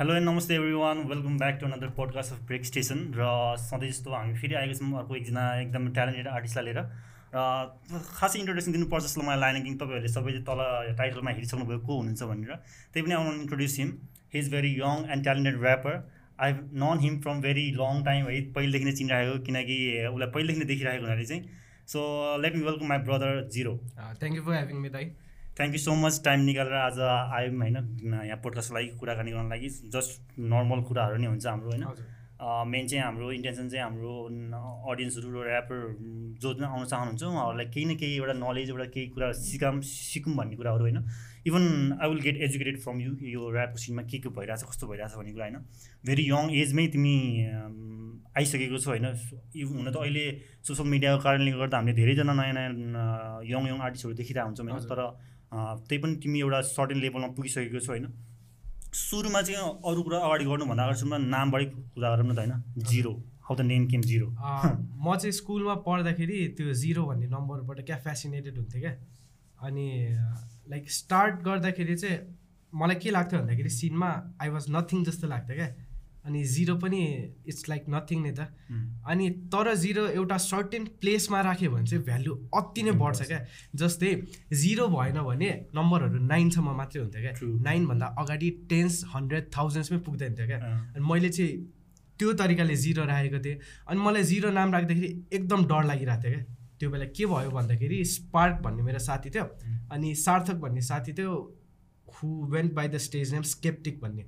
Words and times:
Hello 0.00 0.14
and 0.16 0.28
नमस्ते 0.28 0.54
everyone 0.72 0.98
welcome 1.08 1.36
back 1.38 1.58
to 1.60 1.66
another 1.66 1.88
podcast 1.96 2.32
of 2.32 2.44
Break 2.48 2.64
Station 2.64 3.00
र 3.16 3.24
सधैँ 3.60 3.88
जस्तो 3.88 4.10
हामी 4.10 4.34
फेरि 4.34 4.54
आएको 4.60 4.74
छौँ 4.74 4.92
अर्को 4.98 5.16
एकजना 5.16 5.42
एकदम 5.60 5.88
ट्यालेन्टेड 5.92 6.28
आर्टिस्टलाई 6.28 6.64
लिएर। 6.64 6.78
र 7.34 8.00
खासै 8.06 8.38
इन्ट्रोडक्सन 8.38 8.72
दिनुपर्छ 8.72 9.04
जस्तो 9.04 9.22
मलाई 9.22 9.40
लागेन 9.40 9.64
कि 9.64 9.74
तपाईँहरूले 9.82 10.12
सबैले 10.12 10.40
तल 10.48 10.62
टाइटलमा 11.00 11.30
हेरिसक्नुभयो 11.30 11.78
को 11.84 11.98
हुनुहुन्छ 11.98 12.22
भनेर। 12.32 12.56
त्यही 12.92 13.02
पनि 13.04 13.14
आउनु 13.14 13.32
introduce 13.42 13.76
him 13.78 13.92
he 14.32 14.38
is 14.40 14.50
very 14.52 14.72
young 14.78 15.04
and 15.12 15.22
talented 15.24 15.60
rapper 15.64 16.00
I 16.46 16.52
known 16.84 17.04
him 17.04 17.20
from 17.20 17.40
very 17.46 17.64
long 17.76 18.02
time 18.04 18.28
है 18.28 18.40
पहिलेदेखि 18.56 18.84
नै 18.84 18.94
चिनिरहेको 19.00 19.38
किनकि 19.50 19.78
उसलाई 20.14 20.30
पहिलेदेखि 20.38 20.60
नै 20.60 20.68
देखिरहेको 20.72 21.04
हुनाले 21.04 21.26
चाहिँ। 21.32 21.42
So 21.92 22.06
let 22.42 22.56
me 22.56 22.70
welcome 22.70 22.94
my 22.94 23.04
brother 23.10 23.44
Zero 23.58 23.76
thank 23.92 24.34
you 24.36 24.48
for 24.48 24.60
having 24.60 24.80
me 24.80 24.96
दाई 24.96 25.12
thank 25.56 25.72
you 25.74 25.80
so 25.80 25.94
much 25.94 26.20
time 26.24 26.40
निकालेर 26.46 26.74
आज 26.74 26.98
आयौँ 27.00 27.54
होइन 27.60 27.76
यहाँ 28.24 28.38
पोडकास्टको 28.42 28.74
लागि 28.74 28.88
कुराकानी 29.00 29.30
गर्नको 29.30 29.50
लागि। 29.50 29.68
जस्ट 29.94 30.38
नर्मल 30.38 30.80
कुराहरू 30.88 31.16
नै 31.20 31.26
हुन्छ 31.26 31.46
हाम्रो 31.46 31.70
होइन? 31.70 31.84
मेन 32.40 32.86
चाहिँ 32.88 33.04
हाम्रो 33.04 33.30
इन्टेन्सन 33.32 33.68
चाहिँ 33.68 33.84
हाम्रो 33.84 34.12
अडियन्सहरू 34.90 35.28
र 35.28 35.48
ऱ्यापर 35.48 35.78
जो 36.40 36.48
पनि 36.54 36.64
आउन 36.64 36.84
चाहनुहुन्छ। 36.86 37.22
उहाँहरूलाई 37.22 37.66
केही 37.74 37.84
न 37.84 37.96
केही 38.00 38.16
एउटा 38.16 38.34
नलेज 38.40 38.70
एउटा 38.70 38.86
केही 38.94 39.06
कुरा 39.12 39.32
सिकाम 39.36 39.80
सिकौँ 39.84 40.34
भन्ने 40.36 40.56
कुराहरू 40.56 40.82
होइन? 40.86 40.98
Even 41.46 41.64
I 42.00 42.08
will 42.08 42.20
get 42.24 42.36
educated 42.46 42.78
from 42.80 43.00
you 43.00 43.10
यो 43.28 43.40
ऱ्यापको 43.52 43.78
सिनमा 43.84 44.02
के 44.08 44.18
के 44.24 44.28
भइरहेछ 44.32 44.62
कस्तो 44.70 44.86
भइरहेछ 44.88 45.14
भन्ने 45.20 45.32
कुरा 45.36 45.44
होइन? 45.44 45.58
भेरी 46.06 46.24
यङ 46.30 46.44
एजमै 46.62 46.86
तिमी 46.94 47.16
आइसकेको 48.38 48.78
छौ 48.78 48.90
होइन? 48.90 49.06
हुन 49.68 49.90
त 49.92 49.96
अहिले 50.00 50.24
सोसियल 50.64 50.88
मिडियाको 50.88 51.18
कारणले 51.20 51.52
गर्दा 51.60 51.76
हामीले 51.76 51.96
धेरैजना 52.00 52.32
नयाँ 52.40 52.54
नयाँ 52.56 53.44
यङ 53.52 53.68
यङ 53.68 53.78
आर्टिस्टहरू 53.84 54.14
देखिरहेको 54.16 54.48
हुन्छौँ 54.48 54.64
होइन? 54.64 54.88
तर 54.88 55.00
त्यही 55.52 55.98
पनि 56.02 56.14
तिमी 56.22 56.38
एउटा 56.40 56.60
सर्टेन 56.68 56.98
लेभलमा 57.00 57.28
पुगिसकेको 57.36 57.80
छौ 57.80 57.92
होइन? 57.92 58.06
सुरुमा 58.94 59.40
चाहिँ 59.42 59.58
अरू 59.88 60.02
कुरा 60.02 60.18
अगाडि 60.18 60.44
गर्नुभन्दा 60.44 60.82
अगाडि 60.84 60.98
सुरुमा 60.98 61.18
नामबाटै 61.18 61.66
कुरा 61.94 62.08
गरौँ 62.14 62.26
न 62.26 62.34
त 62.34 62.38
होइन? 62.38 62.54
Zero 62.90 63.12
how 63.46 63.54
the 63.56 63.60
name 63.66 63.86
came 63.90 64.02
Zero 64.10 64.28
म 64.30 65.16
चाहिँ 65.16 65.32
स्कुलमा 65.32 65.74
पढ्दाखेरि 65.86 66.38
त्यो 66.56 66.72
जिरो 66.82 67.02
भन्ने 67.06 67.26
नम्बरबाट 67.34 67.78
क्या 67.86 67.96
फेसिनेटेड 68.06 68.58
हुन्थ्यो 68.58 68.80
क्या। 68.80 68.94
अनि 69.66 69.86
लाइक 70.70 70.90
स्टार्ट 70.90 71.34
गर्दाखेरि 71.46 71.96
चाहिँ 71.96 72.18
मलाई 72.72 72.96
के 73.02 73.10
लाग्थ्यो 73.10 73.38
भन्दाखेरि 73.40 73.70
सिनमा 73.70 74.10
आई 74.42 74.48
वाज 74.48 74.64
नथिङ 74.70 75.04
जस्तो 75.04 75.26
लाग्थ्यो 75.28 75.56
क्या। 75.56 75.68
अनि 76.26 76.42
जिरो 76.44 76.74
पनि 76.76 77.00
इट्स 77.46 77.68
लाइक 77.68 77.84
नथिङ 77.88 78.22
नै 78.22 78.32
त। 78.32 78.40
अनि 79.06 79.28
तर 79.52 79.74
जिरो 79.76 80.06
एउटा 80.08 80.36
सर्टेन 80.36 80.84
प्लेसमा 81.00 81.40
राख्यो 81.40 81.70
भने 81.70 81.86
चाहिँ 81.86 82.04
भ्यालु 82.04 82.32
अति 82.54 82.82
नै 82.82 82.92
बढ्छ 83.02 83.20
क्या। 83.22 83.40
जस्तै 83.74 84.10
जिरो 84.52 84.86
भएन 84.88 85.18
भने 85.24 85.50
नम्बरहरू 85.74 86.18
नाइनसम्म 86.26 86.76
मात्रै 86.76 87.02
हुन्थ्यो 87.02 87.22
क्या। 87.22 87.32
नाइनभन्दा 87.64 88.06
अगाडि 88.20 88.50
टेन्स 88.70 89.02
हन्ड्रेड 89.14 89.50
थाउजन्ड्समै 89.56 89.98
पुग्दैन 90.06 90.34
थियो 90.36 90.46
क्या। 90.46 90.58
अनि 90.94 91.04
मैले 91.10 91.28
चाहिँ 91.28 91.52
त्यो 92.18 92.32
तरिकाले 92.36 92.76
जिरो 92.76 93.04
राखेको 93.04 93.38
थिएँ। 93.44 93.58
अनि 93.88 94.00
मलाई 94.00 94.22
जिरो 94.30 94.50
नाम 94.52 94.72
राख्दाखेरि 94.72 95.08
एकदम 95.32 95.64
डर 95.72 95.84
लागिरहेको 95.90 96.22
थियो 96.22 96.32
क्या। 96.36 96.44
त्यो 96.80 96.90
बेला 96.90 97.06
के 97.16 97.24
भयो 97.26 97.50
भन्दाखेरि 97.50 98.04
स्पार्क 98.04 98.60
भन्ने 98.64 98.82
मेरो 98.82 98.98
साथी 98.98 99.30
थियो। 99.30 99.44
अनि 99.92 100.14
सार्थक 100.16 100.56
भन्ने 100.60 100.82
साथी 100.82 101.12
थियो। 101.12 101.32
Who 102.22 102.28
went 102.52 102.72
by 102.74 102.88
the 102.88 102.96
stage 103.06 103.32
name 103.32 103.42
Skeptic 103.50 104.00
भन्ने। 104.00 104.24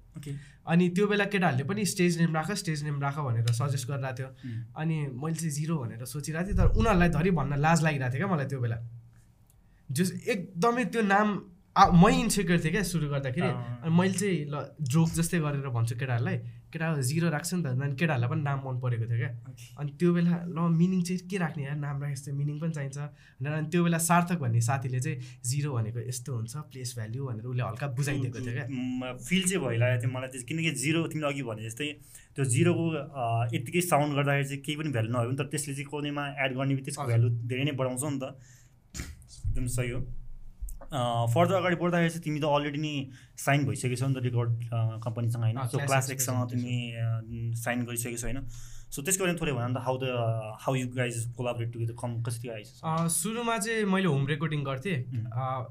अनि 0.67 0.89
त्यो 0.97 1.07
बेला 1.07 1.25
केटाहरूले 1.33 1.65
पनि 1.65 1.85
स्टेज 1.87 2.19
नेम 2.21 2.35
राख 2.35 2.51
स्टेज 2.63 2.83
नेम 2.85 3.01
राख 3.03 3.19
भनेर 3.19 3.53
सजेस्ट 3.53 3.89
गरिरहेको 3.89 4.17
थियो। 4.19 4.29
अनि 4.77 4.97
मैले 5.23 5.35
चाहिँ 5.35 5.53
जिरो 5.53 5.79
भनेर 5.79 6.05
सोचिरहेको 6.07 6.49
थिएँ 6.49 6.59
तर 6.59 6.67
उनीहरूलाई 6.79 7.09
धरि 7.17 7.31
भन्न 7.39 7.61
लाज 7.61 7.83
लागिरहेको 7.83 8.13
थियो 8.15 8.27
क्या 8.27 8.35
मलाई 8.35 8.47
त्यो 8.47 8.61
बेला। 8.61 8.79
जस 9.89 10.13
एकदमै 10.27 10.85
त्यो 10.85 11.03
नाम 11.03 11.29
मै 12.03 12.13
इन्सेक्योर 12.21 12.59
थिएँ 12.65 12.73
क्या 12.73 12.83
सुरु 12.85 13.09
गर्दाखेरि। 13.09 13.49
अनि 13.83 13.93
मैले 13.99 14.15
चाहिँ 14.15 14.39
ल 14.53 14.57
जोक 14.93 15.09
जस्तै 15.19 15.39
गरेर 15.41 15.69
भन्छु 15.77 15.97
केटाहरूलाई 15.97 16.39
केटा 16.73 16.87
जिरो 17.05 17.29
राख्छ 17.31 17.51
नि 17.55 17.63
त 17.63 17.67
अनि 17.67 17.95
केटाहरूलाई 18.01 18.31
पनि 18.33 18.43
नाम 18.43 18.59
मन 18.67 18.77
परेको 18.81 19.05
थियो 19.11 19.19
क्या। 19.23 19.31
अनि 19.79 19.91
त्यो 20.01 20.09
बेला 20.17 20.35
ल 20.49 20.59
मिनिङ 20.73 21.01
चाहिँ 21.05 21.29
के 21.29 21.37
राख्ने 21.45 21.63
यार? 21.65 21.77
नाम 21.77 21.97
राखेको 22.03 22.21
चाहिँ 22.25 22.37
मिनिङ 22.39 22.57
पनि 22.61 22.73
चाहिन्छ। 22.73 22.99
भनेर 23.41 23.53
अनि 23.53 23.69
त्यो 23.73 23.81
बेला 23.85 23.99
सार्थक 24.09 24.39
भन्ने 24.45 24.61
साथीले 24.69 25.01
चाहिँ 25.05 25.17
जिरो 25.51 25.71
भनेको 25.77 26.01
यस्तो 26.09 26.31
हुन्छ 26.33 26.53
प्लेस 26.73 26.91
भ्याल्यु 26.97 27.23
भनेर 27.29 27.47
उसले 27.53 27.63
हल्का 27.63 27.87
बुझाइदिएको 27.99 28.39
थियो 28.41 28.55
क्या। 28.57 28.67
फिल 29.29 29.43
चाहिँ 29.49 29.61
भइरहेको 29.65 30.01
थियो 30.03 30.11
मलाई 30.17 30.29
त्यो 30.33 30.43
किनकि 30.49 30.71
जिरो 30.83 31.01
तिमीले 31.13 31.29
अघि 31.29 31.43
भने 31.51 31.63
जस्तै 31.69 31.91
त्यो 32.33 32.45
जिरोको 32.57 32.85
यत्तिकै 33.53 33.81
साउन्ड 33.93 34.11
गर्दाखेरि 34.17 34.49
चाहिँ 34.49 34.63
केही 34.65 34.77
पनि 34.81 34.91
भ्यालु 34.97 35.09
नभए 35.13 35.27
पनि 35.29 35.37
तर 35.37 35.47
त्यसले 35.53 35.75
चाहिँ 35.77 35.89
कोहीमा 35.93 36.25
एड 36.45 36.51
गर्ने 36.57 36.75
बित्तिकै 36.75 36.97
त्यसको 36.97 37.07
भ्यालु 37.13 37.29
धेरै 37.53 37.65
नै 37.69 37.75
बढाउँछ 37.77 38.05
नि 38.09 38.19
त। 38.23 38.25
एकदम 39.53 39.67
सही 39.77 39.91
हो। 39.93 40.01
फर्दर 40.93 41.55
अगाडि 41.55 41.77
बढ्दाखेरि 41.81 42.11
चाहिँ 42.11 42.25
तिमी 42.25 42.41
त 42.41 42.45
अलरेडी 42.57 42.81
नै 42.81 42.95
साइन 43.39 43.65
भइसकेको 43.67 43.97
छौ 43.97 44.09
नि 44.09 44.15
त 44.15 44.23
रेकर्ड 44.25 44.51
कम्पनीसँग 45.05 45.43
होइन? 45.43 45.59
सो 45.73 45.79
क्लास 45.87 46.11
एक्ससँग 46.11 46.51
तिमी 46.51 46.77
साइन 47.59 47.85
गरिसकेको 47.89 48.19
छौ 48.19 48.27
होइन? 48.29 48.41
सो 48.93 49.03
त्यसको 49.03 49.25
बारेमा 49.25 49.41
थोरै 49.41 49.53
भन 49.57 49.73
त 49.73 49.81
how 49.85 49.97
the 49.99 50.05
how 50.63 50.75
you 50.77 50.89
guys 50.97 51.17
collaborate 51.37 51.73
together 51.73 51.95
come 51.97 52.11
कसरी 52.23 52.49
आइस 52.57 52.69
सुरुमा 53.15 53.57
चाहिँ 53.59 53.85
मैले 53.89 54.09
होम 54.13 54.27
रेकर्डिङ 54.29 54.65
गर्थेँ। 54.65 54.99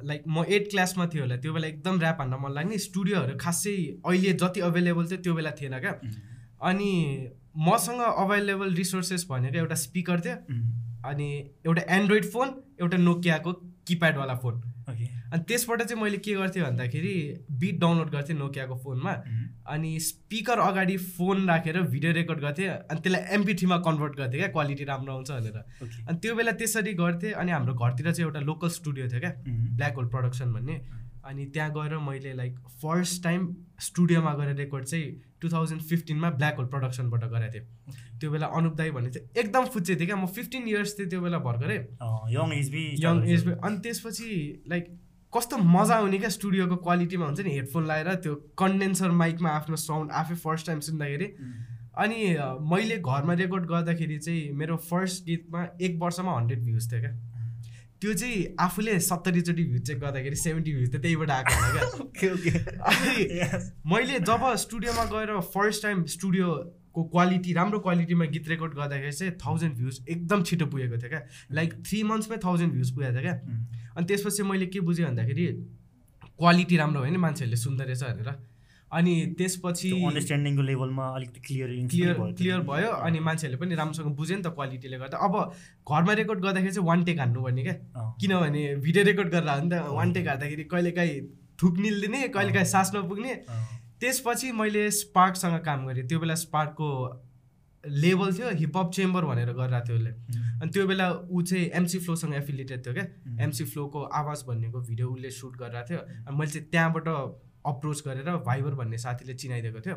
लाइक 0.10 0.24
म 0.28 0.46
एट 0.50 0.70
क्लासमा 0.72 1.06
थियो 1.14 1.24
होला। 1.24 1.38
त्यो 1.38 1.54
बेला 1.54 1.68
एकदम 1.68 2.02
ऱ्याप 2.02 2.18
हान्न 2.22 2.42
मन 2.42 2.52
लाग्ने। 2.54 2.78
स्टुडियोहरू 2.88 3.38
खासै 3.38 3.76
अहिले 4.02 4.34
जति 4.42 4.60
अभाइलेबल 4.70 5.06
थियो 5.12 5.22
त्यो 5.22 5.34
बेला 5.38 5.52
थिएन 5.62 5.80
क्या। 5.80 5.94
अनि 6.70 6.92
मसँग 7.68 8.02
अभाइलेबल 8.02 8.74
रिसोर्सेस 8.76 9.28
भनेको 9.30 9.58
एउटा 9.58 9.76
स्पिकर 9.86 10.20
थियो। 10.26 10.36
अनि 11.06 11.30
एउटा 11.66 11.82
एन्ड्रोइड 11.96 12.26
फोन 12.34 12.48
एउटा 12.82 12.98
नोकियाको 12.98 13.54
किप्याडवाला 13.88 14.36
फोन 14.42 14.62
अनि 14.92 15.44
त्यसबाट 15.48 15.82
चाहिँ 15.82 16.02
मैले 16.04 16.18
के 16.18 16.34
गर्थेँ 16.36 16.64
भन्दाखेरि 16.64 17.14
बिट 17.62 17.80
डाउनलोड 17.80 18.10
गर्थेँ 18.12 18.36
नोकियाको 18.38 18.76
फोनमा। 18.84 19.14
अनि 19.68 20.00
स्पिकर 20.00 20.60
अगाडि 20.60 20.98
फोन 20.98 21.48
राखेर 21.50 21.82
भिडियो 21.82 22.12
रेकर्ड 22.14 22.40
गर्थेँ 22.42 22.68
अनि 22.68 23.00
त्यसलाई 23.02 23.36
एमपी 23.36 23.54
थ्रीमा 23.54 23.78
कन्भर्ट 23.88 24.18
गर्थेँ 24.18 24.40
क्या 24.40 24.48
क्वालिटी 24.50 24.84
राम्रो 24.84 25.14
आउँछ 25.14 25.32
भनेर। 25.32 25.58
अनि 26.10 26.18
त्यो 26.18 26.36
बेला 26.36 26.52
त्यसरी 26.62 26.94
गर्थेँ 26.94 27.32
अनि 27.34 27.52
हाम्रो 27.52 27.74
घरतिर 27.74 28.12
चाहिँ 28.12 28.26
एउटा 28.28 28.40
लोकल 28.40 28.70
स्टुडियो 28.70 29.08
थियो 29.08 29.20
क्या 29.20 29.34
ब्ल्याक 29.48 29.96
होल 29.96 30.08
प्रडक्सन 30.10 30.54
भन्ने। 30.54 30.82
अनि 31.26 31.46
त्यहाँ 31.46 31.72
गएर 31.72 31.98
मैले 32.02 32.34
लाइक 32.34 32.60
फर्स्ट 32.82 33.24
टाइम 33.24 33.54
स्टुडियोमा 33.80 34.34
गएर 34.34 34.56
रेकर्ड 34.56 34.86
चाहिँ 34.86 35.12
टु 35.42 35.50
थाउजन्ड 35.50 35.82
फिफ्टिनमा 35.90 36.30
ब्ल्याक 36.40 36.56
होल 36.58 36.66
प्रडक्सनबाट 36.74 37.24
गरेको 37.34 37.54
थिएँ। 37.54 37.66
त्यो 38.20 38.32
बेला 38.32 38.48
अनुप 38.58 38.74
दाई 38.78 38.92
भन्ने 38.92 39.10
चाहिँ 39.12 39.28
एकदम 39.44 39.66
फुच्चे 39.74 39.96
थिएँ 39.96 40.08
क्या। 40.08 40.16
म 40.16 40.26
फिफ्टिन 40.36 40.68
इयर्स 40.68 40.98
थिएँ 41.00 41.10
त्यो 41.10 41.22
बेला 41.22 41.40
भर्खरै। 41.48 41.78
यङ 42.36 42.54
एजबी 42.54 42.84
यङ 43.04 43.24
एजबी 43.36 43.52
अनि 43.64 43.78
त्यसपछि 43.84 44.30
लाइक 44.70 44.86
कस्तो 45.34 45.58
मजा 45.58 45.96
आउने 45.96 46.18
क्या 46.20 46.30
स्टुडियोको 46.30 46.76
क्वालिटीमा 46.86 47.26
हुन्छ 47.26 47.42
नि 47.42 47.52
हेडफोन 47.52 47.86
लगाएर 47.86 48.16
त्यो 48.24 48.36
कन्डेन्सर 48.60 49.12
माइकमा 49.20 49.50
आफ्नो 49.50 49.76
साउन्ड 49.84 50.12
आफै 50.22 50.36
फर्स्ट 50.46 50.68
टाइम 50.68 50.80
सुन्दाखेरि। 50.88 51.28
अनि 52.04 52.20
मैले 52.72 52.98
घरमा 53.00 53.34
रेकर्ड 53.40 53.66
गर्दाखेरि 53.68 54.18
चाहिँ 54.20 54.52
मेरो 54.60 54.76
फर्स्ट 54.90 55.26
गीतमा 55.26 55.68
एक 55.82 55.98
वर्षमा 56.02 56.32
हन्ड्रेड 56.38 56.64
भ्युज 56.66 56.92
थियो 56.92 57.02
क्या। 57.02 57.14
त्यो 58.02 58.14
चाहिँ 58.14 58.56
आफूले 58.60 59.00
सत्तरीचोटि 59.00 59.64
भ्युज 59.64 59.82
चेक 59.88 60.00
गर्दाखेरि 60.00 60.36
सेभेन्टी 60.36 60.74
भ्युज 60.74 60.94
त 60.94 61.02
त्यहीबाट 61.02 61.30
आएको 61.30 61.54
होला 61.54 61.82
क्या। 62.18 62.32
अनि 62.92 63.12
मैले 63.94 64.20
जब 64.20 64.46
स्टुडियोमा 64.58 65.04
गएर 65.06 65.40
फर्स्ट 65.56 65.84
टाइम 65.84 66.04
स्टुडियोको 66.16 67.04
क्वालिटी 67.04 67.54
राम्रो 67.54 67.80
क्वालिटीमा 67.80 68.26
गीत 68.26 68.48
रेकर्ड 68.50 68.74
गर्दाखेरि 68.74 69.12
चाहिँ 69.12 69.34
थाउजन्ड 69.46 69.74
भ्युज 69.78 70.06
एकदम 70.10 70.44
छिटो 70.44 70.66
पुगेको 70.66 70.98
थियो 70.98 71.10
क्या। 71.10 71.22
लाइक 71.52 71.74
थ्री 71.88 72.04
मन्थ्समै 72.04 72.38
थाउजन्ड 72.38 72.74
भ्युज 72.74 72.90
पुगेको 72.96 73.14
थियो 73.14 73.22
क्या। 73.22 73.36
अनि 73.98 74.06
त्यसपछि 74.06 74.44
मैले 74.44 74.66
के 74.66 74.80
बुझेँ 74.80 75.06
भन्दाखेरि 75.06 75.46
क्वालिटी 76.38 76.78
राम्रो 76.78 77.02
भयो 77.02 77.12
नि 77.12 77.18
मान्छेहरूले 77.18 77.58
सुन्दो 77.58 77.84
रहेछ 77.84 78.04
भनेर। 78.04 78.30
अनि 78.92 79.14
त्यसपछि 79.38 79.90
अन्डरस्ट्यान्डिङको 79.92 80.62
लेभलमा 80.62 81.08
अलिकति 81.16 81.40
क्लियर 81.48 81.70
क्लियर 81.92 82.14
क्लियर 82.38 82.60
भयो 82.70 82.92
अनि 83.08 83.20
मान्छेहरूले 83.28 83.60
पनि 83.62 83.76
राम्रोसँग 83.76 84.16
बुझ्यो 84.16 84.38
नि 84.38 84.44
त 84.44 84.54
क्वालिटीले 84.56 84.98
गर्दा। 85.00 85.18
अब 85.18 85.36
घरमा 85.88 86.14
रेकर्ड 86.20 86.40
गर्दाखेरि 86.44 86.74
चाहिँ 86.74 86.88
वान 86.88 87.04
टेक 87.08 87.20
हान्नुपर्ने 87.20 87.64
क्या। 87.64 87.76
किनभने 88.22 88.64
भिडियो 88.84 89.04
रेकर्ड 89.06 89.30
गरेर 89.32 89.50
हो 89.50 89.62
नि 89.64 89.70
त 89.70 89.74
वान 89.96 90.14
टेक 90.14 90.28
हान्दाखेरि 90.28 90.64
कहिलेकाहीँ 90.76 91.20
थुक 91.62 91.78
निल्दिने 91.80 92.28
कहिलेकाहीँ 92.36 92.68
सास 92.68 92.92
नपुग्ने 92.96 93.34
त्यसपछि 94.02 94.52
मैले 94.60 94.90
स्पार्कसँग 95.00 95.60
काम 95.66 95.86
गरेँ। 95.88 96.08
त्यो 96.08 96.20
बेला 96.20 96.36
स्पार्कको 96.44 96.88
लेभल 97.84 98.34
थियो 98.34 98.50
हिपहप 98.58 98.92
चेम्बर 98.94 99.26
भनेर 99.26 99.52
गरिरहेको 99.54 99.86
थियो 99.88 99.98
उसले 99.98 100.12
अनि 100.62 100.70
त्यो 100.72 100.86
बेला 100.88 101.08
ऊ 101.30 101.42
चाहिँ 101.42 101.70
एमसी 101.80 102.00
फ्लोसँग 102.00 102.34
एफिलिएटेड 102.36 102.86
थियो 102.86 102.94
क्या। 102.94 103.06
एमसी 103.44 103.64
फ्लोको 103.72 104.02
आवाज 104.20 104.44
भन्नेको 104.48 104.82
भिडियो 104.90 105.08
उसले 105.12 105.30
सुट 105.38 105.56
गरिरहेको 105.62 105.88
थियो। 105.90 106.00
अनि 106.28 106.38
मैले 106.38 106.52
चाहिँ 106.52 106.68
त्यहाँबाट 106.70 107.08
अप्रोच 107.66 108.02
गरेर 108.08 108.30
भाइबर 108.46 108.74
भन्ने 108.76 108.98
साथीले 108.98 109.34
चिनाइदिएको 109.34 109.82
थियो। 109.82 109.96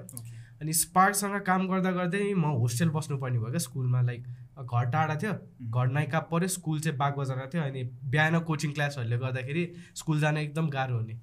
अनि 0.61 0.73
स्पार्कसँग 0.73 1.41
काम 1.43 1.67
गर्दा 1.69 1.91
गर्दै 1.91 2.33
म 2.35 2.45
होस्टेल 2.61 2.89
बस्नुपर्ने 2.91 3.39
भयो 3.39 3.51
क्या। 3.51 3.59
स्कुलमा 3.59 4.01
लाइक 4.03 4.27
घर 4.65 4.85
टाढा 4.91 5.17
थियो। 5.17 5.33
घर 5.71 5.87
नाइका 5.93 6.21
पऱ्यो। 6.31 6.49
स्कुल 6.49 6.81
चाहिँ 6.81 6.99
बागबजारमा 6.99 7.47
थियो। 7.55 7.63
अनि 7.63 7.83
बिहान 8.13 8.39
कोचिङ 8.41 8.73
क्लासहरूले 8.73 9.19
गर्दाखेरि 9.19 9.65
स्कुल 9.97 10.21
जान 10.21 10.37
एकदम 10.39 10.69
गाह्रो 10.71 10.97
हुने। 10.97 11.19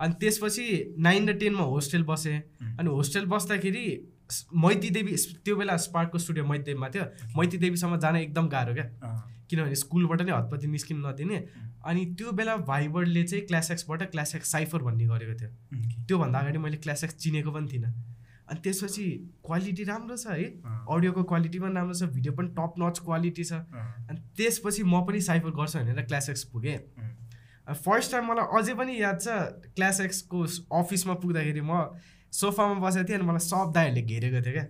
अनि 0.00 0.14
त्यसपछि 0.20 0.94
नाइन 0.98 1.28
र 1.28 1.32
टेनमा 1.38 1.64
होस्टेल 1.64 2.02
बसेँ। 2.04 2.38
अनि 2.78 2.88
होस्टेल 2.88 3.26
बस्दाखेरि 3.26 3.86
मैती 4.54 4.90
देवी 4.90 5.16
त्यो 5.44 5.56
बेला 5.56 5.76
स्पार्कको 5.76 6.18
स्टुडियो 6.18 6.44
मैती 6.46 6.64
देवीमा 6.64 6.88
थियो। 6.88 7.04
मैती 7.38 7.58
देवीसम्म 7.58 7.96
जान 7.98 8.16
एकदम 8.16 8.48
गाह्रो 8.48 8.74
क्या। 8.74 8.86
किनभने 9.50 9.74
स्कुलबाट 9.74 10.22
नै 10.22 10.32
हतपति 10.32 10.66
निस्किनु 10.66 11.08
नदिने। 11.08 11.38
अनि 11.86 12.04
त्यो 12.18 12.32
बेला 12.32 12.56
भाइबर्डले 12.68 13.22
चाहिँ 13.24 13.44
क्लास 13.46 13.70
एक्सबाट 13.70 14.02
क्लास 14.10 14.34
एक्स 14.36 14.52
साइफर 14.52 14.82
भन्ने 14.82 15.06
गरेको 15.06 15.34
थियो. 15.40 15.50
त्योभन्दा 16.06 16.38
अगाडि 16.38 16.58
मैले 16.58 16.76
क्लास 16.76 17.04
एक्स 17.04 17.14
चिनेको 17.16 17.50
पनि 17.52 17.68
थिइनँ। 17.72 17.92
अनि 18.50 18.60
त्यसपछि 18.60 19.04
क्वालिटी 19.46 19.84
राम्रो 19.84 20.16
छ 20.16 20.26
है। 20.26 20.44
अडियोको 20.90 21.22
क्वालिटी 21.22 21.58
पनि 21.58 21.74
राम्रो 21.74 21.94
छ 21.94 22.10
भिडियो 22.14 22.32
पनि 22.34 22.48
टप 22.58 22.74
नच 22.78 22.98
क्वालिटी 23.06 23.44
छ। 23.44 23.52
अनि 24.10 24.18
त्यसपछि 24.36 24.82
म 24.82 25.00
पनि 25.06 25.20
साइफर 25.22 25.50
गर्छु 25.58 25.78
भनेर 25.78 26.02
क्लास 26.06 26.28
एक्स 26.30 26.44
पुगेँ। 26.52 26.78
फर्स्ट 27.70 28.12
टाइम 28.12 28.24
मलाई 28.30 28.58
अझै 28.58 28.74
पनि 28.74 29.00
याद 29.00 29.20
छ 29.20 29.72
क्लास 29.78 30.00
एक्सको 30.00 30.42
अफिसमा 30.78 31.14
पुग्दाखेरि 31.22 31.60
म 31.62 31.86
सोफामा 32.32 32.74
बसेको 32.82 33.08
थिएँ 33.08 33.18
अनि 33.18 33.26
मलाई 33.26 33.46
सब 33.46 33.72
दाइहरूले 33.74 34.02
घेरेको 34.02 34.40
थियो 34.46 34.54
क्या। 34.54 34.66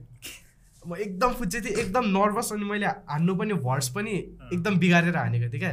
म 0.85 0.97
एकदम 0.97 1.33
फुच्चे 1.41 1.61
थिएँ 1.61 1.77
एकदम 1.81 2.05
नर्भस 2.17 2.53
अनि 2.53 2.65
मैले 2.65 2.87
हान्नु 3.09 3.35
पनि 3.37 3.55
भर्स 3.65 3.89
पनि 3.97 4.13
एकदम 4.53 4.79
बिगारेर 4.79 5.17
हानेको 5.17 5.49
थिएँ 5.53 5.61
क्या। 5.61 5.73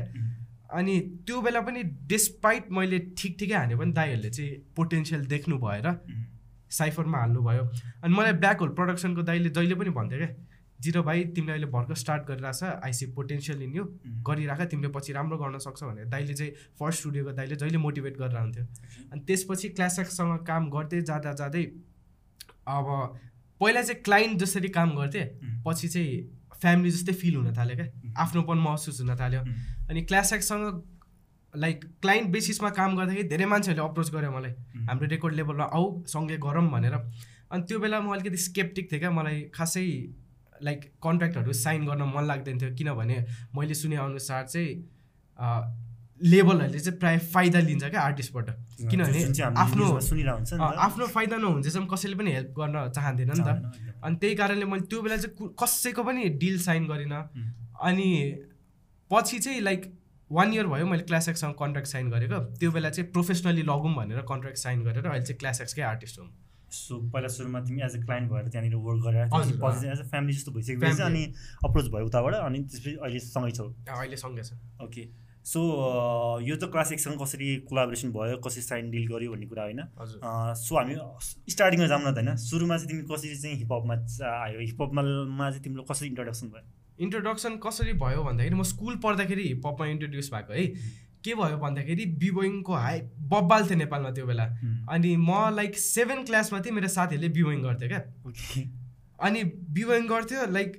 अनि 0.69 1.00
त्यो 1.28 1.42
बेला 1.42 1.62
पनि 1.62 1.84
डिस्पाइट 1.84 2.72
मैले 2.72 3.00
ठिक 3.18 3.38
ठिकै 3.40 3.56
हाने 3.56 3.75
पनि 3.75 3.92
दाइहरूले 3.92 4.30
चाहिँ 4.30 4.58
पोटेन्सियल 4.75 5.25
देख्नु 5.25 5.58
भएर 5.58 5.88
साइफरमा 6.69 7.18
हाल्नुभयो। 7.18 7.64
अनि 8.04 8.14
मलाई 8.14 8.34
ब्ल्याक 8.34 8.60
होल 8.60 8.69
प्रडक्सनको 8.69 9.24
दाइले 9.24 9.50
जहिले 9.50 9.75
पनि 9.75 9.90
भन्थ्यो 9.90 10.18
क्या 10.18 10.36
जिरो 10.81 11.04
भाइ 11.04 11.24
तिमीले 11.25 11.52
अहिले 11.52 11.66
भर्खर 11.66 11.96
स्टार्ट 11.96 12.28
गरिरहेछ 12.28 12.64
आइसी 12.64 13.06
पोटेन्सियल 13.12 13.62
इन 13.62 13.75
यु 13.75 13.84
गरिराख 14.28 14.62
तिमीले 14.62 14.90
पछि 14.90 15.14
राम्रो 15.14 15.38
गर्न 15.38 15.58
सक्छौ 15.58 15.88
भनेर 15.88 16.06
दाइले 16.06 16.34
चाहिँ 16.34 16.52
फर्स्ट 16.80 17.00
स्टुडियोको 17.00 17.31
दाइले 17.31 17.56
जहिले 17.56 17.78
मोटिभेट 17.78 18.18
गरेर 18.18 18.38
हुन्थ्यो 18.38 18.66
अनि 19.12 19.22
त्यसपछि 19.22 19.70
क्लाससँग 19.70 20.46
काम 20.46 20.70
गर्दै 20.70 21.02
जाँदा 21.02 21.34
जाँदै 21.34 21.63
अब 22.68 22.86
पहिला 23.62 23.81
चाहिँ 23.81 24.02
क्लाइन्ट 24.02 24.40
जसरी 24.40 24.70
काम 24.70 24.96
गर्थेँ 24.96 25.25
पछि 25.66 25.88
चाहिँ 25.88 26.37
फ्यामिली 26.62 26.92
जस्तै 26.92 27.13
फिल 27.13 27.36
हुन 27.36 27.54
थाल्यो 27.57 27.75
क्या? 27.75 27.88
आफ्नोपन 28.18 28.57
महसुस 28.57 29.01
हुन 29.01 29.15
थाल्यो। 29.15 29.42
अनि 29.89 30.01
क्लास 30.04 30.33
एक्ससँग 30.33 30.83
लाइक 31.54 31.86
क्लाइन्ट 32.01 32.30
बेसिसमा 32.31 32.69
काम 32.77 32.95
गर्दाखेरि 32.98 33.27
धेरै 33.30 33.45
मान्छेहरूले 33.45 33.89
अप्रोच 33.89 34.09
गर्यो 34.13 34.31
मलाई। 34.31 34.54
हाम्रो 34.88 35.07
रेकर्ड 35.07 35.33
लेभलमा 35.36 35.65
आऊ 35.74 35.86
सँगै 36.13 36.38
गरौँ 36.38 36.69
भनेर। 36.71 36.95
अनि 37.51 37.63
त्यो 37.63 37.80
बेला 37.80 38.00
म 38.01 38.13
अलिकति 38.13 38.38
स्केप्टिक 38.38 38.92
थिएँ 38.92 39.00
क्या। 39.00 39.12
मलाई 39.12 39.42
खासै 39.56 39.86
लाइक 40.63 40.80
कन्ट्र्याक्टहरू 41.04 41.54
साइन 41.54 41.86
गर्न 41.86 42.04
मन 42.13 42.24
लाग्दैन 42.27 42.57
थियो। 42.62 42.75
किनभने 42.75 43.18
मैले 43.56 43.74
सुनेअनुसार 43.74 44.45
चाहिँ 44.48 44.71
लेबलहरूले 46.22 46.80
चाहिँ 46.80 47.00
प्रायः 47.00 47.19
फाइदा 47.34 47.60
लिन्छ 47.60 47.84
क्या 47.86 48.02
आर्टिस्टबाट। 48.02 48.50
किनभने 48.90 49.22
आफ्नो 49.56 49.86
आफ्नो 50.86 51.08
फाइदा 51.08 51.38
नहुन्जेसम्म 51.38 51.86
कसैले 51.88 52.16
पनि 52.16 52.31
हेल्प 52.34 52.54
गर्न 52.60 52.90
चाहँदैन 52.96 53.31
नि 53.31 53.44
त। 53.44 54.00
अनि 54.04 54.16
त्यही 54.16 54.36
कारणले 54.36 54.66
मैले 54.66 54.86
त्यो 54.88 55.02
बेला 55.02 55.18
चाहिँ 55.18 55.54
कसैको 55.60 56.04
पनि 56.04 56.30
डिल 56.42 56.60
साइन 56.62 56.88
गरिनँ। 56.88 57.22
अनि 57.84 58.10
पछि 59.12 59.40
चाहिँ 59.40 59.62
लाइक 59.62 59.94
वान 60.31 60.54
इयर 60.54 60.68
भयो 60.68 60.86
मैले 60.86 61.04
क्लास 61.04 61.30
एक्ससँग 61.30 61.54
कन्ट्र्याक्ट 61.60 61.90
साइन 61.90 62.10
गरेको। 62.12 62.40
त्यो 62.58 62.72
बेला 62.72 62.90
चाहिँ 62.90 63.12
प्रोफेसनली 63.12 63.62
लगौँ 63.63 63.94
भनेर 63.96 64.22
कन्ट्र्याक्ट 64.28 64.60
साइन 64.60 64.84
गरेर 64.84 65.06
अहिले 65.06 65.25
चाहिँ 65.25 65.40
क्लास 65.40 65.62
एक्सकै 65.62 65.81
आर्टिस्ट 65.94 66.20
हुँ। 66.20 66.30
सो 66.68 66.98
पहिला 67.12 67.28
सुरुमा 67.31 67.60
तिमी 67.63 67.81
एज 67.81 67.96
अ 67.96 68.00
क्लाइन्ट 68.02 68.31
भएर 68.31 68.48
त्यहाँनिर 68.48 68.75
वर्क 68.75 69.02
गरेर 69.04 69.30
पछि 69.62 69.88
एज 69.88 70.00
अ 70.00 70.04
फ्यामिली 70.10 70.34
जस्तो 70.34 70.52
भइसकेपछि 70.52 71.04
अनि 71.04 71.24
अप्रोच 71.66 71.88
भयो 71.94 72.06
उताबाट 72.06 72.34
अनि 72.36 72.60
त्यसपछि 72.60 72.96
अहिले 72.98 73.20
सँगै 73.20 73.52
छौ। 73.52 73.66
अहिले 73.88 74.18
सँगै 74.18 74.44
छ। 74.44 74.52
ओके 74.84 75.04
सो 75.48 75.60
यो 76.44 76.56
त 76.56 76.68
क्लास 76.72 76.92
एकसँग 76.92 77.22
कसरी 77.22 77.48
कोलाबोरेसन 77.68 78.12
भयो 78.12 78.38
कसरी 78.44 78.62
साइन 78.62 78.90
डिल 78.92 79.08
गर्यो 79.08 79.32
भन्ने 79.32 79.48
कुरा 79.48 79.64
होइन। 79.64 79.82
सो 80.60 80.76
हामी 80.76 80.96
स्टार्टिङमा 81.50 81.88
जाऊँ 81.88 82.02
न 82.04 82.12
त 82.12 82.18
होइन। 82.20 82.36
सुरुमा 82.36 82.78
चाहिँ 82.78 82.90
तिमी 82.90 83.04
कसरी 83.08 83.36
चाहिँ 83.36 83.56
हिपहपमा 83.58 83.96
आयो? 84.28 84.60
हिपहपमा 84.60 85.50
चाहिँ 85.50 85.64
तिम्रो 85.64 85.84
कसरी 85.88 86.08
इन्ट्रोडक्सन 86.08 86.48
भयो? 86.48 86.64
इन्ट्रोडक्सन 87.00 87.56
कसरी 87.64 87.94
भयो 88.04 88.24
भन्दाखेरि 88.24 88.56
म 88.56 88.64
स्कुल 88.68 88.96
पढ्दाखेरि 89.04 89.44
हिपहपमा 89.48 89.86
इन्ट्रोड्युस 89.88 90.30
भएको 90.34 90.54
है। 90.54 90.66
के 91.24 91.34
भयो 91.36 91.58
भन्दाखेरि 91.58 92.06
बिबोइङको 92.20 92.74
हाई 92.76 93.00
बब्बाल 93.32 93.66
थियो 93.68 93.78
नेपालमा 93.78 94.12
त्यो 94.18 94.26
बेला। 94.28 94.46
अनि 94.92 95.16
म 95.16 95.56
लाइक 95.56 95.78
सेभेन 95.80 96.24
क्लासमा 96.26 96.60
थिएँ 96.60 96.76
मेरो 96.76 96.88
साथीहरूले 96.92 97.30
बिबोइङ 97.38 97.62
गर्थ्यो 97.64 97.88
क्या। 97.88 98.02
अनि 99.28 99.44
बिबोइङ 99.78 100.08
गर्थ्यो 100.08 100.46
लाइक 100.52 100.70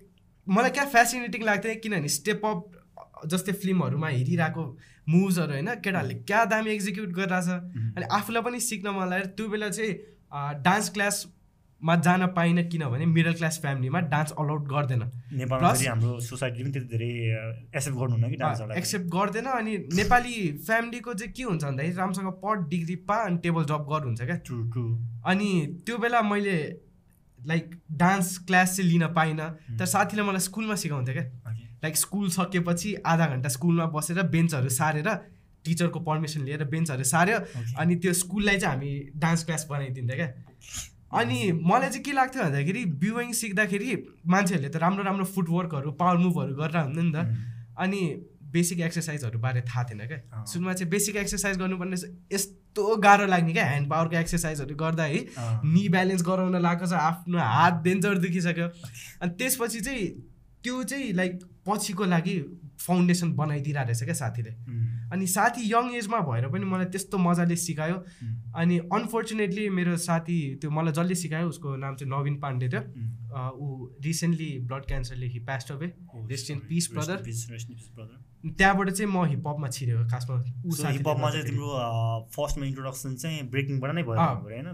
मलाई 0.47 0.71
क्या 0.71 0.85
फेसिनेटिङ 0.93 1.43
लाग्थ्यो 1.45 1.75
किनभने 1.83 2.09
स्टेप 2.17 2.45
अप 2.47 2.78
जस्तै 3.27 3.53
फिल्महरूमा 3.63 4.09
हेरिरहेको 4.09 4.65
मुभ्सहरू 5.09 5.53
होइन 5.53 5.75
केटाहरूले 5.85 6.15
क्या 6.29 6.45
दामी 6.53 6.71
एक्जिक्युट 6.71 7.11
गरिरहेछ। 7.15 7.49
अनि 7.97 8.07
आफूलाई 8.13 8.43
पनि 8.43 8.61
सिक्न 8.63 8.95
मन 8.95 9.09
लाग्यो 9.11 9.35
त्यो 9.37 9.49
बेला 9.49 9.69
चाहिँ 9.71 9.93
डान्स 10.63 10.89
क्लासमा 10.95 11.95
जान 12.07 12.27
पाइनँ 12.37 12.63
किनभने 12.69 13.07
मिडल 13.07 13.35
क्लास 13.35 13.59
फ्यामिलीमा 13.61 14.01
डान्स 14.13 14.33
अलाउड 14.39 14.67
गर्दैन। 14.69 15.03
हाम्रो 15.39 16.19
सोसाइटीले 16.21 16.65
पनि 16.65 16.73
त्यति 16.73 16.89
धेरै 16.93 17.11
एक्सेप्ट 17.77 17.97
गर्नुहुन्न 17.99 18.31
कि 18.31 18.37
डान्सहरूलाई 18.37 18.79
एक्सेप्ट 18.79 19.07
गर्दैन 19.15 19.47
अनि 19.53 19.77
नेपाली 19.95 20.35
फ्यामिलीको 20.67 21.15
चाहिँ 21.15 21.33
के 21.33 21.43
हुन्छ 21.43 21.65
भन्दाखेरि 21.65 21.97
राम्रोसँग 21.97 22.33
पढ 22.43 22.69
डिग्री 22.69 22.97
पा 23.09 23.17
अनि 23.27 23.39
टेबल 23.45 23.65
जब 23.71 23.87
गर 23.93 24.05
हुन्छ 24.07 24.21
क्या। 24.23 24.37
ट्रु 24.47 24.59
ट्रु 24.73 24.85
अनि 25.33 25.51
त्यो 25.87 25.99
बेला 25.99 26.23
मैले 26.25 26.59
लाइक 27.39 27.75
डान्स 27.95 28.37
क्लास 28.47 28.77
चाहिँ 28.77 28.91
लिन 28.91 29.07
पाइनँ। 29.15 29.49
तर 29.79 29.87
साथीले 29.87 30.23
मलाई 30.23 30.41
स्कुलमा 30.43 30.75
सिकाउँथ्यो 30.75 31.15
क्या। 31.15 31.27
लाइक 31.83 31.97
स्कुल 31.97 32.29
सकेपछि 32.31 32.95
आधा 33.07 33.27
घन्टा 33.27 33.49
स्कुलमा 33.49 33.87
बसेर 33.95 34.23
बेन्चहरू 34.29 34.69
सारेर 34.77 35.09
टिचरको 35.65 36.01
पर्मिसन 36.01 36.45
लिएर 36.45 36.65
बेन्चहरू 36.65 37.05
सार्यो. 37.05 37.39
अनि 37.79 37.97
त्यो 37.97 38.13
स्कुललाई 38.15 38.59
चाहिँ 38.59 38.75
हामी 38.75 38.93
डान्स 39.17 39.45
क्लास 39.45 39.67
बनाइदिन्थ्यो 39.71 40.17
क्या। 40.17 40.29
अनि 41.19 41.39
मलाई 41.65 41.89
चाहिँ 41.89 42.03
के 42.05 42.13
लाग्थ्यो 42.13 42.43
भन्दाखेरि 42.43 42.85
बिवाइङ 43.03 43.33
सिक्दाखेरि 43.33 43.97
मान्छेहरूले 44.27 44.69
त 44.69 44.77
राम्रो 44.77 45.05
राम्रो 45.05 45.25
फुटवर्कहरू 45.35 45.93
पावर 46.01 46.17
मुभहरू 46.19 46.55
गरेर 46.55 46.77
हुन्थ्यो 46.79 47.03
नि 47.03 47.13
त। 47.13 47.27
अनि 47.79 48.01
बेसिक 48.53 48.81
एक्सर्साइजहरू 48.81 49.39
बारे 49.39 49.61
थाहा 49.61 49.85
थिएन 49.85 50.07
क्या। 50.07 50.45
सुरुमा 50.45 50.73
चाहिँ 50.73 50.91
बेसिक 50.91 51.17
एक्सर्साइज 51.17 51.59
गर्नुपर्ने 51.59 51.97
यस्तो 52.35 52.97
गाह्रो 52.97 53.27
लाग्ने 53.27 53.53
क्या। 53.53 53.67
ह्यान्ड 53.67 53.91
पावरको 53.91 54.17
एक्सर्साइजहरू 54.17 54.75
गर्दा 54.77 55.05
है। 55.05 55.21
नि 55.65 55.89
ब्यालेन्स 55.89 56.23
गराउन 56.25 56.57
लागेको 56.63 56.87
छ 56.87 56.93
आफ्नो 56.93 57.39
हात 57.39 57.83
डेन्जर 57.85 58.19
दुखिसक्यो। 58.25 58.69
अनि 59.23 59.33
त्यसपछि 59.39 59.81
चाहिँ 59.81 60.07
त्यो 60.65 60.83
चाहिँ 60.85 61.13
लाइक 61.13 61.39
पछिको 61.69 62.05
लागि 62.05 62.35
फाउन्डेसन 62.81 63.33
बनाइदिइरहेको 63.37 63.89
रहेछ 63.89 64.03
क्या 64.05 64.15
साथीले। 64.15 64.51
अनि 65.13 65.27
साथी 65.27 65.63
यङ 65.71 65.85
एजमा 65.97 66.19
भएर 66.29 66.49
पनि 66.49 66.65
मलाई 66.65 66.87
त्यस्तो 66.95 67.19
मजाले 67.19 67.57
सिकायो। 67.57 67.97
अनि 68.57 68.79
अनफोर्चुनेटली 68.93 69.69
मेरो 69.71 69.97
साथी 69.99 70.39
त्यो 70.61 70.71
मलाई 70.71 70.93
जसले 70.93 71.15
सिकायो 71.23 71.49
उसको 71.49 71.77
नाम 71.77 71.97
चाहिँ 71.97 72.11
नवीन 72.13 72.37
पाण्डे 72.41 72.69
थियो। 72.69 72.83
ऊ 73.55 73.67
recently 74.05 74.51
blood 74.69 74.85
क्यान्सरले 74.87 75.27
he 75.29 75.41
passed 75.49 75.73
away 75.73 75.87
rest 76.31 76.51
in 76.51 76.59
peace 76.69 76.91
brother 76.93 77.17
त्यहाँबाट 78.59 78.91
चाहिँ 78.91 79.11
म 79.13 79.25
हिपहपमा 79.27 79.69
छिरेको 79.69 80.05
खासमा 80.09 80.35
ऊ 80.37 80.71
साथीले 80.73 80.99
हिपहपमा 80.99 81.31
चाहिँ। 81.31 81.47
तिम्रो 81.47 81.69
फर्स्टमा 82.37 82.65
इन्ट्रोडक्सन 82.67 83.17
चाहिँ 83.17 83.43
ब्रेकिङबाट 83.51 83.91
नै 83.95 84.03
भयो 84.03 84.19
होइन? 84.45 84.67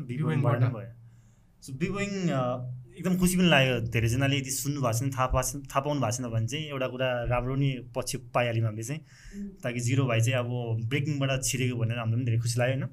सो 1.65 1.73
बिबोइङ 1.81 2.11
एकदम 2.99 3.17
खुसी 3.19 3.37
पनि 3.37 3.49
लाग्यो 3.49 3.75
धेरैजनाले 3.95 4.37
यदि 4.39 4.51
सुन्नु 4.55 4.81
भएको 4.83 4.99
छैन 4.99 5.11
थाहा 5.11 5.27
पाएको 5.35 5.49
छैन 5.51 5.63
थाहा 5.71 5.81
पाउनु 5.85 6.01
भएको 6.01 6.17
छैन 6.17 6.31
भने 6.35 6.47
चाहिँ 6.47 6.65
एउटा 6.71 6.89
कुरा 6.95 7.09
राम्रो 7.33 7.55
नि 7.63 7.71
पछि 7.97 8.17
पाइहाल्यौँ 8.35 8.67
हामीले 8.67 8.85
चाहिँ। 8.85 9.01
ताकि 9.63 9.81
जिरो 9.89 10.05
भाइ 10.07 10.21
चाहिँ 10.21 10.39
अब 10.39 10.51
ब्रेकिङबाट 10.91 11.31
छिरेको 11.49 11.77
भनेर 11.81 11.99
हामीलाई 11.99 12.17
पनि 12.17 12.25
धेरै 12.25 12.39
खुसी 12.45 12.57
लाग्यो 12.61 12.77
होइन? 12.77 12.89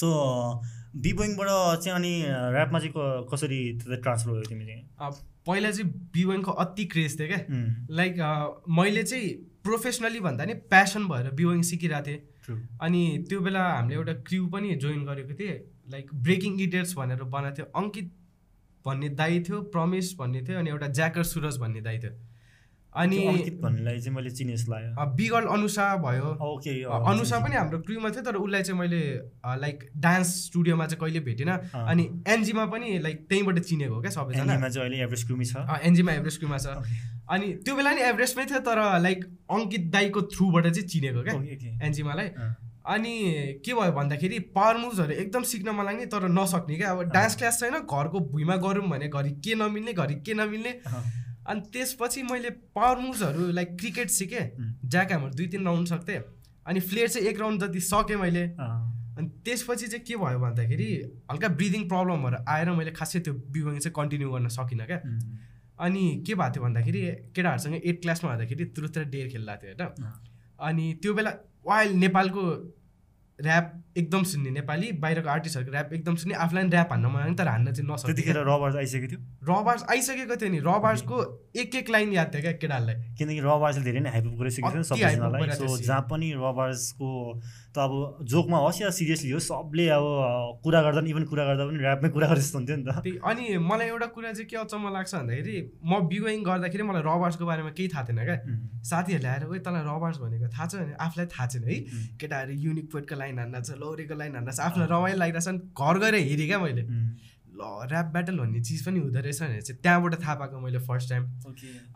सो 0.00 0.08
बिबोइङबाट 1.04 1.48
चाहिँ 1.84 1.94
अनि 1.98 2.12
ऱ्यापमा 2.56 2.78
चाहिँ 2.78 2.92
क- 2.96 3.26
कसरी 3.32 3.60
ट्रान्सफर 4.02 4.30
भयो 4.32 4.42
तिमी 4.50 4.64
चाहिँ? 4.66 4.82
पहिला 5.46 5.70
चाहिँ 5.70 5.90
बिवाङको 6.14 6.52
अति 6.64 6.84
क्रेज 6.92 7.18
थियो 7.20 7.28
क्या। 7.28 7.40
लाइक 7.90 8.14
मैले 8.78 9.02
चाहिँ 9.02 9.28
प्रोफेसनली 9.64 10.20
भन्दा 10.20 10.44
नि 10.44 10.54
प्यासन 10.72 11.04
भएर 11.08 11.30
बिवाङ 11.40 11.62
सिकिरहेको 11.70 12.06
थिएँ. 12.06 12.20
अनि 12.80 13.02
त्यो 13.28 13.40
बेला 13.40 13.62
हामीले 13.72 13.94
एउटा 13.94 14.12
क्रिउ 14.28 14.46
पनि 14.52 14.74
जोइन 14.84 15.04
गरेको 15.04 15.34
थिएँ। 15.40 15.56
लाइक 15.92 16.10
ब्रेकिङ 16.26 16.60
इडियट्स 16.60 16.94
भनेर 16.96 17.22
बनाएको 17.32 17.56
थियो 17.56 17.66
अङ्कित 17.82 18.12
भन्ने 18.84 19.08
दाई 19.16 19.40
थियो 19.48 19.60
प्रमेश 19.74 20.14
भन्ने 20.18 20.42
थियो 20.44 20.58
अनि 20.58 20.70
एउटा 20.70 20.86
ज्याकर 21.00 21.22
सुरज 21.24 21.56
भन्ने 21.58 21.80
दाई 21.80 21.98
थियो। 21.98 22.12
अनि 22.92 23.18
भन्नेलाई 23.62 24.00
चाहिँ 24.00 24.14
मैले 24.16 24.30
चिने 24.30 24.52
जस्तो 24.54 24.72
लाग्यो 24.72 25.06
बिगल 25.18 25.46
अनुषा 25.54 25.86
भयो। 26.02 26.28
ओके 26.48 26.74
अनुषा 27.10 27.38
पनि 27.44 27.56
हाम्रो 27.56 27.78
क्रुमा 27.86 28.10
थियो 28.10 28.22
तर 28.22 28.36
उसलाई 28.38 28.62
चाहिँ 28.62 28.78
मैले 28.80 29.00
लाइक 29.62 29.90
डान्स 30.04 30.28
स्टुडियोमा 30.44 30.86
चाहिँ 30.86 31.00
कहिले 31.00 31.20
भेटिनँ। 31.26 31.56
अनि 31.74 32.04
एनजीमा 32.34 32.66
पनि 32.70 32.98
लाइक 33.02 33.26
त्यहीँबाट 33.28 33.58
चिनेको 33.58 33.94
हो 33.94 34.00
क्या 34.00 34.10
सबैजना। 34.10 34.54
एभरेज 34.54 35.24
क्रुमी 35.26 35.44
छ। 35.44 35.66
एनजीमा 35.82 36.12
एभरेस्ट 36.12 36.38
क्रुमा 36.40 36.58
छ. 36.58 36.66
अनि 37.34 37.46
त्यो 37.66 37.74
बेला 37.76 37.92
नि 37.94 38.02
एभरेस्टमै 38.14 38.44
थियो 38.46 38.60
तर 38.62 38.78
लाइक 39.00 39.24
अङ्कित 39.50 39.90
दाईको 39.90 40.22
थ्रुबाट 40.30 40.66
चाहिँ 40.68 40.88
चिनेको 40.88 41.22
क्या। 41.24 41.34
एनजीमालाई 41.86 42.28
अनि 42.84 43.12
के 43.64 43.74
भयो 43.74 43.92
भन्दाखेरि 43.92 44.38
पावर 44.54 44.76
मुभ्सहरू 44.76 45.12
एकदम 45.14 45.42
सिक्न 45.50 45.70
मन 45.74 45.84
लाग्ने 45.84 46.06
तर 46.06 46.28
नसक्ने 46.30 46.76
क्या। 46.76 46.90
अब 46.90 47.02
डान्स 47.12 47.36
क्लास 47.36 47.60
छैन 47.60 47.78
घरको 47.80 48.20
भुइँमा 48.32 48.56
गरौँ 48.64 48.88
भने 48.88 49.08
घरि 49.08 49.30
के 49.40 49.54
नमिल्ने 49.54 49.92
घरि 49.94 50.14
के 50.20 50.34
नमिल्ने। 50.34 50.72
अनि 51.44 51.60
त्यसपछि 51.72 52.22
मैले 52.22 52.50
पावर 52.76 52.98
मुभ्सहरू 53.00 53.50
लाइक 53.52 53.76
क्रिकेट 53.80 54.10
सिकेँ 54.10 54.44
ज्याक 54.84 55.08
ह्यामर 55.08 55.30
दुई 55.34 55.46
तिन 55.46 55.64
राउन्ड 55.64 55.88
सक्थेँ। 55.88 56.20
अनि 56.66 56.80
फ्लेयर 56.82 57.08
चाहिँ 57.08 57.28
एक 57.28 57.40
राउन्ड 57.40 57.64
जति 57.64 57.80
सकेँ 57.82 58.16
मैले। 58.16 58.44
अनि 59.14 59.28
त्यसपछि 59.44 59.86
चाहिँ 59.86 60.04
के 60.04 60.16
भयो 60.16 60.38
भन्दाखेरि 60.38 60.90
हल्का 61.30 61.48
ब्रिदिङ 61.56 61.88
प्रब्लमहरू 61.88 62.44
आएर 62.48 62.70
मैले 62.74 62.90
खासै 62.92 63.20
त्यो 63.20 63.34
बिवाङ 63.54 63.78
चाहिँ 63.78 63.94
कन्टिन्यू 63.96 64.30
गर्न 64.30 64.48
सकिनँ 64.50 64.86
क्या। 64.86 65.00
अनि 65.78 66.04
के 66.26 66.34
भएको 66.34 66.52
थियो 66.54 66.64
भन्दाखेरि 66.64 67.00
केटाहरूसँग 67.32 67.74
एट 67.76 68.02
क्लासमा 68.02 68.30
हुँदाखेरि 68.30 68.64
तुरुत्र 68.76 69.04
डेर 69.12 69.28
खेल्दा 69.30 69.56
थियो 69.56 69.72
होइन। 69.72 70.32
अनि 70.64 70.92
त्यो 71.02 71.14
बेला 71.14 71.30
वाइल 71.66 71.92
नेपालको 71.96 72.44
ऱ्याप 73.38 73.72
एकदम 73.96 74.22
सुन्ने 74.26 74.50
नेपाली 74.50 74.90
बाहिरको 75.02 75.28
आर्टिस्टहरूको 75.30 75.72
ऱ्याप 75.72 75.92
एकदम 75.94 76.14
सुन्ने 76.22 76.34
आफूलाई 76.44 76.68
ऱ्याप 76.68 76.92
हान्न 76.92 77.06
मन 77.14 77.34
तर 77.38 77.48
हान्न 77.48 77.72
चाहिँ 77.72 77.86
नसक्ने 77.90 78.14
त्यतिखेर 78.14 78.38
रबार्स 78.48 78.76
आइसकेको 78.76 79.08
थियो? 79.10 79.20
रबार्स 79.50 79.82
आइसकेको 79.90 80.36
थियो 80.36 80.50
नि। 80.50 80.58
रबार्सको 80.66 81.16
एक 81.62 81.74
एक 81.74 81.90
लाइन 81.90 82.12
याद 82.12 82.28
थियो 82.34 82.42
क्या 82.42 82.52
केटाहरूलाई? 82.58 82.96
किनकि 83.18 83.40
रबार्सले 83.46 83.84
धेरै 83.84 84.00
नै 84.00 84.10
हाइप 84.10 84.26
गरिसकेको 84.40 84.72
थियो 84.74 84.82
सबैजनालाई। 84.90 85.50
सो। 85.54 85.76
जहाँ 85.78 86.02
पनि 86.10 86.32
रबार्सको 86.42 87.10
त 87.74 87.78
अब 87.78 88.26
जोकमा 88.26 88.58
होस् 88.64 88.80
या 88.82 88.90
सिरियसली 88.98 89.30
होस् 89.30 89.48
सबले 89.48 89.86
अब 89.94 90.04
कुरा 90.64 90.80
गर्दा 90.82 91.00
पनि 91.00 91.10
इभन 91.10 91.24
कुरा 91.30 91.44
गर्दा 91.44 91.64
पनि 91.70 91.78
ऱ्यापमै 91.78 92.08
कुरा 92.14 92.26
गरे 92.28 92.40
जस्तो 92.40 92.58
हुन्थ्यो 92.58 92.76
नि 92.76 92.84
त। 92.86 93.22
अनि 93.30 93.44
मलाई 93.62 93.88
एउटा 93.94 94.06
कुरा 94.14 94.32
चाहिँ 94.32 94.48
के 94.50 94.56
अचम्म 94.56 94.92
लाग्छ 94.94 95.14
भन्दाखेरि 95.14 95.56
म 95.86 96.00
बिगोइङ 96.10 96.42
गर्दाखेरि 96.42 96.82
मलाई 96.82 97.02
रबार्सको 97.02 97.44
बारेमा 97.46 97.70
केही 97.78 97.88
थाहा 97.94 98.04
थिएन 98.10 98.20
क्या। 98.26 98.38
साथीहरूले 98.90 99.28
आएर 99.28 99.44
ओइ 99.46 99.58
तँलाई 99.62 99.82
रबार्स 99.86 100.18
भनेको 100.18 100.48
थाहा 100.50 100.66
छ? 100.66 100.74
भने 100.82 100.94
आफूलाई 100.98 101.26
थाहा 101.34 101.46
छैन 101.46 101.64
है। 101.70 101.76
केटाहरू 102.18 102.52
युनिक 102.66 102.86
पोइटको 102.92 103.14
लाइन 103.22 103.38
हान्न 103.38 103.62
छ 103.62 103.78
लौरीको 103.84 104.14
लाइन 104.16 104.34
हान्न 104.34 104.50
छ 104.50 104.60
आफूलाई 104.66 104.88
रमाइलो 104.90 105.18
लागिरहेछ 105.20 105.48
नि 105.48 105.60
घर 105.76 105.98
गएर 106.00 106.14
हेरेँ 106.24 106.46
क्या 106.46 106.58
मैले। 106.58 106.88
ल 107.54 107.62
ऱ्याप 107.86 108.06
ब्याटल 108.12 108.38
भन्ने 108.38 108.60
चिज 108.66 108.80
पनि 108.82 108.98
हुँदो 108.98 109.20
रहेछ 109.22 109.40
भनेर 109.40 109.60
चाहिँ 109.62 109.78
त्यहाँबाट 109.82 110.14
थाहा 110.22 110.34
पाएको 110.34 110.60
मैले 110.60 110.78
फर्स्ट 110.86 111.08
टाइम. 111.10 111.24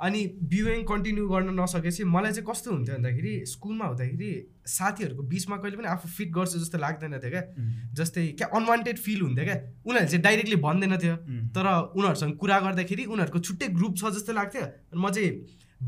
अनि 0.00 0.20
बिवेङ 0.50 0.84
कन्टिन्यू 0.86 1.24
गर्न 1.28 1.50
नसकेपछि 1.58 2.04
मलाई 2.06 2.32
चाहिँ 2.32 2.46
कस्तो 2.46 2.70
हुन्थ्यो 2.70 2.94
भन्दाखेरि 2.94 3.32
स्कुलमा 3.52 3.84
हुँदाखेरि 3.84 4.30
साथीहरूको 4.70 5.22
बिचमा 5.32 5.56
कहिले 5.58 5.76
पनि 5.76 5.88
आफू 5.88 6.08
फिट 6.08 6.30
गर्छु 6.30 6.58
जस्तो 6.62 6.78
लाग्दैन 6.78 7.18
थियो 7.18 7.30
क्या। 7.30 7.42
जस्तै 7.90 8.26
क्या 8.38 8.48
अनवान्टेड 8.54 8.98
फिल 9.02 9.20
हुन्थ्यो 9.20 9.44
क्या। 9.44 9.56
उनीहरूले 9.82 10.10
चाहिँ 10.10 10.22
डाइरेक्टली 10.22 10.58
भन्दैन 10.62 10.96
थियो। 11.02 11.16
तर 11.50 11.66
उनीहरूसँग 11.98 12.36
कुरा 12.38 12.58
गर्दाखेरि 12.60 13.04
उनीहरूको 13.10 13.38
छुट्टै 13.40 13.68
ग्रुप 13.74 13.98
छ 13.98 14.14
जस्तो 14.14 14.32
लाग्थ्यो। 14.38 14.62
अनि 14.62 15.00
म 15.02 15.10
चाहिँ 15.10 15.30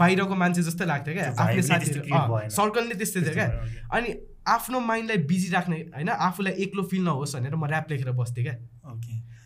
बाहिरको 0.03 0.35
मान्छे 0.43 0.63
जस्तो 0.63 0.85
लाग्थ्यो 0.87 1.15
क्या। 1.15 1.31
आफ्नै 1.39 1.63
साथीहरू। 1.71 2.51
सर्कल 2.59 2.85
नै 2.91 2.99
त्यस्तै 2.99 3.23
थियो 3.23 3.35
क्या. 3.39 3.49
अनि 3.95 4.09
आफ्नो 4.47 4.81
माइन्डलाई 4.81 5.19
बिजी 5.27 5.49
राख्ने 5.53 5.77
होइन? 5.95 6.09
आफूलाई 6.09 6.53
एक्लो 6.65 6.83
फिल 6.91 7.03
नहोस् 7.05 7.37
भनेर 7.37 7.55
म 7.55 7.67
ऱ्याप 7.67 7.91
लेखेर 7.91 8.11
बस्थेँ 8.13 8.45
क्या. 8.45 8.55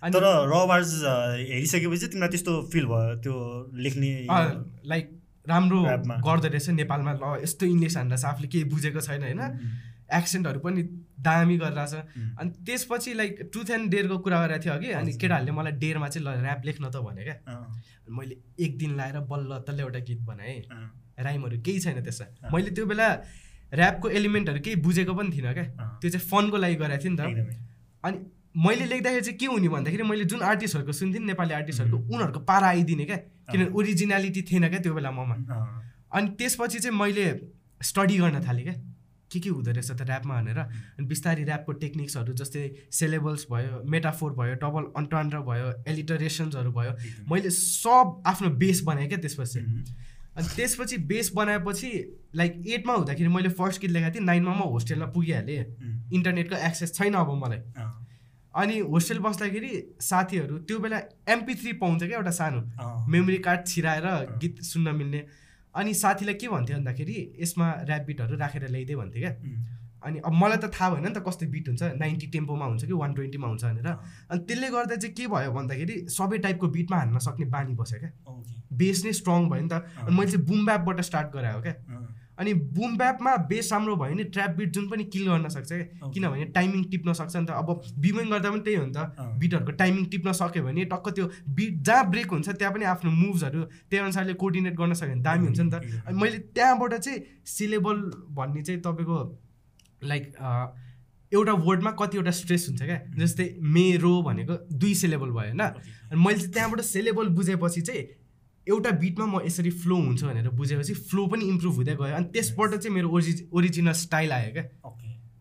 अनि 0.03 0.13
तर 0.13 0.25
रबार्स 0.53 0.93
हेरिसकेपछि 1.03 2.07
तिमीलाई 2.07 2.29
त्यस्तो 2.29 2.53
फिल 2.73 2.87
भयो 2.87 3.15
त्यो 3.25 3.35
लेख्ने 3.75 4.11
लाइक 4.87 5.07
राम्रो। 5.49 5.81
गर्दो 6.29 6.49
रहेछ 6.49 6.69
नेपालमा। 6.81 7.13
ल 7.13 7.43
यस्तो 7.43 7.67
इङ्ग्लिस 7.67 7.97
हान्दा 7.97 8.17
छ 8.17 8.25
आफूले 8.25 8.49
केही 8.49 8.65
बुझेको 8.71 9.01
छैन 9.01 9.23
होइन? 9.23 9.43
एक्सेन्टहरू 10.13 10.61
पनि 10.61 10.83
दामी 11.27 11.57
गरिरहेछ। 11.59 11.95
उम्, 11.95 12.37
अनि 12.41 12.51
त्यसपछि 12.67 13.15
लाइक 13.15 13.49
ट्रुथ 13.53 13.71
एन्ड 13.71 13.91
डेयरको 13.91 14.19
कुरा 14.25 14.39
गरेको 14.47 14.63
थियो 14.65 14.75
अघि 14.75 14.91
अनि। 15.01 15.13
केटाहरूले 15.17 15.53
मलाई 15.53 15.73
डेयरमा 15.81 16.09
चाहिँ 16.09 16.25
ल 16.29 16.29
ऱ्याप 16.45 16.61
लेख्न 16.65 16.85
त 16.91 16.97
भने 17.01 17.25
क्या। 17.25 17.37
मैले 18.09 18.37
एक 18.61 18.79
दिन 18.79 18.97
लाएर 18.97 19.19
बल्ल 19.33 19.65
तल्ल 19.67 19.81
एउटा 19.81 20.01
गीत 20.05 20.21
बनाएँ। 20.29 20.61
राइमहरू 21.19 21.57
केही 21.65 21.81
छैन 21.81 22.03
त्यसमा। 22.05 22.53
मैले 22.53 22.71
त्यो 22.77 22.87
बेला 22.87 23.09
ऱ्यापको 23.73 24.09
एलिमेन्टहरू 24.09 24.61
केही 24.61 24.77
बुझेको 24.77 25.15
पनि 25.15 25.31
थिइनँ 25.37 25.53
क्या। 25.55 25.65
त्यो 26.01 26.11
चाहिँ 26.11 26.27
फनको 26.29 26.57
लागि 26.57 26.75
गरेको 26.75 27.05
थिएँ 27.05 27.13
नि 27.13 27.19
त। 27.19 27.57
अनि 28.05 28.17
मैले 28.55 28.85
लेख्दाखेरि 28.87 29.25
चाहिँ 29.25 29.39
के 29.39 29.47
हुने 29.47 29.69
भन्दाखेरि 29.69 30.03
मैले 30.03 30.25
जुन 30.31 30.41
आर्टिस्टहरूको 30.43 30.93
सुन्थेँ 30.93 31.21
नि 31.21 31.27
नेपाली 31.27 31.55
आर्टिस्टहरूको. 31.55 31.99
उनीहरूको 31.99 32.41
पारा 32.47 32.67
आइदिने 32.69 33.05
क्या। 33.05 33.17
किनभने 33.51 33.73
ओरिजिनालिटी 33.75 34.43
थिएन 34.43 34.69
क्या 34.69 34.81
त्यो 34.81 34.95
बेला 34.95 35.11
ममा। 35.11 35.37
अनि 36.15 36.29
त्यसपछि 36.39 36.79
चाहिँ 36.79 36.99
मैले 36.99 37.25
स्टडी 37.83 38.17
गर्न 38.19 38.41
थालेँ 38.47 38.65
क्या। 38.65 38.75
के 39.31 39.41
के 39.41 39.51
हुँदो 39.51 39.71
रहेछ 39.75 39.91
त 39.91 40.03
ऱ्यापमा 40.07 40.35
भनेर। 40.39 40.59
अनि 40.59 41.07
बिस्तारै 41.11 41.43
ऱ्यापको 41.43 41.73
टेक्निक्सहरू 41.83 42.33
जस्तै 42.39 42.63
सेलेबल्स 42.95 43.47
भयो 43.51 43.83
मेटाफोर 43.91 44.33
भयो 44.39 44.55
डबल 44.63 44.85
अन्टान्ड्र 44.95 45.39
भयो 45.43 45.67
एलिटरेसन्सहरू 45.91 46.71
भयो। 46.71 46.93
मैले 47.27 47.51
सब 47.51 48.23
आफ्नो 48.27 48.49
बेस 48.63 48.83
बनाएँ 48.87 49.09
क्या 49.09 49.19
त्यसपछि। 49.19 49.61
अनि 50.37 50.49
त्यसपछि 50.57 50.97
बेस 51.11 51.31
बनाएपछि 51.35 51.91
लाइक 52.35 52.63
एटमा 52.67 52.93
हुँदाखेरि 52.95 53.29
मैले 53.29 53.49
फर्स्ट 53.59 53.81
गीत 53.81 53.91
लेखाएको 53.91 54.15
थिएँ 54.15 54.25
नाइनमा 54.25 54.55
म 54.55 54.69
होस्टेलमा 54.71 55.07
पुगिहालेँ। 55.15 55.61
इन्टरनेटको 56.13 56.57
एक्सेस 56.67 56.95
छैन 56.95 57.15
अब 57.15 57.31
मलाई। 57.45 57.61
अनि 58.55 58.79
होस्टेल 58.91 59.19
बस्दाखेरि 59.19 59.71
साथीहरू 60.01 60.59
त्यो 60.67 60.79
बेला 60.79 60.99
एमपी 61.29 61.55
थ्री 61.55 61.73
पाउँछ 61.79 62.03
क्या 62.03 62.19
एउटा 62.19 62.31
सानो। 62.31 62.61
मेमोरी 63.11 63.39
कार्ड 63.47 63.67
छिराएर 63.67 64.07
गीत 64.43 64.63
सुन्न 64.63 64.95
मिल्ने। 64.97 65.25
अनि 65.75 65.95
साथीलाई 65.95 66.35
के 66.35 66.49
भन्थ्यो 66.49 66.77
भन्दाखेरि 66.77 67.17
यसमा 67.43 67.71
ऱ्याप 67.87 68.03
बिटहरू 68.07 68.37
राखेर 68.39 68.69
ल्याइदिए 68.69 68.97
भन्थ्यो 68.97 69.23
क्या। 69.23 69.33
अनि 70.05 70.19
अब 70.21 70.33
मलाई 70.33 70.57
त 70.57 70.71
थाहा 70.75 70.91
भएन 70.95 71.05
नि 71.07 71.13
त 71.15 71.25
कस्तो 71.27 71.47
बिट 71.51 71.69
हुन्छ। 71.69 71.83
नाइन्टी 71.97 72.27
टेम्पोमा 72.37 72.67
हुन्छ 72.67 72.85
कि 72.85 72.93
वान 72.93 73.15
ट्वेन्टीमा 73.15 73.47
हुन्छ 73.49 73.65
भनेर। 73.65 73.89
अनि 74.31 74.41
त्यसले 74.45 74.69
गर्दा 74.71 74.97
चाहिँ 74.97 75.15
के 75.15 75.27
भयो 75.27 75.53
भन्दाखेरि 75.53 75.95
सबै 76.13 76.39
टाइपको 76.45 76.69
बिटमा 76.77 76.97
हान्न 76.97 77.19
सक्ने 77.29 77.47
बानी 77.49 77.75
बस्यो 77.75 77.99
क्या. 77.99 78.11
बेस 78.73 79.05
नै 79.05 79.13
स्ट्रङ 79.13 79.49
भयो 79.49 79.63
नि 79.63 79.69
त। 79.69 79.81
अनि 80.05 80.17
मैले 80.17 80.31
चाहिँ 80.31 80.47
बुम 80.47 80.67
ब्यापबाट 80.67 81.01
स्टार्ट 81.01 81.33
गरायो 81.33 81.61
क्या। 81.63 81.75
अनि 82.35 82.53
बुम 82.77 82.97
ब्यापमा 82.99 83.37
बेस 83.47 83.73
राम्रो 83.73 83.95
भयो 83.97 84.15
भने 84.15 84.25
ट्र्याप 84.35 84.51
बिट 84.59 84.71
जुन 84.75 84.89
पनि 84.91 85.05
किल 85.07 85.29
गर्न 85.29 85.49
सक्छ 85.49 85.69
क्या. 85.73 86.11
किनभने 86.11 86.45
टाइमिङ 86.57 86.83
टिप्न 86.91 87.13
सक्छ 87.15 87.37
नि 87.37 87.47
त। 87.47 87.51
अब 87.51 87.81
बिमिङ 88.03 88.31
गर्दा 88.31 88.51
पनि 88.51 88.61
त्यही 88.61 88.77
हो 88.77 88.87
नि 88.87 88.93
त। 88.93 88.99
बिटहरूको 89.39 89.73
टाइमिङ 89.73 90.05
टिप्न 90.11 90.33
सक्यो 90.35 90.63
भने 90.65 90.85
टक्क 90.91 91.09
त्यो 91.15 91.27
बिट 91.55 91.83
जहाँ 91.87 92.11
ब्रेक 92.11 92.31
हुन्छ 92.35 92.49
त्यहाँ 92.51 92.75
पनि 92.75 92.85
आफ्नो 92.91 93.11
मुभ्सहरू 93.11 93.63
त्यही 93.63 94.03
अनुसारले 94.03 94.35
कोर्डिनेट 94.43 94.75
गर्न 94.75 94.93
सक्यो 94.95 95.15
भने 95.15 95.23
दामी 95.23 95.47
हुन्छ 95.47 95.61
नि 95.61 95.71
त। 95.71 96.03
अनि 96.07 96.17
मैले 96.19 96.39
त्यहाँबाट 96.51 96.95
चाहिँ 96.95 97.19
सिलेबल 97.47 97.97
भन्ने 98.35 98.63
चाहिँ 98.63 98.81
तपाईँको 98.83 99.19
लाइक 100.05 100.33
एउटा 101.33 101.53
वर्डमा 101.67 101.91
कतिवटा 102.01 102.31
स्ट्रेस 102.31 102.67
हुन्छ 102.69 102.83
क्या? 102.83 102.99
जस्तै 103.19 103.47
मेरो 103.61 104.13
भनेको 104.23 104.55
दुई 104.73 104.95
सिलेबल 104.95 105.31
भयो 105.31 105.49
होइन. 105.51 105.61
अनि 105.61 106.21
मैले 106.25 106.39
चाहिँ 106.39 106.53
त्यहाँबाट 106.53 106.81
सिलेबल 106.81 107.29
बुझेपछि 107.39 107.81
चाहिँ 107.81 108.03
एउटा 108.67 108.91
बिटमा 109.01 109.27
म 109.27 109.41
यसरी 109.47 109.71
फ्लो 109.71 109.97
हुन्छ 109.97 110.25
भनेर 110.25 110.49
बुझेपछि 110.51 110.95
फ्लो 111.09 111.27
पनि 111.27 111.45
इम्प्रुभ 111.45 111.75
हुँदै 111.75 111.95
गयो। 111.95 112.15
अनि 112.17 112.27
त्यसबाट 112.33 112.75
चाहिँ 112.75 112.95
मेरो 112.95 113.09
ओरिजि 113.11 113.49
ओरिजिनल 113.53 113.93
स्टाइल 114.05 114.33
आयो 114.33 114.53
क्या. 114.53 114.65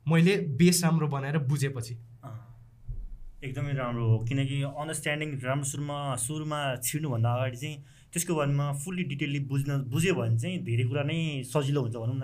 मैले 0.08 0.38
बेस 0.60 0.84
राम्रो 0.84 1.08
बनाएर 1.08 1.38
बुझेपछि। 1.48 1.94
एकदमै 3.44 3.74
राम्रो 3.74 4.06
हो। 4.08 4.18
किनकि 4.26 4.62
अन्डरस्ट्यान्डिङ 4.64 5.30
राम्रो 5.44 5.68
सुरुमा 5.68 5.98
सुरुमा 6.26 6.60
छिर्नुभन्दा 6.84 7.30
अगाडि 7.34 7.58
चाहिँ 7.58 7.78
त्यसको 8.14 8.34
बारेमा 8.36 8.66
फुल्ली 8.84 9.04
डिटेलली 9.12 9.40
बुझ्न 9.52 9.78
बुझ्यो 9.90 10.14
भने 10.16 10.38
चाहिँ 10.38 10.58
धेरै 10.64 10.84
कुरा 10.90 11.04
नै 11.10 11.18
सजिलो 11.50 11.82
हुन्छ 11.82 11.96
भनौँ 11.98 12.18
न। 12.18 12.24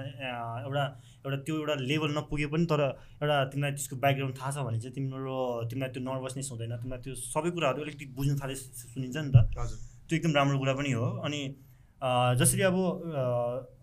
एउटा 0.65 0.83
एउटा 1.25 1.37
त्यो 1.45 1.55
एउटा 1.59 1.75
लेभल 1.89 2.11
नपुगे 2.17 2.47
पनि 2.53 2.65
तर 2.69 2.81
एउटा 3.21 3.37
तिमीलाई 3.49 3.71
त्यसको 3.77 3.95
ब्याकग्राउन्ड 4.03 4.35
थाहा 4.37 4.51
छ 4.51 4.57
भने 4.67 4.77
चाहिँ 4.79 4.93
तिम्रो 4.95 5.37
तिमीलाई 5.69 5.89
त्यो 5.93 6.01
नर्भसनेस 6.05 6.49
हुँदैन। 6.51 6.73
तिमीलाई 6.77 7.01
त्यो 7.05 7.13
सबै 7.25 7.49
कुराहरू 7.57 7.81
अलिकति 7.83 8.05
बुझ्न 8.13 8.37
थाले 8.37 8.55
सुनिन्छ 8.55 9.17
नि 9.17 9.31
त। 9.33 9.37
हजुर। 9.57 9.77
त्यो 10.05 10.15
एकदम 10.17 10.31
राम्रो 10.37 10.57
कुरा 10.61 10.73
पनि 10.77 10.91
हो। 10.93 11.05
अनि 11.25 11.41
जसरी 12.37 12.61
अब 12.69 12.77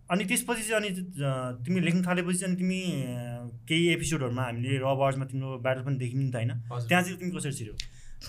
अनि 0.07 0.25
त्यसपछि 0.31 0.63
चाहिँ 0.63 0.79
अनि 0.79 0.91
तिमी 1.67 1.81
लेख्न 1.81 2.01
थालेपछि 2.07 2.39
चाहिँ 2.39 2.57
तिमी 2.57 2.81
केही 3.67 3.87
एपिसोडहरूमा 3.93 4.43
हामीले 4.43 4.79
रबार्समा 4.79 5.25
तिम्रो 5.27 5.59
ब्याटल 5.59 5.83
पनि 5.83 5.97
देख्यौँ 5.99 6.23
नि 6.23 6.31
त 6.31 6.37
होइन। 6.39 6.53
त्यहाँ 6.87 7.03
चाहिँ 7.03 7.19
तिमी 7.19 7.31
कसरी 7.35 7.53
छिर्यो? 7.59 7.75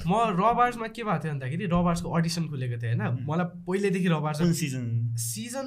म 0.06 0.14
रबार्समा 0.40 0.88
के 0.88 1.04
भएको 1.04 1.24
थियो 1.24 1.34
भन्दाखेरि 1.34 1.66
रबार्सको 1.74 2.08
अडिसन 2.18 2.48
खुलेको 2.48 2.78
थियो 2.82 2.92
होइन? 2.92 3.26
मलाई 3.28 3.46
पहिल्यैदेखि 3.68 4.08
रबार्स 4.08 4.40
सिजन। 4.60 5.16
सिजन 5.18 5.66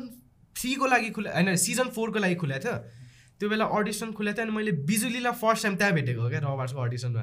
थ्रीको 0.57 0.87
लागि 0.87 1.11
खुले 1.11 1.31
होइन 1.31 1.57
सिजन 1.57 1.89
फोरको 1.97 2.19
लागि 2.19 2.35
खुलेको 2.43 2.61
थियो। 2.65 2.77
त्यो 3.41 3.49
बेला 3.49 3.65
अडिसन 3.65 4.13
खुलेको 4.13 4.37
थियो 4.37 4.47
अनि 4.47 4.57
मैले 4.57 4.73
बिजुलीलाई 4.85 5.33
फर्स्ट 5.41 5.63
टाइम 5.65 5.77
त्यहाँ 5.77 5.93
भेटेको 5.95 6.21
हो 6.23 6.29
क्या 6.29 6.41
रबार्सको 6.45 6.81
अडिसनमा 6.81 7.23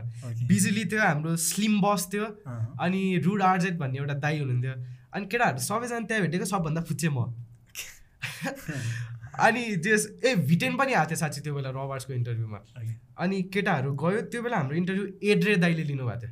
बिजुली 0.50 0.86
थियो 0.92 1.02
हाम्रो 1.02 1.36
स्लिम 1.46 1.74
बस 1.82 2.10
थियो 2.14 2.26
अनि 2.82 3.02
रुड 3.26 3.42
आर्जेट 3.50 3.78
भन्ने 3.78 3.98
एउटा 3.98 4.14
दाई 4.26 4.40
हुनुहुन्थ्यो। 4.40 4.74
अनि 5.14 5.26
केटाहरू 5.32 5.60
सबैजना 5.62 6.00
त्यहाँ 6.10 6.22
भेटेको 6.24 6.46
सबभन्दा 6.46 6.82
फुच्चे 6.90 7.10
म। 7.10 7.30
अनि 9.46 9.64
त्यस 9.86 10.02
ए 10.26 10.36
भिटेन 10.50 10.76
पनि 10.78 10.94
आएको 10.94 11.10
थियो 11.10 11.18
साँच्ची 11.18 11.42
त्यो 11.42 11.54
बेला 11.54 11.70
रबार्सको 11.70 12.14
इन्टरभ्यूमा 12.14 12.60
अनि 13.24 13.42
केटाहरू 13.54 13.94
गयो 13.94 14.22
त्यो 14.34 14.42
बेला 14.42 14.58
हाम्रो 14.58 14.76
इन्टरभ्यू 14.78 15.06
एड्रे 15.32 15.56
दाईले 15.62 15.84
लिनुभएको 15.84 16.22
थियो। 16.22 16.32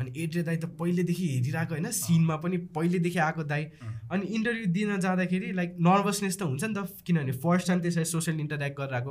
अनि 0.00 0.12
एड्रे 0.16 0.42
दाई 0.42 0.56
त 0.56 0.64
पहिलेदेखि 0.78 1.26
हेरिरहेको 1.28 1.74
होइन 1.74 1.90
सिनमा 1.98 2.36
पनि 2.36 2.56
पहिलेदेखि 2.76 3.18
आएको 3.18 3.42
दाई। 3.44 3.64
अनि 4.10 4.26
इन्टरभ्यू 4.26 4.66
दिन 4.72 4.98
जाँदाखेरि 5.00 5.52
लाइक 5.52 5.76
नर्भसनेस 5.80 6.38
त 6.38 6.42
हुन्छ 6.42 6.64
नि 6.64 6.74
त 6.74 7.06
किनभने 7.06 7.32
फर्स्ट 7.44 7.66
टाइम 7.68 7.80
त्यसरी 7.80 8.04
सोसियल 8.12 8.40
इन्टरेक्ट 8.40 8.80
गरेर 8.80 8.94
आएको 8.94 9.10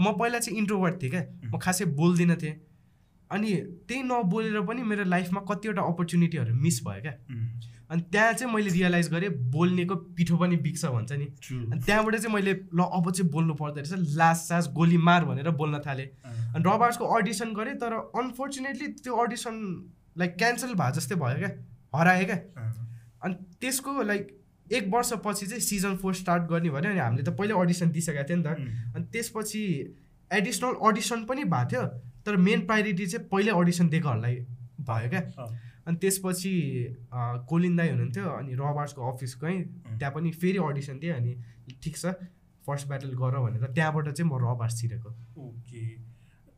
म 0.00 0.12
पहिला 0.18 0.38
चाहिँ 0.38 0.58
इन्ट्रोभर्ट 0.58 1.02
थिएँ 1.02 1.10
क्या। 1.10 1.24
म 1.54 1.58
खासै 1.58 1.84
बोल्दिनँ 1.96 2.36
थिएँ। 2.36 2.54
अनि 3.30 3.50
त्यही 3.88 4.02
नबोलेर 4.02 4.60
पनि 4.66 4.82
मेरो 4.82 5.04
लाइफमा 5.06 5.40
कतिवटा 5.50 5.82
अपर्च्युनिटीहरू 5.82 6.54
मिस 6.54 6.80
भयो 6.86 7.02
क्या। 7.02 7.14
अनि 7.90 8.02
त्यहाँ 8.12 8.32
चाहिँ 8.32 8.54
मैले 8.54 8.70
रियलाइज 8.70 9.08
गरेँ 9.10 9.28
बोल्नेको 9.50 9.94
पिठो 10.18 10.36
पनि 10.36 10.56
बिग्छ 10.56 10.84
भन्छ 10.86 11.12
नि। 11.12 11.26
अनि 11.70 11.80
त्यहाँबाट 11.86 12.16
चाहिँ 12.16 12.34
मैले 12.34 12.52
ल 12.74 12.80
अब 12.80 13.10
चाहिँ 13.10 13.30
बोल्नु 13.30 13.54
पर्दो 13.54 13.80
रहेछ 13.80 14.16
लास 14.18 14.38
सास 14.48 14.68
गोली 14.74 14.98
मार 14.98 15.24
भनेर 15.24 15.50
बोल्न 15.62 15.78
थालेँ। 15.86 16.06
अनि 16.54 16.62
रबार्सको 16.66 17.04
अडिसन 17.04 17.54
गरेँ 17.54 17.74
तर 17.78 17.92
अनफोर्चुनेटली 18.14 18.88
त्यो 19.02 19.14
अडिसन 19.14 19.56
लाइक 20.18 20.36
क्यान्सल 20.36 20.74
भए 20.74 20.92
जस्तै 20.96 21.14
भयो 21.14 21.38
क्या? 21.38 21.50
हराएँ 21.94 22.24
क्या? 22.24 22.38
अनि 23.24 23.34
त्यसको 23.60 24.02
लाइक 24.02 24.36
एक 24.72 24.88
वर्षपछि 24.92 25.46
चाहिँ 25.46 25.60
सिजन 25.60 25.96
फोर 26.02 26.14
स्टार्ट 26.14 26.42
गर्ने 26.50 26.70
भन्यो 26.70 26.90
अनि 26.90 27.00
हामीले 27.00 27.22
त 27.22 27.34
पहिल्यै 27.38 27.58
अडिसन 27.60 27.90
दिइसकेको 27.90 28.24
थियो 28.28 28.36
नि 28.36 28.44
त। 28.44 28.48
अनि 28.94 29.04
त्यसपछि 29.12 29.62
एडिसनल 30.30 30.74
अडिसन 30.88 31.24
पनि 31.26 31.44
भएको 31.44 31.70
थियो 31.70 31.82
तर 32.26 32.36
मेन 32.36 32.66
प्रायोरिटी 32.66 33.06
चाहिँ 33.06 33.28
पहिल्यै 33.28 33.54
अडिसन 33.60 33.88
दिएकोहरूलाई 33.88 34.36
भयो 34.90 35.08
क्या। 35.10 35.22
अनि 35.86 35.96
त्यसपछि 35.96 36.52
कोलिन 37.50 37.76
दाई 37.76 37.88
हुनुहुन्थ्यो 37.90 38.28
अनि 38.30 38.52
रबार्सको 38.54 39.10
अफिस 39.10 39.34
गएँ 39.42 39.58
त्यहाँ 39.98 40.12
पनि 40.14 40.30
फेरि 40.30 40.58
अडिसन 40.68 40.98
दिएँ 40.98 41.14
अनि 41.14 41.32
ठिक 41.82 41.96
छ 41.96 42.14
फर्स्ट 42.66 42.88
ब्याटल 42.88 43.14
गर 43.18 43.38
भनेर 43.40 43.72
त्यहाँबाट 43.74 44.08
चाहिँ 44.12 44.30
म 44.30 44.38
र 44.38 44.54
बार्स 44.54 44.80
छिरेको। 44.80 45.10
ओके। 45.40 45.82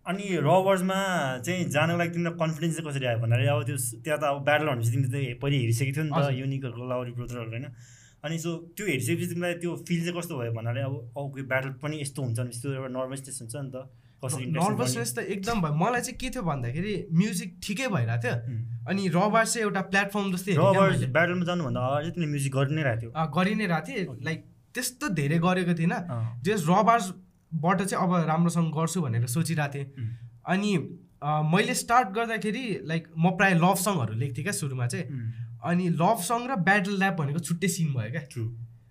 अनि 0.07 0.25
रबर्समा 0.43 0.99
चाहिँ 1.47 1.65
जानको 1.71 1.97
लागि 1.99 2.11
तिमीलाई 2.15 2.35
कन्फिडेन्स 2.39 2.75
चाहिँ 2.77 2.87
कसरी 2.91 3.07
आयो 3.07 3.19
भन्दाखेरि 3.23 3.49
अब 3.55 3.63
त्यो 3.67 3.77
त्यहाँ 4.03 4.19
त 4.19 4.25
अब 4.31 4.39
ब्याटल 4.45 4.67
भनेपछि 4.69 4.91
तिमीले 4.93 5.09
त 5.09 5.39
पहिले 5.43 5.57
हेरिसकेको 5.63 5.93
थियो 5.97 6.05
नि 6.05 6.13
त। 6.13 6.31
युनिकहरूको 6.43 6.87
लाउरी 6.91 7.13
ब्रोदरहरू 7.19 7.51
होइन 7.51 7.67
अनि 8.23 8.39
सो 8.39 8.51
त्यो 8.77 8.85
हेरिसकेपछि 8.87 9.27
तिमीलाई 9.33 9.55
त्यो 9.63 9.71
फिल 9.87 10.01
चाहिँ 10.03 10.17
कस्तो 10.19 10.35
भयो 10.39 10.53
भन्नाले 10.59 10.81
अब 10.83 10.95
ओके 11.23 11.43
ब्याटल 11.53 11.71
पनि 11.83 12.01
यस्तो 12.03 12.21
हुन्छ 12.23 12.39
भने 12.39 12.51
त्यो 12.51 12.71
एउटा 12.73 12.91
नर्भसनेस 12.99 13.39
हुन्छ 13.43 13.55
नि 13.63 13.71
त 13.71 13.87
कसरी 14.23 14.45
नर्भसनेस 14.59 15.11
त 15.15 15.19
एकदम 15.35 15.57
भयो 15.63 15.75
मलाई 15.83 16.01
चाहिँ 16.07 16.19
के 16.19 16.29
थियो 16.35 16.43
भन्दाखेरि 16.51 16.95
म्युजिक 17.23 17.51
ठिकै 17.63 17.89
भइरहेको 17.95 18.23
थियो। 18.23 18.37
अनि 18.91 19.03
र 19.15 19.19
बार्स 19.35 19.55
चाहिँ 19.55 19.65
एउटा 19.67 19.83
प्लेटफर्म 19.91 20.27
जस्तै 20.35 20.53
रबर्स 20.59 20.99
मैले। 20.99 21.09
ब्याटलमा 21.15 21.45
जानुभन्दा 21.51 21.81
अगाडि 21.87 22.11
तिमीले 22.15 22.31
म्युजिक 22.35 22.53
गरि 22.59 22.75
नै 22.75 22.83
रहेको 22.87 23.01
थियो 23.03 23.27
गरि 23.39 23.55
नै 23.59 23.67
रहेको 23.75 23.87
थिएँ 23.87 24.23
लाइक 24.27 24.41
त्यस्तो 24.75 25.07
धेरै 25.19 25.39
गरेको 25.47 25.75
थिइनँ 25.79 25.99
अँ। 25.99 26.43
जस 26.43 26.61
रबार्सबाट 27.53 27.83
चाहिँ 27.83 28.05
अब 28.05 28.15
राम्रोसँग 28.29 28.73
गर्छु 28.73 29.01
भनेर 29.03 29.27
सोचिरहेको 29.27 29.73
थिएँ। 29.75 29.87
अनि 30.47 30.71
मैले 31.23 31.75
स्टार्ट 31.75 32.09
गर्दाखेरि 32.09 32.65
लाइक 32.85 33.09
म 33.19 33.31
प्रायः 33.37 33.59
लभ 33.59 33.77
सङहरू 33.77 34.15
लेख्थेँ 34.15 34.45
क्या 34.45 34.53
सुरुमा 34.53 34.87
चाहिँ। 34.87 35.07
अनि 35.65 35.89
लभ 35.89 36.19
सङ 36.21 36.47
र 36.51 36.57
ब्याटल 36.61 37.03
ऱ्याप 37.03 37.15
भनेको 37.19 37.39
छुट्टै 37.39 37.69
सिन 37.69 37.93
भयो 37.95 38.11
क्या. 38.11 38.45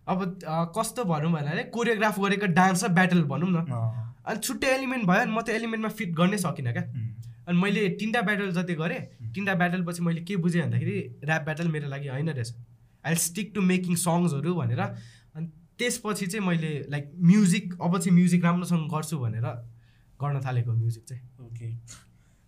अब 0.07 0.39
कस्तो 0.77 1.03
भनौँ 1.05 1.31
भन्नाले 1.31 1.63
कोरियोग्राफ 1.75 2.19
गरेको 2.19 2.47
डान्स 2.53 2.83
र 2.83 2.87
ब्याटल 2.89 3.23
भनौँ 3.23 3.49
न। 3.51 3.65
अनि 4.25 4.39
छुट्टै 4.39 4.67
एलिमेन्ट 4.67 5.05
भयो 5.05 5.21
अनि 5.21 5.31
म 5.31 5.41
त्यो 5.41 5.55
एलिमेन्टमा 5.55 5.89
फिट 5.89 6.11
गर्नै 6.15 6.37
सकिनँ 6.37 6.73
क्या। 6.73 6.83
अनि 7.47 7.57
मैले 7.57 7.87
तिनवटा 7.99 8.21
ब्याटल 8.21 8.51
जति 8.53 8.73
गरेँ 8.75 9.01
तिनवटा 9.33 9.53
ब्याटल 9.55 9.81
पछि 9.85 10.01
मैले 10.01 10.21
के 10.21 10.35
बुझेँ 10.37 10.61
भन्दाखेरि 10.61 10.97
ऱ्याप 11.25 11.41
ब्याटल 11.43 11.67
मेरो 11.67 11.87
लागि 11.89 12.07
होइन 12.07 12.29
रहेछ 12.29 12.53
आई 13.05 13.15
स्टिक 13.17 13.51
टु 13.55 13.61
मेकिङ 13.61 13.95
सङ्ग्सहरू 13.97 14.53
भनेर 14.55 14.81
त्यसपछि 15.81 16.25
चाहिँ 16.27 16.45
मैले 16.47 16.71
लाइक 16.93 17.11
म्युजिक 17.31 17.73
अब 17.81 17.97
चाहिँ 17.97 18.15
म्युजिक 18.17 18.45
राम्रोसँग 18.45 18.87
गर्छु 18.93 19.19
भनेर 19.25 19.47
गर्न 20.21 20.39
थालेको 20.45 20.71
म्युजिक 20.73 21.03
चाहिँ। 21.09 21.23
ओके 21.47 21.67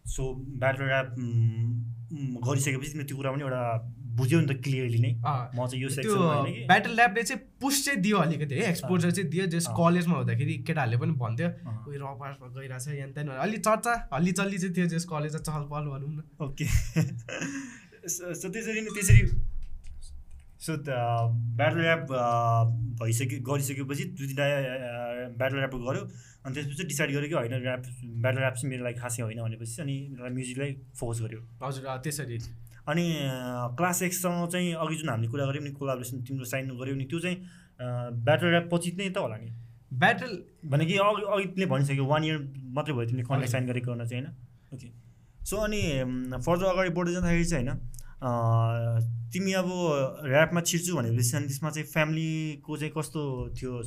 सो 0.06 0.24
ब्याटल 0.62 0.84
ऱ्याप 0.84 1.08
गरिसकेपछि 2.48 3.04
त्यो 3.04 3.18
कुरा 3.18 3.32
पनि 3.32 3.44
एउटा 3.44 3.62
बुझ्यौ 4.18 4.40
नि 4.40 4.48
त 4.48 4.62
क्लियरली 4.64 5.00
नै। 5.02 5.12
म 5.18 5.66
चाहिँ 5.66 5.82
यो 5.82 5.90
त्यो 5.90 6.18
ब्याटल 6.70 7.00
ऱ्यापले 7.00 7.24
चाहिँ 7.24 7.42
पुस 7.62 7.86
चाहिँ 7.86 8.02
दियो 8.02 8.18
अलिकति 8.18 8.56
है 8.56 8.70
एक्सपोजर 8.70 9.12
चाहिँ 9.12 9.30
दियो 9.30 9.46
जस। 9.54 9.68
कलेजमा 9.80 10.16
हुँदाखेरि 10.18 10.54
केटाहरूले 10.68 10.98
पनि 11.02 11.14
भन्थ्यो। 11.24 11.50
उयो 11.90 11.98
रपार्समा 12.04 12.48
गइरहेछ 12.54 12.88
यहाँ 12.88 13.10
त्यहाँ 13.18 13.38
अलि 13.46 13.58
चर्चा 13.66 13.94
हल्ली 14.14 14.32
चल्ली 14.38 14.58
चाहिँ 14.58 14.76
थियो 14.78 14.88
जस 14.94 15.06
कलेजमा 15.10 15.42
चहल 15.50 15.64
पहल 15.72 15.86
भनौँ 15.94 16.12
न। 16.14 16.22
ओके 16.46 16.66
सो 18.14 18.50
त्यसरी 18.54 18.82
नै 18.82 18.92
त्यसरी 18.94 19.22
सो 20.64 20.72
ब्याटल 20.80 21.80
ऱ्याप 21.84 22.04
भइसक्यो 23.00 23.40
गरिसकेपछि 23.48 24.04
दुई 24.18 24.28
तिनवटा 24.28 24.46
ब्याटल 25.40 25.58
ऱ्याप 25.60 25.74
गऱ्यो। 25.88 26.04
अनि 26.44 26.54
त्यसपछि 26.56 26.84
डिसाइड 26.88 27.10
गऱ्यो 27.12 27.28
कि 27.28 27.36
होइन 27.36 27.54
ऱ्याप 27.54 27.82
ब्याटल 28.24 28.40
ऱ्याप 28.40 28.54
चाहिँ 28.54 28.70
मेरो 28.72 28.84
लागि 28.84 29.00
खासै 29.00 29.24
होइन 29.24 29.40
भनेपछि 29.44 29.82
अनि 29.82 29.96
म्युजिकलाई 30.34 30.72
फोकस 31.00 31.22
गऱ्यो। 31.24 31.40
हजुर 31.64 31.84
त्यसरी। 32.04 32.38
अनि 32.84 33.06
क्लास 33.78 34.02
एक्ससँग 34.04 34.48
चाहिँ 34.52 34.74
अघि 34.76 34.96
जुन 34.96 35.10
हामीले 35.10 35.32
कुरा 35.32 35.46
गऱ्यौँ 35.46 35.64
नि 35.64 35.72
कोलाबरेसन 35.72 36.24
तिम्रो 36.28 36.46
साइन 36.46 36.72
गऱ्यौ 36.80 36.96
नि 36.96 37.06
त्यो 37.12 37.20
चाहिँ 37.20 37.38
ब्याटल 38.24 38.48
ऱ्याप 38.48 38.70
पछि 38.74 38.92
नै 38.98 39.10
त 39.10 39.18
होला 39.18 39.38
नि? 39.38 39.50
ब्याटल 40.00 40.32
भने 40.66 40.86
कि 40.86 40.96
अघि 40.98 41.24
अघि 41.28 41.46
तिमीले 41.46 41.66
भनिसक्यो 41.72 42.06
वान 42.06 42.24
इयर 42.24 42.38
मात्रै 42.76 42.94
भयो 42.96 43.06
तिमीले 43.08 43.26
कन्ट्याक्ट। 43.28 43.52
साइन 43.52 43.66
गरेको 43.68 43.92
गर्न 43.92 44.06
चाहिँ 44.06 44.24
होइन? 44.24 44.36
ओके 44.74 44.88
सो 45.46 45.56
अनि 45.60 45.82
फर्दर 46.40 46.66
अगाडि 46.66 46.90
बढ्दै 46.98 47.14
जाँदाखेरि 47.14 47.46
चाहिँ 47.46 47.68
होइन 47.68 47.80
तिमी 48.24 49.54
अब 49.54 49.70
ऱ्यापमा 50.26 50.62
छिर्छु 50.62 50.96
भनेपछि 50.96 51.36
अनि 51.38 51.48
त्यसमा 51.48 51.70
चाहिँ 51.70 51.88
फ्यामिलीको 51.94 52.78
चाहिँ 52.78 52.94
कस्तो 52.98 53.22
थियो 53.60 53.82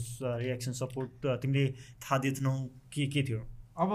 रियाक्सन 0.44 0.72
सपोर्ट 0.80 1.26
तिमीले 1.42 1.66
थाहा 2.02 2.18
दिएथेनौ 2.18 2.54
के 2.92 3.06
के 3.06 3.22
थियो? 3.28 3.40
अब 3.80 3.90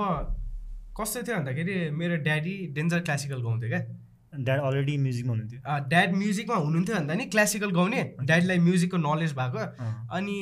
कस्तो 0.99 1.21
थियो 1.27 1.36
भन्दाखेरि 1.38 1.75
मेरो 1.93 2.15
ड्याडी 2.23 2.56
डेन्जर 2.75 2.99
क्लासिकल 3.01 3.41
गाउँथ्यो 3.41 3.69
क्या। 3.69 3.82
ड्याड 4.32 4.60
अलरेडी 4.62 4.97
म्युजिकमा 4.97 5.32
हुनुहुन्थ्यो। 5.34 5.60
ड्याड 5.89 6.15
म्युजिकमा 6.15 6.56
हुनुहुन्थ्यो 6.56 6.95
भन्दा 6.95 7.13
नि 7.13 7.25
क्लासिकल 7.36 7.71
गाउने। 7.71 8.04
ड्याडीलाई 8.23 8.60
म्युजिकको 8.60 8.97
नलेज 8.97 9.34
भएको। 9.39 9.62
अनि 10.17 10.38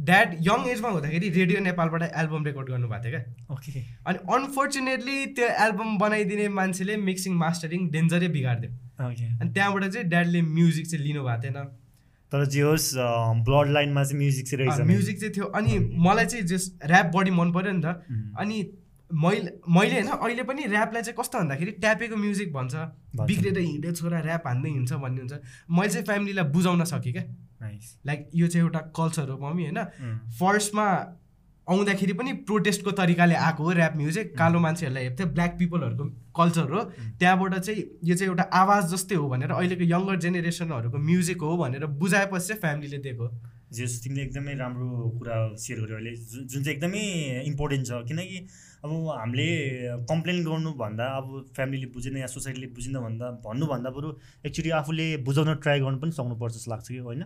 ड्याड 0.00 0.34
यङ 0.42 0.66
एजमा 0.68 0.88
हुँदाखेरि 0.88 1.28
रेडियो 1.30 1.60
नेपालबाट 1.60 2.02
एल्बम 2.02 2.44
रेकर्ड 2.44 2.68
गर्नुभएको 2.68 3.02
थियो 3.04 3.12
क्या। 3.12 3.54
ओके 3.54 3.80
अनि 4.06 4.18
अनफोर्चुनेटली 4.34 5.26
त्यो 5.36 5.48
एल्बम 5.64 5.98
बनाइदिने 5.98 6.48
मान्छेले 6.56 6.96
मिक्सिङ 7.08 7.34
मास्टरिङ 7.36 7.88
डेन्जरै 7.90 8.28
बिगारिदियो। 8.28 8.72
अनि 9.00 9.50
त्यहाँबाट 9.50 9.84
चाहिँ 9.84 10.08
ड्याडले 10.08 10.42
म्युजिक 10.56 10.86
चाहिँ 10.90 11.04
लिनुभएको 11.04 11.42
थिएन। 11.44 11.58
तर 12.32 12.44
जे 12.46 12.60
होस् 12.62 12.88
ब्लड 13.46 13.70
लाइनमा 13.72 14.02
चाहिँ 14.04 14.18
म्युजिक 14.18 14.46
चाहिँ 14.48 14.64
रहेछ 14.64 14.86
म्युजिक 14.88 15.20
चाहिँ 15.20 15.34
थियो। 15.36 15.46
अनि 15.60 15.78
मलाई 16.06 16.26
चाहिँ 16.26 16.44
जस 16.46 16.64
ऱ्याप 16.86 17.06
बढी 17.14 17.30
मन 17.30 17.52
पऱ्यो 17.52 17.72
नि 17.72 17.82
त। 17.84 17.86
अनि 18.38 18.56
मैले 19.12 19.52
मैले 19.68 19.94
होइन 19.94 20.08
अहिले 20.08 20.42
पनि 20.42 20.64
ऱ्यापलाई 20.64 21.02
चाहिँ 21.02 21.16
कस्तो 21.18 21.38
भन्दाखेरि 21.38 21.70
ट्यापेको 21.80 22.16
म्युजिक 22.16 22.52
भन्छ। 22.52 22.74
बिग्रेर 23.20 23.58
हिँड्यो 23.58 23.92
छोरा 23.92 24.18
ऱ्याप 24.20 24.46
हान्दै 24.46 24.70
हिँड्छ 24.70 24.92
भन्ने 24.92 25.20
हुन्छ। 25.20 25.34
मैले 25.70 25.88
चाहिँ 25.88 26.06
फ्यामिलीलाई 26.06 26.44
बुझाउन 26.50 26.84
सकेँ 26.84 27.12
क्या. 27.12 27.24
लाइक 28.06 28.28
यो 28.34 28.46
चाहिँ 28.48 28.66
एउटा 28.66 28.80
कल्चर 28.96 29.28
हो 29.28 29.38
मम्मी 29.38 29.62
होइन? 29.62 29.80
फर्स्टमा 30.38 30.86
आउँदाखेरि 31.68 32.12
पनि 32.12 32.32
प्रोटेस्टको 32.48 32.90
तरिकाले 32.90 33.34
आएको 33.34 33.64
हो 33.64 33.72
ऱ्याप 33.72 33.96
म्युजिक 33.96 34.36
कालो 34.38 34.58
मान्छेहरूलाई 34.58 35.04
हेर्थ्यो 35.04 35.26
ब्ल्याक 35.26 35.56
पिपलहरूको 35.58 36.04
कल्चर 36.36 36.72
हो। 36.72 36.82
त्यहाँबाट 37.18 37.54
चाहिँ 37.54 37.84
यो 38.04 38.14
चाहिँ 38.16 38.30
एउटा 38.30 38.42
आवाज 38.42 38.90
जस्तै 38.92 39.14
हो 39.14 39.28
भनेर 39.28 39.50
अहिलेको 39.52 39.84
यङ्गर 39.84 40.16
जेनेरेसनहरूको 40.16 40.98
म्युजिक 40.98 41.40
हो 41.42 41.56
भनेर 41.56 41.86
बुझाएपछि 41.86 42.46
चाहिँ 42.46 42.60
फ्यामिलीले 42.60 42.98
दिएको 42.98 43.28
जे 43.72 43.86
तिमीले 44.04 44.22
एकदमै 44.22 44.54
राम्रो 44.58 44.88
कुरा 45.18 45.36
सेयर 45.56 45.80
गर्यो 45.80 45.96
अहिले। 45.96 46.12
जुन 46.50 46.62
चाहिँ 46.62 46.74
एकदमै 46.76 47.02
इम्पोर्टेन्ट 47.50 47.86
छ। 47.86 48.00
किनकि 48.08 48.38
अब 48.84 48.90
हामीले 49.18 49.48
कम्प्लेन 50.10 50.38
गर्नुभन्दा 50.44 51.06
अब 51.16 51.26
फ्यामिलीले 51.56 51.86
बुझेन 51.94 52.16
या 52.16 52.26
सोसाइटीले 52.34 52.66
बुझेन 52.76 52.98
भन्दा 53.00 53.30
भन्नुभन्दा 53.46 53.90
बरु 53.96 54.08
एक्चुली 54.46 54.70
आफूले 54.80 55.06
बुझाउन 55.28 55.54
ट्राई 55.62 55.80
गर्नु 55.80 55.98
पनि 56.00 56.12
सक्नुपर्छ 56.18 56.54
जस्तो 56.54 56.70
लाग्छ 56.70 56.88
कि 56.88 56.98
होइन? 56.98 57.22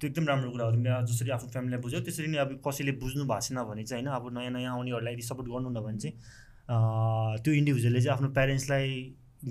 त्यो 0.00 0.08
एकदम 0.10 0.24
राम्रो 0.28 0.50
कुरा 0.50 0.64
हो। 0.64 0.70
तिमीले 0.72 0.90
जसरी 1.08 1.30
आफ्नो 1.36 1.48
फ्यामिलीलाई 1.52 1.80
बुझ्यौ 1.82 2.00
त्यसरी 2.06 2.26
नै 2.28 2.38
अब 2.38 2.50
कसैले 2.66 2.92
बुझ्नु 3.00 3.24
भएको 3.24 3.40
छैन 3.46 3.62
भने 3.64 3.84
चाहिँ 3.88 4.04
होइन 4.04 4.16
अब 4.16 4.24
नयाँ 4.38 4.50
नयाँ 4.52 4.72
आउनेहरूलाई 4.76 5.12
यदि 5.14 5.24
सपोर्ट 5.30 5.48
गर्नु 5.48 5.70
न 5.70 5.80
भने 5.86 5.98
चाहिँ 6.04 7.40
त्यो 7.42 7.52
इन्डिभिजुअलले 7.60 8.00
चाहिँ 8.02 8.16
आफ्नो 8.16 8.28
प्यारेन्ट्सलाई 8.36 8.90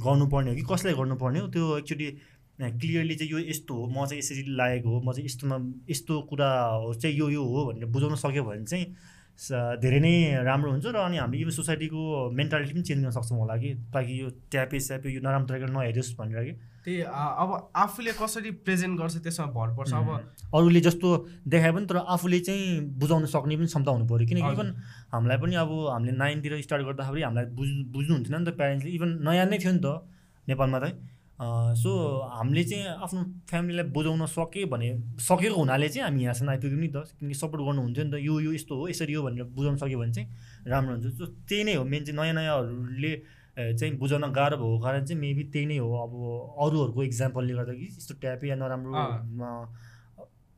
गर्नुपर्ने 0.06 0.50
हो 0.52 0.56
कि 0.56 0.64
कसलाई 0.70 0.94
गर्नुपर्ने 0.94 1.40
हो? 1.40 1.48
त्यो 1.56 1.78
एक्चुली 1.78 2.08
क्लियरली 2.60 3.16
चाहिँ 3.16 3.32
यो 3.32 3.40
यस्तो 3.50 3.74
हो। 3.76 3.86
म 3.88 4.06
चाहिँ 4.06 4.20
यसरी 4.20 4.44
लागेको 4.56 4.90
हो। 4.90 5.00
म 5.02 5.12
चाहिँ 5.12 5.26
यस्तोमा 5.26 5.58
यस्तो 5.90 6.22
कुरा 6.30 6.50
हो 6.84 6.94
चाहिँ 6.94 7.16
यो 7.18 7.30
यो 7.30 7.44
हो 7.44 7.66
भनेर 7.72 7.86
बुझाउन 7.92 8.16
सक्यो 8.16 8.44
भने 8.44 8.66
चाहिँ 8.66 8.86
धेरै 9.84 10.00
नै 10.00 10.14
राम्रो 10.48 10.72
हुन्छ 10.72 10.86
र 10.96 10.96
अनि 10.96 11.18
हामीले 11.20 11.44
यो 11.44 11.52
सोसाइटीको 11.52 12.32
मेन्टालिटी 12.32 12.74
पनि 12.74 12.84
चेन्ज 12.88 13.02
गर्न 13.04 13.12
सक्छौँ 13.12 13.40
होला 13.40 13.56
कि। 13.60 13.70
ताकि 13.92 14.12
यो 14.22 14.28
ट्यापे 14.48 14.80
स्यापे 14.80 15.12
यो 15.12 15.20
नराम्रो 15.20 15.48
तरिकाले 15.52 15.74
नहेरोस् 15.76 16.16
भनेर 16.16 16.44
कि। 16.48 16.54
त्यही 16.86 17.02
अब 17.44 17.50
आफूले 17.76 18.12
कसरी 18.16 18.52
प्रेजेन्ट 18.64 18.96
गर्छ 19.00 19.16
त्यसमा 19.28 19.46
भर 19.52 19.76
पर्छ। 19.76 19.92
अब 19.92 20.08
अरूले 20.56 20.80
जस्तो 20.88 21.08
देखाए 21.52 21.72
पनि 21.76 21.86
तर 21.92 21.98
आफूले 22.16 22.40
चाहिँ 22.40 22.96
बुझाउन 22.96 23.26
सक्ने 23.36 23.56
पनि 23.60 23.68
क्षमता 23.68 23.92
हुनु 23.92 24.08
पऱ्यो। 24.08 24.28
किनकि। 24.32 24.52
इभन 24.56 24.68
हामीलाई 25.12 25.38
पनि 25.44 25.56
अब 25.60 25.72
हामीले 25.92 26.16
नाइनतिर 26.16 26.62
स्टार्ट 26.64 26.84
गर्दाखेरि 26.88 27.22
हामीलाई 27.28 27.46
बुझ 27.52 27.70
बुझ्नु 27.92 28.14
हुन्थेन 28.16 28.36
नि 28.40 28.46
त 28.48 28.56
प्यारेन्ट्सले 28.56 28.92
इभन 28.96 29.10
नयाँ 29.28 29.46
नै 29.52 29.58
थियो 29.60 29.74
नि 29.76 29.82
त 29.84 30.00
नेपालमा 30.48 30.80
चाहिँ 30.80 30.96
सो 31.36 31.92
हामीले 32.32 32.64
चाहिँ 32.64 32.86
आफ्नो 33.04 33.22
फ्यामिलीलाई 33.50 33.86
बुझाउन 33.92 34.26
सक्यो 34.26 34.68
भने 34.72 34.90
सकेको 35.20 35.56
हुनाले 35.56 35.90
चाहिँ 35.90 36.04
हामी 36.08 36.24
यहाँसम्म 36.24 36.50
आइपुग्यौँ 36.50 36.80
नि 36.80 36.88
त। 36.88 36.98
किनकि 37.20 37.36
सपोर्ट 37.36 37.62
गर्नुहुन्थ्यो 37.68 38.04
नि 38.04 38.12
त। 38.12 38.16
यो 38.24 38.40
यो 38.40 38.52
यस्तो 38.54 38.74
हो 38.76 38.88
यसरी 38.88 39.14
हो 39.14 39.24
भनेर 39.24 39.44
बुझाउन 39.52 39.76
सक्यो 39.78 40.00
भने 40.00 40.14
चाहिँ 40.16 40.28
राम्रो 40.68 40.94
हुन्छ 40.96 41.18
सो 41.18 41.26
त्यही 41.44 41.64
नै 41.64 41.74
हो 41.76 41.84
मेन 41.84 42.04
चाहिँ 42.06 42.16
नयाँ 42.16 42.36
नयाँहरूले 42.40 43.14
चाहिँ 43.76 43.92
बुझाउन 44.00 44.32
गाह्रो 44.32 44.56
भएको 44.58 44.80
कारण 44.80 45.06
चाहिँ 45.06 45.20
मेबी 45.22 45.44
त्यही 45.52 45.66
नै 45.66 45.78
हो। 45.84 45.92
अब 45.92 46.14
अरूहरूको 46.64 47.04
इक्जाम्पलले 47.04 47.54
गर्दा 47.54 47.74
कि 47.74 47.86
यस्तो 47.92 48.14
ट्यापे 48.24 48.48
या 48.48 48.56
नराम्रो 48.56 48.92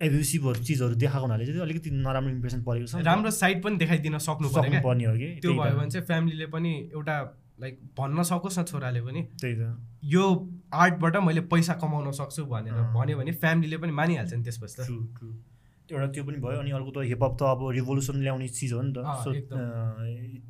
एब्युसिभहरू 0.01 0.61
चिजहरू 0.61 0.95
देखाएको 0.95 1.25
हुनाले 1.25 1.45
चाहिँ 1.45 1.61
अलिकति 1.61 1.89
नराम्रो 1.89 2.31
इम्प्रेसन 2.31 2.61
परेको 2.63 2.85
छ। 2.85 3.01
राम्रो 3.01 3.31
साइड 3.33 3.63
पनि 3.63 3.77
देखाइदिन 3.77 4.17
सक्नु 4.21 4.49
सक्नुपर्ने 4.53 5.05
हो 5.05 5.13
कि? 5.17 5.29
त्यो 5.41 5.53
भयो 5.57 5.77
भने 5.77 5.89
चाहिँ 5.89 6.05
फ्यामिलीले 6.05 6.45
पनि 6.53 6.73
एउटा 6.93 7.17
लाइक 7.61 7.79
भन्न 7.97 8.23
सकोस् 8.29 8.59
न 8.59 8.63
छोराले 8.69 9.01
पनि। 9.01 9.21
त्यही 9.41 9.55
त। 9.57 9.73
यो 10.05 10.25
आर्टबाट 10.73 11.15
मैले 11.23 11.41
पैसा 11.51 11.73
कमाउन 11.81 12.11
सक्छु 12.11 12.45
भनेर। 12.45 12.73
भन्यो 12.93 13.17
भने 13.17 13.31
फ्यामिलीले 13.31 13.77
पनि 13.77 13.91
मानिहाल्छ 13.91 14.33
नि 14.33 14.43
त्यसपछि 14.43 14.75
त। 14.77 14.89
एउटा 15.87 16.07
त्यो 16.11 16.23
पनि 16.27 16.37
भयो 16.43 16.59
अनि 16.59 16.71
अर्को 16.75 16.91
त 16.91 16.97
हिपहप 17.07 17.33
त 17.39 17.41
अब 17.47 17.59
रिभोल्युसन 17.71 18.19
ल्याउने 18.19 18.47
चिज 18.51 18.73
हो 18.73 18.81
नि 18.83 18.91
त। 18.91 18.99
सो 19.23 19.31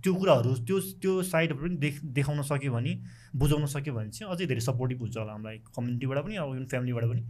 त्यो 0.01 0.13
कुराहरू 0.13 0.51
त्यो 0.65 0.77
त्यो 0.97 1.13
साइडहरू 1.21 1.61
पनि 1.61 1.77
देख 1.77 1.95
देखाउन 2.17 2.41
सक्यो 2.41 2.71
भने 2.73 2.93
बुझाउन 3.37 3.65
सक्यो 3.69 3.93
भने 3.93 4.09
चाहिँ 4.09 4.33
अझै 4.33 4.45
धेरै 4.49 4.61
सपोर्टिभ 4.65 4.97
हुन्छ 5.01 5.17
होला 5.17 5.31
हामीलाई 5.37 5.57
कम्युनिटीबाट 5.77 6.17
पनि 6.25 6.35
अब 6.41 6.49
इभन 6.57 6.65
फ्यामिलीबाट 6.73 7.05
पनि। 7.13 7.21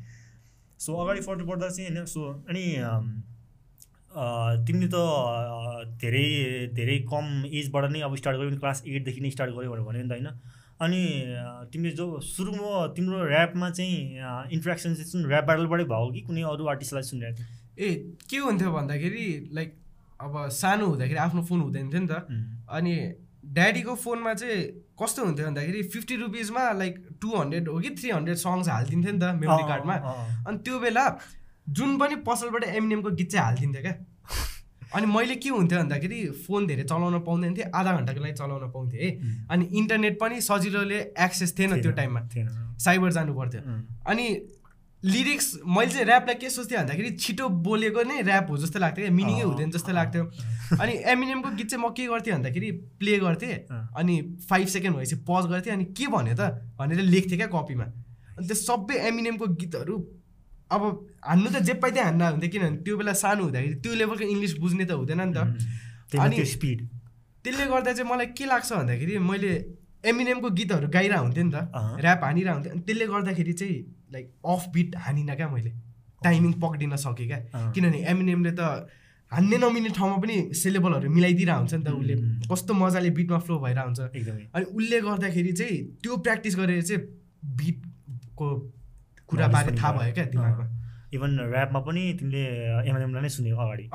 सो 0.80 0.95
अगाडि 0.95 1.21
फर्दर 1.28 1.43
बढ्दा 1.43 1.67
चाहिँ 1.69 1.89
होइन 1.91 2.06
सो 2.08 2.21
अनि 2.47 2.63
तिमीले 4.63 4.88
त 4.88 4.97
धेरै 6.00 6.28
धेरै 6.73 6.97
कम 7.12 7.26
एजबाट 7.52 7.91
नै 7.91 8.00
अब 8.08 8.15
स्टार्ट 8.15 8.38
गऱ्यौ 8.39 8.60
क्लास 8.63 8.84
एटदेखि 8.88 9.19
नै 9.21 9.30
स्टार्ट 9.36 9.52
गऱ्यो 9.52 9.71
भनेर 9.71 9.84
भन्यो 9.84 10.04
नि 10.04 10.10
त 10.10 10.15
होइन। 10.15 10.28
अनि 10.82 11.02
तिमीले 11.74 11.96
जो 11.96 12.06
सुरुमा 12.22 12.88
तिम्रो 12.96 13.18
ऱ्यापमा 13.28 13.70
चाहिँ 13.70 14.52
इन्ट्रेक्सन 14.54 14.96
चाहिँ 14.96 15.26
ऱ्याप 15.28 15.46
ब्याटलबाटै 15.46 15.86
भयो 15.92 16.12
कि 16.13 16.22
कुनै 16.28 16.42
अरू 16.54 16.66
आर्टिस्टलाई 16.74 17.04
सुनिरहेको 17.04 17.38
थियो? 17.38 17.48
ए 17.78 17.88
के 18.30 18.38
हुन्थ्यो 18.38 18.72
भन्दाखेरि 18.72 19.26
लाइक 19.54 19.70
अब 20.22 20.34
सानो 20.54 20.86
हुँदाखेरि 20.88 21.20
आफ्नो 21.20 21.42
फोन 21.50 21.62
हुँदैन 21.62 21.90
थियो 21.90 22.02
नि 22.02 22.08
त। 22.08 22.13
अनि 22.70 22.94
ड्याडीको 23.58 23.96
फोनमा 23.96 24.34
चाहिँ 24.34 24.62
कस्तो 25.02 25.26
हुन्थ्यो 25.26 25.46
भन्दाखेरि 25.48 25.82
फिफ्टी 25.94 26.16
रुपिजमा 26.18 26.63
लाइक 26.78 26.96
टु 27.22 27.30
हन्ड्रेड 27.38 27.68
हो 27.70 27.80
कि 27.80 27.90
थ्री 27.98 28.10
हन्ड्रेड 28.12 28.38
सङ्ग्स 28.38 28.70
हालिदिन्थ्यो 28.70 29.13
नि 29.13 29.20
त 29.20 29.34
मेमोरी 29.42 29.68
कार्डमा 29.68 29.96
अनि 30.48 30.58
त्यो 30.66 30.80
बेला 30.80 31.06
जुन 31.78 31.98
पनि 31.98 32.16
पसलबाट 32.28 32.63
एमनिएमको 32.63 33.10
गीत 33.12 33.30
चाहिँ 33.32 33.46
हालिदिन्थ्यो 33.46 33.82
क्या। 33.82 33.96
अनि 34.95 35.06
मैले 35.06 35.36
के 35.36 35.50
हुन्थ्यो 35.50 35.80
भन्दाखेरि 35.80 36.19
फोन 36.47 36.67
धेरै 36.67 36.84
चलाउन 36.84 37.19
पाउँदैन 37.21 37.56
थिएँ 37.56 37.71
आधा 37.76 37.91
घन्टाको 37.97 38.19
लागि 38.21 38.34
चलाउन 38.34 38.71
पाउँथेँ 38.71 39.00
है। 39.02 39.10
अनि 39.52 39.65
इन्टरनेट 39.73 40.19
पनि 40.21 40.41
सजिलोले 40.41 41.00
एक्सेस 41.26 41.58
थिएन 41.60 41.82
त्यो 41.82 41.91
टाइममा। 41.91 42.21
साइबर 42.78 43.12
जानु 43.12 43.34
पर्थ्यो। 43.34 43.62
अनि 44.08 44.26
लिरिक्स 45.04 45.47
मैले 45.67 45.91
चाहिँ 45.91 46.06
ऱ्यापलाई 46.06 46.36
के 46.36 46.50
सोच्थेँ 46.50 46.78
भन्दाखेरि 46.78 47.10
छिटो 47.15 47.47
बोलेको 47.65 48.04
नै 48.04 48.21
ऱ्याप 48.23 48.50
हो 48.50 48.58
जस्तो 48.58 48.80
लाग्थ्यो 48.80 49.06
क्या 49.06 49.13
मिनिङै 49.13 49.41
हुँदैन 49.41 49.69
जस्तो 49.71 49.93
लाग्थ्यो। 49.93 50.23
अनि 50.82 50.93
एमिनियमको 51.13 51.50
गीत 51.56 51.69
चाहिँ 51.69 51.84
म 51.86 51.89
के 51.93 52.08
गर्थेँ 52.08 52.34
भन्दाखेरि 52.34 52.71
प्ले 52.97 53.17
गर्थेँ 53.19 53.54
अनि 53.93 54.15
फाइभ 54.50 54.67
सेकेन्ड 54.67 54.97
भएपछि 54.97 55.15
पज 55.30 55.45
गर्थेँ 55.52 55.73
अनि 55.73 55.86
के 55.93 56.08
भन्यो 56.08 56.36
त 56.39 56.50
भनेर 56.80 57.02
लेख्थेँ 57.13 57.38
क्या 57.38 57.47
कपीमा 57.54 57.84
अनि 57.84 58.47
त्यो 58.47 58.56
सबै 58.58 58.95
एमिनियमको 59.08 59.47
गीतहरू 59.54 59.95
अब 60.71 60.82
हान्नु 61.23 61.49
त 61.49 61.58
जे 61.67 61.73
पाइ 61.82 61.91
त्यही 61.91 62.06
हान्न 62.06 62.21
हुन्थ्यो 62.21 62.49
किनभने 62.51 62.77
त्यो 62.84 62.97
बेला 62.97 63.13
सानो 63.23 63.43
हुँदाखेरि 63.43 63.75
त्यो 63.84 63.93
लेभलको 64.01 64.23
इङ्ग्लिस 64.23 64.53
बुझ्ने 64.60 64.86
त 64.86 64.91
हुँदैन 64.91 65.21
नि 65.21 65.34
त। 65.34 66.17
अनि 66.19 66.45
स्पिड। 66.45 66.80
त्यसले 67.43 67.65
गर्दा 67.71 67.91
चाहिँ 67.93 68.10
मलाई 68.12 68.27
के 68.38 68.45
लाग्छ 68.45 68.69
भन्दाखेरि 68.73 69.17
मैले 69.32 69.51
एमिनियमको 70.06 70.49
गीतहरू 70.60 70.88
गाइरह 70.91 71.19
हुन्थेँ 71.25 71.43
नि 71.43 71.51
त। 71.51 71.58
ऱ्याप 72.03 72.23
हानिरह 72.23 72.53
हुन्थेँ 72.53 72.71
अनि 72.71 72.82
त्यसले 72.88 73.06
गर्दाखेरि 73.08 73.53
चाहिँ 73.53 73.77
लाइक 74.13 74.25
अफ 74.45 74.63
बिट 74.73 74.95
हानिनँ 75.08 75.36
क्या 75.36 75.47
मैले। 75.49 75.71
टाइमिङ 76.23 76.53
पक्रिन 76.63 76.95
सकेँ 76.95 77.27
क्या। 77.27 77.39
किनभने 77.73 77.99
एमिनियमले 78.12 78.51
त 78.60 78.88
हान्ने 79.32 79.58
नमिल्ने 79.58 79.89
ठाउँमा 79.95 80.17
पनि 80.23 80.36
सिलेबलहरू 80.56 81.10
मिलाइदिरहेको 81.12 81.60
हुन्छ 81.60 81.73
नि 81.73 81.84
त 81.84 81.89
उसले। 81.95 82.15
कस्तो 82.51 82.73
मजाले 82.73 83.10
बिटमा 83.17 83.39
फ्लो 83.43 83.60
भइरहेको 83.60 83.88
हुन्छ। 83.88 83.99
अनि 84.56 84.65
उसले 84.65 84.97
गर्दाखेरि 85.03 85.51
चाहिँ 85.60 85.77
त्यो 86.03 86.17
प्र्याक्टिस 86.23 86.56
गरेर 86.56 86.82
चाहिँ 86.82 87.01
बिटको 87.60 88.47
कुरा 89.28 89.48
बारे 89.48 89.76
थाहा 89.78 89.92
भयो 89.92 90.13
क्या 90.13 90.26
दिमागमा 90.34 90.66
इभन 91.13 91.40
ऱ्यापमा 91.40 91.80
पनि 91.80 92.02
तिमीले 92.20 92.44
एमएनएमलाई 92.90 93.22
नै 93.24 93.30
सुन्यो 93.30 93.56
अगाडि। 93.56 93.86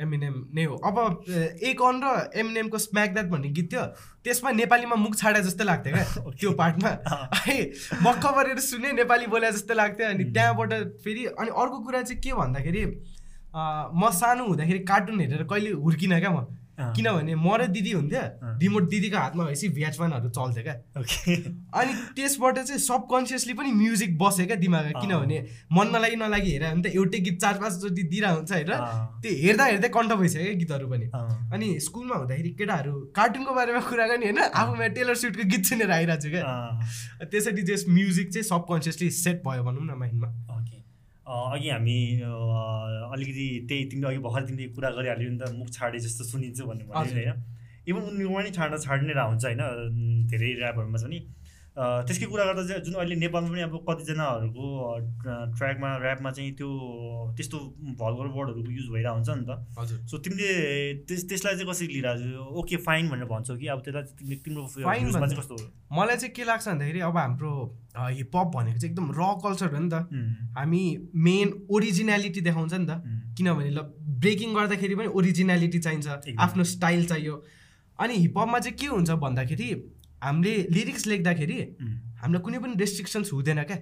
एमएनएम 0.00 0.34
नै 0.56 0.64
हो। 0.64 0.74
अब 0.76 1.24
एक 1.64 1.82
अन 1.82 2.00
र 2.04 2.12
एमएनएमको 2.36 2.78
स्म्याक 2.78 3.12
द्याट 3.12 3.26
भन्ने 3.32 3.48
गीत 3.56 3.72
थियो 3.72 3.84
त्यसमा 4.24 4.50
नेपालीमा 4.60 4.96
मुख 4.96 5.16
छाडे 5.16 5.40
जस्तो 5.40 5.64
लाग्थ्यो 5.64 5.94
क्या। 5.94 6.32
त्यो 6.40 6.52
पार्टमा। 6.60 6.90
है 7.46 7.56
मक्क 8.04 8.26
परेर 8.36 8.58
सुने 8.60 8.92
नेपाली 8.92 9.26
बोले 9.32 9.52
जस्तो 9.52 9.74
लाग्थ्यो। 9.74 10.08
अनि 10.08 10.24
त्यहाँबाट 10.36 10.72
फेरि 11.04 11.24
अनि 11.32 11.50
अर्को 11.64 11.78
कुरा 11.80 12.02
चाहिँ 12.02 12.20
के 12.20 12.32
भन्दाखेरि 12.40 12.84
म 13.96 14.10
सानो 14.20 14.46
हुँदाखेरि 14.46 14.78
कार्टुन 14.84 15.20
हेरेर 15.20 15.42
कहिले 15.48 15.70
हुर्किनँ 15.80 16.20
क्या 16.20 16.30
म। 16.30 16.46
किनभने 16.96 17.34
म 17.34 17.48
र 17.56 17.66
दिदी 17.68 17.92
हुन्थ्यो। 17.92 18.22
रिमोट 18.60 18.84
दिदीको 18.90 19.16
हातमा 19.16 19.44
भएपछि 19.44 19.68
भ्याचवानहरू 19.78 20.28
चल्थ्यो 20.30 20.62
क्या। 20.62 20.74
अनि 21.72 21.92
त्यसबाट 22.16 22.58
चाहिँ 22.58 22.80
सबकन्सियसली 22.80 23.54
पनि 23.54 23.70
म्युजिक 23.72 24.18
बस्यो 24.18 24.46
क्या 24.46 24.56
दिमागमा। 24.56 25.00
किनभने 25.00 25.38
मन 25.72 25.86
नलागि 25.94 26.16
नलागि 26.16 26.50
हेर 26.50 26.64
भने 26.64 26.82
त 26.82 26.94
एउटै 26.94 27.18
गीत 27.20 27.40
चार 27.40 27.54
पाँचचोटि 27.60 28.02
दिइरहेको 28.02 28.36
हुन्छ 28.36 28.52
होइन। 28.52 28.72
त्यो 29.22 29.30
हेर्दा 29.42 29.64
हेर्दै 29.64 29.88
कन्ठ 29.88 30.12
भइसक्यो 30.20 30.44
क्या 30.44 30.56
गीतहरू 30.60 30.86
पनि। 30.88 31.06
अनि 31.54 31.66
स्कुलमा 31.80 32.14
हुँदाखेरि 32.16 32.50
केटाहरू 32.58 32.92
कार्टुनको 33.16 33.52
बारेमा 33.54 33.80
कुरा 33.88 34.06
गर्ने 34.06 34.26
होइन। 34.26 34.40
आफूमा 34.50 34.86
टेलर 34.96 35.14
सुटको 35.22 35.44
गीत 35.46 35.64
सुनेर 35.66 35.90
आइरहेको 35.90 36.22
छु 36.22 36.28
क्या। 36.30 36.44
त्यसरी 37.30 37.62
चाहिँ 37.62 37.94
म्युजिक 37.94 38.32
चाहिँ 38.32 38.44
सबकन्सियसली 38.44 39.10
सेट 39.20 39.42
भयो 39.46 39.62
भनौँ 39.64 39.84
न 39.84 39.98
माइन्डमा। 39.98 40.28
अघि 41.30 41.68
हामी 41.70 41.98
अलिकति 43.14 43.46
त्यही 43.68 43.84
तिमीले 43.90 44.06
अघि 44.08 44.20
भर्खर 44.26 44.42
तिमीले 44.46 44.68
कुरा 44.74 44.90
गरिहाल्यो 44.98 45.30
नि 45.30 45.38
त 45.38 45.42
मुख 45.58 45.68
छाडे 45.76 45.98
जस्तो 46.06 46.24
सुनिन्छ 46.30 46.60
भन्ने 46.70 46.84
भने 46.90 47.12
होइन? 47.14 47.38
इभन 47.88 48.02
उनीहरूमा 48.10 48.40
नि 48.42 48.50
छाड्न 48.58 48.74
छाड्ने 48.86 49.14
हुन्छ 49.14 49.44
होइन 49.44 49.62
धेरै 50.30 50.50
ऱ्यापहरूमा 50.58 50.98
छ 51.02 51.04
नि। 51.12 51.18
त्यसकै 51.76 52.26
कुरा 52.26 52.44
गर्दा 52.44 52.62
चाहिँ 52.66 52.82
जुन 52.84 52.94
अहिले 53.00 53.16
नेपालमा 53.16 53.48
पनि 53.50 53.62
अब 53.62 53.74
कतिजनाहरूको 53.88 54.64
ट्र्याकमा 55.56 55.88
ऱ्यापमा 56.02 56.30
चाहिँ 56.30 56.52
त्यो 56.58 56.70
त्यस्तो 57.36 57.58
भल्गर 58.00 58.26
वर्डहरूको 58.36 58.70
युज 58.70 58.88
भइरहेको 58.90 59.14
हुन्छ 59.14 59.30
नि 59.30 59.44
त। 59.46 59.50
हजुर। 59.78 59.98
सो 60.10 60.18
तिमीले 60.18 60.50
त्यस 61.06 61.22
त्यसलाई 61.30 61.54
चाहिँ 61.54 61.68
कसरी 61.70 61.86
लिइरहेको 61.94 62.44
ओके 62.60 62.76
फाइन 62.86 63.08
भनेर 63.10 63.28
भन्छौ 63.30 63.56
कि? 63.56 63.66
अब 63.70 63.80
त्यसलाई 63.86 64.02
तिमीले 64.18 64.36
तिम्रो 64.42 64.66
चाहिँ 64.66 65.36
कस्तो 65.38 65.56
मलाई 65.94 66.16
चाहिँ 66.16 66.34
के 66.34 66.44
लाग्छ 66.44 66.68
भन्दाखेरि 66.68 67.00
अब 67.06 67.16
हाम्रो 67.16 67.52
हिपहप 68.18 68.48
भनेको 68.56 68.78
चाहिँ 68.78 68.90
एकदम 68.90 69.06
र 69.14 69.22
कल्चर 69.44 69.68
हो 69.70 69.80
नि 69.80 69.88
त। 69.94 69.94
हामी 70.58 70.82
मेन 71.14 71.48
ओरिजिनालिटी 71.70 72.40
देखाउँछ 72.40 72.74
नि 72.74 72.86
त। 72.90 72.92
किनभने 73.38 73.70
ल 73.70 73.80
ब्रेकिङ 74.20 74.54
गर्दाखेरि 74.54 74.94
पनि 74.98 75.08
ओरिजिनालिटी 75.16 75.78
चाहिन्छ 75.78 76.36
आफ्नो 76.36 76.64
स्टाइल 76.74 77.06
चाहियो। 77.06 77.34
अनि 77.98 78.14
हिपहपमा 78.26 78.58
चाहिँ 78.58 78.76
के 78.76 78.86
हुन्छ 78.86 79.10
भन्दाखेरि 79.22 79.70
हामीले 80.22 80.52
लिरिक्स 80.76 81.06
लेख्दाखेरि 81.06 81.56
हामीलाई 82.20 82.42
कुनै 82.44 82.58
पनि 82.60 82.74
रेस्ट्रिक्सन्स 82.76 83.32
हुँदैन 83.32 83.62
क्या। 83.64 83.76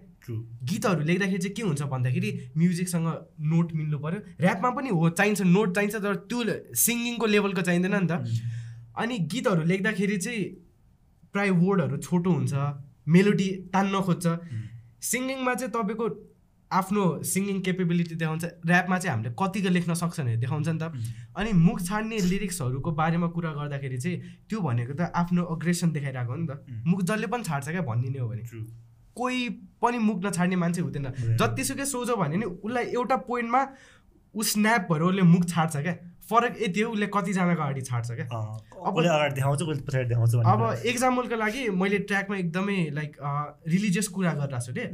गीतहरू 0.71 1.03
लेख्दाखेरि 1.11 1.43
चाहिँ 1.43 1.55
के 1.57 1.63
हुन्छ 1.63 1.83
भन्दाखेरि 1.93 2.31
म्युजिकसँग 2.57 3.09
नोट 3.51 3.73
मिल्नु 3.75 3.99
पऱ्यो। 3.99 4.19
ऱ्यापमा 4.43 4.71
पनि 4.77 4.89
हो 4.95 5.09
चाहिन्छ 5.19 5.41
नोट 5.43 5.75
चाहिन्छ 5.75 5.97
तर 6.05 6.15
त्यो 6.31 6.39
सिङ्गिङको 6.85 7.27
लेभलको 7.27 7.63
चाहिँदैन 7.69 7.95
नि 7.95 8.07
त। 8.07 8.13
अनि 9.03 9.19
गीतहरू 9.33 9.63
लेख्दाखेरि 9.71 10.17
चाहिँ 10.25 10.45
प्राय 11.33 11.51
वर्डहरू 11.63 11.97
छोटो 12.07 12.31
हुन्छ 12.31 12.55
मेलोडी 13.09 13.49
तान्न 13.75 13.95
खोज्छ। 14.07 14.27
सिङ्गिङमा 15.11 15.55
चाहिँ 15.55 15.73
तपाईँको 15.75 16.07
आफ्नो 16.73 17.03
सिङ्गिङ 17.25 17.61
केपेबिलिटी 17.63 18.15
देखाउँछ। 18.15 18.45
ऱ्यापमा 18.45 18.99
चाहिँ 18.99 19.13
हामीले 19.13 19.35
कतिको 19.39 19.69
लेख्न 19.69 19.95
सक्छ 19.95 20.21
भने 20.21 20.37
देखाउँछ 20.37 20.69
नि 20.69 20.79
त। 20.79 20.93
अनि 21.37 21.53
मुख 21.53 21.81
छाड्ने 21.83 22.19
लिरिक्सहरूको 22.29 22.91
बारेमा 22.93 23.29
कुरा 23.33 23.53
गर्दाखेरि 23.53 23.99
चाहिँ 23.99 24.17
त्यो 24.49 24.61
भनेको 24.61 24.93
त 24.93 25.09
आफ्नो 25.15 25.43
अग्रेसन 25.45 25.93
देखाइरहेको 25.93 26.33
हो 26.33 26.37
नि 26.37 26.47
त। 26.47 26.85
मुख 26.87 27.03
जसले 27.03 27.27
पनि 27.27 27.43
छाड्छ 27.45 27.69
क्या 27.69 27.83
भनिदिने 27.83 28.19
हो 28.19 28.29
भने। 28.29 28.43
कोही 29.17 29.49
पनि 29.83 29.99
मुख 29.99 30.19
नछाड्ने 30.25 30.57
मान्छे 30.57 30.81
हुँदैन। 30.81 31.37
जतिसुकै 31.41 31.85
सोझो 31.85 32.17
भने 32.17 32.37
नि 32.37 32.47
उसलाई 32.61 32.85
एउटा 32.95 33.17
पोइन्टमा 33.27 33.61
ऊ 34.35 34.43
स्न्याप 34.43 34.93
भएर 34.93 35.03
उसले 35.03 35.23
मुख 35.23 35.45
छाड्छ 35.49 35.77
क्या। 35.77 35.95
फरक 36.31 36.57
यति 36.63 36.81
हो 36.81 36.91
उसले 36.93 37.07
कतिजनाको 37.15 37.63
अगाडि 37.63 37.81
छाड्छ 37.81 38.11
क्या? 38.11 38.27
अब 38.29 38.95
पछाडि 38.97 39.35
देखाउँछ 39.35 40.35
अब 40.45 40.61
एक्जाम्पलको 40.87 41.37
लागि 41.37 41.69
मैले 41.73 41.99
ट्र्याकमा 42.05 42.37
एकदमै 42.37 42.79
लाइक 42.99 43.17
रिलिजियस 43.69 44.09
कुरा 44.09 44.33
गरिरहेको 44.33 44.67
छु 44.67 44.73
कि? 44.73 44.85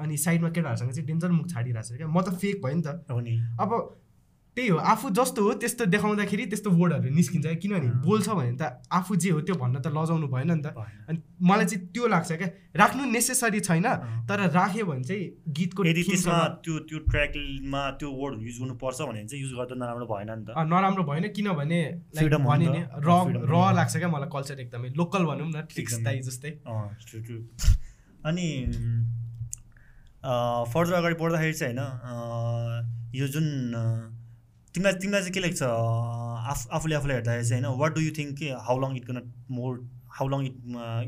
अनि 0.00 0.16
साइडमा 0.16 0.50
केटाहरूसँग 0.50 0.90
चाहिँ 0.92 1.06
डेन्जर 1.06 1.30
मुख 1.32 1.46
छाडिरहेको 1.50 1.88
छु 1.88 1.96
क्या 1.96 2.08
म 2.08 2.20
त 2.20 2.36
फेक 2.36 2.56
भयो 2.64 2.76
नि 2.76 2.82
त। 2.82 2.88
अब 3.60 3.70
त्यही 4.56 4.68
हो 4.68 4.76
आफू 4.76 5.10
जस्तो 5.16 5.42
हो 5.42 5.52
त्यस्तो 5.60 5.84
देखाउँदाखेरि 5.88 6.44
त्यस्तो 6.46 6.70
वर्डहरू 6.70 7.08
निस्किन्छ 7.08 7.46
किनभने 7.56 7.88
बोल्छ 8.04 8.28
भने 8.28 8.52
त 8.60 8.84
आफू 8.92 9.16
जे 9.16 9.30
हो 9.32 9.40
त्यो 9.48 9.54
भन्न 9.56 9.80
त 9.80 9.88
लजाउनु 9.88 10.28
भएन 10.28 10.52
नि 10.52 10.60
त। 10.60 10.76
अनि 11.08 11.18
मलाई 11.40 11.66
चाहिँ 11.72 11.86
त्यो 11.88 12.06
लाग्छ 12.12 12.30
क्या 12.32 12.48
राख्नु 12.76 13.02
नेसेसरी 13.16 13.60
छैन 13.64 13.88
तर 14.28 14.38
राख्यो 14.52 14.84
भने 14.84 15.04
चाहिँ 15.08 15.24
गीतको 15.56 15.80
यदि 15.88 16.02
त्यसमा 16.04 16.36
त्यो 16.60 16.78
त्यो 16.84 16.98
ट्र्याकमा 17.08 17.82
त्यो 17.96 18.08
वर्ड 18.12 18.44
युज 18.44 18.56
गर्नुपर्छ 18.60 19.00
भने 19.08 19.24
चाहिँ 19.24 19.40
युज 19.40 19.52
गर्दा 19.56 19.74
नराम्रो 19.80 20.06
भएन 20.12 20.30
नि 20.30 20.44
त। 20.44 20.52
नराम्रो 20.68 21.02
भएन 21.08 21.24
किनभने 21.32 21.80
भने 22.12 22.68
नि 22.68 22.82
र 23.00 23.08
र 23.48 23.54
लाग्छ 23.72 23.96
क्या 23.96 24.08
मलाई 24.12 24.28
कल्चर 24.28 24.60
एकदमै। 24.60 24.88
लोकल 25.00 25.22
भनौँ 25.32 25.48
न 25.48 25.64
ट्रिक्स 25.72 26.04
दाई 26.04 26.20
जस्तै। 26.28 26.50
अनि 28.28 28.46
फर्दर 30.22 30.92
अगाडि 30.92 31.16
बढ्दाखेरि 31.16 31.54
चाहिँ 31.56 31.72
होइन 31.72 33.16
यो 33.16 33.26
जुन 33.28 33.46
तिमीलाई 34.74 34.94
तिमीलाई 35.02 35.20
चाहिँ 35.20 35.32
के 35.32 35.40
लाग्छ? 35.40 35.62
आफ 35.62 36.60
आफूले 36.72 36.94
आफूलाई 36.94 37.16
हेर्दाखेरि 37.16 37.48
चाहिँ 37.48 37.62
होइन 37.62 37.78
वाट 37.80 37.94
डु 37.94 38.00
यु 38.00 38.12
थिङ्क 38.18 38.38
कि 38.38 38.48
how 38.68 38.78
long 38.84 38.96
it 38.96 39.04
can 39.10 39.20
more 39.50 39.84
how 40.18 40.28
long 40.28 40.46
it 40.46 40.56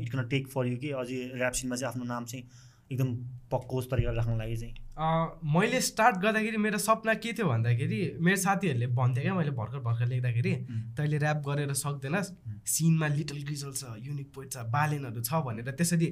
it 0.03 0.09
can 0.11 0.27
take 0.29 0.47
for 0.53 0.67
you 0.67 0.77
कि 0.83 0.91
अझै 1.01 1.17
ऱ्याप 1.39 1.53
सिनमा 1.61 1.75
चाहिँ 1.75 1.91
आफ्नो 1.93 2.05
नाम 2.13 2.25
चाहिँ 2.25 2.43
एकदम 2.91 3.09
पक्कोस 3.51 3.87
तरिकाले 3.91 4.17
राख्न 4.17 4.37
लागि 4.37 4.57
चाहिँ? 4.57 4.73
मैले 5.53 5.79
स्टार्ट 5.81 6.17
गर्दाखेरि 6.23 6.57
मेरो 6.65 6.77
सपना 6.77 7.13
के 7.25 7.33
थियो 7.33 7.47
भन्दाखेरि 7.47 7.99
मेरो 8.21 8.37
साथीहरूले 8.43 8.87
भन्थ्यो 8.99 9.23
क्या 9.23 9.33
मैले 9.35 9.51
भर्खर 9.59 9.79
भर्खर 9.87 10.07
लेख्दाखेरि 10.07 10.53
तैँले 10.97 11.17
ऱ्याप 11.17 11.41
गरेर 11.47 11.73
सक्दैनस् 11.81 12.31
सिनमा 12.75 13.07
लिटल 13.17 13.41
ग्रिजल 13.49 13.71
छ 13.81 13.97
युनिक 14.05 14.31
पोइट 14.35 14.51
छ 14.53 14.65
बालेनहरू 14.77 15.21
छ 15.21 15.41
भनेर। 15.47 15.71
त्यसरी 15.81 16.07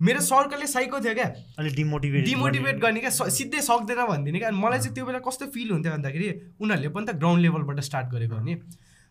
मेरो 0.00 0.20
सर्कलले 0.20 0.66
साइको 0.66 1.00
थियो 1.00 1.14
क्या। 1.14 1.28
अलिक 1.58 1.74
डिमोटिभेट 1.74 2.24
डिमोटिभेट 2.24 2.76
गर्ने। 2.80 3.00
क्या 3.00 3.10
सिधै 3.10 3.60
सक्दैन 3.60 4.04
भनिदिने 4.06 4.38
क्या। 4.38 4.48
अनि 4.48 4.58
मलाई 4.58 4.78
चाहिँ 4.78 4.94
त्यो 4.94 5.04
बेला 5.06 5.18
कस्तो 5.28 5.46
फिल 5.54 5.70
हुन्थ्यो 5.70 5.92
भन्दाखेरि 5.92 6.28
उनीहरूले 6.60 6.88
पनि 6.88 7.06
त 7.06 7.16
ग्राउन्ड 7.16 7.42
लेभलबाट 7.42 7.80
स्टार्ट 7.80 8.06
गरेको 8.14 8.34
हो 8.34 8.42
नि। 8.42 8.54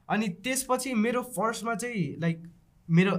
अनि 0.10 0.28
त्यसपछि 0.43 0.93
मेरो 0.93 1.22
फर्स्टमा 1.32 1.74
चाहिँ 1.76 2.04
लाइक 2.19 2.38
मेरो 2.88 3.13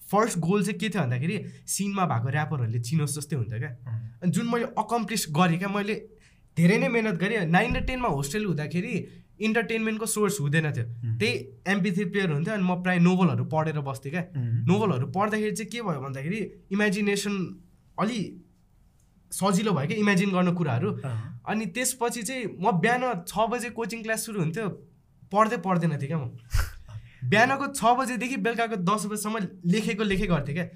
फर्स्ट 0.00 0.38
गोल 0.38 0.64
चाहिँ 0.64 0.78
के 0.78 0.88
थियो 0.88 1.02
भन्दाखेरि 1.02 1.36
सिनमा 1.66 2.04
भएको 2.06 2.28
ऱ्यापरहरूले 2.30 2.80
चिनोस् 2.80 3.18
जस्तै 3.18 3.36
हुन्थ्यो 3.36 3.58
क्या। 3.58 3.72
अनि 4.22 4.30
जुन 4.30 4.46
मैले 4.46 4.66
अकम्प्लिस 4.78 5.26
गरेँ 5.34 5.58
क्या 5.58 5.68
मैले 5.68 5.94
धेरै 6.56 6.78
नै 6.78 6.88
मिहिनेत 6.88 7.16
गरेँ। 7.18 7.44
नाइन 7.50 7.76
र 7.76 7.80
टेनमा 7.84 8.08
होस्टेल 8.08 8.44
हुँदाखेरि 8.46 8.94
इन्टरटेनमेन्टको 9.40 10.06
सोर्स 10.06 10.40
हुँदैन 10.40 10.70
थियो। 10.72 10.84
त्यही 11.18 11.32
एमपी 11.72 11.90
थ्री 11.92 12.04
प्लेयर 12.04 12.30
हुन्थ्यो 12.32 12.54
अनि 12.54 12.64
म 12.64 12.82
प्रायः 12.82 13.00
नोभलहरू 13.00 13.44
पढेर 13.44 13.80
बस्थेँ 13.80 14.12
क्या। 14.12 14.24
नोभलहरू 14.70 15.06
पढ्दाखेरि 15.10 15.52
चाहिँ 15.56 15.70
के 15.70 15.82
भयो 15.82 16.00
भन्दाखेरि 16.00 16.40
इमेजिनेसन 16.72 17.34
अलि 17.98 18.20
सजिलो 19.32 19.72
भयो 19.72 19.86
क्या 19.88 19.98
इमेजिन 19.98 20.30
गर्ने 20.30 20.52
कुराहरू। 20.52 20.90
अनि 21.50 21.66
त्यसपछि 21.74 22.22
चाहिँ 22.22 22.44
म 22.60 22.78
बिहान 22.80 23.24
छ 23.26 23.48
बजे 23.50 23.70
कोचिङ 23.74 24.02
क्लास 24.02 24.26
सुरु 24.26 24.40
हुन्थ्यो 24.40 24.68
पढ्दै 25.32 25.56
पढ्दैन 25.66 25.98
थिएँ 25.98 26.08
क्या 26.08 26.18
म। 26.18 26.30
बिहानको 27.30 27.66
छ 27.72 27.82
बजेदेखि 27.98 28.36
बेलुकाको 28.36 28.76
दस 28.84 29.06
बजीसम्म 29.10 29.38
लेखेको 29.72 30.04
लेखे 30.04 30.26
गर्थेँ 30.26 30.54
क्या। 30.54 30.66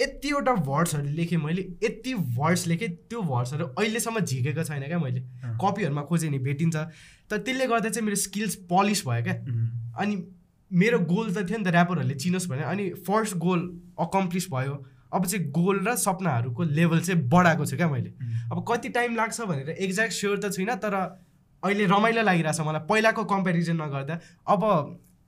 यतिवटा 0.00 0.52
भर्ड्सहरू 0.64 1.08
लेखेँ 1.18 1.38
मैले 1.38 1.62
यति 1.84 2.14
भर्ड्स 2.38 2.66
लेखेँ 2.66 2.88
त्यो 3.10 3.22
भर्ड्सहरू 3.22 3.64
अहिलेसम्म 3.66 4.20
झिकेको 4.20 4.64
छैन 4.64 4.86
क्या 4.86 4.98
मैले। 4.98 5.20
कपीहरूमा 5.58 6.02
खोजेँ 6.06 6.30
नि 6.30 6.38
भेटिन्छ। 6.38 6.76
तर 7.30 7.38
त्यसले 7.38 7.66
गर्दा 7.66 7.88
चाहिँ 7.88 8.04
मेरो 8.06 8.16
स्किल्स 8.16 8.54
पलिस 8.70 9.06
भयो 9.06 9.22
क्या। 9.24 9.34
अनि 9.98 10.14
मेरो 10.70 10.98
गोल 11.10 11.32
त 11.34 11.46
थियो 11.48 11.58
नि 11.58 11.64
त 11.64 11.74
ऱ्यापरहरूले 11.74 12.14
चिनोस् 12.14 12.48
भने 12.50 12.62
अनि 12.62 12.88
फर्स्ट 13.06 13.36
गोल 13.38 13.60
अकम्प्लिस 13.98 14.46
भयो। 14.50 14.74
अब 15.10 15.26
चाहिँ 15.26 15.50
गोल 15.50 15.76
र 15.86 15.94
सपनाहरूको 15.98 16.62
लेभल 16.62 17.00
चाहिँ 17.00 17.22
बढाएको 17.28 17.66
छु 17.66 17.76
क्या 17.76 17.88
मैले। 17.90 18.10
अब 18.50 18.64
कति 18.68 18.88
टाइम 18.94 19.16
लाग्छ 19.16 19.40
भनेर 19.42 19.70
एक्ज्याक्ट 19.70 20.12
स्योर 20.14 20.38
त 20.38 20.52
छुइनँ 20.54 20.76
तर 20.78 20.94
अहिले 21.62 21.86
रमाइलो 21.86 22.22
लागिरहेछ 22.22 22.60
मलाई। 22.60 22.86
पहिलाको 22.88 23.24
कम्पेरिजन 23.26 23.76
नगर्दा। 23.82 24.14
अब 24.46 24.62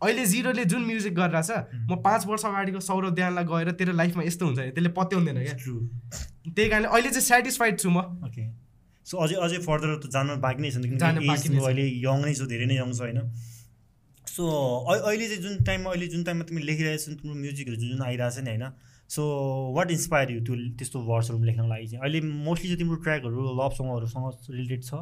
अहिले 0.03 0.25
जिरोले 0.27 0.65
जुन 0.65 0.83
म्युजिक 0.87 1.15
गरिरहेछ 1.15 1.51
म 1.91 1.97
पाँच 2.03 2.27
वर्ष 2.27 2.45
अगाडिको 2.47 2.81
सौरभ 2.81 3.15
दयाललाई 3.15 3.45
गएर 3.45 3.71
तेरो 3.79 3.93
लाइफमा 3.93 4.23
यस्तो 4.23 4.47
हुन्छ 4.47 4.59
नि 4.59 4.71
त्यसले 4.71 4.91
पत्याउँदैन 4.95 5.39
क्या. 5.43 5.57
त्यही 6.47 6.69
कारणले 6.71 6.89
अहिले 6.89 7.11
चाहिँ 7.11 7.27
सेटिस्फाइड 7.27 7.79
छु 7.79 7.91
म। 7.91 7.99
ओके 8.27 8.43
सो 9.07 9.15
अझै 9.25 9.37
अझै 9.45 9.59
फर्दर 9.67 9.89
त 9.97 10.05
जानु 10.15 10.37
बाँकी 10.45 10.61
नै 10.63 10.71
छ 10.71 10.77
किनकि। 10.83 11.29
अहिले 11.65 11.85
यङ 12.07 12.19
नै 12.25 12.35
छौ 12.39 12.47
धेरै 12.53 12.67
नै 12.71 12.77
यङ 12.77 12.91
छ 12.93 13.01
होइन। 13.05 13.21
सो 14.27 14.45
अहिले 14.89 15.27
चाहिँ 15.29 15.43
जुन 15.45 15.55
टाइममा 15.69 15.91
अहिले 15.91 16.07
जुन 16.15 16.23
टाइममा 16.25 16.45
तिमी 16.49 16.63
लेखिरहेको 16.71 17.03
छौ 17.05 17.15
तिम्रो 17.21 17.37
म्युजिकहरू 17.43 17.77
जुन 17.83 17.89
जुन 17.93 18.03
आइरहेको 18.09 18.35
छ 18.37 18.45
नि 18.45 18.51
होइन। 18.51 18.67
सो 19.11 19.23
वाट 19.77 19.91
इन्सपायर 19.91 20.31
यु 20.33 20.41
त्यो 20.47 20.55
त्यस्तो 20.79 20.99
भर्सहरू 21.09 21.45
लेख्नको 21.49 21.69
लागि 21.69 21.87
चाहिँ? 21.87 22.01
अहिले 22.03 22.21
मोस्टली 22.47 22.69
चाहिँ 22.69 22.81
तिम्रो 22.83 22.99
ट्र्याकहरू 23.07 23.39
लभ 23.61 23.73
सङहरूसँग 23.79 24.27
रिलेटेड 24.59 24.83
छ। 24.85 24.93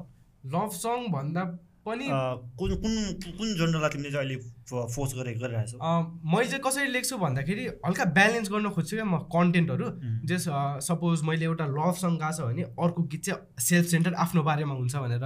लभ 0.44 0.70
सङ 0.74 0.98
भन्दा 1.12 1.42
कुन 1.90 2.70
कुन 2.82 2.94
कुन 3.38 3.48
जनरललाई 3.58 3.90
तिमीले 3.90 4.10
चाहिँ 4.10 4.26
अहिले 4.26 4.36
फोर्स 4.70 5.14
गरेर 5.14 5.38
गरिरहेछौ? 5.38 5.78
मैले 6.32 6.48
चाहिँ 6.48 6.62
कसरी 6.64 6.86
लेख्छु 6.92 7.16
भन्दाखेरि 7.18 7.64
हल्का 7.86 8.04
ब्यालेन्स 8.18 8.48
गर्न 8.50 8.70
खोज्छु 8.70 8.96
क्या 8.96 9.04
म 9.04 9.18
कन्टेन्टहरू। 9.28 9.86
जस 10.26 10.44
सपोज 10.86 11.22
मैले 11.28 11.44
एउटा 11.44 11.66
लभ 11.66 11.94
सङ 12.02 12.12
गएको 12.16 12.32
छ 12.36 12.40
भने 12.50 12.62
अर्को 12.62 13.02
गीत 13.10 13.22
चाहिँ 13.24 13.40
सेल्फ 13.68 13.86
सेन्टर 13.90 14.14
आफ्नो 14.24 14.42
बारेमा 14.42 14.74
हुन्छ 14.74 14.96
भनेर। 14.96 15.24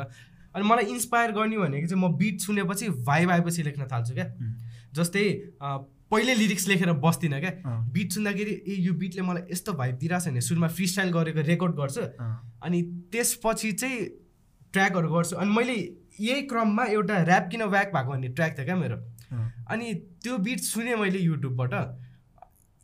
अनि 0.55 0.65
मलाई 0.65 0.85
इन्सपायर 0.95 1.31
गर्ने 1.33 1.59
भनेको 1.59 1.87
चाहिँ 1.87 2.03
म 2.03 2.17
बिट 2.17 2.41
सुनेपछि 2.41 2.89
भाइब 3.05 3.31
आएपछि 3.31 3.63
लेख्न 3.63 3.87
थाल्छु 3.93 4.15
क्या। 4.15 4.27
जस्तै 4.95 5.25
पहिले 6.13 6.35
लिरिक्स 6.35 6.69
लेखेर 6.69 6.93
बस्दिनँ 7.03 7.41
क्या। 7.41 7.53
बिट 7.93 8.13
सुन्दाखेरि 8.13 8.53
ए 8.69 8.75
यो 8.87 8.93
बिटले 8.95 9.23
मलाई 9.23 9.43
यस्तो 9.51 9.73
भाइब 9.75 9.95
दिइरहेछ 9.99 10.29
भने 10.29 10.41
सुरुमा 10.41 10.69
फ्री 10.69 10.87
स्टाइल 10.87 11.11
गरेको 11.13 11.41
रेकर्ड 11.49 11.75
गर्छु। 11.75 12.03
अनि 12.63 12.83
त्यसपछि 13.13 13.73
चाहिँ 13.73 13.99
ट्र्याकहरू 14.73 15.09
गर्छु। 15.11 15.37
अनि 15.37 15.51
मैले 15.51 15.77
यही 16.21 16.43
क्रममा 16.47 16.85
एउटा 16.95 17.15
ऱ्याप 17.23 17.49
किन 17.51 17.63
व्याक 17.65 17.93
भएको 17.95 18.11
भन्ने 18.13 18.29
ट्र्याक 18.29 18.59
थियो 18.59 18.65
क्या 18.65 18.77
मेरो। 18.77 18.97
अनि 19.71 19.95
त्यो 20.23 20.39
बिट 20.39 20.61
सुनेँ 20.63 20.97
मैले 20.97 21.19
युट्युबबाट 21.19 21.75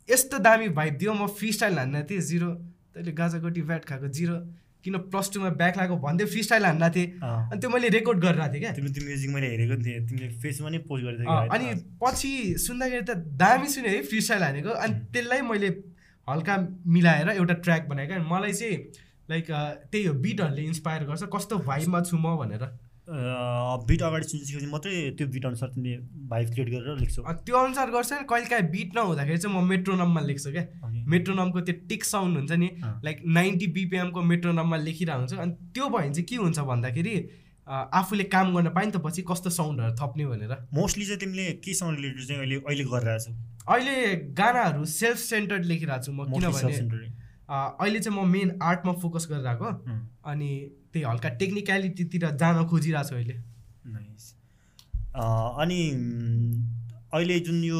यस्तो 0.09 0.37
दामी 0.39 0.69
भाइब 0.75 0.97
दियो 0.97 1.13
म 1.13 1.27
फ्री 1.39 1.51
स्टाइल 1.53 1.77
हान्न 1.77 2.03
थिएँ 2.09 2.21
जिरो 2.21 2.49
तैँले 2.95 3.11
गाजागोटी 3.15 3.61
ब्याट 3.61 3.85
खाएको 3.85 4.07
जिरो 4.17 4.35
किन 4.83 4.97
प्लस 5.13 5.29
टूमा 5.33 5.49
ब्याक 5.61 5.77
लागेको 5.77 5.97
भन्दै 6.01 6.25
फ्री 6.25 6.43
स्टाइल 6.43 6.65
हान्न 6.65 6.89
थिएँ। 6.89 7.07
अनि 7.21 7.59
त्यो 7.61 7.69
मैले 7.69 7.89
रेकर्ड 7.95 8.19
गरिरहेको 8.19 8.53
थिएँ 8.53 8.61
क्या। 8.61 8.71
तिम्रो 8.73 9.05
म्युजिक 9.05 9.29
मैले 9.29 9.47
हेरेको 9.47 9.75
थिएँ। 9.85 9.99
तिमीले 10.09 10.29
फेसमा 10.41 10.69
नै 10.69 10.77
पोस्ट 10.89 11.05
गरेको 11.05 11.31
अनि? 11.53 11.65
पछि 12.01 12.31
सुन्दाखेरि 12.65 13.05
त 13.05 13.15
दामी 13.37 13.67
सुने 13.69 13.89
है 13.89 14.01
फ्री 14.09 14.21
स्टाइल 14.21 14.43
हानेको। 14.43 14.69
अनि. 14.69 14.93
त्यसलाई 15.13 15.41
मैले 15.47 15.69
हल्का 16.27 16.55
मिलाएर 16.89 17.29
एउटा 17.29 17.53
ट्र्याक 17.61 17.87
बनाएको 17.89 18.23
मलाई 18.25 18.53
चाहिँ 18.53 18.77
लाइक 19.29 19.45
त्यही 19.91 20.05
हो 20.05 20.13
बिटहरूले 20.17 20.61
इन्सपायर 20.65 21.03
गर्छ। 21.05 21.23
कस्तो 21.29 21.57
भाइबमा 21.69 22.01
छु 22.01 22.17
म 22.17 22.35
भनेर। 22.41 22.65
बिट 23.09 24.01
अगाडि 24.01 24.27
सुनिसकेपछि 24.27 24.65
मात्रै 24.71 24.93
त्यो 25.17 25.27
बिट 25.27 25.45
अनुसार 25.45 25.69
तिमीले 25.69 25.97
भाइब 26.29 26.49
क्रिएट 26.53 26.69
गरेर 26.69 26.97
लेख्छौ। 26.99 27.21
त्यो 27.45 27.55
अनुसार 27.57 27.89
गर्छ 27.91 28.11
कहिले 28.29 28.49
काहीँ 28.49 28.67
बिट 28.71 28.95
नहुँदाखेरि 28.95 29.37
चाहिँ 29.37 29.55
म 29.57 29.67
मेट्रोनममा 29.67 30.21
लेख्छु 30.21 30.51
क्या. 30.51 30.65
मेट्रोनमको 31.07 31.61
त्यो 31.61 31.75
टिक 31.89 32.03
साउन्ड 32.05 32.37
हुन्छ 32.37 32.51
नि। 32.51 32.69
लाइक 33.03 33.21
नाइन्टी 33.27 33.67
बिपिएमको 33.77 34.21
मेट्रोनममा 34.31 34.77
लेखिरहेको 34.77 35.19
हुन्छ 35.19 35.33
अनि 35.33 35.51
त्यो 35.73 35.89
भयो 35.89 35.97
भने 35.97 36.13
चाहिँ 36.13 36.25
के 36.29 36.35
हुन्छ 36.35 36.59
भन्दाखेरि 36.71 37.15
आफूले 37.67 38.23
काम 38.33 38.53
गर्न 38.55 38.69
पायो 38.75 38.85
नि 38.85 38.91
त 38.91 39.01
पछि 39.01 39.21
कस्तो 39.29 39.49
साउन्डहरू 39.49 39.93
थप्ने 39.95 40.25
भनेर। 40.25 40.53
मोस्टली 40.73 41.05
चाहिँ 41.05 41.19
तिमीले 41.19 41.45
केसँग 41.65 41.95
रिलेटेड 41.95 42.27
चाहिँ 42.27 42.41
अहिले 42.41 42.55
अहिले 42.67 42.83
गरिरहेछौ? 42.91 43.31
अहिले 43.67 43.95
गानाहरू 44.37 44.85
सेल्फ 44.93 45.17
सेन्टर्ड 45.19 45.65
लेखिरहेको 45.65 46.03
छु 46.05 46.11
म 46.11 46.29
किनभने 46.31 47.09
अहिले 47.49 47.99
चाहिँ 47.99 48.17
म 48.17 48.27
मेन 48.27 48.59
आर्टमा 48.61 48.93
फोकस 49.01 49.27
गरिरहेको। 49.31 49.69
अनि 50.31 50.51
त्यही 50.93 51.05
हल्का 51.05 51.29
टेक्निक्यालिटीतिर 51.41 52.23
जान 52.43 52.55
खोजिरहेको 52.67 53.09
छु 53.09 53.15
अहिले 53.15 53.35
अनि 55.61 55.79
अहिले 57.13 57.35
जुन 57.45 57.63
यो 57.63 57.79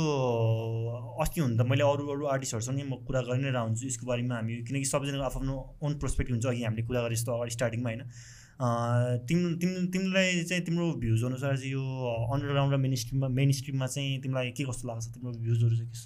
अस्ति 1.24 1.42
हुन 1.42 1.52
त 1.58 1.62
मैले 1.68 1.84
अरू 1.88 2.08
अरू 2.14 2.26
आर्टिस्टहरूसँगै 2.34 2.84
म 2.84 2.96
कुरा 3.08 3.22
गरि 3.28 3.42
नै 3.42 3.52
रहन्छु 3.56 3.84
यसको 3.88 4.06
बारेमा 4.08 4.36
हामी 4.36 4.58
किनकि 4.68 4.88
सबैजनाको 4.92 5.26
आफ्नो 5.28 5.54
ओन 5.84 5.92
पर्सपेक्टिभ 6.02 6.34
हुन्छ 6.36 6.46
अघि 6.52 6.64
हामीले 6.64 6.84
कुरा 6.88 7.02
गरे 7.02 7.16
जस्तो 7.16 7.32
अगाडि 7.36 7.52
स्टार्टिङमा 7.58 7.90
होइन। 7.90 8.02
तिम 9.28 9.40
तिम 9.62 9.72
तिमीलाई 9.94 10.44
चाहिँ 10.50 10.64
तिम्रो 10.66 10.86
भ्युज 11.04 11.24
अनुसार 11.30 11.56
चाहिँ 11.58 11.72
यो 11.72 11.84
अन्डरग्राउन्ड 12.34 12.72
र 12.74 12.78
मेन 12.78 12.94
स्ट्रिममा 13.04 13.28
मेन 13.40 13.52
स्ट्रिममा 13.60 13.88
चाहिँ 13.88 14.20
तिमीलाई 14.22 14.52
के 14.52 14.64
कस्तो 14.68 14.88
लाग्छ? 14.88 15.06
तिम्रो 15.16 15.32
भ्युजहरू 15.40 15.76
चाहिँ 15.76 15.90
के 15.92 15.98
छ? 15.98 16.06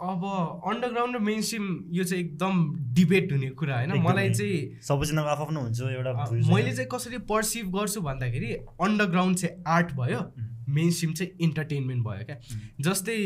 अब 0.00 0.24
अन्डरग्राउन्ड 0.70 1.16
र 1.16 1.18
मेन 1.20 1.40
स्ट्रिम 1.42 1.64
यो 1.92 2.04
चाहिँ 2.04 2.24
एकदम 2.24 2.54
डिबेट 2.94 3.32
हुने 3.32 3.48
कुरा 3.58 3.76
होइन। 3.76 4.02
मलाई 4.02 4.30
चाहिँ 4.30 4.80
सबैजनाको 4.82 5.28
आफ्नो 5.28 5.60
हुन्छ 5.60 5.80
एउटा 5.82 6.12
मैले? 6.50 6.72
चाहिँ 6.72 6.88
कसरी 6.92 7.18
पर्सिभ 7.26 7.66
गर्छु 7.76 8.00
भन्दाखेरि 8.00 8.52
अन्डरग्राउन्ड 8.80 9.36
चाहिँ 9.38 9.62
आर्ट 9.66 9.92
भयो 9.98 10.20
मेन 10.68 10.90
स्ट्रिम 10.90 11.12
चाहिँ 11.12 11.32
इन्टरटेनमेन्ट 11.40 12.04
भयो 12.06 12.24
क्या। 12.26 12.36
जस्तै 12.80 13.16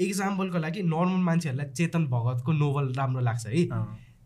इक्जाम्पलको 0.00 0.58
लागि 0.58 0.82
नर्मल 0.84 1.20
मान्छेहरूलाई 1.28 1.72
चेतन 1.72 2.06
भगतको 2.08 2.52
नोभल 2.54 2.92
राम्रो 2.96 3.20
लाग्छ 3.20 3.46
है। 3.46 3.64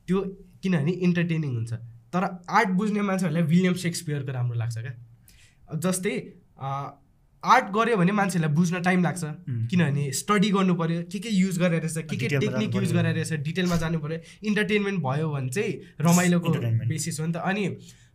त्यो 0.07 0.21
किनभने 0.63 0.93
इन्टरटेनिङ 1.09 1.55
हुन्छ। 1.55 1.73
तर 2.15 2.25
आर्ट 2.51 2.69
बुझ्ने 2.79 3.03
मान्छेहरूलाई 3.03 3.43
विलियम 3.43 3.75
सेक्सपियरको 3.83 4.33
राम्रो 4.33 4.59
लाग्छ 4.59 4.77
क्या। 4.79 4.95
जस्तै 5.77 6.15
आर्ट 7.45 7.67
गऱ्यो 7.75 7.97
भने 7.97 8.13
मान्छेहरूलाई 8.13 8.55
बुझ्न 8.55 8.81
टाइम 8.83 9.03
लाग्छ। 9.03 9.25
किनभने 9.71 10.11
स्टडी 10.13 10.51
गर्नु 10.51 10.75
पऱ्यो 10.75 11.03
के 11.13 11.19
के 11.19 11.29
युज 11.31 11.59
गरेर 11.59 11.83
रहेछ 11.83 11.99
के 12.11 12.17
के 12.17 12.29
टेक्निक 12.29 12.75
युज। 12.75 12.93
गरेर 12.93 13.15
रहेछ 13.15 13.33
डिटेलमा 13.45 13.77
जानु 13.77 13.99
पऱ्यो 13.99 14.19
इन्टरटेनमेन्ट 14.45 15.03
भयो 15.03 15.31
भने 15.31 15.49
चाहिँ 15.49 15.73
रमाइलोको. 16.01 16.53
बेसिस 16.89 17.21
हो 17.21 17.27
नि 17.27 17.33
त। 17.33 17.37
अनि 17.39 17.69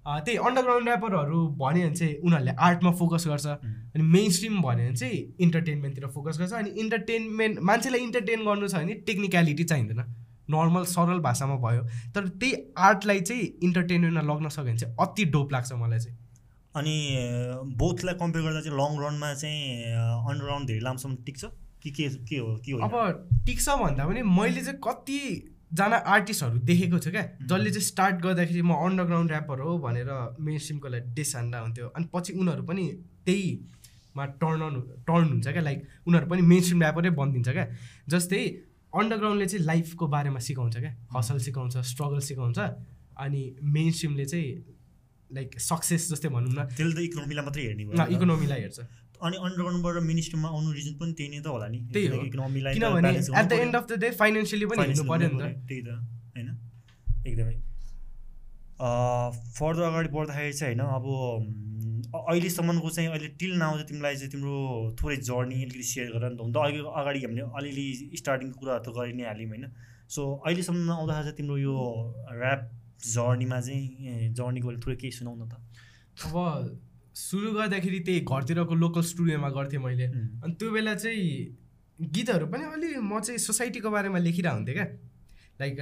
त्यही 0.05 0.37
अन्डरग्राउन्ड 0.37 0.87
ऱ्यापरहरू 0.87 1.39
भन्यो 1.59 1.87
भने 1.87 1.95
चाहिँ 1.95 2.15
उनीहरूले 2.19 2.51
आर्टमा 2.59 2.91
फोकस 2.91 3.27
गर्छ। 3.27 3.45
अनि 3.45 4.03
मेन 4.03 4.29
स्ट्रिम 4.31 4.61
भन्यो 4.61 4.87
भने 4.87 4.95
चाहिँ 4.95 5.19
इन्टरटेनमेन्टतिर 5.39 6.07
फोकस 6.11 6.39
गर्छ। 6.39 6.53
अनि 6.53 6.69
इन्टरटेनमेन्ट 6.83 7.59
मान्छेलाई 7.63 8.01
इन्टरटेन 8.01 8.45
गर्नु 8.45 8.67
छ 8.67 8.75
भने 8.75 8.93
टेक्निक्यालिटी 9.07 9.63
चाहिँदैन। 9.63 10.03
नर्मल 10.51 10.83
सरल 10.91 11.19
भाषामा 11.23 11.55
भयो। 11.63 11.83
तर 12.11 12.27
त्यही 12.27 12.53
आर्टलाई 12.77 13.19
चाहिँ 13.21 13.43
इन्टरटेनमेन्टमा 13.63 14.21
लग्न 14.33 14.49
सक्यो 14.49 14.65
भने 14.65 14.77
चाहिँ 14.77 14.95
अति 14.99 15.25
डोप 15.31 15.53
लाग्छ 15.53 15.71
मलाई 15.73 15.99
चाहिँ। 15.99 16.17
अनि 16.75 16.95
बोथलाई 17.77 18.15
कम्पेयर 18.19 18.45
गर्दा 18.45 18.61
चाहिँ 18.61 18.77
लङ 18.77 18.91
रनमा 19.03 19.33
चाहिँ 19.33 19.93
अन्डरग्राउन्ड 20.29 20.67
धेरै 20.67 20.79
लामोसम्म 20.79 21.15
टिक्छ? 21.25 21.45
कि 21.83 21.91
के 21.91 22.07
के 22.29 22.37
हो 22.37 22.55
के 22.65 22.71
हो 22.71 22.79
अब 22.79 23.27
टिक्छ 23.45 23.69
भन्दा 23.69 24.05
पनि 24.07 24.21
मैले 24.23 24.61
चाहिँ 24.63 24.79
कतिजना 24.83 25.97
आर्टिस्टहरू 26.15 26.59
देखेको 26.69 26.99
छु 26.99 27.11
क्या। 27.11 27.23
जसले 27.43 27.69
चाहिँ 27.69 27.87
स्टार्ट 27.87 28.15
गर्दाखेरि 28.23 28.61
म 28.61 28.73
अन्डरग्राउन्ड 28.87 29.31
ऱ्यापर 29.31 29.59
हो 29.59 29.77
भनेर 29.85 30.09
मेन 30.39 30.57
स्ट्रिमको 30.57 30.87
लागि 30.87 31.13
डिस 31.13 31.35
हान्दा 31.35 31.59
हुन्थ्यो। 31.59 31.87
अनि 31.87 32.05
पछि 32.13 32.33
उनीहरू 32.33 32.63
पनि 32.63 32.83
त्यहीमा 33.25 34.25
टर्न 34.41 34.61
अन 34.61 34.81
टर्न 35.07 35.27
हुन्छ 35.29 35.47
क्या। 35.47 35.61
लाइक 35.61 35.87
उनीहरू 36.07 36.27
पनि 36.29 36.41
मेन 36.41 36.61
स्ट्रिम 36.61 36.83
ऱ्यापरै 36.83 37.09
बनिदिन्छ 37.19 37.49
क्या। 37.49 37.67
जस्तै 38.09 38.41
अन्डरग्राउन्डले 38.93 39.45
चाहिँ 39.45 39.65
लाइफको 39.65 40.07
बारेमा 40.07 40.39
सिकाउँछ 40.39 40.77
क्या। 40.77 40.95
हसल 41.17 41.37
सिकाउँछ 41.47 41.77
स्ट्रगल 41.91 42.19
सिकाउँछ। 42.29 42.59
अनि 43.23 43.41
मेन 43.63 43.91
स्ट्रिमले 43.91 44.25
चाहिँ 44.25 44.49
लाइक 45.33 45.49
सक्सेस 45.69 46.03
जस्तै 46.11 46.29
भनौँ 46.35 46.51
न। 46.53 46.59
त्यसले 46.77 46.93
त 46.95 46.99
इकोनोमीलाई 47.09 47.43
मात्रै 47.47 47.63
हेर्ने 47.67 47.83
भयो। 47.89 48.05
इकोनोमीलाई 48.15 48.61
हेर्छ। 48.65 48.79
अनि 49.23 49.35
अन्डरग्राउन्डबाट 49.45 49.95
मिनिस्ट्रीमा 50.03 50.47
आउनु 50.55 50.69
रिजन 50.77 50.93
पनि 51.01 51.13
त्यही 51.17 51.29
नै 51.33 51.39
त 51.41 51.47
होला 51.47 51.67
नि। 51.73 51.79
त्यही 51.93 52.07
हो। 52.11 52.21
इकोनोमीलाई 52.29 52.73
किनभने 52.75 53.11
at 53.41 53.47
the 53.49 53.53
end 53.65 53.75
of 53.75 53.85
the 53.89 53.93
day 54.03 54.09
financially 54.21 54.65
पनि 54.71 54.79
हेर्नु 54.83 55.05
पऱ्यो 55.11 55.27
नि 55.33 55.37
त। 55.41 55.45
त्यही 55.69 55.81
त 55.81 55.89
होइन? 56.35 56.49
एकदमै। 57.27 57.55
फर्दर 59.57 59.83
अगाडि 59.83 60.09
बढ्दाखेरि 60.11 60.53
चाहिँ 60.53 60.75
होइन 60.75 60.83
अब 60.97 61.05
अहिलेसम्मको 62.13 62.89
चाहिँ 62.89 63.09
अहिले 63.09 63.29
टिल 63.39 63.53
नाउ 63.57 63.71
चाहिँ 63.73 63.87
तिमीलाई 63.89 64.15
चाहिँ 64.15 64.31
तिम्रो 64.31 64.57
थोरै 64.99 65.17
जर्नी 65.29 65.57
अलिकति 65.63 65.87
सेयर 65.87 66.07
गर 66.13 66.23
नि 66.29 66.35
त। 66.35 66.41
हुन 66.43 66.51
त 66.51 66.57
अहिले 66.57 66.79
अगाडि 67.01 67.19
हामीले 67.25 67.43
अलिअलि 67.57 67.87
स्टार्टिङको 68.21 68.59
कुराहरू 68.59 68.83
त 68.83 68.95
गरि 68.97 69.13
नै 69.17 69.25
हाल्यौँ 69.31 69.49
होइन? 69.49 69.65
सो 70.13 70.21
अहिलेसम्म 70.45 70.91
आउँदाखेरि 70.91 71.23
चाहिँ 71.23 71.37
तिम्रो 71.39 71.57
यो 71.57 71.75
ऱ्याप 72.33 72.61
जर्नीमा 73.03 73.59
चाहिँ 73.61 74.33
जर्नीको 74.33 74.71
थोरै 74.83 74.95
केही 74.95 75.11
सुनाउ 75.11 75.35
न 75.35 75.47
त। 75.49 75.53
अब 76.23 76.35
सुरु 77.15 77.51
गर्दाखेरि 77.53 77.99
त्यही 77.99 78.19
घरतिरको 78.21 78.75
लोकल 78.75 79.01
स्टुडियोमा 79.03 79.49
गर्थेँ 79.49 79.79
मैले। 79.79 80.05
अनि 80.41 80.53
त्यो 80.59 80.71
बेला 80.71 80.93
चाहिँ 80.95 81.29
गीतहरू 81.99 82.45
पनि 82.47 82.63
अलि 82.73 82.89
म 82.97 83.19
चाहिँ 83.19 83.39
सोसाइटीको 83.39 83.89
बारेमा 83.89 84.19
लेखिरहेको 84.19 84.55
हुन्थेँ 84.55 84.75
क्या। 84.75 84.87
लाइक 85.61 85.75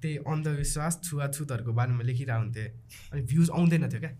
त्यही 0.00 0.16
अन्धविश्वास 0.26 1.00
छुवाछुतहरूको 1.04 1.72
बारेमा 1.72 2.02
लेखिरहेको 2.02 2.40
हुन्थेँ। 2.40 2.68
अनि 3.12 3.22
भ्युज 3.22 3.50
आउँदैन 3.50 3.88
थियो 3.88 4.00
क्या। 4.00 4.12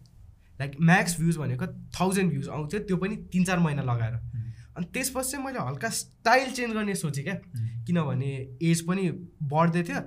लाइक 0.60 0.72
म्याक्स 0.80 1.16
भ्युज 1.20 1.36
भनेको 1.36 1.66
थाउजन्ड 1.96 2.30
भ्युज 2.30 2.48
आउँथ्यो 2.48 2.80
त्यो 2.88 2.96
पनि 2.96 3.16
तिन 3.32 3.44
चार 3.44 3.58
महिना 3.58 3.82
लगाएर। 3.82 4.14
अनि 4.76 4.86
त्यसपछि 4.94 5.30
चाहिँ 5.30 5.44
मैले 5.44 5.58
हल्का 5.58 5.88
स्टाइल 5.88 6.50
चेन्ज 6.52 6.74
गर्ने 6.74 6.94
सोचेँ 6.94 7.24
क्या। 7.24 7.34
किनभने 7.84 8.30
एज 8.62 8.80
पनि 8.86 9.04
बढ्दै 9.42 9.82
थियो। 9.82 10.00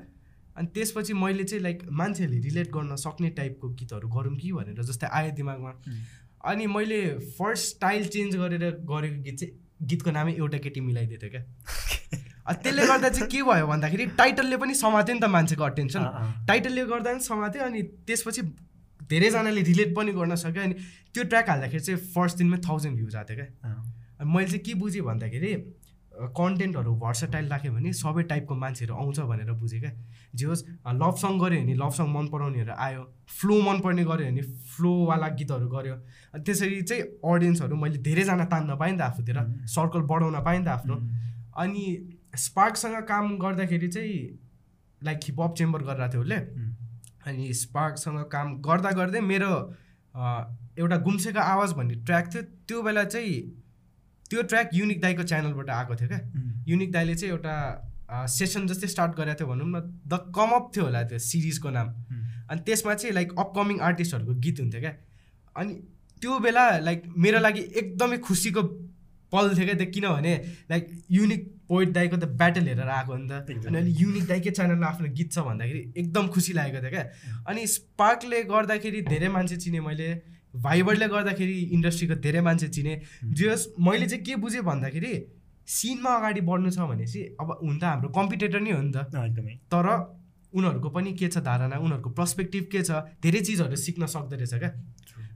अनि 0.57 0.67
त्यसपछि 0.67 1.13
मैले 1.13 1.43
चाहिँ 1.43 1.63
लाइक 1.63 1.83
मान्छेहरूले 1.91 2.39
रिलेट 2.39 2.71
गर्न 2.71 2.95
सक्ने 2.95 3.29
टाइपको 3.29 3.69
गीतहरू 3.69 4.07
गरौँ 4.09 4.35
कि 4.35 4.51
भनेर 4.51 4.83
जस्तै 4.83 5.07
आयो 5.07 5.31
दिमागमा। 5.31 5.73
अनि 6.45 6.67
मैले 6.67 7.01
फर्स्ट 7.37 7.75
स्टाइल 7.75 8.07
चेन्ज 8.07 8.35
गरेर 8.35 8.65
गरेको 8.85 9.23
गीत 9.23 9.39
चाहिँ 9.39 9.87
गीतको 9.87 10.11
नामै 10.11 10.33
एउटा 10.33 10.57
केटी 10.57 10.81
मिलाइदिएको 10.81 11.27
थियो 11.27 11.31
क्या 11.31 12.53
त्यसले 12.63 12.85
गर्दा 12.87 13.09
चाहिँ 13.09 13.29
के 13.29 13.43
भयो 13.43 13.67
भन्दाखेरि 13.67 14.05
टाइटलले 14.05 14.57
पनि 14.57 14.73
समात्यो 14.75 15.15
नि 15.15 15.21
त 15.21 15.29
मान्छेको 15.29 15.63
अटेन्सन 15.63 16.03
टाइटलले 16.47 16.85
गर्दा 16.85 17.11
पनि 17.11 17.19
समात्यो 17.19 17.63
अनि 17.63 17.81
त्यसपछि 18.07 18.41
धेरैजनाले 19.09 19.61
रिलेट 19.61 19.95
पनि 19.95 20.11
गर्न 20.11 20.35
सक्यो 20.35 20.63
अनि 20.63 20.73
त्यो 21.13 21.23
ट्र्याक 21.23 21.49
हाल्दाखेरि 21.49 21.83
चाहिँ 21.83 21.99
फर्स्ट 22.13 22.37
दिनमै 22.37 22.57
थाउजन्ड 22.67 22.95
भ्युज 22.95 23.15
आएको 23.15 23.33
थियो 23.33 23.45
क्या 23.45 23.73
अनि 24.19 24.33
मैले 24.33 24.47
चाहिँ 24.47 24.59
के 24.59 24.73
बुझेँ 24.73 25.01
भन्दाखेरि 25.01 25.53
कन्टेन्टहरू 26.13 26.95
भर्सटाइल 26.95 27.47
राख्यो 27.49 27.71
भने 27.73 27.93
सबै 27.93 28.23
टाइपको 28.23 28.56
मान्छेहरू 28.56 28.93
आउँछ 28.95 29.19
भनेर 29.19 29.52
बुझेँ 29.52 29.80
क्या। 29.80 29.91
जे 30.36 30.45
होस् 30.45 30.63
लभ 30.93 31.15
सङ 31.17 31.39
गऱ्यो 31.39 31.62
भने 31.62 31.73
लभ 31.73 31.91
सङ 31.91 32.08
मन 32.10 32.28
पराउनेहरू 32.30 32.73
आयो। 32.78 33.02
फ्लो 33.30 33.62
मनपर्ने 33.62 34.04
गऱ्यो 34.06 34.26
भने 34.30 34.41
फ्लोवाला 34.69 35.28
गीतहरू 35.39 35.67
गऱ्यो। 35.69 35.95
अनि 36.34 36.43
त्यसरी 36.43 36.82
चाहिँ 36.82 37.04
अडियन्सहरू 37.26 37.76
मैले 37.76 37.97
धेरैजना 38.06 38.45
तान्न 38.45 38.78
पाएँ 38.78 38.91
नि 38.91 38.97
त 38.97 39.02
आफूतिर। 39.02 39.38
सर्कल 39.67 40.02
बढाउन 40.06 40.39
पाएँ 40.45 40.60
नि 40.60 40.65
त 40.65 40.67
आफ्नो। 40.69 40.95
अनि 41.58 41.84
स्पार्कसँग 42.36 42.95
काम 43.10 43.38
गर्दाखेरि 43.38 43.88
चाहिँ 43.88 44.17
लाइक 45.02 45.19
हिपहप 45.23 45.54
चेम्बर 45.58 45.82
गरिरहेको 45.82 46.12
थियो 46.13 46.21
उसले। 46.21 46.39
अनि 47.26 47.54
स्पार्कसँग 47.54 48.21
काम 48.32 48.47
गर्दा 48.62 48.91
गर्दै 48.91 49.21
मेरो 49.21 49.52
एउटा 50.78 50.97
गुम्सेको 51.06 51.39
आवाज 51.39 51.73
भन्ने 51.73 51.95
ट्र्याक 52.06 52.34
थियो। 52.34 52.41
त्यो 52.67 52.82
बेला 52.82 53.04
चाहिँ 53.04 53.36
त्यो 54.34 54.41
ट्र्याक 54.50 54.69
युनिक 54.74 55.02
दाईको 55.02 55.24
च्यानलबाट 55.30 55.69
आएको 55.69 55.96
थियो 55.96 56.10
क्या। 56.10 56.22
युनिक 56.67 56.91
दाईले 56.91 57.15
चाहिँ 57.15 57.34
एउटा 57.34 57.56
सेसन 58.30 58.67
जस्तै 58.67 58.88
स्टार्ट 58.88 59.12
गरेको 59.17 59.39
थियो 59.39 59.48
भनौँ 59.48 59.67
न 59.69 59.80
द 60.10 60.17
कमअप 60.36 60.72
थियो 60.76 60.84
होला 60.86 61.02
त्यो 61.10 61.19
सिरिजको 61.22 61.69
नाम। 61.69 61.88
अनि 62.50 62.62
त्यसमा 62.65 62.93
चाहिँ 62.93 63.13
लाइक 63.13 63.34
अपकमिङ 63.39 63.80
आर्टिस्टहरूको 63.89 64.34
गीत 64.41 64.60
हुन्थ्यो 64.60 64.82
क्या। 64.82 64.93
अनि 65.56 65.74
त्यो 66.22 66.39
बेला 66.39 66.63
लाइक 66.80 67.04
मेरो 67.17 67.39
लागि 67.39 67.62
एकदमै 67.82 68.17
खुसीको 68.26 68.62
पल 69.34 69.56
थियो 69.56 69.65
क्या 69.65 69.78
त्यो 69.78 69.88
किनभने 69.93 70.34
लाइक 70.69 70.84
युनिक 71.12 71.41
पोइट 71.69 71.89
दाईको 71.93 72.17
त 72.17 72.26
ब्याटल 72.41 72.67
हेरेर 72.67 72.89
आएको 72.98 73.15
नि 73.17 73.28
त। 73.30 73.34
अनि 73.69 73.78
अहिले 73.78 73.91
युनिक 74.02 74.26
दाईकै 74.28 74.52
च्यानलमा 74.58 74.88
आफ्नो 74.88 75.08
गीत 75.13 75.32
छ 75.34 75.46
भन्दाखेरि 75.48 75.82
एकदम 76.02 76.28
खुसी 76.34 76.54
लागेको 76.54 76.80
थियो 76.82 76.91
क्या। 76.91 77.06
अनि 77.50 77.67
स्पार्कले 77.78 78.43
गर्दाखेरि 78.54 79.02
धेरै 79.10 79.30
मान्छे 79.38 79.58
चिने 79.58 79.80
मैले। 79.88 80.10
भाइबरले 80.53 81.07
गर्दाखेरि 81.07 81.59
इन्डस्ट्रीको 81.73 82.15
धेरै 82.21 82.41
मान्छे 82.41 82.67
चिने। 82.69 82.93
जस 83.33 83.73
मैले 83.79 84.05
चाहिँ 84.05 84.23
के 84.23 84.35
बुझेँ 84.37 84.61
भन्दाखेरि 84.61 85.13
सिनमा 85.67 86.11
अगाडि 86.15 86.41
बढ्नु 86.41 86.69
छ 86.71 86.79
भने 86.89 87.05
चाहिँ 87.07 87.25
अब 87.41 87.57
हुन 87.63 87.79
त 87.79 87.83
हाम्रो 87.83 88.09
कम्पिटेटर 88.13 88.59
नै 88.59 88.71
हो 88.71 88.81
नि 88.81 88.91
त। 88.91 89.09
एकदमै। 89.09 89.53
तर 89.71 89.87
उनीहरूको 90.53 90.89
पनि 90.89 91.13
के 91.17 91.27
छ 91.27 91.37
धारणा 91.41 91.77
उनीहरूको 91.77 92.09
पर्सपेक्टिभ 92.13 92.63
के 92.71 92.81
छ 92.83 92.91
धेरै 93.23 93.41
चिजहरू 93.41 93.75
सिक्न 93.75 94.05
सक्दो 94.05 94.35
रहेछ 94.35 94.53
क्या। 94.53 94.69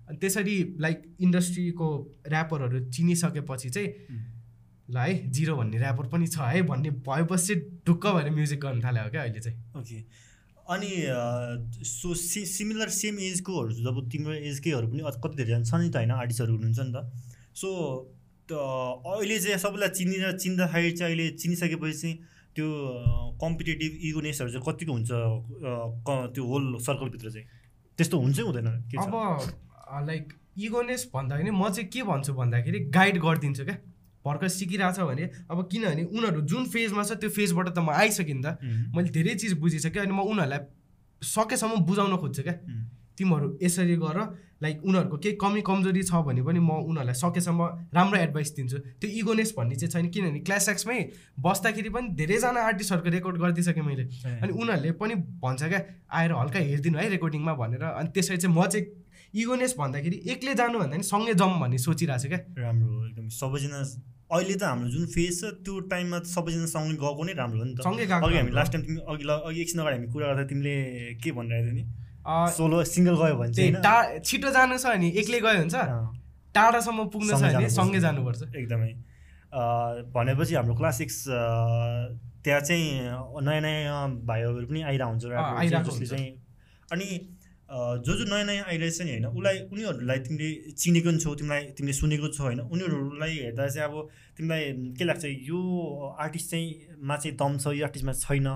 अनि 0.07 0.17
त्यसरी 0.21 0.55
लाइक 0.79 0.97
इन्डस्ट्रीको 1.19 1.87
ऱ्यापरहरू 2.27 2.79
चिनिसकेपछि 2.91 3.69
चाहिँ 3.69 3.89
ल 4.87 4.97
है 4.97 5.13
जिरो 5.31 5.55
भन्ने 5.57 5.77
ऱ्यापर 5.77 6.07
पनि 6.07 6.27
छ 6.27 6.37
है 6.47 6.61
भन्ने 6.63 6.89
भएपछि 7.03 7.45
चाहिँ 7.47 7.81
ढुक्क 7.87 8.07
भएर 8.07 8.29
म्युजिक 8.31 8.59
गर्न 8.61 8.79
थाल्यो 8.83 9.09
क्या 9.11 9.21
अहिले 9.21 9.39
चाहिँ। 9.39 9.57
ओके 9.75 9.99
अनि 10.69 10.91
सो 11.87 12.13
सि 12.13 12.45
सिमिलर 12.45 12.89
सेम 12.91 13.19
एजकोहरू 13.19 13.71
जब 13.79 13.95
तिम्रो 14.11 14.33
एजकैहरू 14.33 14.87
पनि 14.87 15.01
कति 15.23 15.35
धेरै 15.37 15.63
छ 15.63 15.73
नि 15.75 15.89
त 15.89 15.95
होइन 15.95 16.11
आर्टिस्टहरू 16.11 16.53
हुनुहुन्छ 16.55 16.79
नि 16.79 16.91
त। 16.93 16.97
सो 17.55 17.69
अहिले 18.49 19.37
चाहिँ 19.39 19.57
सबैलाई 19.59 19.89
चिनेर 19.97 20.37
चिन्दाखेरि 20.37 20.91
चाहिँ 20.91 21.13
अहिले 21.13 21.25
चिनिसकेपछि 21.41 21.97
चाहिँ 22.01 22.15
त्यो 22.55 22.67
कम्पिटेटिभ 23.41 23.91
इगोनेसहरू 24.09 24.49
चाहिँ 24.51 24.65
कतिको 24.67 24.91
हुन्छ 24.93 25.11
त्यो 26.35 26.43
होल 26.51 26.63
सर्कलभित्र 26.87 27.27
चाहिँ? 27.31 27.47
त्यस्तो 27.97 28.15
हुन्छ 28.19 28.39
हुँदैन 28.39 28.67
अब 28.67 29.13
लाइक 30.07 30.33
इगोनेस 30.67 31.01
भन्दाखेरि 31.13 31.51
म 31.51 31.69
चाहिँ 31.69 31.89
के 31.89 32.01
भन्छु 32.03 32.33
भन्दाखेरि 32.33 32.79
गाइड 32.97 33.15
गरिदिन्छु 33.23 33.63
क्या। 33.65 33.77
भर्खर 34.27 34.47
सिकिरहेछ 34.57 34.99
भने 35.11 35.29
अब 35.47 35.67
किनभने 35.71 36.03
उनीहरू 36.11 36.41
जुन 36.51 36.65
फेजमा 36.75 37.03
छ 37.03 37.19
त्यो 37.23 37.29
फेजबाट 37.39 37.69
त 37.69 37.79
म 37.79 37.95
आइसकेँ 37.95 38.35
नि 38.35 38.43
त 38.43 38.59
मैले 38.95 39.09
धेरै 39.15 39.39
चिज 39.41 39.57
बुझिसकेँ 39.63 40.03
अनि 40.03 40.13
म 40.13 40.27
उनीहरूलाई 40.27 40.61
सकेसम्म 41.21 41.81
बुझाउन 41.87 42.15
खोज्छु 42.17 42.43
क्या 42.43 42.55
तिमीहरू 43.17 43.47
यसरी 43.61 43.95
गर 43.97 44.17
लाइक 44.63 44.83
उनीहरूको 44.85 45.17
केही 45.17 45.35
कमी 45.41 45.61
कमजोरी 45.65 46.01
छ 46.03 46.21
भने 46.25 46.41
पनि 46.45 46.59
म 46.59 46.77
उनीहरूलाई 46.89 47.17
सकेसम्म 47.17 47.61
राम्रो 47.97 48.17
एडभाइस 48.19 48.49
दिन्छु। 48.55 48.77
त्यो 49.01 49.09
इगोनेस 49.21 49.53
भन्ने 49.57 49.75
चाहिँ 49.75 49.91
छैन 49.93 50.09
किनभने 50.13 50.39
क्लास 50.45 50.69
एक्समै 50.69 50.97
बस्दाखेरि 51.41 51.89
पनि 51.95 52.13
धेरैजना 52.19 52.61
आर्टिस्टहरूको 52.69 53.09
रेकर्ड 53.17 53.37
गरिदिइसकेँ 53.41 53.85
मैले। 53.89 54.05
अनि 54.41 54.51
उनीहरूले 54.53 54.91
पनि 55.01 55.15
भन्छ 55.41 55.61
क्या 55.63 55.81
आएर 56.13 56.31
हल्का 56.41 56.59
हेरिदिनु 56.59 56.97
है 56.97 57.09
रेकर्डिङमा 57.15 57.53
भनेर। 57.61 57.83
अनि 57.91 58.09
त्यसरी 58.13 58.37
चाहिँ 58.37 58.53
म 58.53 58.65
चाहिँ 58.65 58.85
इगोनेस 59.33 59.73
भन्दाखेरि 59.77 60.17
एक्लै 60.33 60.53
जानु 60.61 60.77
भन्दा 60.79 60.97
नि 60.97 61.05
सँगै 61.05 61.33
जाउँ 61.41 61.59
भन्ने 61.61 61.77
सोचिरहेको 61.77 62.21
छु 62.21 62.29
क्या। 62.29 62.39
राम्रो 62.65 62.93
एकदम 63.07 63.27
सबैजना 63.33 63.81
अहिले 64.27 64.55
त 64.59 64.63
हाम्रो 64.67 64.89
जुन 64.91 65.05
फेज 65.07 65.33
छ 65.39 65.51
त्यो 65.63 65.73
टाइममा 65.91 66.17
सबैजना 66.27 66.67
सँगै 66.67 66.95
गएको 66.99 67.23
नै 67.27 67.33
राम्रो 67.39 67.59
हो 67.59 67.65
नि 67.65 67.73
त। 67.75 67.79
सँगै 67.87 68.05
अघि 68.11 68.37
हामी 68.37 68.51
लास्ट 68.59 68.71
टाइम 68.73 68.83
तिमी 68.87 68.99
अघि 69.07 69.23
अघि 69.47 69.59
एकछिन 69.63 69.79
अगाडि 69.81 69.95
हामी 69.97 70.07
कुरा 70.11 70.25
गर्दा 70.27 70.43
तिमीले 70.51 70.75
के 71.23 71.29
भनिरहेको 71.31 71.65
थियौ 71.67 71.75
नि? 71.79 71.83
सोलो 72.57 72.77
सिङ्गल 72.91 73.15
गयो 73.23 73.35
भने 73.39 73.53
चाहिँ 73.55 73.71
टा 73.87 73.95
छिटो 74.19 74.49
जानु 74.51 74.75
छ 74.83 74.85
भने 74.91 75.07
एक्लै 75.23 75.39
गयो 75.47 75.59
हुन्छ 75.63 75.75
टाढासम्म 76.55 76.99
पुग्नु 77.13 77.31
छ 77.31 77.55
भने 77.55 77.69
सँगै 77.71 77.99
जानुपर्छ। 78.03 78.41
एकदमै। 78.51 78.91
भनेपछि 80.11 80.53
हाम्रो 80.59 80.75
क्लास 80.75 80.97
सिक्स 80.97 81.17
त्यहाँ 82.43 82.61
चाहिँ 82.67 82.87
नयाँ 83.47 83.61
नयाँ 83.63 84.03
भाइहरू 84.27 84.67
पनि 84.67 84.81
आइरहेको 84.91 85.11
हुन्छ। 85.11 85.23
जसले 85.87 86.07
चाहिँ 86.11 86.27
अनि 86.91 87.05
जो 87.69 88.13
जो 88.15 88.25
नयाँ 88.25 88.45
नयाँ 88.45 88.65
आइरहेछ 88.65 89.01
नि 89.01 89.11
होइन 89.11 89.25
उसलाई 89.27 89.57
उनीहरूलाई 89.71 90.19
तिमीले 90.19 90.71
चिनेको 90.71 91.09
पनि 91.09 91.19
छौ 91.19 91.35
तिमीलाई 91.35 91.63
तिमीले 91.77 91.93
सुनेको 91.93 92.27
छौ 92.27 92.43
होइन 92.43 92.59
उनीहरूलाई 92.63 93.33
हेर्दा 93.37 93.67
चाहिँ 93.67 93.89
अब 93.89 93.95
तिमीलाई 94.37 94.63
के 94.97 95.03
लाग्छ 95.03 95.25
यो 95.25 95.59
आर्टिस्ट 96.19 96.49
चाहिँ 96.51 96.67
मा 97.03 97.17
चाहिँ 97.17 97.35
दम 97.35 97.57
छ 97.57 97.75
यो 97.75 97.83
आर्टिस्टमा 97.85 98.13
छैन? 98.23 98.47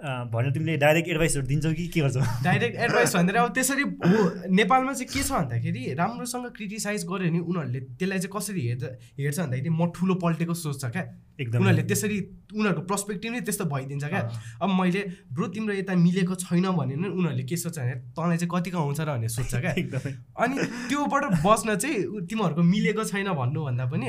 भनेर 0.00 0.52
तिमीले 0.52 0.76
डाइरेक्ट 0.80 1.08
एडभाइसहरू 1.08 1.46
दिन्छौ 1.46 1.72
कि 1.72 1.86
के 1.94 2.00
गर्छौ? 2.00 2.20
डाइरेक्ट 2.44 2.76
एडभाइस 2.76 3.16
भनेर 3.16 3.36
अब 3.36 3.52
त्यसरी 3.54 3.82
हो 3.82 4.20
नेपालमा 4.48 4.92
चाहिँ 4.92 5.08
के 5.12 5.22
छ 5.22 5.30
भन्दाखेरि 5.32 5.94
राम्रोसँग 5.94 6.46
क्रिटिसाइज 6.56 7.04
गऱ्यो 7.04 7.28
भने 7.30 7.38
उनीहरूले 7.38 7.80
त्यसलाई 8.00 8.18
चाहिँ 8.18 8.32
कसरी 8.36 8.60
हेर्छ 8.68 8.84
हेर्छ 9.20 9.38
भन्दाखेरि 9.40 9.70
म 9.70 9.90
ठुलो 9.92 10.14
पल्टेको 10.24 10.54
सोच्छ 10.54 10.84
क्या। 10.84 11.04
एकदम। 11.40 11.58
उनीहरूले 11.60 11.84
त्यसरी 11.88 12.18
उनीहरूको 12.56 12.82
पर्सपेक्टिभ 12.88 13.32
नै 13.32 13.40
त्यस्तो 13.44 13.64
भइदिन्छ 13.68 14.04
क्या। 14.04 14.22
अब 14.62 14.68
मैले 14.80 15.02
ब्रो 15.36 15.46
तिम्रो 15.52 15.74
यता 15.74 15.94
मिलेको 16.00 16.34
छैन 16.48 16.66
भने 16.80 16.94
नि 16.96 17.08
उनीहरूले 17.08 17.44
के 17.44 17.56
सोच्छ 17.56 17.78
भने 17.78 17.94
तँलाई 18.16 18.36
चाहिँ 18.40 18.50
कतिको 18.56 18.78
आउँछ 18.80 19.00
र 19.00 19.08
भन्ने 19.12 19.28
सोध्छ 19.28 19.54
क्या। 19.54 19.72
अनि 20.42 20.56
त्योबाट 20.88 21.24
बस्न 21.44 21.76
चाहिँ 21.76 22.26
तिमीहरूको 22.28 22.62
मिलेको 22.72 23.04
छैन 23.04 23.32
भन्नुभन्दा 23.40 23.84
पनि 23.92 24.08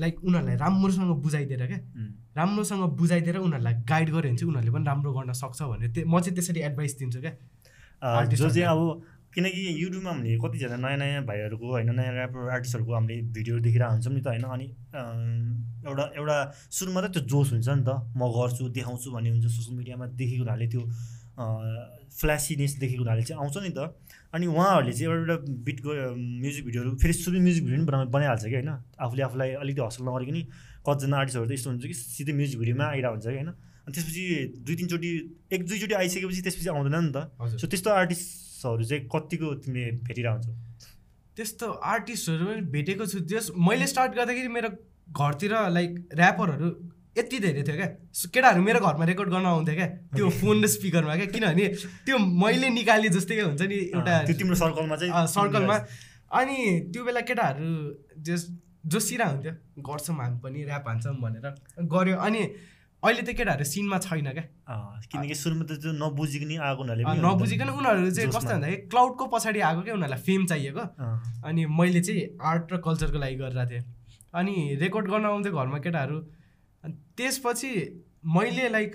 लाइक 0.00 0.14
उनीहरूलाई 0.24 0.56
राम्रोसँग 0.56 1.10
बुझाइदिएर 1.22 1.66
क्या। 1.66 1.80
राम्रोसँग 2.36 2.82
बुझाइदिएर 3.00 3.36
उनीहरूलाई 3.38 3.74
गाइड 3.88 4.08
गऱ्यो 4.10 4.22
भने 4.22 4.36
चाहिँ 4.36 4.50
उनीहरूले 4.50 4.72
पनि 4.76 4.84
राम्रो 4.86 5.12
गर्न 5.12 5.32
सक्छ 5.42 5.62
भनेर 5.62 5.90
त्यो 5.92 6.06
म 6.06 6.20
चाहिँ 6.20 6.34
त्यसरी 6.36 6.60
एडभाइस 6.68 6.98
दिन्छु 6.98 7.20
क्या। 7.20 7.32
जो 8.32 8.48
चाहिँ 8.50 8.68
अब 8.68 8.80
किनकि 9.34 9.60
युट्युबमा 9.82 10.10
हामीले 10.10 10.36
कतिजना 10.40 10.76
नयाँ 10.80 10.96
नयाँ 10.96 11.22
भाइहरूको 11.28 11.66
होइन 11.68 11.90
नयाँ 11.92 12.12
ऱ्यापर 12.14 12.48
आर्टिस्टहरूको 12.56 12.92
हामीले 12.94 13.16
भिडियो 13.36 13.58
देखिरहेको 13.66 13.92
हुन्छौँ 13.92 14.12
नि 14.14 14.20
त 14.20 14.28
होइन 14.32 14.44
अनि 14.48 14.66
एउटा 15.88 16.04
एउटा 16.16 16.36
सुरुमा 16.72 17.00
त 17.04 17.12
त्यो 17.12 17.22
जोस 17.28 17.52
हुन्छ 17.52 17.68
नि 17.68 17.84
त। 17.84 17.90
म 18.16 18.32
गर्छु 18.32 18.68
देखाउँछु 18.72 19.08
भन्ने 19.12 19.30
हुन्छ 19.36 19.46
सोसियल 19.46 19.76
मिडियामा 19.76 20.06
देखेको 20.16 20.42
हुनाले 20.44 20.66
त्यो 20.72 20.82
फ्ल्यासिनेस 22.16 22.72
देखेको 22.80 23.02
हुनाले 23.04 23.22
चाहिँ 23.28 23.40
आउँछ 23.44 23.56
नि 23.60 23.72
त। 23.76 23.92
अनि 24.32 24.46
उहाँहरूले 24.48 24.92
चाहिँ 24.96 25.12
एउटा 25.12 25.34
एउटा 25.36 25.36
बिट 25.68 25.78
म्युजिक 25.84 26.64
भिडियोहरू 26.64 26.96
फेरि 26.96 27.12
सुरु 27.12 27.36
म्युजिक 27.36 27.64
भिडियो 27.64 27.84
पनि 27.84 27.92
बना 27.92 28.04
बनाइहाल्छ 28.08 28.44
कि 28.44 28.56
होइन। 28.56 28.72
आफूले 29.04 29.22
आफूलाई 29.28 29.50
अलिकति 29.60 29.82
हसल 29.84 30.02
नगरिकन 30.08 30.36
कतिजना 30.88 31.16
आर्टिस्टहरू 31.18 31.46
त 31.46 31.52
यस्तो 31.52 31.70
हुन्छ 31.70 31.84
कि 31.86 31.94
सिधै 31.94 32.32
म्युजिक 32.32 32.58
भिडियोमा 32.60 32.84
आइरहेको 32.86 33.14
हुन्छ 33.16 33.26
कि 33.26 33.36
होइन? 33.36 33.50
अनि 33.86 33.92
त्यसपछि 33.94 34.24
दुई 34.66 34.74
तिनचोटि 34.76 35.10
एक 35.52 35.60
दुईचोटि 35.66 35.94
आइसकेपछि 35.94 36.42
त्यसपछि 36.46 36.68
आउँदैन 36.74 36.96
नि 37.04 37.12
त। 37.14 37.18
सो 37.60 37.66
त्यस्तो 37.66 37.90
आर्टिस्टहरू 37.90 38.84
चाहिँ 38.90 39.02
कतिको 39.14 39.54
तिमीले 39.62 39.90
भेटिरहेको 40.06 40.36
हुन्छौ? 40.36 40.52
त्यस्तो 41.36 41.66
आर्टिस्टहरू 41.92 42.44
पनि 42.46 42.62
भेटेको 42.74 43.06
छु। 43.06 43.18
जस 43.30 43.52
मैले 43.54 43.86
स्टार्ट 43.86 44.12
गर्दाखेरि 44.18 44.50
मेरो 44.58 44.68
घरतिर 45.12 45.52
लाइक 45.76 45.90
ऱ्यापरहरू 46.18 46.68
यति 47.16 47.38
धेरै 47.40 47.62
थियो 47.62 47.76
क्या। 47.76 47.88
केटाहरू 48.34 48.62
मेरो 48.62 48.80
घरमा 48.80 49.04
रेकर्ड 49.06 49.28
गर्न 49.30 49.46
आउँथ्यो 49.46 49.74
क्या। 49.76 49.88
त्यो 50.16 50.28
फोन 50.40 50.56
र 50.64 50.66
स्पिकरमा 50.66 51.14
क्या। 51.16 51.26
किनभने 51.32 51.66
त्यो 52.04 52.16
मैले 52.42 52.68
निकालेँ 52.74 53.10
जस्तै 53.14 53.40
हुन्छ 53.40 53.62
नि 53.62 53.78
एउटा 53.94 54.14
तिम्रो 54.34 54.56
सर्कलमा 54.64 54.96
चाहिँ 54.96 55.26
सर्कलमा 55.36 55.76
अनि 56.40 56.56
त्यो 56.92 57.04
बेला 57.04 57.20
केटाहरू 57.28 57.70
जस 58.20 58.42
जोसिरा 58.86 59.26
हुन्थ्यो। 59.26 59.52
गर्छौँ 59.82 60.16
हामी 60.16 60.38
पनि 60.42 60.58
ऱ्याप 60.64 60.88
हान्छौँ 60.88 61.14
भनेर 61.20 61.46
गऱ्यो 61.92 62.16
अनि 62.16 62.40
अहिले 63.02 63.22
त 63.22 63.30
केटाहरू 63.38 63.64
सिनमा 63.64 63.98
छैन 64.02 64.28
क्या। 64.32 64.44
किनकि 65.12 65.34
सुरुमा 65.34 65.64
त 65.68 65.78
त्यो 65.82 65.92
नबुझिकन 66.00 66.50
आएको 66.58 66.82
हुनाले 66.82 67.02
नबुझिकन 67.22 67.68
उनीहरू 67.70 68.10
चाहिँ। 68.10 68.30
कस्तो 68.30 68.50
भन्दाखेरि 68.50 68.76
क्लाउडको 68.90 69.24
पछाडि 69.34 69.60
आएको 69.60 69.80
क्या 69.86 69.94
उनीहरूलाई 69.94 70.22
फेम 70.26 70.46
चाहिएको। 70.50 70.84
अनि 71.46 71.62
मैले 71.66 72.00
चाहिँ 72.00 72.24
आर्ट 72.40 72.72
र 72.72 72.76
कल्चरको 72.86 73.18
लागि 73.18 73.36
गरिरहेको 73.42 73.70
थिएँ। 73.70 73.84
अनि 74.34 74.54
रेकर्ड 74.80 75.06
गर्न 75.12 75.24
आउँथेँ 75.26 75.52
घरमा 75.52 75.78
केटाहरू। 75.84 76.16
अनि 76.84 76.94
त्यसपछि 77.16 77.70
मैले 78.26 78.68
लाइक 78.68 78.92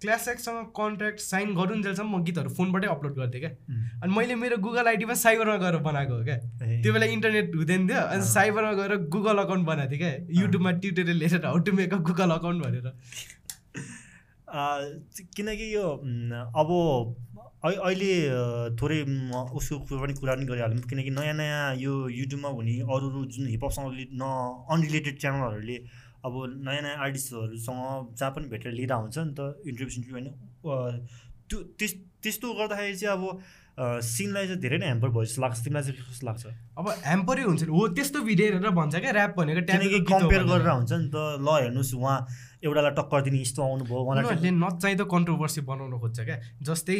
क्लास 0.00 0.28
एक्ससँग 0.28 0.66
कन्ट्याक्ट 0.66 1.20
साइन 1.20 1.54
गरुन्जेलसम्म 1.54 2.16
म 2.16 2.24
गीतहरू 2.24 2.50
फोनबाटै 2.50 2.86
अपलोड 2.86 3.14
गर्थेँ 3.14 3.40
क्या। 3.40 3.50
अनि 4.02 4.14
मैले 4.14 4.34
मेरो 4.34 4.56
गुगल 4.56 4.86
आइडीमा 4.86 5.14
साइबरमा 5.14 5.56
गएर 5.56 5.76
बनाएको 5.76 6.14
हो 6.14 6.24
क्या। 6.24 6.36
त्यो 6.82 6.92
बेला 6.92 7.06
इन्टरनेट 7.06 7.52
हुँदैन 7.56 7.88
थियो 7.88 8.00
अनि। 8.00 8.24
साइबरमा 8.24 8.72
गएर 8.72 8.96
गुगल 8.96 9.38
अकाउन्ट 9.38 9.66
बनाएको 9.66 9.90
थिएँ 9.90 9.98
क्या। 9.98 10.42
युट्युबमा 10.42 10.70
ट्युटोरियल 10.70 11.22
हेरेर 11.22 11.46
how 11.46 11.58
to 11.58 11.72
make 11.72 11.94
a 11.94 11.96
Google 11.96 12.30
account 12.30 12.66
भनेर। 12.66 12.92
किनकि 15.36 15.74
यो 15.74 15.88
अब 16.56 16.68
अहि- 17.64 17.78
अहिले 17.78 18.30
थोरै 18.76 19.02
उसको 19.52 20.00
पनि 20.00 20.14
कुरा 20.14 20.34
पनि 20.34 20.44
गरिहालौँ। 20.44 20.78
किनकि 20.78 21.10
नयाँ 21.10 21.34
नयाँ 21.34 21.76
यो 21.76 22.08
युट्युबमा 22.08 22.48
हुने 22.48 22.80
अरू 22.80 23.10
अरू 23.10 23.24
जुन 23.24 23.46
हिपहपसँग 23.46 24.06
न 24.12 24.20
अनरिलेटेड 24.70 25.18
च्यानलहरूले 25.18 26.05
अब 26.26 26.34
नयाँ 26.66 26.82
नयाँ 26.82 26.98
आर्टिस्टहरूसँग 27.06 28.14
जहाँ 28.18 28.30
पनि 28.34 28.46
भेटेर 28.54 28.72
लिएर 28.78 28.92
हुन्छ 28.92 29.18
नि 29.18 29.34
त 29.38 29.40
इन्टरभ्यू 29.70 29.94
सिन्टरभ्यू 29.96 30.16
होइन 30.16 31.06
त्यो 31.46 31.58
त्यस 31.78 31.92
त्यस्तो 32.22 32.46
गर्दाखेरि 32.58 32.96
चाहिँ 32.96 33.14
अब 33.14 33.22
सिनलाई 34.02 34.46
चाहिँ 34.46 34.60
धेरै 34.60 34.78
नै 34.80 34.86
ह्याम्पर 34.86 35.08
भयो 35.14 35.24
जस्तो 35.24 35.42
लाग्छ। 35.42 35.58
तिमीलाई 35.64 35.82
चाहिँ 35.84 36.04
कस्तो 36.08 36.26
लाग्छ? 36.26 36.44
अब 36.80 36.86
ह्याम्परै 37.06 37.42
हुन्छ 37.46 37.62
हो 37.68 37.82
त्यस्तो 37.92 38.18
भिडियो 38.24 38.46
हेरेर 38.46 38.70
भन्छ 38.72 38.94
क्या 38.96 39.12
ऱ्याप 39.12 39.32
भनेको 39.36 39.60
हो 39.60 40.00
कम्पेयर 40.10 40.42
भनेर। 40.42 40.58
गरेर 40.58 40.70
हुन्छ 40.74 40.92
नि 40.92 41.08
त 41.12 41.16
ल 41.44 41.48
हेर्नुहोस् 41.60 41.94
उहाँ 41.94 42.18
एउटालाई 42.64 42.92
टक्कर 42.98 43.20
दिने 43.28 43.38
यस्तो 43.44 43.60
आउनुभयो 43.62 44.00
उहाँलाई 44.00 44.24
उनीहरूले 44.24 44.50
नचाहिँदो 44.64 45.04
कन्ट्रोभर्सी 45.12 45.60
बनाउन 45.68 45.92
खोज्छ 46.00 46.18
क्या। 46.24 46.36
जस्तै 46.64 46.98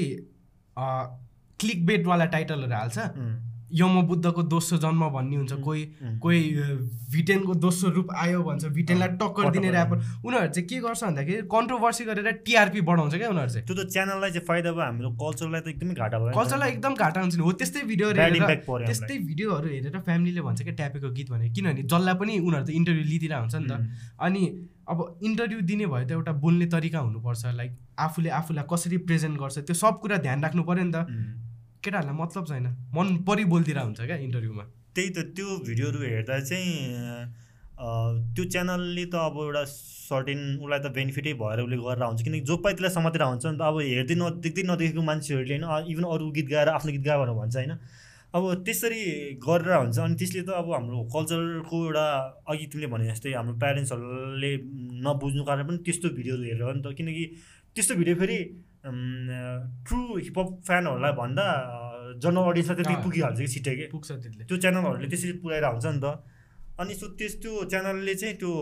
क्लिक 1.60 1.78
बेटवाला 1.86 2.24
टाइटलहरू 2.36 2.76
हाल्छ। 2.76 2.98
यम 3.72 4.00
बुद्धको 4.06 4.42
दोस्रो 4.42 4.78
जन्म 4.78 5.08
भन्ने 5.10 5.36
हुन्छ 5.36 5.52
कोही 5.64 5.84
कोही 6.22 6.40
भिटेनको 7.12 7.54
दोस्रो 7.54 7.90
रूप 7.90 8.10
आयो 8.14 8.42
भन्छ 8.42 8.64
भिटेनलाई 8.76 9.08
टक्कर 9.18 9.50
दिने 9.50 9.68
ऱ्यापर 9.70 9.96
उनीहरू 10.24 10.48
चाहिँ 10.54 10.68
के 10.68 10.76
गर्छ 10.80 11.02
भन्दाखेरि 11.04 11.42
कन्ट्रोभर्सी 11.50 12.04
गरेर 12.04 12.30
टिआरपी 12.46 12.80
बढाउँछ 12.80 13.14
क्या 13.14 13.28
उनीहरू 13.30 13.50
चाहिँ। 13.50 13.66
त्यो 13.66 13.74
त 13.74 13.88
च्यानललाई 13.90 14.30
चाहिँ 14.30 14.46
फाइदा 14.46 14.72
भयो 14.72 14.84
हाम्रो 14.86 15.10
कल्चरलाई 15.18 15.60
त 15.60 15.68
एकदमै 15.74 15.94
घाटा 15.94 16.18
भयो। 16.18 16.32
कल्चरलाई 16.38 16.70
एकदम 16.70 16.94
घाटा 16.94 17.20
हुन्छ 17.20 17.34
नि। 17.36 17.42
हो 17.42 17.52
त्यस्तै 17.52 17.82
भिडियोहरू 17.90 18.20
हेरेर 18.20 18.54
त्यस्तै 18.86 19.18
भिडियोहरू 19.26 19.68
हेरेर 19.68 19.98
फ्यामिलीले 20.06 20.40
भन्छ 20.46 20.62
क्या 20.62 20.74
ट्यापेको 20.74 21.10
गीत 21.18 21.30
भने 21.30 21.50
किनभने 21.50 21.82
जसलाई 21.82 22.14
पनि 22.22 22.38
उनीहरू 22.38 22.64
त 22.66 22.70
इन्टरभ्यू 22.70 23.04
लिइदिरहेको 23.10 23.42
हुन्छ 23.42 23.56
नि 23.56 23.66
त। 23.66 23.72
अनि 24.20 24.42
अब 24.86 24.98
इन्टरभ्यू 25.26 25.60
दिने 25.66 25.86
भयो 25.90 26.06
त 26.06 26.10
एउटा 26.14 26.32
बोल्ने 26.44 26.66
तरिका 26.70 26.98
हुनुपर्छ। 27.02 27.42
लाइक 27.58 27.72
आफूले 27.98 28.30
आफूलाई 28.38 28.64
कसरी 28.70 28.96
प्रेजेन्ट 29.10 29.34
गर्छ 29.40 29.58
त्यो 29.66 29.74
सब 29.74 29.98
कुरा 30.00 30.16
ध्यान 30.22 30.38
राख्नु 30.44 30.62
पऱ्यो 30.62 30.84
नि 30.84 30.92
त। 30.94 31.44
केटाहरूलाई 31.86 32.16
मतलब 32.20 32.44
छैन। 32.50 32.66
मन 32.94 33.16
परि 33.26 33.44
बोलिदिएर 33.54 33.78
हुन्छ 33.78 34.00
क्या 34.00 34.16
इन्टरभ्यूमा। 34.28 34.64
त्यही 34.94 35.10
त 35.16 35.18
त्यो 35.36 35.48
भिडियोहरू 35.66 35.98
हेर्दा 36.04 36.38
चाहिँ 36.50 37.44
त्यो 37.76 38.44
च्यानलले 38.52 39.04
त 39.12 39.14
अब 39.20 39.36
एउटा 39.44 39.62
सर्टेन 40.08 40.40
उसलाई 40.64 40.80
त 40.80 40.88
बेनिफिटै 40.96 41.32
भएर 41.42 41.60
उसले 41.60 41.76
गरेर 41.84 42.04
हुन्छ 42.04 42.22
किनकि 42.24 42.40
जो 42.48 42.56
पाइ 42.64 42.72
त्यसलाई 42.74 42.94
समातेर 42.94 43.22
हुन्छ 43.22 43.44
नि 43.46 43.58
त 43.58 43.62
अब 43.68 43.76
हेर्दै 43.84 44.16
नदेख्दै 44.16 44.64
नदेखेको 44.70 45.02
मान्छेहरूले 45.10 45.56
होइन 45.56 45.92
इभन 45.92 46.04
अरू 46.14 46.30
गीत 46.36 46.48
गाएर 46.52 46.68
आफ्नो 46.72 46.92
गीत 46.96 47.04
गाएर 47.08 47.32
भन्छ 47.40 47.56
होइन। 47.56 47.74
अब 48.36 48.42
त्यसरी 48.64 49.02
गरेर 49.44 49.72
हुन्छ 49.76 49.98
अनि 49.98 50.16
त्यसले 50.20 50.42
त 50.48 50.50
अब 50.60 50.72
हाम्रो 50.72 51.02
कल्चरको 51.14 51.76
एउटा 51.84 52.06
अघि 52.48 52.66
तिमीले 52.72 52.88
भने 52.94 53.04
जस्तै 53.12 53.32
हाम्रो 53.36 53.54
प्यारेन्ट्सहरूले 53.62 54.52
नबुझ्नु 55.04 55.42
कारण 55.48 55.64
पनि 55.68 55.78
त्यस्तो 55.86 56.08
भिडियोहरू 56.16 56.42
हेरेर 56.48 56.72
नि 56.76 56.82
त। 56.82 56.96
किनकि 56.96 57.24
त्यस्तो 57.76 57.94
भिडियो 58.00 58.16
फेरि 58.16 58.38
ट्रु 58.86 59.98
हिपहप 60.16 60.48
फ्यानहरूलाई 60.66 61.12
भन्दा 61.20 61.46
जनरल 62.22 62.46
अडियन्सलाई 62.50 62.76
त्यति। 62.76 62.94
पुगिहाल्छ 63.04 63.38
कि 63.40 63.48
छिट्टै 63.54 63.74
कि? 63.76 63.86
पुग्छ 63.92 64.08
त्यसले 64.12 64.44
त्यो 64.46 64.56
च्यानलहरूले 64.62 65.08
त्यसरी 65.12 65.32
पुऱ्याएर 65.42 65.64
हुन्छ 65.74 65.86
नि 65.86 66.00
त। 66.04 66.06
अनि 66.80 66.94
सो 66.94 67.06
त्यस 67.18 67.32
त्यो 67.42 67.52
च्यानलले 67.70 68.14
चाहिँ 68.14 68.34
त्यो 68.36 68.52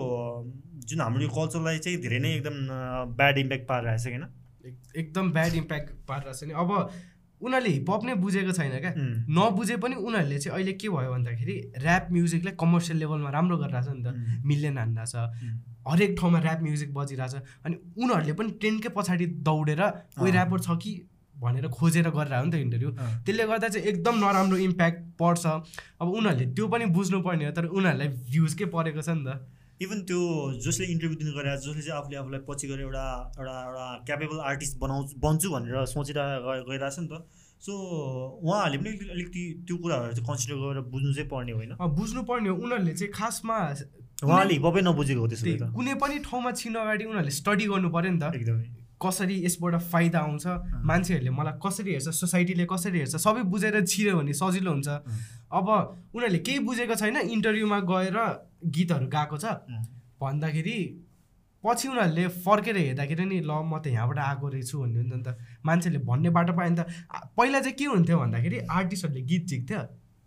जुन 0.88 1.00
हाम्रो 1.00 1.22
यो 1.22 1.28
कल्चरलाई 1.28 1.78
चाहिँ 1.84 1.98
धेरै 2.00 2.18
नै 2.24 2.30
एकदम 2.38 2.56
ब्याड 3.18 3.36
इम्प्याक्ट 3.38 3.66
पारिरहेको 3.68 4.02
छ 4.02 4.06
होइन 4.06 4.24
एक- 4.68 4.96
एकदम 4.96 5.24
ब्याड 5.32 5.52
इम्प्याक्ट 5.54 5.88
पारिरहेको 6.08 6.38
छ 6.40 6.44
नि। 6.48 6.52
अब 6.54 6.70
उनीहरूले 7.44 7.70
हिपहप 7.76 8.02
नै 8.04 8.14
बुझेको 8.24 8.52
छैन 8.56 8.70
क्या। 8.80 8.92
नबुझे 9.28 9.76
पनि 9.76 9.94
उनीहरूले 10.00 10.38
चाहिँ 10.38 10.54
अहिले 10.56 10.72
के 10.80 10.88
भयो 10.88 11.10
भन्दाखेरि 11.12 11.54
ऱ्याप 11.84 12.04
म्युजिकलाई 12.12 12.54
कमर्सियल 12.62 12.96
लेभलमा 13.02 13.30
राम्रो 13.36 13.56
गरिरहेछ 13.58 13.88
नि 13.92 14.02
त। 14.04 14.08
मिलियन 14.48 14.78
हान्दैछ 14.78 15.14
उम्, 15.14 15.73
हरेक 15.88 16.16
ठाउँमा 16.20 16.38
ऱ्याप 16.40 16.62
म्युजिक 16.62 16.94
बजिरहेछ। 16.94 17.34
अनि 17.64 17.74
उनीहरूले 18.02 18.32
पनि 18.32 18.50
ट्रेन्डकै 18.60 18.90
पछाडि 18.96 19.26
दौडेर 19.46 19.82
कोही। 20.18 20.32
ऱ्यापर 20.32 20.60
छ 20.60 20.78
कि 20.82 20.92
भनेर 21.34 21.66
खोजेर 21.68 22.08
गरेर 22.10 22.34
हो 22.34 22.44
नि 22.44 22.50
त 22.50 22.54
इन्टरभ्यू 22.54 22.90
त्यसले 23.26 23.44
गर्दा 23.46 23.68
चाहिँ 23.68 23.86
एकदम 23.88 24.14
नराम्रो 24.24 24.56
इम्प्याक्ट 24.56 25.00
पर्छ। 25.18 25.44
अब 26.00 26.08
उनीहरूले 26.08 26.46
त्यो 26.54 26.66
पनि 26.68 26.84
बुझ्नुपर्ने 26.94 27.44
हो 27.46 27.52
तर 27.52 27.64
उनीहरूलाई 27.66 28.08
भ्युजकै 28.30 28.66
परेको 28.70 29.02
छ 29.02 29.08
नि 29.18 29.24
त? 29.26 29.42
इभन 29.82 29.98
त्यो 30.08 30.20
जसले 30.64 30.86
इन्टरभ्यू 30.86 31.16
दिनु 31.18 31.32
गएर 31.34 31.46
जसले 31.58 31.82
चाहिँ 31.82 31.98
आफूले 31.98 32.16
आफूलाई 32.16 32.40
पछि 32.48 32.66
गएर 32.70 32.80
एउटा 32.80 33.04
एउटा 33.38 33.54
एउटा 33.66 33.86
क्यापेबल 34.06 34.38
आर्टिस्ट 34.50 34.78
बनाउँछु 34.78 35.18
बन्छु 35.18 35.50
भनेर 35.50 35.84
सोचेर 35.90 36.18
गए- 36.46 36.64
गइरहेछ 36.70 36.98
नि 37.02 37.08
त। 37.10 37.26
सो 37.64 37.72
उहाँहरूले 38.44 38.78
पनि 38.78 39.10
अलिकति 39.10 39.42
त्यो 39.66 39.76
कुराहरू 39.76 40.12
चाहिँ 40.14 40.26
कन्सिडर 40.30 40.56
गरेर 40.62 40.82
बुझ्नु 40.94 41.12
चाहिँ 41.14 41.28
पर्ने 41.28 41.52
होइन। 41.52 41.70
बुझ्नुपर्ने 41.74 42.48
हो। 42.48 42.56
उनीहरूले 42.56 42.94
चाहिँ 42.94 43.12
खासमा 43.12 43.56
उहाँले 44.22 44.54
हिपहपै 44.54 44.80
नबुझेको 44.86 45.20
हो 45.20 45.26
त्यसो 45.26 45.66
कुनै 45.74 45.94
पनि 45.98 46.18
ठाउँमा 46.22 46.50
छिर्नु 46.54 46.78
अगाडि 46.80 47.04
उनीहरूले 47.04 47.34
स्टडी 47.40 47.64
गर्नु 47.72 47.88
पऱ्यो 47.90 48.10
नि 48.14 48.18
त। 48.22 48.24
एकदमै। 48.38 48.66
कसरी 49.02 49.36
यसबाट 49.44 49.74
फाइदा 49.92 50.18
आउँछ 50.26 50.46
मान्छेहरूले 50.88 51.30
मलाई 51.34 51.54
कसरी 51.60 51.90
हेर्छ 51.92 52.08
सोसाइटीले 52.14 52.64
कसरी 52.72 52.98
हेर्छ 53.02 53.16
सबै 53.20 53.42
बुझेर 53.52 53.76
छिर्यो 53.84 54.14
भने 54.18 54.32
सजिलो 54.32 54.70
हुन्छ। 54.70 54.88
अब 55.50 55.68
उनीहरूले 56.14 56.40
केही 56.46 56.58
बुझेको 56.68 56.94
छैन 56.94 57.16
इन्टरभ्यूमा 57.34 57.78
गएर 57.90 58.16
गीतहरू 58.64 59.06
गाएको 59.14 59.36
छ। 59.36 59.44
भन्दाखेरि 60.20 60.78
पछि 61.64 61.88
उनीहरूले 61.88 62.24
फर्केर 62.44 62.76
हेर्दाखेरि 62.76 63.24
नि 63.24 63.38
ल 63.40 63.52
म 63.66 63.82
त 63.82 63.92
यहाँबाट 63.92 64.18
आएको 64.20 64.46
रहेछु 64.54 64.76
भन्ने 64.78 64.98
हुन्छ 65.00 65.12
नि 65.12 65.22
त। 65.26 65.36
मान्छेले 65.64 65.98
भन्ने 66.08 66.30
बाटो 66.30 66.52
पायो 66.54 66.70
नि 66.70 66.76
त। 66.76 66.88
पहिला 67.36 67.60
चाहिँ 67.60 67.76
के 67.76 67.84
हुन्थ्यो 67.84 68.16
भन्दाखेरि 68.20 68.58
आर्टिस्टहरूले 68.68 69.22
गीत 69.28 69.42
झिक्थ्यो 69.48 69.80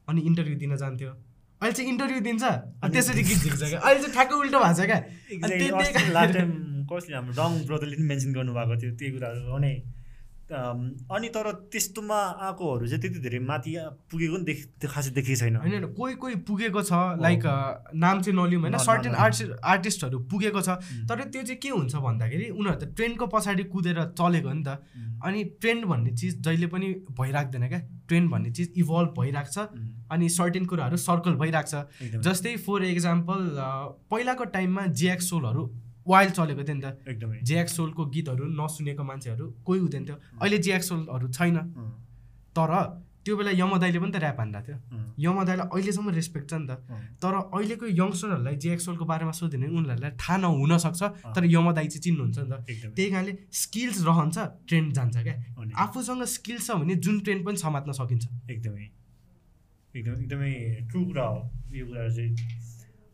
अनि 0.08 0.22
इन्टरभ्यू 0.22 0.56
दिन 0.58 0.76
जान्थ्यो। 0.76 1.12
अहिले 1.58 1.74
चाहिँ 1.78 1.90
इन्टरभ्यू 1.92 2.20
दिन्छ। 2.28 2.44
त्यसरी 2.94 3.22
गीत 3.28 3.40
झिक्छ 3.44 3.62
क्या। 3.62 3.80
अहिले 3.80 4.00
चाहिँ 4.02 4.14
ठ्याक्कै 4.14 4.36
उल्टो 4.38 4.60
भएको 4.62 4.74
छ 4.78 4.82
क्या। 4.86 5.00
कसले 6.88 7.14
हाम्रो 7.16 7.34
रङ 7.36 7.52
ब्रदरले 7.68 7.96
पनि 7.98 8.06
मेन्सन 8.12 8.32
गर्नुभएको 8.38 8.74
थियो 8.82 8.92
त्यही 8.96 9.12
कुराहरू 9.14 9.42
हो 9.52 9.58
नै 9.60 9.74
अनि 10.52 11.28
तर 11.36 11.52
त्यस्तोमा 11.72 12.16
आएकोहरू 12.16 12.88
चाहिँ 12.88 13.02
त्यति 13.02 13.20
धेरै 13.20 13.40
माथि 13.40 13.72
पुगेको 14.12 14.36
पनि 14.36 14.44
देखि 14.48 14.64
त्यो 14.80 14.90
खासै 14.90 15.12
देखेको 15.12 15.40
छैन। 15.40 15.56
होइन 15.60 15.72
होइन 15.74 15.94
कोही 15.94 16.14
कोही 16.16 16.36
पुगेको 16.48 16.82
छ 16.88 17.20
लाइक 17.20 17.44
नाम 17.96 18.22
चाहिँ 18.22 18.36
नलिउँ 18.40 18.62
होइन 18.62 18.72
न- 18.72 18.76
न- 18.76 18.84
सर्टेन 18.84 19.12
न- 19.12 19.16
आर्टिस्ट 19.16 19.52
आर्टिस्टहरू 19.64 20.20
पुगेको 20.32 20.62
छ। 20.62 20.70
तर 21.10 21.24
त्यो 21.28 21.42
चाहिँ 21.44 21.60
के 21.60 21.70
हुन्छ 21.70 21.96
भन्दाखेरि 21.96 22.50
उनीहरू 22.56 22.80
त 22.80 22.96
ट्रेन्डको 22.96 23.28
पछाडि 23.28 23.64
कुदेर 23.68 24.00
चलेको 24.16 24.54
नि 24.54 24.64
त। 24.64 24.70
अनि 25.28 25.44
ट्रेन्ड 25.60 25.86
भन्ने 25.86 26.12
चिज 26.16 26.40
जहिले 26.40 26.68
पनि 26.72 26.88
भइराख्दैन 27.20 27.68
क्या। 27.68 27.80
ट्रेन्ड 28.08 28.30
भन्ने 28.32 28.52
चिज 28.52 28.74
इभल्भ 28.78 29.10
भइरहेको 29.20 29.52
छ 29.52 29.68
अनि 30.12 30.30
सर्टेन 30.30 30.66
कुराहरू 30.66 30.98
सर्कल 30.98 31.36
भइरहेको 31.44 31.68
छ 31.68 32.24
जस्तै 32.24 32.56
फर 32.64 32.84
इक्जाम्पल 32.96 33.40
पहिलाको 34.12 34.44
टाइममा 34.56 34.86
जिएक्स 34.96 35.30
सोलहरू 35.30 35.64
वाइल्ड 36.08 36.34
चलेको 36.34 36.64
थियो 36.64 36.76
नि 36.76 36.82
त। 36.82 36.88
एकदमै। 37.08 37.40
जिएक्स 37.44 37.72
सोलको 37.78 38.06
गीतहरू 38.16 38.46
नसुनेको 38.60 39.04
मान्छेहरू 39.04 39.46
कोही 39.66 39.80
हुँदैन 39.80 40.04
थियो। 40.06 40.18
अहिले 40.42 40.58
जिएक्स 40.58 40.88
सोलहरू 40.90 41.28
छैन। 41.28 41.58
तर 42.56 42.72
त्यो 43.28 43.36
बेला 43.36 43.52
यमदाईले 43.52 44.00
पनि 44.00 44.12
त 44.12 44.24
ऱ्याप 44.24 44.40
हान्दा 44.40 44.60
थियो। 44.64 44.78
यमदाईलाई 45.20 45.68
अहिलेसम्म 45.68 46.10
रेस्पेक्ट 46.16 46.48
छ 46.48 46.54
नि 46.64 46.68
त। 46.68 46.72
तर 47.20 47.34
अहिलेको 47.52 47.86
यङ्स्टरहरूलाई 47.92 48.56
जेएक्सोलको 48.56 49.04
बारेमा 49.04 49.34
सोध्यो 49.36 49.60
भने 49.60 49.68
उनीहरूलाई 49.68 50.12
थाहा 50.16 50.38
नहुनसक्छ 50.48 51.02
तर 51.36 51.44
यमदाई 51.44 51.88
चाहिँ 51.92 52.04
चिन्नुहुन्छ 52.08 52.38
नि 52.40 52.48
त। 52.48 52.94
त्यही 52.96 53.10
कारणले 53.12 53.34
स्किल्स 53.52 53.98
रहन्छ 54.08 54.38
ट्रेन्ड 54.64 54.90
जान्छ 54.96 55.16
क्या। 55.28 55.36
आफूसँग 55.76 56.24
स्किल्स 56.24 56.68
छ 56.68 56.80
भने 56.80 56.96
जुन 57.04 57.20
ट्रेन्ड 57.20 57.42
पनि 57.46 57.58
समात्न 57.60 57.92
सकिन्छ। 58.00 58.26
एकदमै। 58.48 58.86
एकदमै 59.92 60.24
एकदमै 60.24 60.54
ट्रु 60.88 61.00
कुरा 61.06 61.26
हो। 61.28 61.40
यो 61.76 61.84
कुराहरू 61.84 62.12
चाहिँ। 62.16 62.32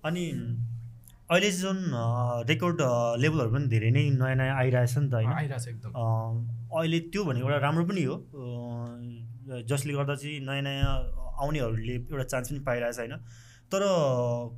अनि 0.05 0.23
अहिले 1.31 1.49
जुन 1.51 1.77
रेकर्ड 2.49 2.79
लेभलहरू 3.23 3.49
पनि 3.53 3.67
धेरै 3.71 3.89
नै 3.91 4.03
नयाँ 4.19 4.35
नयाँ 4.35 4.55
आइरहेछ 4.59 4.97
नि 4.97 5.07
त 5.09 5.13
होइन? 5.13 5.31
आइरहेछ 5.31 5.67
एकदम। 5.67 5.91
अहिले 6.79 6.99
त्यो 7.13 7.23
भनेको 7.23 7.47
एउटा 7.47 7.59
राम्रो 7.63 7.83
पनि 7.89 8.03
हो। 8.03 8.15
जसले 9.71 9.93
गर्दा 9.93 10.15
चाहिँ 10.15 10.39
नयाँ 10.43 10.63
नयाँ 10.67 10.91
आउनेहरूले 11.41 11.95
एउटा 12.11 12.25
चान्स 12.33 12.47
पनि 12.51 12.59
पाइरहेछ 12.67 12.99
होइन। 12.99 13.15
तर 13.71 13.81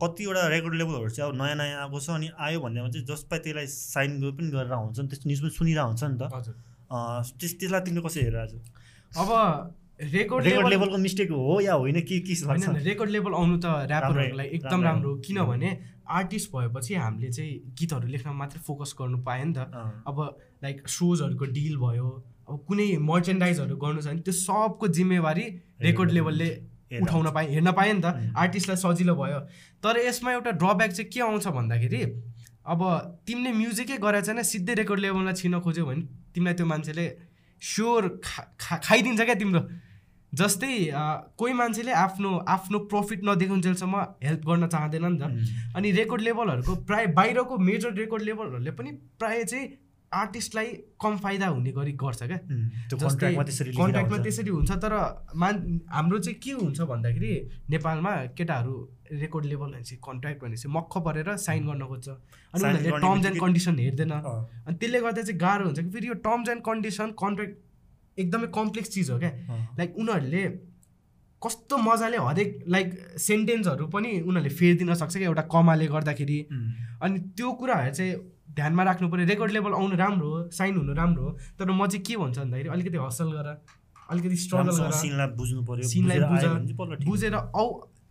कतिवटा 0.01 0.41
रेकर्ड 0.51 0.74
लेभलहरू 0.76 1.09
चाहिँ 1.09 1.30
अब 1.30 1.36
नयाँ 1.41 1.55
नयाँ 1.55 1.78
आएको 1.86 1.99
छ 1.99 2.09
अनि 2.18 2.28
आयो 2.36 2.59
भन्नेमा 2.59 2.89
चाहिँ 2.91 3.05
जस 3.07 3.22
पाइ 3.32 3.39
त्यसलाई 3.45 3.68
साइन 3.70 4.11
पनि 4.36 4.49
गरेर 4.51 4.74
हुन्छ 4.74 4.99
नि। 4.99 5.07
त्यस्तो 5.07 5.26
न्युज 5.30 5.41
पनि 5.41 5.51
सुनिरहेको 5.59 5.88
हुन्छ 5.88 6.03
नि 6.03 6.18
त। 6.20 6.24
हजुर। 6.34 6.55
त्यस 7.39 7.51
त्यसलाई 7.61 7.82
तिमीले 7.86 8.01
कसरी 8.07 8.24
हेरिरहेको 8.26 8.57
छौ? 8.57 8.59
अब 9.22 9.30
रेकर्ड 10.00 10.43
रेकर्ड 10.43 10.68
लेभल 10.68 10.70
लेभलको 10.70 10.98
मिस्टेक 10.98 11.32
हो 11.32 11.60
या 11.62 11.74
होइन 11.74 12.00
के 12.02 12.20
के 12.20 12.34
होइन 12.46 12.76
रेकर्ड 12.84 13.10
लेभल 13.10 13.34
आउनु 13.34 13.58
त 13.58 13.66
ऱ्यापरहरूलाई 13.66 14.48
एकदम 14.48 14.84
राम्रो, 14.84 15.10
हो। 15.10 15.18
किनभने 15.26 15.70
आर्टिस्ट 16.12 16.52
भएपछि 16.52 16.93
हामीले 16.96 17.32
चाहिँ 17.32 17.54
गीतहरू 17.80 18.08
लेख्न 18.08 18.30
मात्रै 18.36 18.62
फोकस 18.62 18.96
गर्नु 19.00 19.18
पायो 19.24 19.46
नि 19.46 19.54
त। 19.54 20.04
अब 20.08 20.18
लाइक 20.64 20.88
सोजहरूको 20.88 21.46
डिल 21.56 21.78
भयो 21.78 22.10
अब 22.50 22.66
कुनै 22.68 22.88
मर्चेन्डाइजहरू 23.02 23.76
गर्नु 23.76 24.02
छ 24.02 24.08
भने 24.08 24.22
त्यो 24.22 24.34
सबको 24.36 24.88
जिम्मेवारी 25.00 25.46
रेकर्ड 25.82 26.12
लेभलले। 26.12 26.50
उठाउन 27.02 27.32
पाएँ 27.32 27.48
हेर्न 27.50 27.72
पाएँ 27.72 27.93
नि 27.93 28.02
त. 28.02 28.36
आर्टिस्टलाई 28.36 28.78
सजिलो 28.78 29.16
भयो। 29.16 29.39
तर 29.80 29.98
यसमा 30.06 30.32
एउटा 30.34 30.52
ड्रब्याक 30.60 30.91
चाहिँ 30.91 31.10
के 31.10 31.20
आउँछ 31.22 31.48
भन्दाखेरि 31.48 32.02
अब 32.66 32.82
तिमीले 33.28 33.52
म्युजिकै 33.54 33.98
गरेर 33.98 34.22
चाहिँ 34.22 34.43
सिधै 34.43 34.74
रेकर्ड 34.74 35.00
लेभलमा 35.00 35.32
छिर्न 35.34 35.60
खोज्यौ 35.62 35.86
भने 35.86 36.04
तिमीलाई 36.36 36.54
त्यो 36.54 36.66
मान्छेले 36.66 37.06
स्योर 37.62 38.22
खा 38.24 38.56
खा- 38.60 38.84
खाइदिन्छ 38.84 39.22
क्या 39.22 39.36
तिम्रो। 39.36 39.68
जस्तै 40.34 40.91
कोही 41.38 41.53
मान्छेले 41.53 41.91
आफ्नो 41.91 42.38
आफ्नो 42.38 42.80
प्रफिट 42.80 43.22
नदेखाउन्जेलसम्म 43.24 44.06
हेल्प 44.24 44.41
गर्न 44.41 44.68
चाहँदैन 44.68 45.06
नि 45.06 45.20
त। 45.20 45.24
अनि 45.76 45.91
रेकर्ड 45.91 46.22
लेभलहरूको 46.22 46.76
प्राय 46.76 47.08
बाहिरको 47.08 47.58
मेजर 47.58 47.93
रेकर्ड 47.93 48.22
लेभलहरूले 48.22 48.72
पनि 48.72 48.91
प्राय 48.91 49.43
चाहिँ 49.43 49.68
आर्टिस्टलाई 50.16 50.68
कम 51.01 51.13
फाइदा 51.24 51.47
हुने 51.47 51.72
गरी 51.72 51.91
गर्छ 52.03 52.22
क्या। 52.24 52.39
कन्ट्र्याक्टमा 52.93 54.18
त्यसरी 54.24 54.49
हुन्छ। 54.49 54.72
तर 54.84 54.93
मान 55.36 55.55
हाम्रो 55.91 56.20
चाहिँ 56.20 56.39
के 56.39 56.51
हुन्छ 56.51 56.82
भन्दाखेरि 56.91 57.32
नेपालमा 57.70 58.11
केटाहरू 58.38 58.76
रेकर्ड 59.11 59.45
लेभल 59.45 59.70
भनेपछि 59.72 59.95
कन्ट्र्याक्ट 60.05 60.39
भनेपछि 60.43 60.68
मक्ख 60.76 60.93
परेर 61.05 61.36
साइन 61.38 61.68
गर्न 61.68 61.84
खोज्छ। 61.88 62.07
अनि 62.09 62.63
उनीहरूले 62.63 62.91
टर्म्स 63.05 63.26
एन्ड 63.26 63.39
कन्डिसन 63.39 63.76
हेर्दैन। 63.80 64.11
अनि 64.11 64.76
त्यसले 64.76 64.99
गर्दा 65.01 65.22
चाहिँ 65.22 65.39
गाह्रो 65.39 65.66
हुन्छ 65.66 65.80
कि 65.80 65.89
फेरि 65.89 66.07
यो 66.07 66.16
टर्म्स 66.28 66.49
एन्ड 66.49 66.61
कन्डिसन 66.66 67.11
कन्ट्र्याक्ट 67.24 67.55
एकदमै 68.18 68.47
कम्प्लेक्स 68.55 68.89
चिज 68.89 69.09
हो 69.11 69.18
क्या। 69.20 69.32
लाइक 69.78 69.89
उनीहरूले 69.99 70.43
कस्तो 71.41 71.78
मजाले 71.78 72.18
हरेक 72.18 72.49
लाइक 72.68 72.88
सेन्टेन्सहरू 73.22 73.86
पनि 73.93 74.11
उनीहरूले 74.22 74.53
फेरिदिन 74.55 74.93
सक्छ 74.95 75.13
क्या 75.18 75.28
एउटा 75.28 75.43
कमाले 75.53 75.88
गर्दाखेरि। 75.88 76.39
अनि 77.03 77.20
त्यो 77.38 77.51
कुराहरू 77.59 77.93
चाहिँ 77.93 78.13
ध्यानमा 78.48 78.84
राख्नु 78.84 79.10
पऱ्यो 79.10 79.26
रेकर्ड 79.26 79.52
लेभल 79.52 79.74
आउनु 79.74 79.96
राम्रो 79.98 80.30
हो 80.30 80.50
साइन 80.52 80.78
हुनु 80.78 80.93
राम्रो 80.93 81.24
हो 81.24 81.32
तर 81.60 81.72
म 81.72 81.88
चाहिँ 81.88 82.04
के 82.04 82.18
भन्छु 82.18 82.41
भन्दाखेरि 82.41 82.70
अलिकति 82.70 82.98
हसल 82.98 83.32
गर 83.32 83.48
अलिकति 84.12 84.36
स्ट्रगल 84.38 84.78
गर। 84.78 84.91
सिनलाई 85.02 85.28
बुझ्नु 85.38 85.64
पर्यो 85.66 85.88
सिनलाई 85.89 86.20
बुझेर 86.32 86.50
बुझ। 86.76 87.06
बुझेर 87.06 87.36
औ 87.36 87.66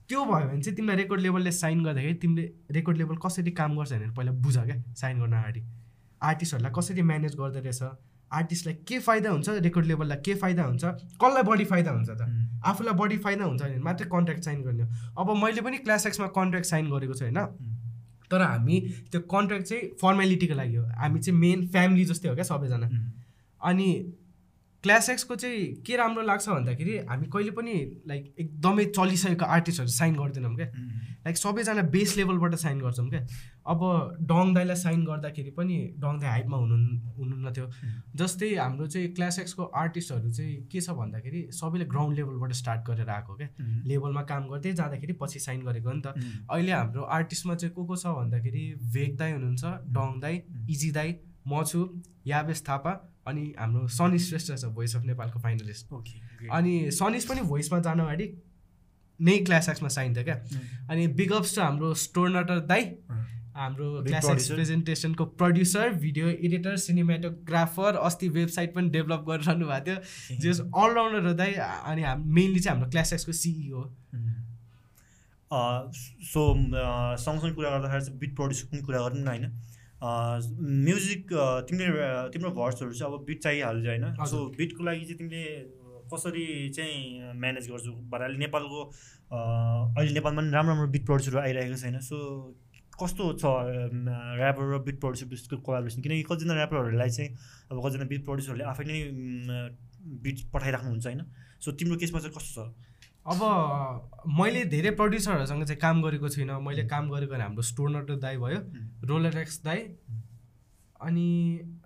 त्यो 0.08 0.24
भयो 0.24 0.46
भने 0.48 0.60
चाहिँ 0.60 0.76
तिमीलाई 0.76 0.96
रेकर्ड 0.96 1.20
लेभलले 1.20 1.52
साइन 1.52 1.84
गर्दाखेरि 1.84 2.14
तिमीले 2.22 2.42
रेकर्ड 2.70 2.96
लेभल 2.98 3.16
कसरी 3.24 3.50
काम 3.60 3.76
गर्छ 3.76 3.92
भनेर 3.92 4.10
पहिला 4.16 4.32
बुझ 4.44 4.56
क्या 4.58 4.76
साइन 5.00 5.20
गर्न 5.20 5.32
अगाडि। 5.32 5.62
आर्टिस्टहरूलाई 6.22 6.72
कसरी 6.78 7.02
म्यानेज 7.02 7.36
गर्दो 7.36 7.60
रहेछ 7.60 7.82
आर्टिस्टलाई 8.30 8.74
के 8.88 8.98
फाइदा 8.98 9.30
हुन्छ 9.30 9.48
रेकर्ड 9.64 9.86
लेभललाई 9.86 10.18
के 10.24 10.34
फाइदा 10.34 10.62
हुन्छ 10.64 10.84
कसलाई 11.22 11.42
बढी 11.42 11.64
फाइदा 11.64 11.90
हुन्छ 11.90 12.10
त? 12.10 12.28
आफूलाई 12.66 12.94
बढी 12.98 13.16
फाइदा 13.24 13.44
हुन्छ 13.44 13.62
भने 13.62 13.78
मात्रै 13.86 14.06
कन्ट्र्याक्ट 14.12 14.44
साइन 14.44 14.62
गर्ने 14.62 14.84
अब 15.18 15.30
मैले 15.42 15.60
पनि 15.62 15.78
क्लास 15.78 16.06
एक्समा 16.06 16.26
कन्ट्र्याक्ट 16.36 16.68
साइन 16.68 16.90
गरेको 16.90 17.14
छु 17.14 17.24
होइन? 17.24 17.40
तर 18.30 18.42
हामी 18.42 18.80
त्यो 19.12 19.20
कन्ट्र्याक्ट 19.20 19.66
चाहिँ 19.66 19.88
फर्मेलिटीको 20.02 20.54
लागि 20.54 20.76
हो। 20.76 20.84
हामी 20.86 21.20
चाहिँ 21.20 21.40
मेन 21.40 21.66
फ्यामिली 21.68 22.04
जस्तै 22.04 22.28
हो 22.28 22.34
क्या 22.34 22.44
सबैजना। 22.44 22.88
अनि 23.62 23.88
क्लास 24.84 25.08
एक्सको 25.10 25.36
चाहिँ 25.36 25.64
के 25.86 25.96
राम्रो 25.96 26.22
लाग्छ 26.22 26.48
भन्दाखेरि 26.48 26.96
हामी 27.08 27.26
कहिले 27.32 27.50
पनि 27.58 27.74
लाइक 28.08 28.34
एकदमै 28.40 28.84
चलिसकेको 28.96 29.44
आर्टिस्टहरू 29.56 29.88
साइन 29.90 30.14
गर्दैनौँ 30.16 30.54
क्या। 30.56 30.66
लाइक 31.26 31.36
सबैजना 31.36 31.82
बेस 31.94 32.16
लेभलबाट 32.16 32.54
साइन 32.62 32.80
गर्छौँ 32.80 33.08
क्या। 33.10 33.20
अब 33.66 33.80
डङ 34.30 34.52
दाईलाई 34.54 34.76
साइन 34.76 35.04
गर्दाखेरि 35.04 35.50
पनि 35.58 35.76
डङ 35.98 36.18
दाई 36.20 36.30
हाइपमा 36.30 36.56
हुनु 36.56 36.76
हुनुहुन्न 37.18 37.52
थियो 37.52 37.68
जस्तै 38.16 38.50
हाम्रो 38.54 38.86
चाहिँ 38.86 39.08
क्लास 39.14 39.38
एक्सको 39.38 39.64
आर्टिस्टहरू 39.82 40.30
चाहिँ 40.30 40.56
के 40.72 40.80
छ 40.80 40.90
भन्दाखेरि 41.00 41.40
सबैले 41.60 41.84
ग्राउन्ड 41.94 42.16
लेभलबाट 42.18 42.52
स्टार्ट 42.60 42.84
गरेर 42.86 43.08
आएको 43.10 43.36
क्या। 43.36 43.48
लेभलमा 43.86 44.22
काम 44.32 44.48
गर्दै 44.48 44.72
जाँदाखेरि 44.74 45.12
पछि 45.22 45.38
साइन 45.46 45.64
गरेको 45.64 45.92
नि 45.92 46.02
त। 46.06 46.14
अहिले 46.50 46.72
हाम्रो 46.72 47.08
आर्टिस्टमा 47.18 47.54
चाहिँ 47.54 47.74
को 47.74 47.84
को 47.84 47.96
छ 47.96 48.14
भन्दाखेरि 48.20 48.66
वेग 48.94 49.16
दाई 49.16 49.32
हुनुहुन्छ 49.32 49.64
डङ 49.96 50.20
दाई 50.20 50.42
इजी 50.76 50.90
दाई 51.00 51.16
म 51.48 51.64
छु 51.64 51.88
यावेश 52.26 52.62
थापा 52.68 52.92
अनि 53.26 53.44
हाम्रो 53.58 53.86
सनी 53.98 54.18
श्रेष्ठ 54.18 54.52
छ 54.54 54.64
भोइस 54.78 54.96
अफ 54.96 55.04
नेपालको 55.04 55.40
फाइनलिस्ट 55.40 55.92
ओके. 55.92 56.48
अनि 56.56 56.90
सनिस 56.92 57.24
पनि 57.26 57.40
भोइसमा 57.52 57.78
जानु 57.86 58.02
अगाडि 58.04 58.26
नै 59.20 59.38
क्लास 59.44 59.68
एक्समा 59.68 59.88
साइन 59.96 60.14
थियो 60.14 60.24
क्या। 60.24 60.34
उम्, 60.34 60.88
अनि 60.90 61.06
बिग 61.20 61.32
अप्स 61.32 61.54
छ 61.54 61.58
हाम्रो 61.58 61.94
स्टोर 62.02 62.28
नटर 62.36 62.60
दाई 62.72 62.84
अँ, 62.84 63.24
हाम्रो 63.56 64.02
क्लास 64.04 64.24
एक्स. 64.30 64.50
प्रेजेन्टेसनको 64.50 65.24
प्रड्युसर 65.40 65.92
भिडियो 66.04 66.28
एडिटर 66.28 66.76
सिनेमाटोग्राफर 66.84 67.96
अस्ति 68.08 68.28
वेबसाइट 68.36 68.74
पनि 68.74 68.88
डेभलप 68.96 69.24
गरिरहनु 69.28 69.66
भएको 69.66 69.84
थियो। 69.86 70.38
जस 70.42 70.60
अलराउन्डर 70.60 71.26
हो 71.26 71.32
दाई 71.42 71.52
अनि 71.92 72.02
हाम 72.02 72.22
मेनली 72.34 72.60
चाहिँ 72.60 72.76
हाम्रो 72.76 72.90
क्लास 72.90 73.12
एक्सको 73.12 73.32
सिइओ 73.42 73.84
सो 76.30 76.42
सँगसँगै 77.22 77.52
कुरा 77.54 77.70
गर्दाखेरि 77.70 78.04
चाहिँ 78.04 78.18
बिट 78.18 78.34
प्रड्युसर 78.36 78.66
पनि 78.72 78.80
कुरा 78.82 78.98
गरौँ 79.06 79.22
न 79.22 79.28
होइन? 79.28 79.44
म्युजिक 80.02 81.32
तिमीले 81.68 81.90
तिम्रो 82.32 82.50
भर्सहरू 82.50 82.92
चाहिँ 82.92 83.12
अब 83.12 83.24
बिट 83.26 83.42
चाहिहाल्छ 83.42 83.86
होइन। 83.86 84.04
सो 84.26 84.36
बिटको 84.58 84.84
लागि 84.84 85.04
चाहिँ 85.04 85.18
तिमीले 85.18 85.44
कसरी 86.12 86.46
चाहिँ 86.76 87.32
म्यानेज 87.40 87.70
गर्छौ? 87.70 87.92
भन्नाले 88.12 88.36
नेपालको 88.38 88.80
अहिले 89.32 90.12
नेपालमा 90.12 90.40
पनि 90.40 90.50
राम्रो 90.50 90.72
राम्रो 90.74 90.88
बिट 90.92 91.06
प्रड्युसरहरू 91.06 91.40
आइरहेको 91.40 91.76
छैन। 91.82 91.98
सो 92.00 92.16
कस्तो 92.94 93.24
छ 93.40 93.44
ऱ्यापर 93.44 94.64
र 94.70 94.78
बिट 94.84 95.00
प्रड्युसर 95.00 95.26
बिचको 95.26 95.56
कोलाबरेसन 95.66 96.02
किनकि 96.02 96.22
कतिजना 96.30 96.54
ऱ्यापरहरूलाई 96.54 97.10
चाहिँ 97.10 97.30
अब 97.70 97.80
कतिजना 97.86 98.04
बिट 98.12 98.24
प्रड्युसरहरूले 98.24 98.64
आफै 98.70 98.84
नै 98.84 98.98
बिट 100.24 100.36
पठाइराख्नुहुन्छ 100.52 101.06
होइन? 101.06 101.22
सो 101.64 101.72
तिम्रो 101.72 101.96
केसमा 101.96 102.18
चाहिँ 102.20 102.34
कस्तो 102.36 102.50
छ? 102.54 102.68
अब 103.26 103.40
मैले 104.38 104.64
धेरै 104.72 104.90
प्रड्युसरहरूसँग 105.00 105.64
चाहिँ 105.64 105.80
काम 105.80 106.02
गरेको 106.02 106.28
छुइनँ 106.28 106.60
मैले 106.62 106.84
काम 106.88 107.08
गरेको 107.10 107.34
हाम्रो 107.42 107.62
स्टोर 107.62 107.90
नटर 107.90 108.16
दाई 108.20 108.36
भयो 108.36 108.58
रोलर 109.08 109.38
एक्स 109.38 109.60
दाई 109.64 109.80
अनि 111.00 111.28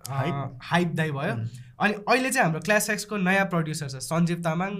हाइप? 0.09 0.87
दाई 0.95 1.11
भयो. 1.11 1.33
अनि 1.79 1.93
अहिले 1.93 2.29
चाहिँ 2.29 2.43
हाम्रो 2.43 2.59
क्लास 2.61 2.89
एक्सको 2.89 3.17
नयाँ 3.17 3.45
प्रड्युसर 3.49 3.87
छ 3.89 3.95
Sanjeev 4.03 4.41
Tamang. 4.43 4.75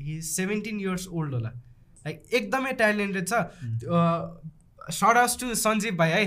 He 0.00 0.20
seventeen 0.22 0.80
years 0.80 1.06
old 1.08 1.34
होला। 1.34 1.48
लाइक 1.48 2.22
एकदमै 2.34 2.72
ट्यालेन्टेड 2.80 3.28
छ। 3.28 3.32
सडास 4.92 5.36
टु 5.40 5.54
सञ्जीव 5.54 5.96
भाइ 5.96 6.10
है। 6.10 6.24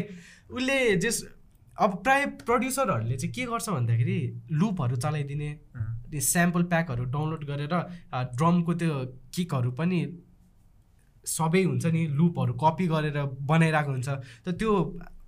उसले 0.51 0.95
जस 0.97 1.23
अब 1.77 2.01
प्राय 2.03 2.25
प्रड्युसरहरूले 2.45 3.15
चाहिँ 3.17 3.33
के 3.33 3.45
गर्छ 3.45 3.69
भन्दाखेरि 3.69 4.17
लुपहरू 4.51 4.95
चलाइदिने। 4.95 5.49
त्यो 6.13 6.21
स्याम्पल 6.21 6.63
प्याकहरू 6.73 7.03
डाउनलोड 7.15 7.43
गरेर 7.49 7.73
ड्रमको 8.37 8.73
त्यो 8.83 8.99
किकहरू 9.35 9.71
पनि 9.81 9.99
सबै 11.25 11.63
हुन्छ 11.63 11.85
नि 11.95 12.05
लुपहरू 12.19 12.53
कपी 12.61 12.85
गरेर 12.87 13.17
बनाइरहेको 13.49 13.91
हुन्छ। 13.91 14.09
त 14.45 14.47
त्यो 14.59 14.71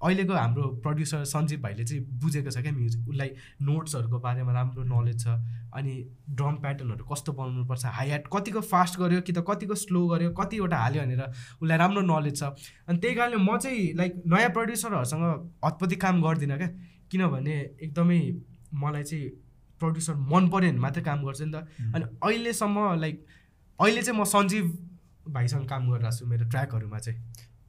अहिलेको 0.06 0.34
हाम्रो 0.36 0.64
प्रड्युसर 0.84 1.24
सञ्जीव 1.26 1.60
भाइले 1.62 1.84
चाहिँ 1.84 2.02
बुझेको 2.22 2.52
छ 2.52 2.62
क्या 2.62 2.72
म्युजिक 2.72 3.08
उसलाई 3.10 3.30
नोट्सहरूको 3.68 4.18
बारेमा 4.26 4.54
राम्रो 4.54 4.84
नलेज 4.84 5.24
छ 5.24 5.28
अनि 5.74 5.94
ड्रम 6.38 6.56
प्याटर्नहरू 6.66 7.06
कस्तो 7.12 7.32
बनाउनुपर्छ 7.40 7.86
हाई 7.98 8.08
ह्याट 8.08 8.28
कतिको 8.34 8.62
फास्ट 8.72 9.00
गर्यो 9.00 9.22
कि 9.22 9.34
त 9.34 9.44
कतिको 9.50 9.76
स्लो 9.84 10.02
गर्यो 10.08 10.30
कतिवटा 10.40 10.78
हाल्यो 10.78 11.02
भनेर 11.04 11.24
उसलाई 11.64 11.78
राम्रो 11.84 12.02
नलेज 12.12 12.36
छ। 12.40 12.44
अनि 12.86 12.98
त्यही 13.00 13.16
कारणले 13.16 13.40
म 13.40 13.58
चाहिँ 13.58 13.82
लाइक 13.96 14.22
नयाँ 14.28 14.52
प्रड्युसरहरूसँग 14.60 15.26
हतपति 15.66 15.96
काम 16.04 16.22
गर्दिनँ 16.22 16.58
क्या। 16.60 16.70
किनभने 17.10 17.56
एकदमै 17.82 18.20
मलाई 18.76 19.04
चाहिँ 19.10 19.26
प्रड्युसर 19.80 20.16
मन 20.34 20.48
पऱ्यो 20.50 20.72
भने 20.72 20.80
मात्रै 20.86 21.04
काम 21.04 21.26
गर्छु 21.26 21.46
नि 21.46 21.52
त। 21.52 21.68
अनि 21.96 22.06
अहिलेसम्म 22.24 22.78
लाइक 23.02 23.26
अहिले 23.80 24.02
चाहिँ 24.02 24.20
म 24.20 24.24
सञ्जीव 24.34 24.66
भाइसँग 25.36 25.68
काम 25.70 25.92
गरिरहेको 25.92 26.18
छु 26.18 26.26
मेरो 26.26 26.46
ट्र्याकहरूमा 26.50 27.00
चाहिँ। 27.00 27.20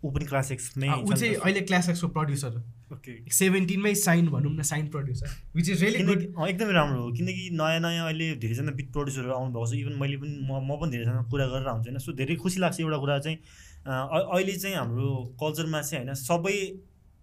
ऊ 0.04 0.10
पनि 0.12 0.24
क्लास 0.24 0.50
एक्समै 0.52 0.88
ऊ 0.88 1.12
चाहिँ 1.12 1.34
अहिले 1.34 1.60
क्लास 1.68 1.88
एक्सको 1.88 2.08
प्रड्युसर 2.16 2.56
ओके। 2.94 3.12
सेभेन्टिनमै 3.32 3.94
साइन 3.98 4.28
भनौँ 4.30 4.52
न 4.52 4.62
sign 4.62 4.86
producer 4.88 5.28
which 5.56 5.68
is 5.68 5.82
really 5.82 6.04
good 6.04 6.20
एकदमै 6.48 6.72
राम्रो 6.72 7.02
हो 7.02 7.12
किनकि 7.12 7.48
नयाँ 7.52 7.80
नयाँ 7.80 8.04
अहिले 8.06 8.26
धेरैजना 8.44 8.72
बिट 8.78 8.92
प्रड्युसरहरू 8.92 9.32
आउनुभएको 9.34 9.66
छ। 9.66 9.74
इभन 9.74 9.94
मैले 10.00 10.16
पनि 10.22 10.34
म 10.46 10.60
म 10.62 10.76
पनि 10.78 10.90
धेरैजना 10.92 11.22
कुरा 11.32 11.46
गरेर 11.46 11.68
हुन्छ 11.68 11.86
होइन? 11.88 11.98
सो 11.98 12.12
धेरै 12.12 12.36
खुसी 12.36 12.60
लाग्छ 12.60 12.80
एउटा 12.80 12.98
कुरा 13.02 13.18
चाहिँ 13.18 13.38
अहिले 13.86 14.54
चाहिँ 14.62 14.76
हाम्रो 14.76 15.08
कल्चरमा 15.42 15.80
चाहिँ 15.82 16.04
होइन 16.04 16.14
सबै 16.22 16.56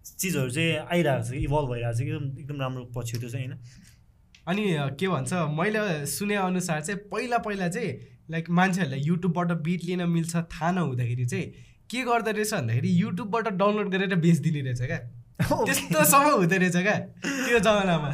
चिजहरू 0.04 0.50
चाहिँ 0.50 0.76
आइरहेको 0.84 1.24
छ 1.24 1.32
इभल्भ 1.40 1.68
भइरहेको 1.72 1.96
छ 1.96 2.00
एकदम 2.04 2.24
एकदम 2.42 2.60
राम्रो 2.60 2.84
पछि 2.92 3.18
त्यो 3.18 3.30
चाहिँ 3.30 3.46
होइन? 3.46 3.58
अनि 4.46 4.64
के 5.00 5.08
भन्छ 5.08 5.32
मैले 5.58 5.82
सुने 6.06 6.34
अनुसार 6.38 6.80
चाहिँ 6.82 7.00
पहिला 7.12 7.38
पहिला 7.46 7.68
चाहिँ 7.68 7.92
लाइक 8.30 8.50
मान्छेहरूलाई 8.50 9.00
युट्युबबाट 9.02 9.52
बिट 9.62 9.84
लिन 9.84 10.02
मिल्छ 10.08 10.36
थाहा 10.36 10.70
नहुँदाखेरि 10.72 11.24
चाहिँ 11.26 11.46
के 11.90 12.02
गर्दो 12.04 12.30
रहेछ 12.30 12.52
भन्दाखेरि 12.54 12.90
युट्युबबाट 13.00 13.48
डाउनलोड 13.54 13.88
गरेर 13.90 14.14
बेचिदिने 14.16 14.60
रहेछ 14.62 14.82
क्या 14.82 14.98
त्यस्तोसम्म 15.64 16.30
हुँदो 16.32 16.56
रहेछ 16.56 16.76
क्या 16.78 16.96
त्यो 17.24 17.58
जमानामा 17.60 18.10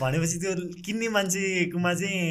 भनेपछि 0.00 0.38
त्यो 0.38 0.52
किन्ने 0.84 1.08
मान्छेकोमा 1.08 1.92
चाहिँ 1.94 2.22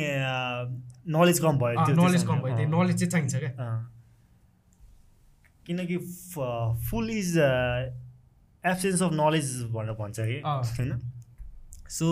नलेज 1.09 1.39
कम 1.39 1.57
भयो 1.57 1.75
त्यो- 1.75 1.85
त्यो 1.87 2.07
नलेज। 2.07 2.23
कम 2.23 2.39
भयो 2.41 2.55
त्यही 2.55 2.65
अँ। 2.65 2.71
नलेज 2.75 2.95
चाहिँ 2.99 3.11
चाहिन्छ 3.11 3.35
क्या। 3.35 3.67
किनकि 5.65 5.97
fool 6.89 7.09
is 7.11 7.37
absence 7.37 9.01
of 9.03 9.11
knowledge 9.13 9.51
भनेर 9.71 9.93
भन्छ 9.99 10.19
कि। 10.21 10.39
होइन 10.45 10.91
सो 11.89 12.05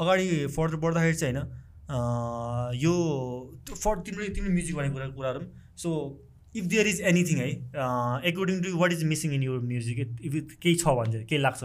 अगाडि 0.00 0.46
फर्दर 0.56 0.76
बढ्दाखेरि 0.82 1.16
चाहिँ 1.16 1.34
होइन 1.34 1.46
यो 2.76 2.94
फर 3.70 3.94
तिम्रो 4.06 4.28
तिम्रो 4.34 4.52
म्युजिक 4.52 4.76
भन्ने 4.76 4.90
कुरा 4.90 5.08
कुराहरू 5.16 5.40
पनि। 5.40 5.48
So 5.76 5.88
if 6.54 6.64
there 6.64 6.86
is 6.86 7.00
anything 7.12 7.38
है 7.38 7.48
according 8.28 8.60
to 8.62 8.76
what 8.78 8.92
is 8.92 9.04
missing 9.06 9.32
in 9.34 9.42
your 9.42 9.60
music 9.64 9.98
if 10.00 10.56
केही 10.62 10.74
छ 10.74 10.94
भने 10.98 11.12
चाहिँ 11.12 11.26
केही 11.26 11.42
लाग्छ? 11.42 11.64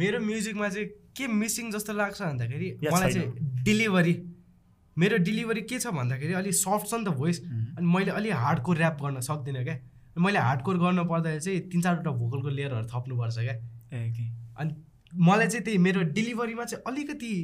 मेरो 0.00 0.20
म्युजिकमा 0.20 0.68
चाहिँ 0.68 0.88
के 1.16 1.26
मिसिङ 1.34 1.70
जस्तो 1.72 1.92
लाग्छ 1.92 2.22
भन्दाखेरि 2.22 2.68
मलाई? 2.84 3.12
चाहिँ 3.12 3.62
डेलिभरी 3.64 4.14
मेरो 4.96 5.16
डेलिभरी 5.24 5.62
के 5.70 5.78
छ 5.78 5.86
भन्दाखेरि 5.94 6.32
अलिक 6.34 6.54
सफ्ट 6.54 6.86
छ 6.90 6.94
नि 6.94 7.04
त 7.04 7.08
भोइस 7.16 7.40
अनि 7.44 7.86
मैले 7.94 8.10
अलिक 8.12 8.32
हार्डको 8.44 8.74
ऱ्याप 8.74 9.02
गर्न 9.02 9.20
सक्दिनँ 9.28 9.64
क्या। 9.64 9.76
मैले 10.16 10.38
हार्डकोर 10.38 10.76
गर्नु 10.78 11.04
पर्दाखेरि 11.04 11.40
चाहिँ 11.44 11.60
तिन 11.70 11.80
चारवटा 11.82 12.10
भोकलको 12.20 12.48
लेयरहरू 12.50 12.86
थप्नुपर्छ 12.88 13.38
क्या। 13.38 13.54
अनि 14.60 14.70
मलाई 15.18 15.46
चाहिँ 15.46 15.64
त्यही 15.64 15.78
मेरो 15.78 16.00
डेलिभरीमा 16.12 16.64
चाहिँ 16.64 16.82
अलिकति 16.86 17.34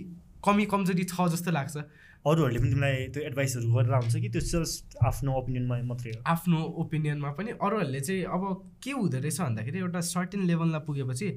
कमी 0.44 0.64
कमजोरी 0.66 1.04
छ 1.04 1.28
जस्तो 1.32 1.50
लाग्छ। 1.50 1.76
अरूहरूले 2.22 2.58
पनि 2.58 2.70
तिमीलाई 2.70 3.06
त्यो 3.14 3.22
एडभाइसहरू 3.22 3.72
गरेर 3.74 3.94
हुन्छ 3.94 4.16
कि? 4.22 4.28
त्यो 4.30 4.40
जस्ट 4.40 4.96
आफ्नो 5.06 5.32
ओपिनियनमा 5.38 5.76
मात्रै 5.90 6.10
हो। 6.14 6.22
आफ्नो 6.22 6.58
ओपिनियनमा 6.82 7.30
पनि 7.38 7.50
अरूहरूले 7.58 8.00
चाहिँ 8.00 8.22
अब 8.30 8.42
के 8.82 8.90
हुँदो 8.90 9.18
रहेछ 9.18 9.40
भन्दाखेरि 9.40 9.78
एउटा 9.78 10.00
सर्टेन 10.06 10.42
लेभलमा 10.46 10.78
पुगेपछि 10.86 11.28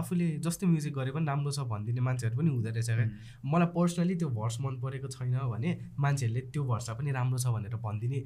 आफूले 0.00 0.28
जस्तो 0.40 0.66
म्युजिक 0.66 0.94
गरे 0.96 1.10
पनि 1.12 1.26
राम्रो 1.28 1.52
छ 1.52 1.60
भनिदिने 1.68 2.00
मान्छेहरू 2.00 2.36
पनि 2.40 2.50
हुँदो 2.50 2.70
रहेछ 2.72 2.88
क्या। 2.88 3.08
मलाई 3.44 3.68
पर्सनली 3.76 4.14
त्यो 4.16 4.28
भर्स 4.40 4.60
मन 4.60 4.80
परेको 4.80 5.08
छैन 5.12 5.36
भने 5.52 5.70
मान्छेहरूले 6.00 6.40
त्यो 6.48 6.64
भर्स 6.64 6.88
पनि 6.96 7.10
राम्रो 7.12 7.38
छ 7.38 7.46
भनेर 7.52 7.76
भनिदिने 7.76 8.18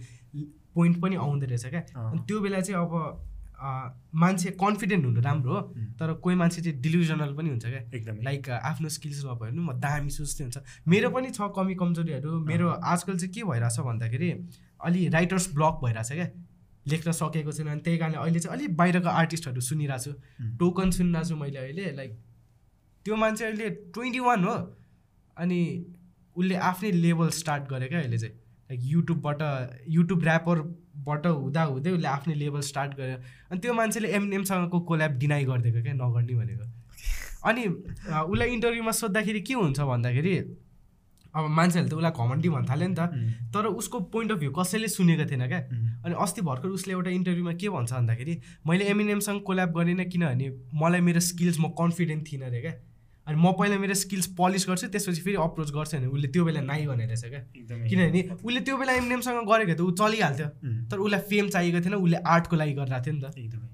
पोइन्ट 0.74 1.00
पनि 1.02 1.16
आउँदो 1.18 1.46
रहेछ 1.46 1.66
क्या। 1.66 1.82
त्यो 2.30 2.40
बेला 2.40 2.60
चाहिँ 2.60 2.78
अब 2.78 2.94
मान्छे 3.58 4.50
कन्फिडेन्ट 4.60 5.04
हुनु 5.04 5.20
राम्रो 5.20 5.52
हो 5.52 5.60
तर 5.98 6.12
कोही 6.22 6.36
मान्छे 6.36 6.62
चाहिँ 6.62 6.80
डिल्युजनल 6.80 7.34
पनि 7.34 7.48
हुन्छ 7.50 7.66
क्या। 7.66 7.80
एकदमै। 7.94 8.22
लाइक 8.24 8.48
आफ्नो 8.50 8.88
स्किल्स 8.88 9.24
नभयो 9.24 9.34
भने 9.40 9.60
म 9.60 9.72
दामी 9.80 10.10
सोच्दै 10.10 10.44
हुन्छ। 10.44 10.58
मेरो 10.88 11.10
पनि 11.10 11.30
छ 11.30 11.48
कमी 11.56 11.74
कमजोरीहरू। 11.74 12.40
मेरो 12.44 12.68
आजकल 12.68 13.16
चाहिँ 13.18 13.32
के 13.34 13.42
भइरहेछ 13.44 13.80
भन्दाखेरि 13.80 14.30
अलि 14.80 15.08
राइटर्स 15.08 15.54
ब्लक 15.54 15.80
भइरहेछ 15.84 16.12
क्या। 16.12 16.28
लेख्न 16.86 17.12
सकेको 17.12 17.52
छैन 17.52 17.68
अनि 17.68 17.80
त्यही 17.80 17.98
कारणले 17.98 18.18
अहिले 18.18 18.40
चाहिँ 18.40 18.56
अलिक 18.56 18.76
बाहिरको 18.76 19.08
आर्टिस्टहरू 19.08 19.60
सुनिरहेको 19.62 20.12
छु 20.12 20.12
टोकन 20.58 20.90
सुनिरहेको 20.90 21.28
छु 21.28 21.36
मैले 21.36 21.58
अहिले 21.58 21.90
लाइक 21.96 22.12
त्यो 23.06 23.16
मान्छे 23.16 23.44
अहिले 23.44 23.70
ट्वेन्टी 23.94 24.20
वान 24.20 24.44
हो। 24.44 24.54
अनि 25.36 25.60
उसले 26.36 26.54
आफ्नै 26.68 26.90
लेभल 26.92 27.28
स्टार्ट 27.30 27.68
गरे 27.70 27.86
क्या 27.88 28.00
अहिले 28.00 28.18
चाहिँ। 28.18 28.34
लाइक 28.34 28.80
युट्युबबाट 28.84 29.40
युट्युब 29.88 30.20
ऱ्यापरबाट 31.04 31.26
हुँदा 31.26 31.62
हुँदै 31.62 31.90
उसले 31.90 32.08
आफ्नै 32.08 32.34
लेभल 32.34 32.60
स्टार्ट 32.60 32.92
गर्यो। 32.96 33.16
अनि 33.50 33.60
त्यो 33.60 33.72
मान्छेले 33.74 34.08
एमएमसँगको 34.08 34.80
कोल्याब 34.80 35.12
डिनाइ 35.18 35.44
गरिदिएको 35.44 35.82
क्या 35.82 35.94
नगर्ने 35.94 36.34
भनेको। 36.34 36.64
अनि 37.44 37.62
उसलाई 38.24 38.48
इन्टरभ्यूमा 38.48 38.92
सोद्धाखेरि 38.92 39.40
के 39.40 39.54
हुन्छ 39.54 39.80
भन्दाखेरि 39.80 40.34
अब 41.34 41.44
मान्छेहरूले 41.50 41.90
त 41.90 41.94
उसलाई 41.98 42.12
घमण्डी 42.14 42.48
भन्न 42.48 42.66
थाल्यो 42.70 42.88
नि 42.88 42.94
त। 42.94 43.00
तर 43.52 43.66
उसको 43.66 44.00
पोइन्ट 44.14 44.32
अफ 44.32 44.38
भ्यू 44.38 44.50
कसैले 44.54 44.88
सुनेको 44.88 45.24
थिएन 45.30 45.46
क्या। 45.50 45.60
अनि 46.06 46.14
अस्ति 46.14 46.40
भर्खर 46.46 46.68
उसले 46.78 46.92
एउटा 46.94 47.10
इन्टरभ्यूमा 47.10 47.52
के 47.58 47.68
भन्छ 47.68 47.92
भन्दाखेरि 47.92 48.34
मैले 48.66 48.84
एमिनेमसँग 48.94 49.42
कोल्याब 49.42 49.70
गरिनँ 49.76 50.04
किनभने 50.08 50.46
मलाई 50.80 51.00
मेरो 51.02 51.20
स्किल्स 51.20 51.58
म 51.60 51.74
कन्फिडेन्ट 51.74 52.22
थिइनँ 52.32 52.46
अरे 52.46 52.60
क्या। 52.60 52.72
अनि 53.26 53.36
म 53.40 53.52
पहिला 53.56 53.76
मेरो 53.80 53.94
स्किल्स 53.96 54.26
पलिस 54.36 54.64
गर्छु 54.68 54.86
त्यसपछि 54.94 55.20
फेरि 55.24 55.36
अप्रोच 55.40 55.70
गर्छु 55.72 55.96
भने 55.96 56.08
उसले 56.12 56.28
त्यो 56.28 56.44
बेला 56.44 56.60
नाइ 56.60 56.86
भनेर 56.86 57.08
रहेछ 57.08 57.24
क्या। 57.24 57.40
किनभने 57.88 58.20
उसले 58.44 58.60
त्यो 58.60 58.76
बेला 58.76 58.92
एमिनेमसँग 59.00 59.48
गरेको 59.48 59.74
त 59.74 59.80
ऊ 59.80 59.90
चलिहाल्थ्यो। 59.96 60.48
तर 60.92 60.96
उसलाई 61.00 61.20
फेम 61.32 61.48
चाहिएको 61.54 61.80
थिएन 61.84 61.94
उसले 62.04 62.18
आर्टको 62.20 62.54
लागि 62.56 62.72
गरिरहेको 62.80 63.04
थियो 63.04 63.14
नि 63.16 63.22
त। 63.24 63.26
एकदमै। 63.40 63.68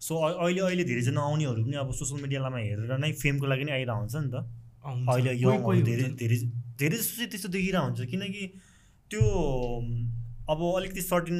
सो 0.00 0.12
अहिले 0.14 0.60
अहिले 0.60 0.84
धेरैजना 0.84 1.20
आउनेहरू 1.20 1.60
पनि 1.64 1.76
अब 1.82 1.90
सोसियल 1.90 2.22
मिडियामा 2.22 2.58
हेरेर 2.58 2.92
नै 3.02 3.10
फेमको 3.18 3.46
लागि 3.50 3.64
नै 3.66 3.72
आइरहेको 3.82 3.98
हुन्छ 3.98 4.14
नि 4.14 4.30
त। 4.30 4.36
अहिले 4.84 5.32
कोही 5.64 5.82
धेरै। 5.82 6.04
धेरै 6.20 6.38
धेरै 6.78 6.96
जस्तो 6.98 7.14
चाहिँ 7.18 7.30
त्यस्तो 7.34 7.48
देखिरहेको 7.50 7.86
हुन्छ। 7.88 8.00
किनकि 8.14 8.42
त्यो 9.10 9.22
अब 10.44 10.60
अलिकति 10.60 11.02
सर्टिन 11.02 11.38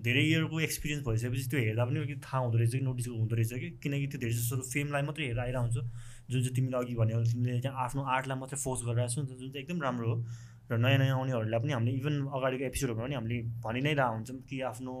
धेरै 0.00 0.22
इयरको 0.24 0.56
एक्सपिरियन्स 0.62 1.02
भइसकेपछि 1.04 1.46
त्यो 1.52 1.60
हेर्दा 1.60 1.84
पनि 1.84 1.98
अलिकति 2.00 2.20
थाहा 2.22 2.38
हुँदो 2.42 2.56
रहेछ 2.58 2.72
कि 2.72 2.84
नोटिस 2.86 3.06
हुँदो 3.12 3.34
रहेछ 3.36 3.52
कि। 3.60 3.68
किनकि 3.82 4.06
त्यो 4.14 4.18
धेरै 4.24 4.34
जस्तो 4.40 4.56
फेमलाई 4.72 5.02
मात्रै 5.10 5.24
हेरेर 5.26 5.42
आइरहेको 5.42 5.66
हुन्छ। 5.66 5.78
जुन 6.30 6.40
चाहिँ 6.42 6.54
तिमीले 6.56 6.76
अघि 6.76 6.94
भन्यो 6.94 7.22
तिमीले 7.32 7.60
चाहिँ 7.60 7.76
आफ्नो 7.84 8.02
आर्टलाई 8.14 8.38
मात्रै 8.38 8.58
फोर्स 8.64 8.80
गरिरहेको 8.86 9.12
छौ 9.14 9.22
जुन 9.22 9.50
चाहिँ 9.50 9.62
एकदम 9.64 9.82
राम्रो 9.82 10.08
हो। 10.12 10.16
र 10.70 10.76
नयाँ 10.78 10.98
नयाँ 10.98 11.16
आउनेहरूलाई 11.18 11.60
पनि 11.60 11.72
हामीले 11.72 11.92
इभन 12.00 12.14
अगाडिको 12.36 12.64
एपिसोडहरूमा 12.64 13.04
पनि 13.04 13.14
हामीले 13.14 13.38
भनि 13.64 13.80
नै 13.82 13.92
रहेको 13.92 14.14
हुन्छौँ 14.14 14.38
कि 14.48 14.60
आफ्नो 14.72 14.94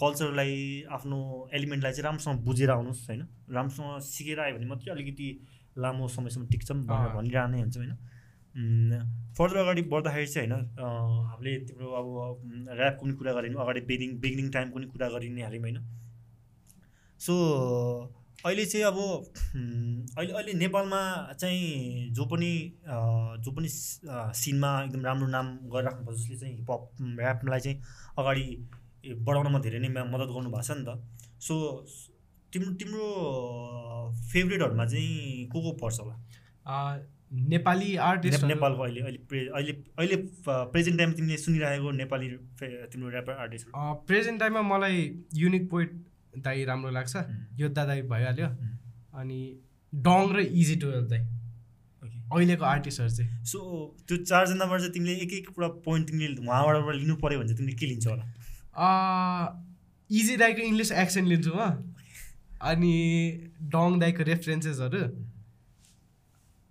कल्चरलाई 0.00 0.54
आफ्नो 0.92 1.18
एलिमेन्टलाई 1.54 1.92
चाहिँ 1.92 2.04
राम्रोसँग 2.04 2.38
बुझेर 2.44 2.70
आउनुहोस् 2.70 3.06
होइन? 3.08 3.22
राम्रोसँग 3.48 4.00
सिकेर 4.04 4.40
आयो 4.40 4.56
भने 4.56 4.66
मात्रै 4.66 4.92
अलिकति 4.92 5.28
लामो 5.78 6.08
समयसम्म 6.08 6.46
टिक्छ 6.52 6.68
भनेर 6.72 7.08
अँ। 7.08 7.14
भनिरहने 7.16 7.56
नै 7.56 7.62
हुन्छ 7.62 7.76
होइन? 7.76 7.92
फर्दर 9.36 9.56
अगाडि 9.56 9.82
बढ्दाखेरि 9.92 10.26
चाहिँ 10.26 10.48
होइन 10.50 10.68
हामीले 10.78 11.52
तिम्रो 11.66 11.86
अब 12.00 12.06
ऱ्यापको 12.76 13.02
पनि 13.04 13.14
कुरा 13.18 13.32
गऱ्यौँ 13.32 13.62
अगाडि 13.62 13.80
बिगिनिङ 13.88 14.18
बिगिनिङ 14.20 14.50
टाइमको 14.50 14.76
पनि 14.78 14.86
कुरा 14.92 15.08
गरि 15.14 15.28
नै 15.28 15.42
हाल्यौँ 15.42 15.62
होइन? 15.62 15.78
सो 17.20 17.34
अहिले 18.44 18.64
चाहिँ 18.66 18.84
अब 18.86 18.96
अहिले 20.18 20.32
अहिले 20.32 20.52
नेपालमा 20.52 21.00
चाहिँ 21.40 22.10
जो 22.14 22.24
पनि 22.24 22.50
जो 23.44 23.50
पनि 23.56 23.68
सिनमा 24.40 24.70
एकदम 24.84 25.04
राम्रो 25.04 25.26
नाम 25.26 25.46
गरिराख्नु 25.74 26.16
जसले 26.16 26.36
चाहिँ 26.36 26.54
हिपहप 26.56 27.20
ऱ्यापलाई 27.20 27.60
चाहिँ 27.60 27.80
अगाडि 28.18 28.44
बढाउनमा 29.24 29.58
धेरै 29.58 29.78
नै 29.78 29.88
मद्दत 29.88 30.28
गर्नुभएको 30.34 30.62
छ 30.62 30.70
नि 30.76 30.84
त। 30.84 31.00
सो 31.40 31.54
तिम्रो 32.52 32.72
तिम्रो 32.80 33.06
फेभरेटहरूमा 34.32 34.86
चाहिँ 34.86 35.46
को 35.52 35.60
को 35.62 35.72
पर्छ 35.82 36.00
होला? 36.00 36.16
नेपाली 37.52 37.96
आर्टिस्ट 38.08 38.42
नेप- 38.42 38.54
नेपालको 38.54 38.82
अहिले 38.82 39.00
अहिले 39.00 39.18
प्रे 39.28 39.40
अहिले 39.54 39.72
अहिले 39.98 40.16
प्रेजेन्ट 40.48 40.98
टाइम 40.98 41.12
तिमीले 41.12 41.36
सुनिरहेको 41.36 41.90
नेपाली 41.90 42.28
तिम्रो 42.92 43.10
ऱ्यापर 43.10 43.32
आर्टिस्टहरू। 43.32 43.94
प्रेजेन्ट 44.06 44.40
टाइममा 44.40 44.62
मलाई 44.62 45.00
युनिक 45.34 45.70
पोइट 45.70 46.02
दाई 46.38 46.64
राम्रो 46.64 46.90
लाग्छ. 46.90 47.16
योद्धा 47.60 47.84
दाई 47.84 48.02
भइहाल्यो. 48.02 48.48
अनि 49.14 49.60
डङ 49.94 50.32
र 50.36 50.40
इजी 50.40 50.76
टुवेल्भ 50.76 51.08
दाई। 51.08 51.20
ओके 52.04 52.18
अहिलेको 52.36 52.64
आर्टिस्टहरू 52.64 53.10
चाहिँ। 53.10 53.44
सो 53.44 53.58
त्यो 54.08 54.16
चारजनाबाट 54.16 54.80
चाहिँ 54.80 54.92
तिमीले 54.92 55.12
एक 55.12 55.32
एक 55.32 55.46
एउटा 55.50 55.68
पोइन्ट 55.68 56.10
तिमीले 56.10 56.46
उहाँबाट 56.46 56.94
लिनु 56.94 57.16
पऱ्यो 57.16 57.38
भने 57.38 57.48
चाहिँ 57.48 57.58
तिमीले 57.58 57.76
के 57.76 57.86
लिन्छौ 57.86 58.10
होला? 58.10 58.24
इजी 60.10 60.36
दाईको 60.36 60.62
इङ्ग्लिस 60.62 60.92
एक्सेन्ट 60.92 61.28
लिन्छु 61.28 61.52
म। 61.54 61.92
अनि 62.62 62.94
डङ 63.60 63.98
दाईको 64.00 64.22
रेफरेन्सेसहरू 64.22 64.98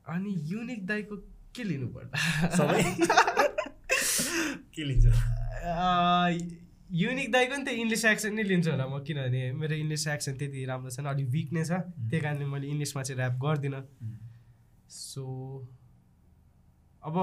अनि 0.08 0.36
युनिक 0.38 0.86
दाईको 0.88 1.16
के 1.56 1.64
लिनु 1.64 1.88
पर्ला 1.88 2.50
सबै? 2.50 2.84
के 4.76 4.84
लिन्छ? 4.84 5.06
युनिक 6.94 7.32
दाईको 7.32 7.56
नि 7.58 7.64
त 7.66 7.70
इङ्ग्लिस 7.74 8.06
एक्सेन्ट 8.06 8.36
नै 8.38 8.44
लिन्छु 8.44 8.70
होला 8.72 8.86
म 8.86 9.02
किनभने 9.02 9.42
मेरो 9.58 9.76
इङ्ग्लिस 9.76 10.08
एक्सेन्ट 10.08 10.40
त्यति 10.40 10.66
राम्रो 10.66 10.90
छैन 10.94 11.06
अलिक 11.10 11.28
विक 11.34 11.50
नै 11.54 11.64
छ। 11.66 11.72
त्यही 12.10 12.22
कारणले 12.22 12.46
मैले 12.46 12.68
इङ्ग्लिसमा 12.70 13.02
चाहिँ 13.04 13.18
ऱ्याप 13.20 13.34
गर्दिनँ। 13.42 13.82
सो 14.90 15.24
अब 17.04 17.16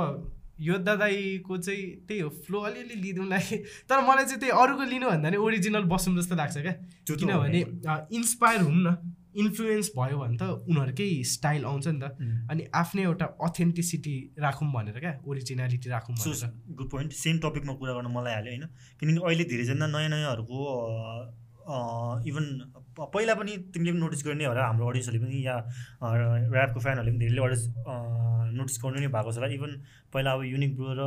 योद्धा 0.61 0.95
दाईको 0.97 1.57
चाहिँ 1.57 1.85
त्यही 2.09 2.21
हो 2.21 2.29
फ्लो 2.45 2.59
अलिअलि 2.61 2.97
लिँदैलाई 3.05 3.57
तर 3.89 4.01
मलाई 4.09 4.25
चाहिँ 4.25 4.41
त्यही 4.41 4.53
अरूको 4.59 4.85
लिनुभन्दा 4.91 5.31
नि 5.31 5.37
ओरिजिनल 5.37 5.85
बसौँ 5.87 6.17
जस्तो 6.19 6.35
लाग्छ 6.37 6.57
क्या। 6.59 6.75
हो। 6.75 7.17
किनभने 7.17 7.61
इन्सपायर 8.19 8.61
हुन् 8.61 8.83
न। 8.87 8.89
इन्फ्लुएन्स 9.35 9.91
भयो 9.97 10.19
भने 10.19 10.37
त 10.37 10.43
उनीहरूकै 10.69 11.09
स्टाइल 11.33 11.65
आउँछ 11.65 11.87
नि 11.89 12.01
त. 12.01 12.05
अनि 12.51 12.63
आफ्नै 12.75 13.03
एउटा 13.03 13.27
अथेन्टिसिटी 13.47 14.15
राखौँ 14.39 14.69
भनेर 14.73 14.99
क्या 15.01 15.13
ओरिजिनालिटी 15.27 15.89
राखौँ 15.91 16.15
भनेर। 16.17 16.51
गुड 16.79 16.89
पोइन्ट 16.91 17.13
सेम 17.15 17.39
टपिकमा 17.45 17.75
कुरा 17.75 17.93
गर्न 17.95 18.11
मलाई 18.11 18.35
हाल्यो 18.35 18.53
होइन? 18.53 18.67
किनकि 19.01 19.21
अहिले 19.23 19.45
धेरैजना 19.53 19.87
नयाँ 19.87 20.11
नयाँहरूको 20.11 20.59
इभन 22.27 22.45
पहिला 22.99 23.35
पनि 23.35 23.53
तिमीले 23.71 23.93
पनि 23.93 24.01
नोटिस 24.01 24.23
गर्ने 24.27 24.45
होला 24.45 24.67
हाम्रो 24.67 24.87
अडियन्सहरूले 24.89 25.25
पनि 25.25 25.47
या 25.47 25.57
ऱ्यापको 26.03 26.81
फ्यानहरूले 26.81 27.13
पनि 27.13 27.21
धेरैले 27.21 27.41
अडियन्स 27.41 27.65
नोटिस 28.59 28.77
गर्नु 28.83 28.99
नै 29.01 29.09
भएको 29.15 29.31
छ 29.33 29.37
होला। 29.39 29.49
इभन 29.55 29.73
पहिला 30.13 30.31
अब 30.33 30.43
युनिक 30.45 30.77
ब्रो 30.77 30.93
र 30.99 31.03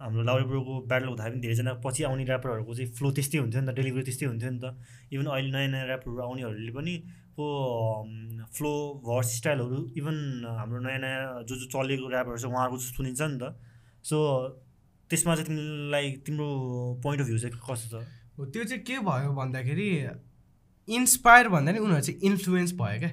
हाम्रो 0.00 0.22
लाउरे 0.24 0.44
ब्रोको 0.48 0.72
ब्याटल 0.88 1.08
हुँदाखेरि 1.12 1.36
पनि 1.36 1.42
धेरैजना। 1.44 1.72
पछि 1.84 2.02
आउने 2.08 2.24
ऱ्यापरहरूको 2.24 2.72
चाहिँ 2.74 2.90
फ्लो 2.96 3.08
त्यस्तै 3.12 3.38
हुन्थ्यो 3.38 3.60
नि 3.60 3.66
त 3.68 3.76
डेलिभरी 3.76 4.02
त्यस्तै 4.08 4.26
हुन्थ्यो 4.32 4.50
नि 4.50 4.60
त। 4.64 4.66
इभन 5.12 5.26
अहिले 5.28 5.50
नयाँ 5.52 5.68
नयाँ 5.70 5.86
ऱ्यापरहरू 5.86 6.20
आउनेहरूले 6.24 6.72
पनि 6.72 6.94
को 7.36 7.44
फ्लो 8.56 8.72
भर्स 9.04 9.28
स्टाइलहरू 9.36 9.78
इभन 10.00 10.16
हाम्रो 10.56 10.80
नयाँ 10.80 11.00
नयाँ 11.04 11.44
जो 11.44 11.54
जो 11.60 11.66
चलेको 11.68 12.08
ऱ्यापरहरू 12.08 12.40
छ 12.40 12.44
उहाँहरूको 12.48 12.76
जस्तो 12.80 12.96
सुनिन्छ 12.96 13.20
नि 13.20 13.38
त। 13.38 13.44
सो 14.00 14.16
त्यसमा 15.10 15.34
चाहिँ 15.36 15.48
तिमीलाई 15.48 16.06
तिम्रो 16.24 16.48
पोइन्ट 17.04 17.20
अफ 17.20 17.26
भ्यू 17.28 17.38
चाहिँ 17.38 17.60
कस्तो 17.60 18.00
छ? 18.00 18.04
हो 18.38 18.44
त्यो 18.48 18.64
चाहिँ 18.64 18.82
के 18.88 18.96
भयो 19.04 19.32
भन्दाखेरि 19.36 19.88
इन्सपायर 20.88 21.48
भन्दा 21.52 21.72
नि 21.72 21.78
उनीहरू 21.78 22.04
चाहिँ 22.08 22.20
इन्फ्लुएन्स 22.24 22.72
भयो 22.80 22.98
क्या। 23.04 23.12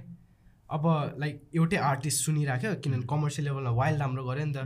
अब 0.70 0.84
लाइक 1.20 1.36
एउटै 1.56 1.78
आर्टिस्ट 1.90 2.26
सुनिराख्यो 2.26 2.74
किनभने 2.84 3.06
कमर्सियल 3.08 3.48
लेभलमा 3.48 3.72
वाइल्ड 3.76 4.00
राम्रो 4.02 4.24
गऱ्यो 4.24 4.46
नि 4.46 4.54
त। 4.54 4.58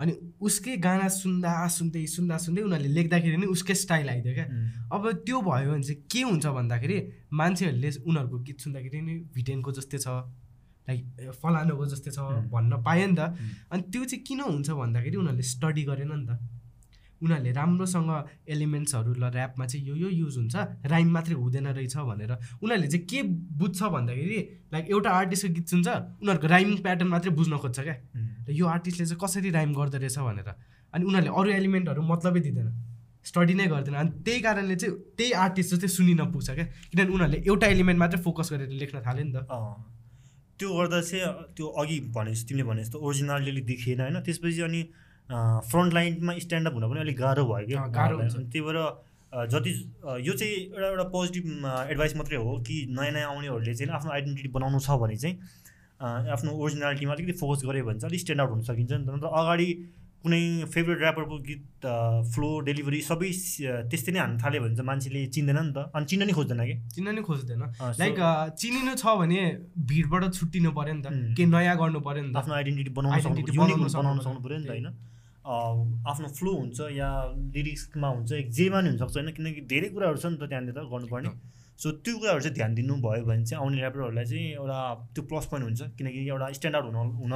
अनि 0.00 0.12
उसकै 0.40 0.76
गाना 0.76 1.08
सुन्दा 1.08 1.52
सुन्दै 1.68 2.06
सुन्दा 2.06 2.36
सुन्दै 2.38 2.62
उनीहरूले 2.62 2.90
लेख्दाखेरि 2.94 3.36
नि 3.36 3.46
उसकै 3.46 3.74
स्टाइल 3.74 4.08
आइदियो 4.08 4.34
क्या 4.34 4.46
अब 4.92 5.02
त्यो 5.26 5.40
भयो 5.40 5.70
भने 5.72 5.82
चाहिँ 5.82 6.02
के 6.12 6.20
हुन्छ 6.22 6.46
भन्दाखेरि 6.58 6.96
मान्छेहरूले 7.32 7.90
उनीहरूको 8.08 8.38
गीत 8.46 8.58
सुन्दाखेरि 8.60 9.00
नि 9.00 9.14
भिटेनको 9.34 9.70
जस्तै 9.78 9.98
छ 9.98 10.08
लाइक 10.88 11.30
फलानुको 11.42 11.86
जस्तै 11.86 12.10
छ. 12.10 12.18
भन्न 12.48 12.82
पायो 12.82 13.06
नि 13.06 13.16
त. 13.16 13.20
अनि 13.72 13.82
त्यो 13.92 14.04
चाहिँ 14.04 14.24
किन 14.24 14.40
हुन्छ 14.40 14.68
भन्दाखेरि 14.70 15.16
उनीहरूले 15.16 15.42
स्टडी 15.42 15.82
गरेन 15.84 16.12
नि 16.12 16.26
त 16.26 16.30
उनीहरूले 17.22 17.52
राम्रोसँग 17.52 18.10
एलिमेन्ट्सहरू 18.48 19.12
ल 19.14 19.24
ऱ्यापमा 19.28 19.66
चाहिँ 19.66 19.86
यो 19.86 19.94
यो 19.96 20.08
युज 20.08 20.36
हुन्छ 20.38 20.54
राइम 20.86 21.08
मात्रै 21.10 21.34
हुँदैन 21.34 21.66
रहेछ 21.74 21.96
भनेर। 21.96 22.32
उनीहरूले 22.62 22.88
चाहिँ 22.88 23.06
के 23.06 23.22
बुझ्छ 23.58 23.82
भन्दाखेरि 23.82 24.38
लाइक 24.72 24.84
एउटा 24.90 25.10
आर्टिस्टको 25.10 25.54
गीत 25.54 25.66
सुन्छ 25.68 25.88
उनीहरूको 26.22 26.46
राइमिङ 26.46 26.76
प्याटर्न 26.86 27.08
मात्रै 27.08 27.32
बुझ्न 27.34 27.56
खोज्छ 27.58 27.78
क्या। 27.80 27.96
र 28.46 28.50
यो 28.52 28.66
आर्टिस्टले 28.66 29.06
चाहिँ 29.06 29.20
कसरी 29.22 29.50
राइम 29.50 29.70
गर्दो 29.74 29.98
रहेछ 29.98 30.18
भनेर। 30.18 30.48
अनि 30.94 31.04
उनीहरूले 31.04 31.32
अरू 31.34 31.48
एलिमेन्टहरू 31.58 32.02
मतलबै 32.02 32.40
दिँदैन। 32.40 32.68
स्टडी 33.28 33.54
नै 33.54 33.66
गर्दैन। 33.66 33.94
अनि 33.94 34.10
त्यही 34.24 34.40
कारणले 34.40 34.76
चाहिँ 34.76 34.94
त्यही 35.18 35.32
आर्टिस्ट 35.44 35.74
चाहिँ 35.74 35.92
सुनिन 35.92 36.24
पुग्छ 36.32 36.48
क्या। 36.50 36.64
किनभने 36.64 37.12
उनीहरूले 37.12 37.38
एउटा 37.44 37.66
एलिमेन्ट 37.66 37.98
मात्रै 37.98 38.20
फोकस 38.22 38.48
गरेर 38.52 38.70
लेख्न 38.78 39.02
थाल्यो 39.04 39.24
नि 39.24 39.32
त। 39.36 39.38
त्यो 40.58 40.68
गर्दा 40.74 41.00
चाहिँ 41.02 41.54
त्यो 41.54 41.66
अघि 41.66 41.98
भने 42.14 42.32
जस्तो 42.32 42.48
तिमीले 42.48 42.64
भने 42.68 42.82
जस्तो 42.82 42.98
ओरिजिनालिटी 42.98 43.62
देखिएन 43.68 44.00
होइन? 44.00 44.16
त्यसपछि 44.26 44.62
अनि 44.64 44.80
फ्रन्ट 45.30 45.94
लाइनमा 45.94 46.32
स्ट्यान्डअप 46.38 46.74
हुन 46.74 46.84
पनि 46.90 47.00
अलिक 47.00 47.16
गाह्रो 47.18 47.44
भयो 47.44 47.66
क्या। 47.66 47.82
अँ, 47.82 47.92
गाह्रो 47.92 48.16
हुन्छ। 48.18 48.34
त्यही 48.34 48.64
भएर 48.64 48.78
जति 49.52 49.70
यो 50.24 50.32
चाहिँ 50.32 50.54
एउटा 50.72 50.86
एउटा 50.88 51.04
पोजिटिभ 51.12 51.44
एडभाइस 51.92 52.16
मात्रै 52.16 52.36
हो 52.40 52.56
कि 52.64 52.76
नयाँ 52.96 53.12
नयाँ 53.12 53.28
आउनेहरूले 53.30 53.74
चाहिँ 53.74 53.92
आफ्नो 53.92 54.10
आइडेन्टिटी 54.12 54.48
बनाउनु 54.56 54.78
छ 54.80 54.96
भने 55.04 55.16
चाहिँ 55.16 55.36
आफ्नो 56.32 56.50
ओरिजिनालिटीमा 56.64 57.12
अलिकति 57.12 57.32
फोकस 57.36 57.64
गऱ्यो 57.68 57.84
भने 57.84 57.98
चाहिँ 58.00 58.10
अलिक 58.10 58.20
स्ट्यान्ड 58.20 58.40
आउट 58.40 58.50
हुन 58.50 58.62
सकिन्छ। 58.72 58.92
नि 58.92 59.04
त 59.04 59.10
नत्र 59.12 59.28
अगाडि 59.28 59.68
कुनै 60.24 60.40
फेभरेट 60.72 60.98
ऱ्यापरको 60.98 61.36
गीत 61.48 61.86
फ्लो 62.32 62.48
डेलिभरी 62.66 63.00
सबै 63.04 63.30
त्यस्तै 63.90 64.12
नै 64.16 64.18
हान्न 64.18 64.38
थाल्यो 64.42 64.60
भने 64.64 64.74
चाहिँ 64.74 64.88
मान्छेले 64.88 65.20
चिन्दैन 65.36 65.58
नि 65.60 65.72
त। 65.76 65.78
अनि 65.92 66.04
चिन्न 66.10 66.22
नि 66.24 66.32
खोज्दैन 66.38 66.64
कि 66.64 66.74
चिन्न 66.96 67.08
नि 67.14 67.22
खोज्दैन। 67.28 67.62
लाइक 68.00 68.16
चिनिनु 68.56 68.92
छ 68.96 69.04
भने 69.20 69.40
भिडबाट 69.92 70.24
छुट्टिनु 70.34 70.70
पऱ्यो 70.72 70.94
नि 70.94 71.02
त. 71.04 71.36
के 71.36 71.44
नयाँ 71.52 71.76
गर्नु 71.76 72.00
पऱ्यो 72.00 72.22
नि 72.24 72.32
त। 72.32 72.36
आफ्नो 72.40 72.54
आइडेन्टिटी 72.54 72.90
बनाउनु 72.96 73.92
बनाउनु 73.92 74.20
सक्नु 74.24 74.40
पऱ्यो 74.40 74.58
नि 74.58 74.66
त। 74.66 74.70
होइन? 74.72 74.88
आफ्नो 75.48 76.28
फ्लो 76.38 76.52
हुन्छ 76.52 76.78
या 76.92 77.08
लिरिक्समा 77.54 78.08
हुन्छ 78.08 78.30
जेमा 78.58 78.80
नि 78.80 78.88
हुनसक्छ 78.88 79.16
होइन? 79.16 79.30
किनकि 79.36 79.60
धेरै 79.72 79.88
कुराहरू 79.94 80.18
छ 80.18 80.26
नि 80.26 80.36
त 80.36 80.48
त्यहाँनिर 80.48 80.80
गर्नुपर्ने। 80.92 81.30
सो 81.78 81.90
त्यो 82.04 82.14
कुराहरू 82.18 82.40
चाहिँ 82.40 82.54
ध्यान 82.54 82.74
दिनुभयो 82.74 83.24
भने 83.24 83.44
चाहिँ 83.44 83.62
आउने 83.64 83.76
ऱ्यापरहरूलाई 83.80 84.24
चाहिँ 84.24 84.46
एउटा 84.52 84.78
त्यो 85.14 85.22
प्लस 85.24 85.46
पोइन्ट 85.50 85.64
हुन्छ। 85.66 85.80
किनकि 85.98 86.20
एउटा 86.28 86.46
स्ट्यान्ड 86.58 86.76
आउट 86.76 86.94
हुन 86.94 87.08
हुन 87.22 87.34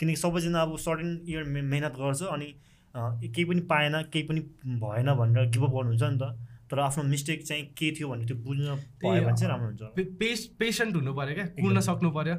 किनकि 0.00 0.16
सबैजना 0.16 0.60
अब 0.62 0.76
सर्टेन 0.78 1.10
इयर 1.28 1.44
मेहनत 1.44 1.94
गर्छ 2.00 2.22
अनि 2.32 2.48
केही 2.94 3.44
पनि 3.44 3.60
पाएन 3.70 3.94
केही 4.12 4.24
पनि 4.28 4.40
भएन 4.82 5.08
भनेर 5.20 5.50
गिभअप 5.50 5.72
गर्नुहुन्छ 5.74 6.02
नि 6.02 6.18
त। 6.22 6.24
तर 6.70 6.78
आफ्नो 6.80 7.02
मिस्टेक 7.04 7.46
चाहिँ 7.46 7.64
के 7.74 7.90
थियो 7.98 8.08
भनेर 8.08 8.26
त्यो 8.26 8.36
बुझ्न 8.46 8.74
भयो 9.02 9.22
भने 9.26 9.36
चाहिँ 9.36 9.50
राम्रो 9.52 9.68
हुन्छ। 9.68 9.82
पेस 10.18 10.46
पेसेन्ट 10.58 10.96
हुनु 10.96 11.12
पऱ्यो 11.14 11.34
क्या 11.34 11.46
कुर्न। 11.58 11.80
सक्नु 11.82 12.10
पऱ्यो। 12.14 12.36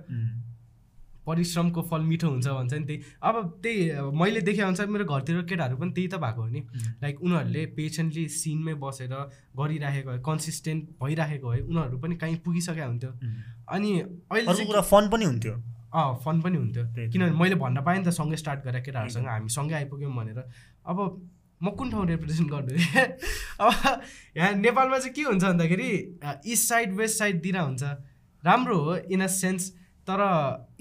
परिश्रमको 1.32 1.82
फल 1.91 2.01
मिठो 2.11 2.29
हुन्छ 2.29 2.47
भन्छ 2.47 2.73
नि 2.73 2.86
त्यही। 2.86 3.01
अब 3.23 3.36
त्यही 3.63 4.11
मैले 4.19 4.41
देखे 4.47 4.61
अनुसार 4.61 4.88
मेरो 4.93 5.05
घरतिर 5.05 5.41
केटाहरू 5.49 5.77
पनि 5.77 5.91
त्यही 5.91 6.07
त 6.07 6.21
भएको 6.23 6.41
हो 6.41 6.47
नि। 6.47 6.61
लाइक 7.01 7.21
उनीहरूले 7.23 7.65
पेसेन्टली 7.75 8.27
सिनमै 8.38 8.73
बसेर 8.84 9.13
गरिराखेको 9.57 10.09
भए 10.11 10.21
कन्सिस्टेन्ट 10.25 10.89
भइराखेको 11.03 11.49
भए 11.49 11.61
उनीहरू 11.61 11.97
पनि 11.97 12.15
कहीँ 12.23 12.38
पुगिसकेका 12.45 12.86
हुन्थ्यो। 12.86 13.11
अनि 13.75 13.91
अहिले 14.32 14.65
कुरा 14.65 14.82
फन 14.93 15.09
पनि 15.09 15.25
हुन्थ्यो। 15.25 15.53
अँ 15.91 16.19
फन 16.23 16.41
पनि 16.41 16.57
हुन्थ्यो। 16.57 16.84
किनभने 17.11 17.38
मैले 17.39 17.55
भन्न 17.61 17.84
पाएँ 17.84 17.99
नि 17.99 18.05
त 18.05 18.09
सँगै 18.15 18.38
स्टार्ट 18.38 18.63
गरेर 18.65 18.82
केटाहरूसँग 18.82 19.27
हामी 19.27 19.49
सँगै 19.49 19.75
आइपुग्यौँ 19.75 20.15
भनेर। 20.15 20.39
अब 20.86 20.97
म 21.61 21.69
कुन 21.77 21.91
ठाउँ 21.91 22.05
रिप्रेजेन्ट 22.07 22.49
गर्नु 22.51 22.71
अब 23.61 24.01
यहाँ 24.38 24.53
नेपालमा 24.55 24.97
चाहिँ 24.97 25.13
के 25.13 25.21
हुन्छ 25.21 25.43
भन्दाखेरि 25.43 25.89
इस्ट 26.51 26.63
साइड 26.69 26.93
वेस्ट 26.97 27.17
साइडतिर 27.17 27.57
हुन्छ। 27.57 27.84
राम्रो 28.43 28.77
हो 28.77 28.95
इन 29.11 29.21
अ 29.21 29.27
सेन्स 29.29 29.71
तर 30.12 30.22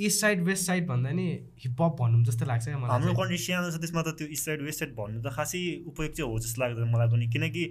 इस्ट 0.03 0.20
साइड 0.20 0.43
वेस्ट 0.43 0.66
साइड 0.66 0.87
भन्दा 0.87 1.11
नि 1.14 1.26
हिपहप 1.62 1.97
भनौँ 2.01 2.24
जस्तो 2.26 2.47
लाग्छ 2.47 2.64
क्या 2.64 2.78
मलाई 2.78 2.91
हाम्रो। 2.91 3.14
कन्ट्री 3.14 3.39
सानो 3.39 3.70
छ 3.70 3.78
त्यसमा 3.78 4.03
त 4.03 4.18
त्यो 4.18 4.26
इस्ट 4.26 4.45
साइड 4.45 4.62
वेस्ट 4.66 4.78
साइड 4.83 4.93
भन्नु 4.99 5.22
त 5.22 5.33
खासै 5.39 5.62
उपयोग 5.87 6.12
चाहिँ 6.18 6.31
हो 6.31 6.39
जस्तो 6.43 6.62
लाग्दैन 6.62 6.91
मलाई 6.91 7.09
पनि। 7.14 7.26
किनकि 7.31 7.64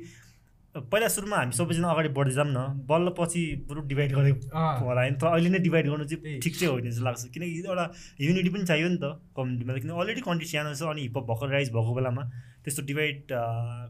पहिला 0.76 1.08
सुरुमा 1.10 1.38
हामी 1.38 1.54
सबैजना 1.58 1.88
अगाडि 1.92 2.10
बढ्दै 2.16 2.34
जाऊँ 2.34 2.52
न 2.54 2.86
बल्ल 2.90 3.12
पछि 3.18 3.42
बरु 3.70 3.82
डिभाइड 3.90 4.12
गरेको 4.16 4.86
होला 4.86 5.02
होइन 5.02 5.16
तर 5.18 5.28
अहिले 5.28 5.50
नै 5.50 5.60
डिभाइड 5.60 5.86
गर्नु 5.90 6.06
चाहिँ। 6.06 6.40
ठिक 6.40 6.54
चाहिँ 6.56 6.72
होइन 6.72 6.86
जस्तो 6.90 7.04
लाग्छ। 7.04 7.26
किनकि 7.34 7.66
एउटा 7.66 7.86
युनिटी 8.22 8.50
पनि 8.54 8.66
चाहियो 8.70 8.88
नि 8.88 9.00
त 9.02 9.18
कम्युनिटीमा 9.36 9.74
किन 9.82 9.92
अलरेडी 9.98 10.22
कन्ट्री 10.30 10.48
सानो 10.48 10.74
छ 10.78 10.94
अनि 10.94 11.02
हिपहप 11.10 11.26
भर्खर 11.26 11.50
राइज 11.58 11.74
भएको 11.74 11.96
बेलामा 11.98 12.24
त्यस्तो 12.64 12.82
डिभाइड 12.86 13.34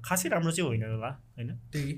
खासै 0.07 0.29
राम्रो 0.31 0.51
चाहिँ 0.55 0.67
होइन 0.69 0.83
होला 0.87 1.11
होइन? 1.35 1.49
त्यही। 1.73 1.93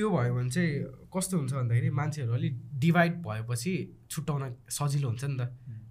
त्यो 0.00 0.10
भयो 0.10 0.34
भने 0.34 0.50
चाहिँ 0.50 0.72
कस्तो 1.12 1.36
हुन्छ 1.36 1.52
भन्दाखेरि 1.52 1.90
मान्छेहरू 1.92 2.32
अलिक 2.32 2.54
डिभाइड 2.80 3.12
भएपछि 3.22 3.72
छुट्याउन 4.10 4.42
सजिलो 4.72 5.08
हुन्छ 5.08 5.24
नि 5.24 5.36
त। 5.36 5.42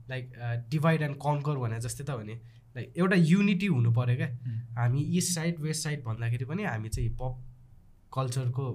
लाइक 0.10 0.26
डिभाइड 0.70 1.02
एन्ड 1.02 1.16
कन्कर 1.22 1.58
भने 1.62 1.78
जस्तै 1.80 2.04
त 2.04 2.10
हो 2.10 2.24
नि 2.26 2.36
लाइक 2.76 2.94
एउटा 2.98 3.16
युनिटी 3.16 3.68
हुनु 3.70 3.92
पऱ्यो 3.94 4.16
क्या। 4.18 4.30
हामी 4.78 5.02
इस्ट 5.18 5.30
साइड 5.36 5.60
वेस्ट 5.62 5.84
साइड 5.84 6.04
भन्दाखेरि 6.06 6.46
पनि 6.50 6.64
हामी 6.66 6.90
चाहिँ 6.90 7.10
हिपहप 7.10 7.36
कल्चरको 8.10 8.66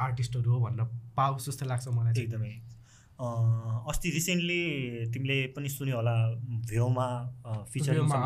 आर्टिस्टहरू 0.00 0.52
हो 0.52 0.60
भनेर 0.64 0.88
पाओस् 1.16 1.48
जस्तो 1.48 1.66
लाग्छ 1.66 1.88
मलाई 1.88 2.12
चाहिँ। 2.14 2.24
एकदमै। 2.24 2.52
अस्ति 3.92 4.10
रिसेन्टली 4.10 4.62
तिमीले 5.12 5.38
पनि 5.52 5.68
सुन्यो 5.68 5.96
होला 5.96 6.16
भ्योमा 6.72 7.08
फिचर 7.72 7.92
भ्योमा, 7.92 8.18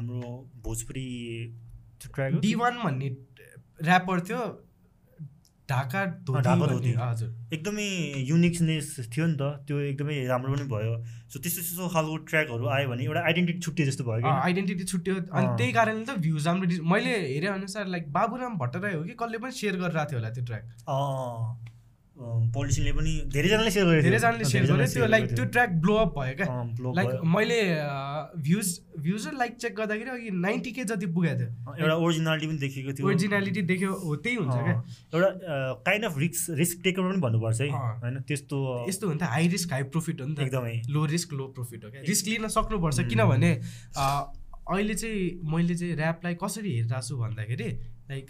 हाम्रो 0.00 0.32
भोजपुरी 0.64 1.08
ट्र्याक 2.00 2.40
डी 2.40 2.54
वान 2.54 2.82
भन्ने 2.84 3.08
ऱ्यापर 3.84 4.20
थियो 4.24 4.42
ढाका 5.70 6.04
ढाका 6.28 6.66
धोती। 6.66 6.92
हजुर। 6.98 7.28
एकदमै 7.54 7.88
युनिकनेस 8.28 8.86
थियो 9.14 9.26
नि 9.26 9.36
त। 9.40 9.42
त्यो 9.66 9.78
एकदमै 9.90 10.16
राम्रो 10.26 10.52
पनि 10.54 10.66
भयो। 10.74 10.94
सो 11.30 11.38
त्यस्तो 11.38 11.60
त्यस्तो 11.62 11.88
खालको 11.94 12.16
ट्र्याकहरू 12.28 12.66
आयो 12.76 12.88
भने 12.90 13.04
एउटा 13.04 13.20
आइडेन्टिटी 13.30 13.60
छुट्टियो 13.60 13.86
जस्तो 13.90 14.04
भयो 14.04 14.20
कि 14.20 14.30
आइडेन्टिटी 14.50 14.84
छुट्यो 14.92 15.14
अनि। 15.30 15.46
त्यही 15.58 15.72
कारणले 15.72 16.04
त 16.04 16.18
भ्युज 16.20 16.46
राम्रो। 16.46 16.84
मैले 16.92 17.12
हेरेँ 17.32 17.50
अनुसार 17.50 17.86
लाइक 17.94 18.12
बाबुराम 18.12 18.58
भट्टराई 18.58 18.94
हो 18.94 19.02
कि 19.04 19.14
कसले 19.20 19.38
पनि 19.38 19.52
सेयर 19.54 19.76
गरिरहेको 19.82 20.10
थियो 20.10 20.18
होला 20.20 20.30
त्यो 20.34 20.44
ट्र्याक। 20.44 20.64
पोलिसियनले 22.20 22.92
पनि 22.92 23.12
धेरैजनाले 23.32 23.70
सेयर 23.70 23.86
गरेको। 23.86 24.02
धेरैजनाले 24.04 24.44
सेयर 24.44 24.64
गर्यो 24.66 24.86
त्यो 24.94 25.06
लाइक 25.06 25.24
त्यो। 25.30 25.44
ट्र्याक 25.46 25.70
ब्लो 25.80 25.94
अप 25.96 26.14
भयो 26.18 26.34
क्या। 26.36 26.46
लाइक। 26.96 27.10
मैले 27.34 27.60
भ्युज 28.44 28.68
भ्युज 29.00 29.26
र 29.28 29.32
लाइक 29.36 29.56
चेक 29.56 29.74
गर्दाखेरि 29.76 30.10
अघि 30.10 30.30
नाइन्टी 30.40 30.72
के 30.72 30.84
जति 30.84 31.06
पुगेको 31.16 31.38
थियो। 31.40 31.74
एउटा 31.80 31.94
ओरिजिनालिटी 31.96 32.46
पनि 32.46 32.58
देखिएको 32.58 32.92
थियो। 32.92 33.06
ओरिजिनालिटी 33.08 33.62
देख्यो 33.72 33.92
हो 34.04 34.16
त्यही 34.16 34.36
हुन्छ 34.36 34.56
क्या। 34.56 34.76
एउटा 35.14 35.30
kind 35.88 36.04
of 36.04 36.18
risk 36.18 36.58
risk 36.60 36.82
taker 36.84 37.02
पनि 37.02 37.20
भन्नुपर्छ 37.20 37.60
है। 37.60 37.68
होइन 38.04 38.20
त्यस्तो 38.28 38.58
यस्तो 38.88 39.08
हुन्छ 39.08 39.22
हाई 39.22 39.48
रिस्क 39.56 39.72
हाई 39.72 39.82
प्रफिट 39.96 40.20
हो 40.20 40.26
नि 40.26 40.34
त। 40.34 40.40
एकदमै। 40.40 40.76
लो 40.90 41.04
रिस्क 41.14 41.32
लो 41.32 41.46
प्रफिट 41.56 41.84
हो 41.84 41.90
क्या। 41.90 42.02
रिस्क 42.08 42.26
लिन 42.28 42.48
सक्नुपर्छ। 42.48 43.08
किनभने 43.08 43.52
अहिले 44.70 44.94
चाहिँ 44.94 45.22
मैले 45.52 45.74
चाहिँ 45.74 45.94
ऱ्यापलाई 45.96 46.34
कसरी 46.42 46.70
हेरिरहेको 46.72 47.06
छु 47.08 47.16
भन्दाखेरि 47.16 47.68
लाइक 48.10 48.26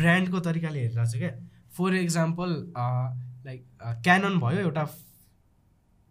ब्रान्डको 0.00 0.38
तरिकाले 0.40 0.80
हेरिरहेको 0.80 1.12
छु 1.12 1.18
क्या 1.18 1.32
फर 1.76 1.94
इक्जाम्पल 1.96 2.50
लाइक 3.44 3.60
क्यानन 4.04 4.38
भयो 4.40 4.60
एउटा 4.60 4.84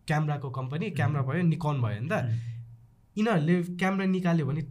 क्यामराको 0.07 0.49
कम्पनी 0.49 0.89
क्यामरा 0.91 1.21
भयो 1.21 1.41
निकन 1.43 1.81
भयो 1.81 1.99
नि 2.01 2.09
त। 2.09 2.13
यिनीहरूले 3.17 3.55
क्यामरा 3.79 4.05
निकाल्यो 4.05 4.45
भने 4.45 4.61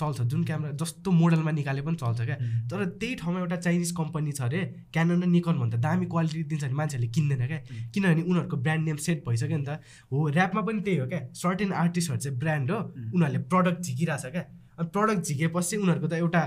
चल्छ 0.00 0.20
जुन 0.30 0.44
क्यामरा 0.44 0.70
जस्तो 0.80 1.10
मोडलमा 1.10 1.50
निकाले 1.50 1.82
पनि 1.82 1.96
चल्छ 1.96 2.20
क्या। 2.20 2.36
उम्, 2.36 2.68
तर 2.70 2.84
त्यही 3.02 3.14
ठाउँमा 3.18 3.38
एउटा 3.40 3.56
चाइनिज 3.56 3.90
कम्पनी 3.98 4.32
छ 4.32 4.40
अरे 4.46 4.60
क्यानन 4.94 5.22
र 5.22 5.26
निकन 5.26 5.58
भन्दा 5.58 5.78
दामी 5.82 6.06
क्वालिटी 6.06 6.42
दिन्छ 6.46 6.64
भने 6.64 6.74
मान्छेहरूले 6.80 7.10
किन्दैन 7.12 7.46
क्या. 7.46 7.60
किनभने 7.92 8.22
उनीहरूको 8.22 8.56
ब्रान्ड 8.56 8.82
नेम 8.88 8.96
सेट 9.02 9.24
भइसक्यो 9.26 9.58
नि 9.58 9.66
त। 9.66 9.82
हो 10.12 10.16
ऱ्यापमा 10.30 10.60
पनि 10.62 10.80
त्यही 10.86 10.98
हो 11.02 11.06
क्या। 11.10 11.20
सर्टेन 11.34 11.72
आर्टिस्टहरू 11.82 12.18
चाहिँ 12.24 12.38
ब्रान्ड 12.38 12.70
हो. 12.70 12.78
उनीहरूले 13.14 13.40
प्रडक्ट 13.50 13.80
झिकिरहेछ 13.82 14.24
क्या। 14.32 14.44
अनि 14.78 14.88
प्रडक्ट 14.94 15.20
झिकेपछि 15.26 15.76
उनीहरूको 15.76 16.08
त 16.08 16.12
एउटा 16.22 16.42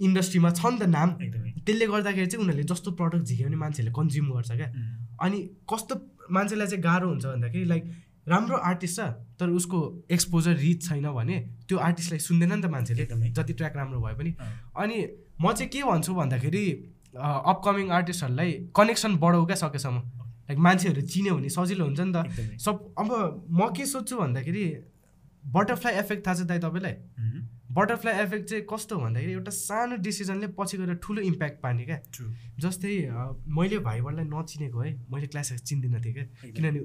इन्डस्ट्रीमा 0.00 0.50
छ 0.50 0.66
नि 0.66 0.78
त 0.78 0.88
नाम 0.88 1.08
त्यसले 1.66 1.86
गर्दाखेरि 1.86 2.26
चाहिँ 2.26 2.44
उनीहरूले 2.44 2.66
जस्तो 2.72 2.90
प्रडक्ट 2.98 3.24
झिक्यो 3.24 3.46
भने 3.46 3.56
मान्छेहरूले 3.62 3.94
कन्ज्युम 3.98 4.26
गर्छ 4.34 4.50
क्या। 4.52 4.68
अनि 5.24 5.38
कस्तो 5.70 5.94
मान्छेलाई 6.30 6.66
चाहिँ 6.66 6.82
गाह्रो 6.82 7.08
हुन्छ 7.08 7.24
भन्दाखेरि 7.26 7.64
लाइक 7.68 7.84
राम्रो 8.28 8.56
आर्टिस्ट 8.70 9.00
छ 9.00 9.08
तर 9.40 9.48
उसको 9.58 9.78
एक्सपोजर 10.10 10.54
रिच 10.64 10.88
छैन 10.88 11.06
भने 11.12 11.36
त्यो 11.68 11.78
आर्टिस्टलाई 11.88 12.20
सुन्दैन 12.28 12.52
नि 12.52 12.62
त 12.62 12.66
मान्छेले। 12.70 13.04
जति 13.36 13.52
ट्र्याक 13.52 13.76
राम्रो 13.76 14.00
भए 14.00 14.14
पनि। 14.20 14.30
अनि 14.76 14.96
म 15.40 15.52
चाहिँ 15.52 15.70
के 15.72 15.82
भन्छु 15.90 16.14
भन्दाखेरि 16.14 16.64
अपकमिङ 17.16 17.90
आर्टिस्टहरूलाई 17.98 18.52
कनेक्सन 18.76 19.16
बढाउ 19.18 19.44
क्या 19.46 19.56
सकेसम्म। 19.64 19.98
लाइक 20.48 20.58
मान्छेहरू 20.58 21.02
चिन्यो 21.02 21.34
भने 21.36 21.48
सजिलो 21.48 21.84
हुन्छ 21.84 22.00
नि 22.00 22.12
त। 22.12 22.58
सब 22.60 22.94
अब 22.98 23.10
म 23.50 23.72
के 23.76 23.86
सोध्छु 23.86 24.16
भन्दाखेरि 24.16 24.64
बटरफ्लाई 25.44 25.94
एफेक्ट 26.04 26.26
थाहा 26.26 26.34
छ 26.34 26.40
दाइ 26.48 26.58
तपाईँलाई? 26.58 26.94
बटरफ्लाई 27.78 28.22
एफेक्ट 28.22 28.48
चाहिँ 28.50 28.64
कस्तो 28.70 28.98
भन्दाखेरि 28.98 29.32
एउटा 29.32 29.50
सानो 29.56 29.96
डिसिजनले 30.04 30.46
पछि 30.58 30.78
गएर 30.78 30.94
ठुलो 31.02 31.22
इम्प्याक्ट 31.32 31.60
पार्ने 31.62 31.84
क्या. 31.84 31.98
जस्तै 32.60 32.94
मैले 33.58 33.78
भाइबरलाई 33.90 34.24
नचिनेको 34.28 34.80
है 34.80 34.94
मैले 35.10 35.26
क्लास 35.26 35.52
एक्स 35.52 35.62
चिन्दिनँ 35.64 36.00
थिएँ 36.04 36.14
क्या। 36.14 36.24
किनभने 36.52 36.80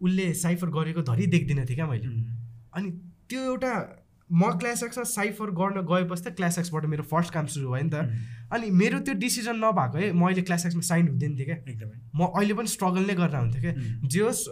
उसले 0.00 0.32
साइफर 0.40 0.68
गरेको 0.70 1.02
धरि 1.02 1.26
देख्दिनँ 1.34 1.66
थिएँ 1.66 1.76
क्या 1.76 1.86
मैले। 1.86 2.08
अनि 2.76 2.90
त्यो 3.28 3.42
एउटा 3.42 3.72
म 4.30 4.50
क्लास 4.58 4.82
एक्समा 4.82 5.04
साइफर 5.06 5.50
गर्न 5.58 5.80
गएपछि 5.86 6.22
त 6.22 6.34
क्लास 6.36 6.58
एक्सबाट 6.58 6.84
मेरो 6.92 7.02
फर्स्ट 7.10 7.32
काम 7.32 7.46
सुरु 7.46 7.70
भयो 7.70 7.82
नि 7.82 7.90
त। 7.90 7.96
अनि 8.52 8.70
मेरो 8.80 8.98
त्यो 9.06 9.14
डिसिजन 9.14 9.56
नभएको 9.64 9.98
है 9.98 10.12
म 10.12 10.26
अहिले 10.26 10.42
क्लास 10.42 10.66
एक्समा 10.66 10.82
साइन 10.82 11.08
हुँदैन 11.08 11.36
थिएँ 11.38 11.46
क्या। 11.46 11.56
एकदमै। 11.56 11.96
म 12.14 12.26
अहिले 12.34 12.54
पनि 12.58 12.68
स्ट्रगल 12.68 13.06
नै 13.06 13.14
गरेर 13.14 13.36
हुन्थेँ 13.36 13.62
क्या। 13.62 13.74
जे 14.02 14.20
होस् 14.20 14.42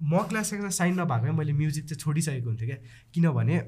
म 0.00 0.22
क्लास 0.30 0.52
एक्समा 0.54 0.70
साइन 0.78 1.00
नभएको 1.00 1.32
मैले 1.34 1.52
म्युजिक 1.58 1.84
चाहिँ 1.90 2.00
छोडिसकेको 2.00 2.48
हुन्थेँ 2.48 2.68
क्या। 2.68 2.78
किनभने 3.14 3.58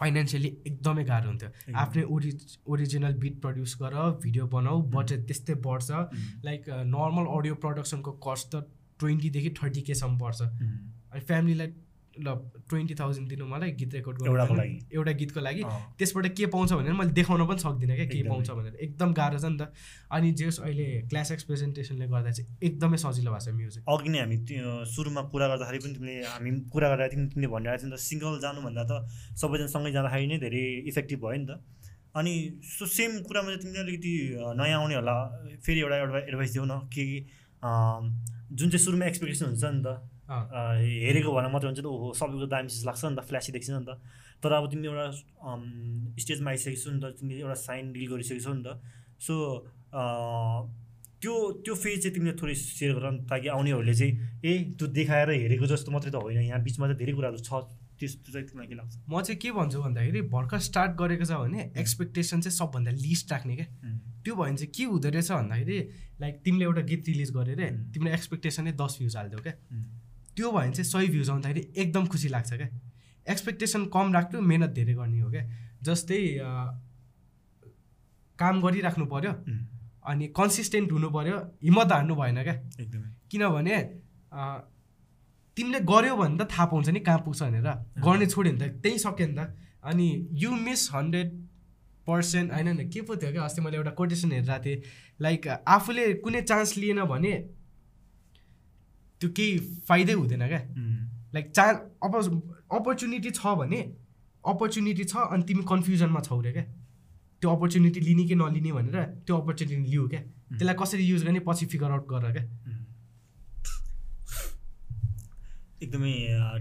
फाइनेन्सियली 0.00 0.50
एकदमै 0.66 1.04
गाह्रो 1.04 1.28
हुन्थ्यो। 1.28 1.50
आफ्नै 1.82 2.04
ओरि 2.14 2.30
ओरिजिनल 2.66 3.14
बिट 3.24 3.40
प्रड्युस 3.42 3.76
गर 3.82 3.94
भिडियो 4.22 4.46
बनाऊ 4.54 4.82
बजेट 4.94 5.26
त्यस्तै 5.28 5.54
बढ्छ। 5.66 5.88
लाइक 6.44 6.68
नर्मल 6.94 7.26
अडियो 7.38 7.54
प्रडक्सनको 7.64 8.12
कस्ट 8.26 8.50
त 8.54 8.64
ट्वेन्टीदेखि 9.00 9.50
थर्टी 9.62 9.82
केसम्म 9.88 10.18
पर्छ। 10.18 10.40
अनि 10.42 11.20
फ्यामिलीलाई 11.30 11.68
ल 12.20 12.28
ट्वेन्टी 12.70 12.94
थाउजन्ड 12.94 13.28
दिनु 13.28 13.44
मलाई 13.46 13.70
गीत 13.80 13.94
रेकर्ड 13.94 14.16
गर्नु 14.18 14.30
एउटाको 14.30 14.54
होइन? 14.54 14.60
लागि। 14.60 14.96
एउटा 14.96 15.12
गीतको 15.20 15.40
लागि। 15.40 15.62
त्यसबाट 15.98 16.26
के 16.36 16.46
पाउँछ 16.54 16.72
भनेर 16.72 16.92
मैले 16.94 17.12
देखाउन 17.18 17.46
पनि 17.46 17.60
सक्दिनँ 17.64 17.96
क्या 17.96 18.06
के। 18.06 18.22
पाउँछ 18.28 18.50
भनेर। 18.50 18.74
एकदम 18.86 19.12
गाह्रो 19.18 19.38
छ 19.38 19.44
नि 19.50 19.58
त। 19.58 19.72
अनि 20.14 20.30
जेस 20.40 20.60
अहिले 20.60 20.86
क्लास 21.10 21.32
एक्स 21.32 21.44
प्रेजेन्टेसनले 21.50 22.06
गर्दा 22.06 22.30
चाहिँ 22.30 22.48
एकदमै 22.62 22.98
सजिलो 23.04 23.30
भएको 23.34 23.44
छ 23.44 23.54
म्युजिक 23.58 23.82
अघि 23.88 24.08
नै 24.14 24.18
हामी 24.22 24.36
सुरुमा 24.94 25.22
कुरा 25.34 25.46
गर्दाखेरि 25.52 25.78
पनि 25.84 25.94
तिमीले 25.98 26.16
हामी 26.32 26.50
कुरा 26.70 26.86
तिमी 26.94 27.26
तिमीले 27.34 27.48
भनिरहेको 27.54 27.82
थियौ 27.82 27.90
नि 27.90 27.96
त। 27.96 28.00
सिङ्गल 28.00 28.34
जानुभन्दा 28.44 28.82
त 28.90 28.92
सबैजना 29.40 29.70
सँगै 29.74 29.90
जाँदाखेरि 29.96 30.26
नै 30.30 30.38
धेरै 30.44 30.64
इफेक्टिभ 30.90 31.18
भयो 31.24 31.38
नि 31.42 31.46
त। 31.50 31.52
अनि 32.14 32.32
सो 32.62 32.86
सेम 32.86 33.10
कुरामा 33.26 33.48
चाहिँ 33.50 33.62
तिमीले 33.62 33.80
अलिकति 33.82 34.12
नयाँ 34.54 34.78
आउनेहरूलाई 34.80 35.56
फेरि 35.66 35.80
एउटा 35.82 35.96
एउटा 35.98 36.18
एडभाइस 36.30 36.52
दिउ 36.54 36.64
न। 36.64 36.74
कि 36.94 37.04
जुन 38.54 38.68
चाहिँ 38.70 38.84
सुरुमा 38.84 39.06
एक्सपेक्टेसन 39.10 39.46
हुन्छ 39.50 39.64
नि 39.64 39.82
त। 39.82 39.88
हेरेको 40.28 41.30
भएर 41.34 41.48
मात्रै 41.52 41.68
हुन्छ 41.68 41.80
नि 41.80 41.84
त 41.84 41.90
ओहो 41.90 42.12
सबैको 42.16 42.46
दामी 42.48 42.68
चिज 42.72 42.84
लाग्छ 42.88 43.02
नि 43.04 43.16
त 43.16 43.20
फ्ल्यासी 43.28 43.50
देख्छ 43.52 43.70
नि 43.70 43.84
त। 43.84 44.00
तर 44.40 44.52
अब 44.52 44.64
तिमी 44.72 44.86
एउटा 44.88 45.06
स्टेजमा 46.20 46.50
आइसकेको 46.50 46.90
नि 46.92 47.00
त 47.00 47.04
तिमीले 47.20 47.40
एउटा 47.44 47.58
साइन 47.60 47.92
डिल 47.92 48.06
गरिसकेको 48.12 48.42
छौ 48.44 48.54
नि 48.54 48.62
त। 48.64 48.80
सो 49.20 49.34
त्यो 51.20 51.34
त्यो 51.64 51.74
फेज 51.74 51.96
चाहिँ 52.02 52.14
तिमीले 52.14 52.34
थोरै 52.40 52.54
सेयर 52.54 52.92
गर 52.96 53.04
ताकि 53.28 53.48
आउनेहरूले 53.48 53.94
चाहिँ 53.94 54.12
ए 54.44 54.52
त्यो 54.76 54.86
देखाएर 54.92 55.30
हेरेको 55.44 55.66
जस्तो 55.72 55.92
मात्रै 55.92 56.12
त 56.12 56.20
होइन 56.20 56.40
यहाँ 56.52 56.60
बिचमा 56.60 56.84
चाहिँ 56.88 56.98
धेरै 57.00 57.12
कुराहरू 57.16 57.40
छ 57.40 57.64
त्यस्तो 57.94 58.32
चाहिँ 58.32 58.46
तिमीलाई 58.48 58.68
के 58.68 58.74
लाग्छ? 58.74 58.92
म 59.08 59.20
चाहिँ 59.22 59.38
के 59.38 59.50
भन्छु 59.54 59.78
भन्दाखेरि 59.80 60.20
भर्खर 60.28 60.58
स्टार्ट 60.68 60.92
गरेको 61.00 61.24
छ 61.24 61.32
भने 61.40 61.60
एक्सपेक्टेसन 61.78 62.40
चाहिँ 62.44 62.56
सबभन्दा 62.58 62.90
लिस्ट 62.90 63.32
राख्ने 63.32 63.54
क्या। 63.56 63.68
त्यो 64.24 64.34
भयो 64.34 64.44
भने 64.44 64.56
चाहिँ 64.60 64.72
के 64.76 64.84
हुँदो 64.84 65.08
रहेछ 65.14 65.30
भन्दाखेरि 65.30 65.78
लाइक 66.20 66.34
तिमीले 66.44 66.64
एउटा 66.64 66.82
गीत 66.90 67.02
रिलिज 67.08 67.30
गरेर. 67.32 67.60
तिमीले 67.94 68.12
एक्सपेक्टेसनै 68.18 68.72
दस 68.74 68.92
भ्युज 69.00 69.16
हालिदियो 69.16 69.40
क्या. 69.46 69.54
त्यो 70.36 70.50
भयो 70.50 70.58
भने 70.58 70.72
चाहिँ 70.72 70.84
सही 70.84 71.08
भ्युज 71.08 71.30
आउँदाखेरि 71.30 71.62
एकदम 71.76 72.06
खुसी 72.06 72.28
लाग्छ 72.28 72.52
क्या। 72.52 72.68
एक्सपेक्टेसन 73.26 73.84
कम 73.94 74.12
राख्नु 74.14 74.40
मेहनत 74.42 74.70
धेरै 74.76 74.94
गर्ने 74.94 75.20
हो 75.20 75.30
क्या। 75.30 75.44
जस्तै 75.82 76.20
काम 78.38 78.60
गरिराख्नु 78.62 79.06
पऱ्यो 79.06 79.32
अनि 80.04 80.26
कन्सिस्टेन्ट 80.36 80.92
हुनु 80.92 81.08
पऱ्यो 81.10 81.36
हिम्मत 81.64 81.92
हार्नु 81.92 82.14
भएन 82.14 82.42
क्या। 82.42 82.54
एकदमै। 82.80 83.08
किनभने 83.30 83.76
तिमीले 85.56 85.80
गऱ्यो 85.86 86.14
भने 86.16 86.36
त 86.36 86.50
थाहा 86.50 86.64
पाउँछ 86.66 86.88
नि 86.88 87.00
कहाँ 87.00 87.18
पुग्छ 87.24 87.42
भनेर। 87.42 87.68
गर्ने 88.04 88.26
छोड्यो 88.26 88.52
भने 88.52 88.68
त 88.68 88.82
त्यही 88.82 88.98
सक्यो 88.98 89.26
नि 89.26 89.34
त। 89.38 89.54
अनि 89.84 90.06
यु 90.42 90.50
मिस 90.50 90.88
हन्ड्रेड 90.94 91.28
पर्सेन्ट 92.06 92.52
होइन 92.52 92.68
नि 92.76 92.84
के 92.90 93.00
पो 93.06 93.16
थियो 93.16 93.30
क्या 93.32 93.42
अस्ति 93.44 93.60
मैले 93.62 93.76
एउटा 93.76 93.90
कोटेसन 93.96 94.32
हेरिरहेको 94.32 94.64
थिएँ। 94.64 94.82
लाइक 95.20 95.46
आफूले 95.48 96.04
कुनै 96.20 96.40
चान्स 96.42 96.76
लिएन 96.76 97.00
भने 97.06 97.32
त्यो 99.24 99.32
केही 99.32 99.58
फाइदै 99.88 100.12
हुँदैन 100.12 100.46
क्या। 100.48 100.62
लाइक 101.34 101.50
चा 101.50 101.64
अप 102.04 102.14
अपर्च्युनिटी 102.72 103.30
छ 103.32 103.56
भने 103.58 103.80
अपर्च्युनिटी 104.44 105.04
छ 105.04 105.16
अनि 105.32 105.42
तिमी 105.48 105.62
कन्फ्युजनमा 105.64 106.20
छौ 106.20 106.40
रे 106.40 106.52
क्या। 106.52 106.64
त्यो 107.42 107.50
अपर्च्युनिटी 107.50 108.00
लिने 108.00 108.24
कि 108.28 108.34
नलिने 108.36 108.72
भनेर 108.72 109.02
त्यो 109.24 109.36
अपर्च्युनिटी 109.36 109.90
लिऊ 109.90 110.08
क्या। 110.08 110.20
त्यसलाई 110.52 110.76
कसरी 110.76 111.04
युज 111.04 111.24
गर्ने 111.24 111.40
पछि 111.48 111.66
फिगर 111.66 111.90
आउट 111.90 112.04
गर 112.08 112.32
क्या। 112.32 112.44
एकदमै 115.82 116.14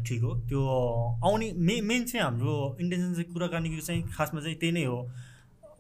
ठिक 0.07 0.22
हो। 0.22 0.32
त्यो 0.47 0.61
आउने 1.24 1.51
मे 1.59 1.76
मेन 1.82 2.03
चाहिँ 2.05 2.24
हाम्रो 2.24 2.55
इन्टेन्सन 2.82 3.14
चाहिँ 3.14 3.32
कुराकानीको 3.34 3.82
चाहिँ 3.82 4.01
खासमा 4.16 4.41
चाहिँ 4.41 4.57
त्यही 4.59 4.72
नै 4.74 4.84
हो। 4.86 4.99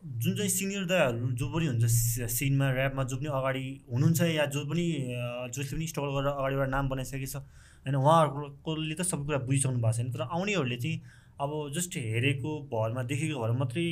जुन 0.03 0.35
चाहिँ 0.35 0.49
सिनियर 0.49 0.85
दाहरू 0.85 1.31
जो 1.39 1.47
पनि 1.51 1.65
हुन्छ 1.67 1.85
सिनमा 2.31 2.67
ऱ्यापमा 2.71 3.03
जो 3.11 3.17
पनि 3.17 3.27
अगाडि 3.39 3.65
हुनुहुन्छ 3.91 4.21
या 4.21 4.45
जो 4.55 4.65
पनि 4.67 4.85
जसले 5.55 5.75
पनि 5.77 5.87
स्ट्रगल 5.87 6.11
गरेर 6.15 6.31
अगाडि 6.31 6.55
एउटा 6.55 6.67
नाम 6.75 6.89
बनाइसकेको 6.89 7.27
छ 7.31 7.35
होइन 7.85 7.95
उहाँहरूकोले 7.95 8.95
त 8.95 9.01
सबै 9.01 9.23
कुरा 9.25 9.39
बुझिसक्नु 9.47 9.79
भएको 9.79 9.95
छैन 9.97 10.11
तर 10.11 10.21
आउनेहरूले 10.27 10.77
चाहिँ 10.83 10.97
अब 11.39 11.51
जस्ट 11.75 11.97
हेरेको 11.97 12.51
भरमा 12.73 13.03
देखेको 13.11 13.39
भर 13.39 13.51
मात्रै 13.63 13.87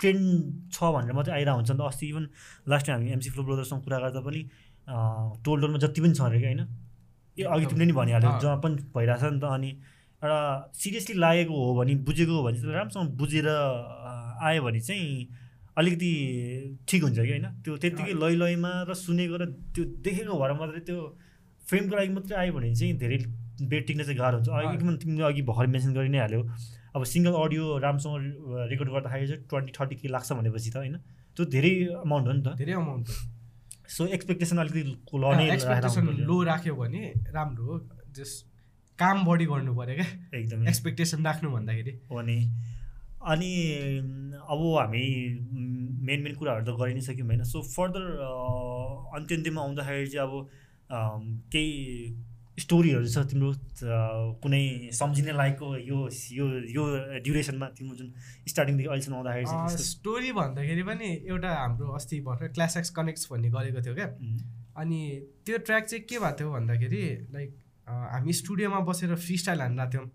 ट्रेन्ड 0.00 0.24
छ 0.72 0.78
भनेर 0.94 1.12
मात्रै 1.18 1.34
आइरहेको 1.34 1.58
हुन्छ। 1.58 1.70
नि 1.70 1.78
त 1.78 1.82
अस्ति 1.90 2.06
इभन 2.08 2.24
लास्ट 2.70 2.86
टाइम 2.86 2.98
हामी 2.98 3.12
एमसी 3.12 3.30
फ्लो 3.30 3.42
ब्रदर्ससँग 3.44 3.82
कुरा 3.84 3.98
गर्दा 3.98 4.20
पनि 4.28 4.40
टोल्डरमा 5.44 5.78
जति 5.84 6.00
पनि 6.00 6.14
छ 6.14 6.20
अरे 6.30 6.38
क्या 6.40 6.50
होइन 6.50 6.62
ए 7.36 7.42
अघि 7.44 7.66
तिमीले 7.66 7.86
नि 7.86 7.94
भनिहाल्यो। 8.00 8.30
जहाँ 8.42 8.58
पनि 8.62 8.76
भइरहेछ 8.94 9.22
नि 9.34 9.40
त। 9.40 9.44
अनि 9.58 9.70
एउटा 10.22 10.38
सिरियसली 10.74 11.14
लागेको 11.18 11.54
हो 11.54 11.74
भने 11.78 11.94
बुझेको 12.06 12.32
हो 12.32 12.42
भने 12.46 12.58
राम्रोसँग 12.74 13.10
बुझेर 13.18 13.46
आयो 14.40 14.62
भने 14.62 14.80
चाहिँ 14.80 15.28
अलिकति 15.76 16.10
ठिक 16.88 17.02
हुन्छ 17.02 17.18
कि 17.18 17.28
होइन? 17.28 17.46
त्यो 17.64 17.76
त्यत्तिकै 17.76 18.12
लै 18.12 18.34
लैमा 18.34 18.72
र 18.88 18.94
सुनेको 18.94 19.36
र 19.36 19.44
त्यो 19.74 19.84
देखेको 20.02 20.34
भएर 20.38 20.52
मात्रै 20.52 20.80
त्यो 20.80 20.98
फ्रेमको 21.68 21.96
लागि 21.96 22.08
मात्रै 22.08 22.36
आयो 22.38 22.52
भने 22.52 22.74
चाहिँ 22.74 22.98
धेरै 22.98 23.18
बेड 23.62 23.86
टिक्न 23.86 24.02
चाहिँ 24.02 24.18
गाह्रो 24.18 24.36
हुन्छ। 24.38 24.48
अँ। 24.48 24.96
तिमीले 24.98 25.24
अघि 25.24 25.42
भर्खर 25.42 25.66
मेन्सन 25.66 25.92
गरि 25.94 26.08
नै 26.08 26.18
हाल्यो। 26.18 26.42
अब 26.96 27.04
सिङ्गल 27.04 27.32
अडियो 27.32 27.78
राम्रोसँग 27.78 28.70
रेकर्ड 28.70 28.88
गर्दाखेरि 28.90 29.26
चाहिँ 29.28 29.42
ट्वेन्टी 29.44 29.72
थर्टी 29.78 29.96
के 29.96 30.08
लाग्छ 30.08 30.32
भनेपछि 30.32 30.70
त 30.70 30.76
होइन? 30.76 30.96
त्यो 31.36 31.44
धेरै 31.46 31.72
अमाउन्ट 32.02 32.26
हो 32.26 32.32
नि 32.32 32.42
त। 32.42 32.56
धेरै 32.58 32.72
अमाउन्ट 32.72 33.06
सो 33.88 34.06
एक्सपेक्टेसन 34.06 34.58
अलिकति 34.58 34.82
ल 35.14 35.24
नै 35.36 35.50
एक्सपेक्टेसन 35.52 36.06
पर्यो। 36.06 36.26
लो 36.26 36.42
राख्यो 36.42 36.74
भने 36.74 37.02
राम्रो 37.30 37.64
हो। 37.64 37.76
जस 38.12 38.44
काम 38.98 39.24
बढी 39.24 39.46
गर्नु 39.46 39.74
पऱ्यो 39.74 39.94
क्या। 39.94 40.38
एकदमै। 40.38 40.68
एक्सपेक्टेसन 40.68 41.24
राख्नु 41.24 41.50
भन्दाखेरि। 41.50 41.92
हो 42.10 42.20
नि। 42.22 42.38
अनि 43.22 43.52
अब 44.48 44.60
हामी 44.78 45.04
मेन 46.08 46.22
मेन 46.22 46.34
कुराहरू 46.34 46.64
त 46.64 46.78
गरि 46.78 46.94
नै 46.94 47.00
सक्यौँ 47.00 47.26
होइन। 47.28 47.42
सो 47.44 47.62
फर्दर 47.62 48.04
अन्त्य 49.16 49.34
अन्त्यमा 49.36 49.62
आउँदाखेरि 49.62 50.06
चाहिँ 50.06 50.28
अब 50.28 50.32
केही 51.52 52.24
स्टोरीहरू 52.58 53.06
छ 53.06 53.18
तिम्रो 53.30 53.50
कुनै 54.42 54.62
सम्झिने 54.92 55.32
लायकको 55.32 55.66
यो 55.78 55.98
यो 56.32 56.46
यो 56.74 56.84
ड्युरेसनमा 57.26 57.66
तिम्रो 57.78 57.96
जुन 57.96 58.08
स्टार्टिङदेखि 58.48 58.88
अहिलेसम्म 58.88 59.16
आउँदाखेरि 59.16 59.44
चाहिँ 59.46 59.84
स्टोरी 59.84 60.32
भन्दाखेरि 60.32 60.82
पनि 60.82 61.08
एउटा 61.28 61.54
हाम्रो 61.54 61.92
अस्ति 61.94 62.20
भर्खर 62.26 62.48
क्लास 62.56 62.76
एक्स 62.76 62.90
कनेक्ट्स 62.98 63.28
भन्ने 63.32 63.50
गरेको 63.50 63.82
थियो 63.82 63.94
क्या। 63.94 64.08
अनि 64.78 65.00
त्यो 65.46 65.58
ट्र्याक 65.58 65.84
चाहिँ 65.84 66.04
के 66.04 66.18
भएको 66.18 66.38
थियो 66.38 66.50
भन्दाखेरि 66.52 67.04
लाइक 67.32 67.56
हामी 67.88 68.32
स्टुडियोमा 68.40 68.80
बसेर 68.90 69.14
फ्री 69.16 69.36
स्टाइल 69.38 69.60
हानिरहेको 69.60 69.92
थियौँ 69.92 70.06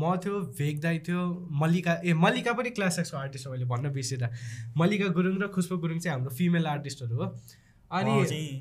म 0.00 0.16
थियो 0.24 0.40
भेग 0.58 0.80
दाई 0.80 0.98
थियो 1.06 1.22
मल्लिका 1.60 1.92
ए 2.04 2.12
मल्लिका 2.24 2.52
पनि 2.58 2.70
क्लास 2.78 2.98
एक्सको 2.98 3.16
आर्टिस्ट 3.18 3.46
हो 3.46 3.52
मैले 3.52 3.64
भन्न 3.72 3.92
बिर्सेर 3.92 4.28
मल्लिका 4.76 5.08
गुरुङ 5.18 5.38
र 5.42 5.48
खुसबु 5.56 5.78
गुरुङ 5.84 5.98
चाहिँ 5.98 6.14
हाम्रो 6.16 6.34
फिमेल 6.36 6.66
आर्टिस्टहरू 6.68 7.16
हो। 7.22 7.26
अनि 7.90 8.14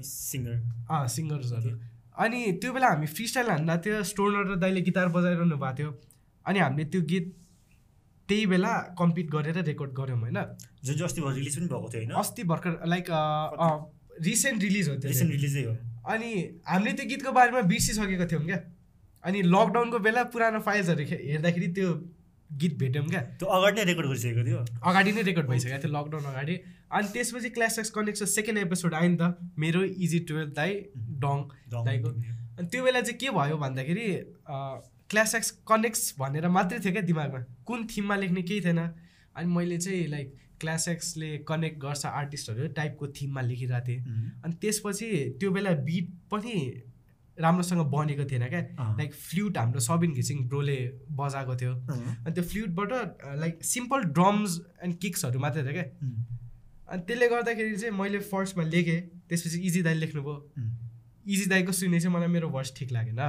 सिङ्गर 0.10 0.56
अँ 0.92 1.08
सिङ्गर्सहरू 1.16 1.72
अनि 2.18 2.40
त्यो 2.62 2.74
बेला 2.74 2.88
हामी 2.90 3.08
फ्री 3.16 3.28
स्टाइल 3.28 3.50
हान्दा 3.50 3.76
थियो 3.86 4.04
स्टोनर 4.12 4.44
र 4.52 4.56
दाइले 4.62 4.82
गिटार 4.88 5.08
बजाइरहनु 5.16 5.58
भएको 5.58 5.76
थियो। 5.78 5.90
अनि 6.46 6.60
हामीले 6.60 6.86
त्यो 6.94 7.02
गीत 7.12 7.36
त्यही 8.30 8.46
बेला 8.54 8.72
कम्पिट 9.00 9.28
गरेर 9.32 9.58
रेकर्ड 9.64 9.92
गऱ्यौँ 10.00 10.20
होइन? 10.20 10.40
जुन 10.84 10.96
चाहिँ 10.96 11.06
अस्ति 11.06 11.22
रिलिज 11.36 11.56
पनि 11.58 11.68
भएको 11.68 11.90
थियो 11.92 12.02
होइन? 12.02 12.12
अस्ति 12.22 12.44
भर्खर 12.52 12.74
लाइक 12.94 13.06
रिसेन्ट 14.26 14.62
रिलिज 14.64 14.90
हो 14.90 14.96
त्यो 14.96 15.10
रिसेन्ट। 15.12 15.32
रिलिजै 15.32 15.64
हो। 15.64 15.74
अनि 16.14 16.32
हामीले 16.68 16.94
त्यो 16.98 17.06
गीतको 17.12 17.32
बारेमा 17.38 17.62
बिर्सिसकेको 17.72 18.26
थियौँ 18.32 18.44
क्या। 18.46 18.60
अनि 19.28 19.42
लकडाउनको 19.44 20.00
बेला 20.00 20.24
पुरानो 20.34 20.60
फाइल्सहरू 20.68 21.04
हेर्दाखेरि 21.12 21.68
त्यो 21.76 21.90
गीत 22.50 22.78
भेट्यौँ 22.80 23.06
क्या। 23.08 23.22
त्यो 23.40 23.48
अगाडि 23.56 23.76
नै 23.78 23.84
रेकर्ड 23.84 24.08
गरिसकेको 24.08 24.44
थियो। 24.48 24.60
अगाडि 24.90 25.12
नै 25.12 25.22
रेकर्ड 25.30 25.48
भइसकेको 25.48 25.78
थियो 25.84 25.92
लकडाउन 25.94 26.24
अगाडि। 26.32 26.56
अनि 26.92 27.08
त्यसपछि 27.14 27.50
Class 27.58 27.80
X 27.80 27.90
connection 27.98 28.26
second 28.34 28.60
episode 28.60 28.94
आयो 28.94 29.10
नि 29.10 29.18
त 29.22 29.52
मेरो 29.60 29.84
इजी 30.06 30.20
टुवेल्भ 30.30 30.54
दाई 30.56 30.74
डङ 31.24 31.44
दाइको 31.90 32.10
अनि 32.10 32.68
त्यो 32.72 32.84
बेला 32.84 33.02
चाहिँ 33.02 33.18
के 33.20 33.30
भयो 33.38 33.58
भन्दाखेरि 33.64 34.08
क्लास 35.12 35.36
एक्स 35.36 35.52
कनेक्ट्स 35.68 36.16
भनेर 36.20 36.48
मात्रै 36.56 36.80
थियो 36.80 36.94
क्या 36.94 37.02
दिमागमा। 37.12 37.40
कुन 37.68 37.88
थिममा 37.92 38.16
लेख्ने 38.16 38.42
केही 38.42 38.62
थिएन। 38.62 38.80
अनि 38.80 39.48
मैले 39.54 39.78
चाहिँ 39.78 40.08
लाइक 40.08 40.36
क्लास 40.60 40.88
एक्सले 40.90 41.38
कनेक्ट 41.48 41.78
गर्छ 41.80 42.06
आर्टिस्टहरू 42.08 42.68
टाइपको 42.80 43.08
थिममा 43.20 43.42
लेखिरहेको 43.42 43.88
थिएँ। 43.88 44.00
अनि 44.44 44.54
त्यसपछि 44.62 45.10
त्यो 45.40 45.52
बेला 45.52 45.72
बिट 45.84 46.08
पनि 46.32 46.56
राम्रोसँग 47.40 47.82
बनेको 47.92 48.26
थिएन 48.26 48.48
क्या। 48.50 48.62
लाइक 48.98 49.14
फ्लुट 49.14 49.58
हाम्रो 49.58 49.80
सबिन 49.80 50.14
घिसिङ 50.14 50.48
ब्रोले 50.48 50.78
बजाएको 51.20 51.56
थियो। 51.56 51.74
अनि 52.26 52.32
त्यो 52.34 52.44
फ्लुटबाट 52.44 52.92
लाइक 53.40 53.64
सिम्पल 53.64 54.04
ड्रम्स 54.18 54.60
एन्ड 54.84 54.98
किक्सहरू 55.02 55.40
मात्रै 55.40 55.64
थियो 55.64 55.74
क्या। 55.74 55.86
अनि 56.90 57.02
त्यसले 57.08 57.28
गर्दाखेरि 57.28 57.78
चाहिँ 57.78 57.94
मैले 57.94 58.20
फर्स्टमा 58.32 58.64
लेखेँ 58.74 59.00
त्यसपछि 59.30 59.58
इजी 59.68 59.82
दाई 59.84 59.94
लेख्नुभयो। 60.04 60.36
इजी 61.28 61.46
दाईको 61.52 61.72
सुने 61.72 62.00
चाहिँ 62.00 62.16
मलाई 62.16 62.28
मेरो 62.34 62.50
भर्स 62.50 62.74
ठिक 62.78 62.92
लागेन। 62.92 63.22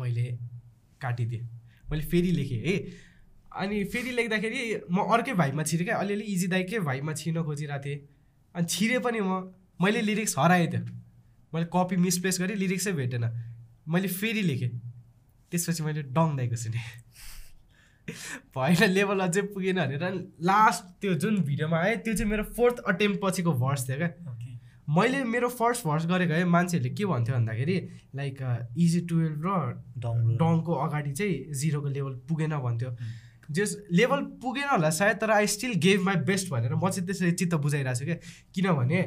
मैले 0.00 0.26
काटिदिएँ। 1.00 1.42
मैले 1.90 2.02
फेरि 2.10 2.30
लेखेँ 2.32 2.60
है। 2.64 2.76
अनि 3.62 3.84
फेरि 3.92 4.10
लेख्दाखेरि 4.10 4.60
म 4.90 5.06
अर्कै 5.14 5.34
भाइमा 5.38 5.62
छिरेँ 5.62 5.84
क्या। 5.86 5.96
अलिअलि 5.96 6.24
इजी 6.34 6.46
दाईकै 6.50 6.78
भाइमा 6.82 7.12
छिर्न 7.14 7.42
खोजिरहेको 7.44 7.84
थिएँ। 7.84 7.98
अनि 8.54 8.66
छिरेँ 8.66 9.00
पनि 9.06 9.20
म 9.20 9.54
मैले 9.82 10.00
लिरिक्स 10.02 10.34
हराएँ 10.38 10.66
त्यो। 10.66 10.80
मैले 11.54 11.66
कपी 11.72 11.96
मिसप्लेस 12.02 12.40
गरेँ 12.40 12.56
लिरिक्सै 12.56 12.92
भेटेन। 12.92 13.24
मैले 13.88 14.08
फेरि 14.10 14.42
लेखेँ। 14.42 14.70
त्यसपछि 15.52 15.82
मैले 15.82 16.02
डङ 16.10 16.36
दाईको 16.36 16.56
सुनेँ। 16.56 16.84
भएन 18.56 18.90
लेभल 18.90 19.20
अझै 19.20 19.42
पुगेन 19.54 19.78
भनेर 19.80 20.04
लास्ट 20.42 20.84
त्यो 21.00 21.14
जुन 21.22 21.40
भिडियोमा 21.42 21.78
आयो 21.78 21.96
त्यो 22.04 22.14
चाहिँ 22.14 22.30
मेरो 22.30 22.44
फोर्थ 22.52 22.76
अटेम्प 22.90 23.20
पछिको 23.22 23.52
भर्स 23.62 23.88
थियो 23.88 23.96
क्या। 23.98 24.10
मैले 24.88 25.22
मेरो 25.24 25.48
फर्स्ट 25.48 25.86
भर्स 25.86 26.06
गरेको 26.06 26.34
है 26.34 26.44
मान्छेहरूले 26.44 26.94
के 26.94 27.04
भन्थ्यो 27.06 27.34
भन्दाखेरि 27.34 27.76
लाइक 28.14 28.40
इजी 28.76 29.00
टुवेल्भ 29.08 29.46
र 29.46 29.48
डङ 30.04 30.36
डङको 30.36 30.72
अगाडि 30.86 31.12
चाहिँ 31.12 31.54
जिरोको 31.60 31.88
लेभल 31.88 32.12
पुगेन 32.28 32.56
भन्थ्यो। 32.60 32.90
जस 33.50 33.76
लेभल 33.92 34.20
पुगेन 34.42 34.68
होला 34.68 34.90
सायद 34.90 35.16
तर 35.16 35.30
I 35.30 35.46
still 35.46 35.74
gave 35.80 36.00
my 36.02 36.16
best 36.24 36.50
भनेर 36.50 36.74
म 36.74 36.88
चाहिँ 36.90 37.06
त्यसरी 37.06 37.32
चित्त 37.32 37.54
बुझाइरहेको 37.54 37.98
छु 37.98 38.04
क्या 38.04 38.16
किनभने 38.54 39.00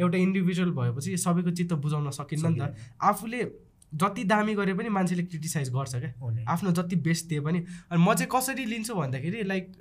एउटा 0.00 0.18
इन्डिभिजुअल 0.18 0.70
भएपछि 0.70 1.16
सबैको 1.16 1.50
चित्त 1.50 1.72
बुझाउन 1.72 2.10
सकिन्न 2.10 2.52
नि 2.52 2.60
त। 2.60 2.74
आफूले 3.02 3.42
जति 3.94 4.24
दामी 4.24 4.54
गरे 4.54 4.74
पनि 4.74 4.88
मान्छेले 4.88 5.22
क्रिटिसाइज 5.22 5.70
गर्छ 5.70 5.94
क्या 5.96 6.44
आफ्नो 6.52 6.70
जति 6.72 6.96
बेस्ट 7.06 7.28
दिए 7.28 7.40
पनि। 7.40 7.58
अनि 7.90 8.02
म 8.02 8.14
चाहिँ 8.14 8.30
कसरी 8.34 8.64
लिन्छु 8.64 8.94
भन्दाखेरि 8.94 9.42
लाइक 9.44 9.72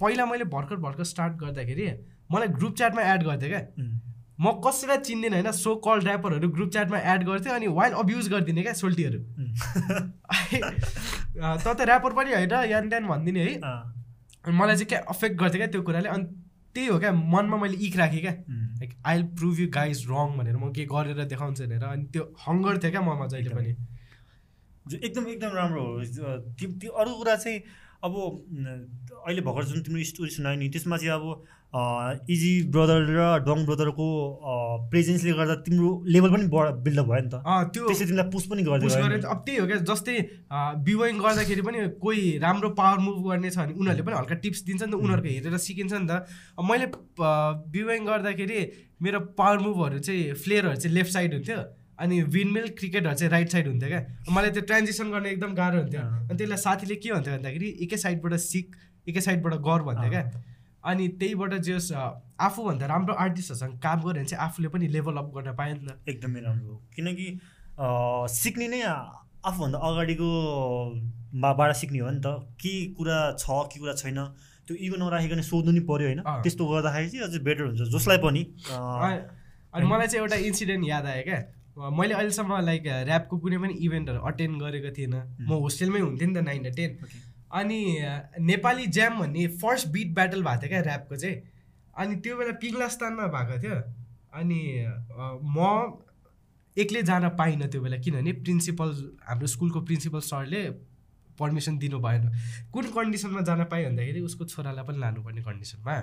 पहिला 0.00 0.26
मैले 0.26 0.44
भर्खर 0.50 0.76
भर्खर 0.76 1.04
स्टार्ट 1.04 1.32
गर्दाखेरि 1.42 1.86
मलाई 2.32 2.48
ग्रुप 2.48 2.74
च्याटमा 2.76 3.02
एड 3.14 3.22
गर्थेँ 3.22 3.48
क्या 3.48 3.62
म 4.38 4.50
कसैलाई 4.60 4.98
चिन्दिनँ 4.98 5.36
होइन 5.36 5.50
सो 5.54 5.74
कल 5.78 5.98
ऱ्यापरहरू 6.04 6.48
ग्रुप 6.50 6.70
च्याटमा 6.70 6.98
एड 7.12 7.22
गर्थेँ 7.26 7.52
अनि 7.52 7.66
वाइल 7.70 7.92
अब्युज 8.02 8.28
गरिदिने 8.28 8.62
क्या 8.62 8.72
सोल्टीहरू। 8.74 9.18
त 11.58 11.66
त 11.66 11.80
ऱ्यापर 11.80 12.12
पनि 12.12 12.30
होइन 12.34 12.54
यान 12.70 12.88
ट्यान 12.88 13.04
भनिदिने 13.06 13.40
है। 13.42 13.54
मलाई 14.52 14.76
चाहिँ 14.76 14.88
क्या 14.88 15.00
अफेक्ट 15.08 15.36
गर्थ्यो 15.40 15.58
क्या 15.58 15.68
त्यो 15.70 15.82
कुराले। 15.82 16.08
अनि 16.08 16.24
त्यही 16.74 16.86
हो 16.88 16.98
क्या 16.98 17.12
मनमा 17.12 17.56
मैले 17.56 17.76
इक 17.86 17.96
राखेँ 17.96 18.20
क्या। 18.20 18.34
Like 18.80 18.90
I 19.06 19.16
will 19.16 19.26
prove 19.38 19.60
you 19.60 19.68
guys 19.70 20.04
wrong 20.10 20.28
भनेर 20.38 20.56
म 20.56 20.72
के 20.74 20.84
गरेर 20.90 21.24
देखाउँछु 21.24 21.64
भनेर। 21.64 21.84
अनि 21.84 22.04
त्यो 22.10 22.22
हङ्गर 22.42 22.74
थियो 22.82 22.90
क्या 22.90 23.02
ममा 23.06 23.26
जहिले 23.30 23.54
पनि। 23.54 23.72
जो 24.90 24.96
एकदम 24.98 25.24
एकदम 25.30 25.52
राम्रो 25.54 25.82
हो। 25.84 26.02
त्यो 26.58 26.90
अरू 26.90 27.12
कुरा 27.14 27.36
चाहिँ 27.36 27.58
अब 28.04 28.12
अहिले 29.24 29.40
भर्खर 29.40 29.64
जुन 29.64 29.80
तिम्रो 29.82 30.04
स्टोरी 30.04 30.30
सुनायो 30.30 30.56
नि 30.58 30.68
त्यसमा 30.68 30.96
चाहिँ 30.98 31.14
अब 31.14 31.24
इजी 31.74 32.50
ब्रदर 32.70 33.00
र 33.10 33.22
डङ 33.46 33.64
ब्रदरको 33.66 34.06
प्रेजेन्सले 34.90 35.32
गर्दा 35.38 35.54
तिम्रो 35.66 35.90
लेभल 36.06 36.30
पनि 36.34 36.46
बढ 36.54 36.66
बिल्डअप 36.84 37.06
भयो 37.06 37.22
नि 37.22 37.30
त। 37.30 37.36
त्यो 37.74 37.86
त्यसले 37.88 38.06
तिमीलाई 38.06 38.30
पुस 38.30 38.44
पनि 38.50 38.62
गर्दै। 38.62 38.86
अब 39.26 39.40
त्यही 39.46 39.58
हो 39.58 39.66
क्या 39.66 39.78
जस्तै 39.90 40.16
बिवाइङ 40.86 41.18
गर्दाखेरि 41.18 41.62
पनि 41.68 41.78
कोही 42.04 42.22
राम्रो 42.46 42.70
पावर 42.78 42.98
मुभ 43.06 43.18
गर्ने 43.26 43.50
छ 43.50 43.58
भने 43.58 43.74
उनीहरूले 43.74 44.06
पनि 44.06 44.16
हल्का 44.16 44.36
टिप्स 44.46 44.60
दिन्छ 44.70 44.82
नि 44.82 44.90
त 44.90 44.94
उनीहरूको 44.94 45.28
हेरेर 45.34 45.58
सिकिन्छ 45.66 45.92
नि 45.94 46.06
त। 46.06 46.12
मैले 46.62 46.86
बिवाइङ 47.74 48.06
गर्दाखेरि 48.06 48.58
मेरो 49.02 49.20
पावर 49.34 49.58
मुभहरू 49.66 49.98
चाहिँ 49.98 50.38
फ्लेयरहरू 50.46 50.78
चाहिँ 50.78 50.94
लेफ्ट 50.94 51.12
साइड 51.12 51.34
हुन्थ्यो 51.34 51.58
अनि 52.06 52.22
विनमेल 52.38 52.66
क्रिकेटहरू 52.78 53.14
चाहिँ 53.18 53.30
राइट 53.34 53.48
साइड 53.50 53.66
हुन्थ्यो 53.68 53.88
क्या। 53.90 54.02
मलाई 54.30 54.50
त्यो 54.54 54.62
ट्रान्जिसन 54.70 55.10
गर्न 55.10 55.26
एकदम 55.34 55.54
गाह्रो 55.58 55.78
हुन्थ्यो। 55.82 56.00
अनि 56.00 56.36
त्यसलाई 56.38 56.60
साथीले 56.70 56.96
के 57.02 57.12
भन्थ्यो 57.12 57.34
भन्दाखेरि 57.36 57.68
एकै 57.84 57.96
साइडबाट 58.06 58.34
सिक 58.46 58.66
एकै 59.10 59.20
साइडबाट 59.26 59.54
गर 59.68 59.82
भन्थ्यो 59.90 60.10
क्या। 60.16 60.24
अनि 60.84 61.08
त्यहीबाट 61.20 61.54
जस 61.66 61.90
आफूभन्दा 62.46 62.86
राम्रो 62.86 63.14
आर्टिस्टहरूसँग 63.24 63.78
काम 63.82 63.98
गऱ्यो 64.00 64.12
भने 64.12 64.24
चाहिँ 64.30 64.42
आफूले 64.46 64.68
पनि 64.68 64.86
लेभल 64.94 65.16
अप 65.16 65.28
गर्न 65.36 65.54
पायो 65.56 65.74
नि 65.74 65.86
त। 65.86 66.08
एकदमै 66.08 66.40
राम्रो 66.46 66.74
किनकि 66.96 67.28
सिक्ने 68.38 68.66
नै 68.68 68.80
आफूभन्दा 68.84 69.78
अगाडिको 69.88 70.28
बा- 71.42 71.56
बाट 71.58 71.72
सिक्ने 71.76 71.98
हो 71.98 72.10
नि 72.10 72.20
त। 72.24 72.26
के 72.60 72.74
कुरा 72.98 73.18
छ 73.40 73.46
के 73.72 73.80
कुरा 73.80 73.94
छैन 74.02 74.18
त्यो 74.68 74.76
इगो 74.86 74.96
नराखिकन 74.96 75.40
सोध्नु 75.50 75.72
नि 75.72 75.80
पऱ्यो 75.88 76.06
होइन। 76.08 76.20
त्यस्तो 76.44 76.62
गर्दाखेरि 76.66 77.08
चाहिँ 77.10 77.24
अझै 77.28 77.38
बेटर 77.48 77.64
हुन्छ 77.70 77.90
जसलाई 77.94 78.18
पनि 78.24 78.42
अनि 79.74 79.86
मलाई 79.86 80.06
चाहिँ 80.06 80.22
एउटा 80.24 80.36
इन्सिडेन्ट 80.48 80.84
याद 80.88 81.06
आयो 81.06 81.22
क्या। 81.28 81.40
मैले 81.98 82.14
अहिलेसम्म 82.14 82.58
लाइक 82.64 82.86
ऱ्यापको 82.86 83.34
कुनै 83.42 83.58
पनि 83.62 83.74
इभेन्टहरू 83.86 84.20
अटेन्ड 84.30 84.54
गरेको 84.62 84.90
थिइनँ। 84.96 85.20
म 85.42 85.50
होस्टेलमै 85.64 86.00
हुन्थेँ 86.00 86.28
नि 86.28 86.34
त 86.34 86.44
नाइन 86.48 86.70
टेन. 86.70 86.90
अनि 87.54 87.80
नेपाली 88.42 88.86
ज्याम 88.86 89.18
भन्ने 89.20 89.46
फर्स्ट 89.62 89.88
बिट 89.88 90.14
ब्याटल 90.14 90.42
भएको 90.42 90.60
थियो 90.62 90.70
क्या 90.70 90.82
ऱ्यापको 90.82 91.16
चाहिँ। 91.16 91.36
अनि 91.96 92.16
त्यो 92.22 92.36
बेला 92.36 92.52
पिङ्लास्तानमा 92.62 93.26
भएको 93.34 93.56
थियो। 93.62 93.76
अनि 94.34 94.60
म 95.56 95.58
एक्लै 96.76 97.02
जान 97.02 97.28
पाइनँ 97.38 97.68
त्यो 97.70 97.80
बेला 97.82 97.96
किनभने 98.04 98.32
प्रिन्सिपल 98.42 98.88
हाम्रो 99.26 99.46
स्कुलको 99.46 99.80
प्रिन्सिपल 99.80 100.20
सरले 100.26 100.62
पर्मिसन 101.38 101.78
दिनु 101.78 101.98
भएन 101.98 102.24
कुन 102.72 102.84
कन्डिसनमा 102.96 103.40
जान 103.46 103.64
पाएँ 103.70 103.84
भन्दाखेरि 103.86 104.20
उसको 104.20 104.44
छोरालाई 104.44 104.84
पनि 104.84 104.98
लानुपर्ने 104.98 105.42
कन्डिसनमा 105.42 105.94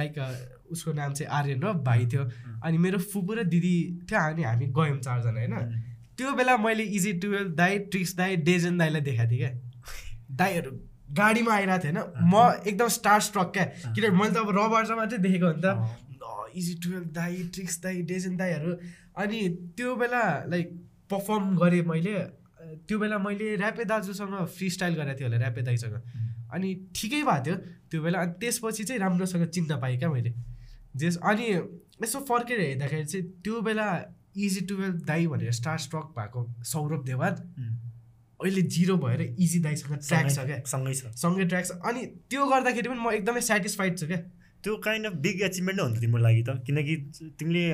लाइक 0.00 0.18
उसको 0.72 0.92
नाम 0.92 1.12
चाहिँ 1.12 1.30
आर्यन 1.32 1.62
र 1.62 1.72
भाइ 1.84 2.06
थियो। 2.06 2.24
अनि 2.64 2.78
मेरो 2.78 2.98
फुपू 3.12 3.34
र 3.34 3.44
दिदी 3.44 3.76
थियो 4.08 4.20
अनि 4.20 4.42
हामी 4.42 4.66
गयौँ 4.72 4.98
चारजना 5.00 5.40
होइन। 5.40 5.54
त्यो 6.16 6.32
बेला 6.32 6.56
मैले 6.56 6.84
इजी 6.96 7.12
टुवेल्भ 7.20 7.54
दाई 7.56 7.78
ट्रिक्स 7.92 8.16
दाई 8.16 8.36
डेजन 8.48 8.78
दाईलाई 8.78 9.00
देखाएको 9.00 9.30
थिएँ 9.30 9.38
क्या। 9.38 9.52
दाईहरू 10.38 10.70
गाडीमा 11.18 11.52
आइरहेको 11.54 11.82
थियो 11.84 11.92
होइन। 11.92 12.28
म 12.30 12.34
एकदम 12.66 12.88
स्टार 12.96 13.20
स्ट्रक 13.26 13.48
क्या 13.54 13.64
किनभने 13.94 14.16
मैले 14.18 14.32
त 14.34 14.36
अब 14.38 14.50
रबार्समा 14.58 14.96
मात्रै 14.96 15.18
देखेको 15.18 15.46
हो 15.46 15.52
नि 15.52 15.62
त। 15.64 15.68
इजी 16.58 16.74
टुवेल्भ 16.82 17.08
दाई 17.14 17.36
ट्रिक्स 17.54 17.80
दाई 17.82 18.02
डेजन 18.10 18.36
दाईहरू। 18.36 18.72
अनि 19.16 19.38
त्यो 19.76 19.94
बेला 19.96 20.22
लाइक 20.48 20.66
पर्फर्म 21.10 21.56
गरेँ 21.56 21.82
मैले। 21.90 22.16
त्यो 22.88 22.98
बेला 22.98 23.18
मैले 23.18 23.56
ऱ्यापे 23.56 23.84
दाजुसँग 23.84 24.34
फ्री 24.56 24.68
स्टाइल 24.70 24.94
गरेको 24.94 25.18
थिएँ 25.18 25.28
होला 25.28 25.38
ऱ्यापे 25.38 25.62
दाईसँग। 25.68 25.96
अनि 26.52 26.68
ठिकै 26.96 27.22
भएको 27.22 27.44
थियो 27.44 27.56
त्यो 27.90 28.02
बेला। 28.02 28.18
अनि 28.20 28.32
त्यसपछि 28.40 28.84
चाहिँ 28.84 29.00
राम्रोसँग 29.00 29.44
चिन्न 29.48 29.80
पाएँ 29.80 29.98
क्या 29.98 30.10
मैले। 30.10 30.32
जेस 30.96 31.16
अनि 31.24 31.46
यसो 32.02 32.18
फर्केर 32.28 32.60
हेर्दाखेरि 32.60 33.04
चाहिँ 33.04 33.24
त्यो 33.44 33.60
बेला 33.60 33.88
इजी 34.36 34.60
टुवेल्भ 34.66 34.96
दाई 35.06 35.26
भनेर 35.26 35.52
स्टार 35.52 35.78
स्ट्रक 35.78 36.06
भएको 36.16 36.40
सौरभ 36.64 37.04
देवान 37.04 37.34
अहिले 38.38 38.62
जिरो 38.62 38.96
भएर 39.02 39.20
इजी 39.38 39.58
दाईसँग 39.60 39.94
ट्र्याक 39.98 40.30
छ 40.30 40.38
क्या। 40.46 40.58
सँगै 40.72 40.94
छ। 40.94 41.12
सँगै 41.18 41.44
ट्र्याक 41.50 41.64
छ 41.66 41.70
अनि 41.82 42.00
त्यो 42.30 42.46
गर्दाखेरि 42.46 42.88
पनि 42.88 43.00
म 43.02 43.10
एकदमै 43.18 43.40
सेटिस्फाइड 43.42 43.98
छु 43.98 44.06
क्या। 44.06 44.20
त्यो 44.64 44.76
काइन्ड 44.84 45.06
अफ 45.06 45.14
बिग 45.24 45.42
एचिभमेन्ट 45.42 45.80
नि 45.80 45.94
त 45.94 46.00
तिम्रो 46.00 46.22
लागि 46.22 46.42
त। 46.42 46.50
किनकि 46.66 46.94
तिमीले 47.38 47.64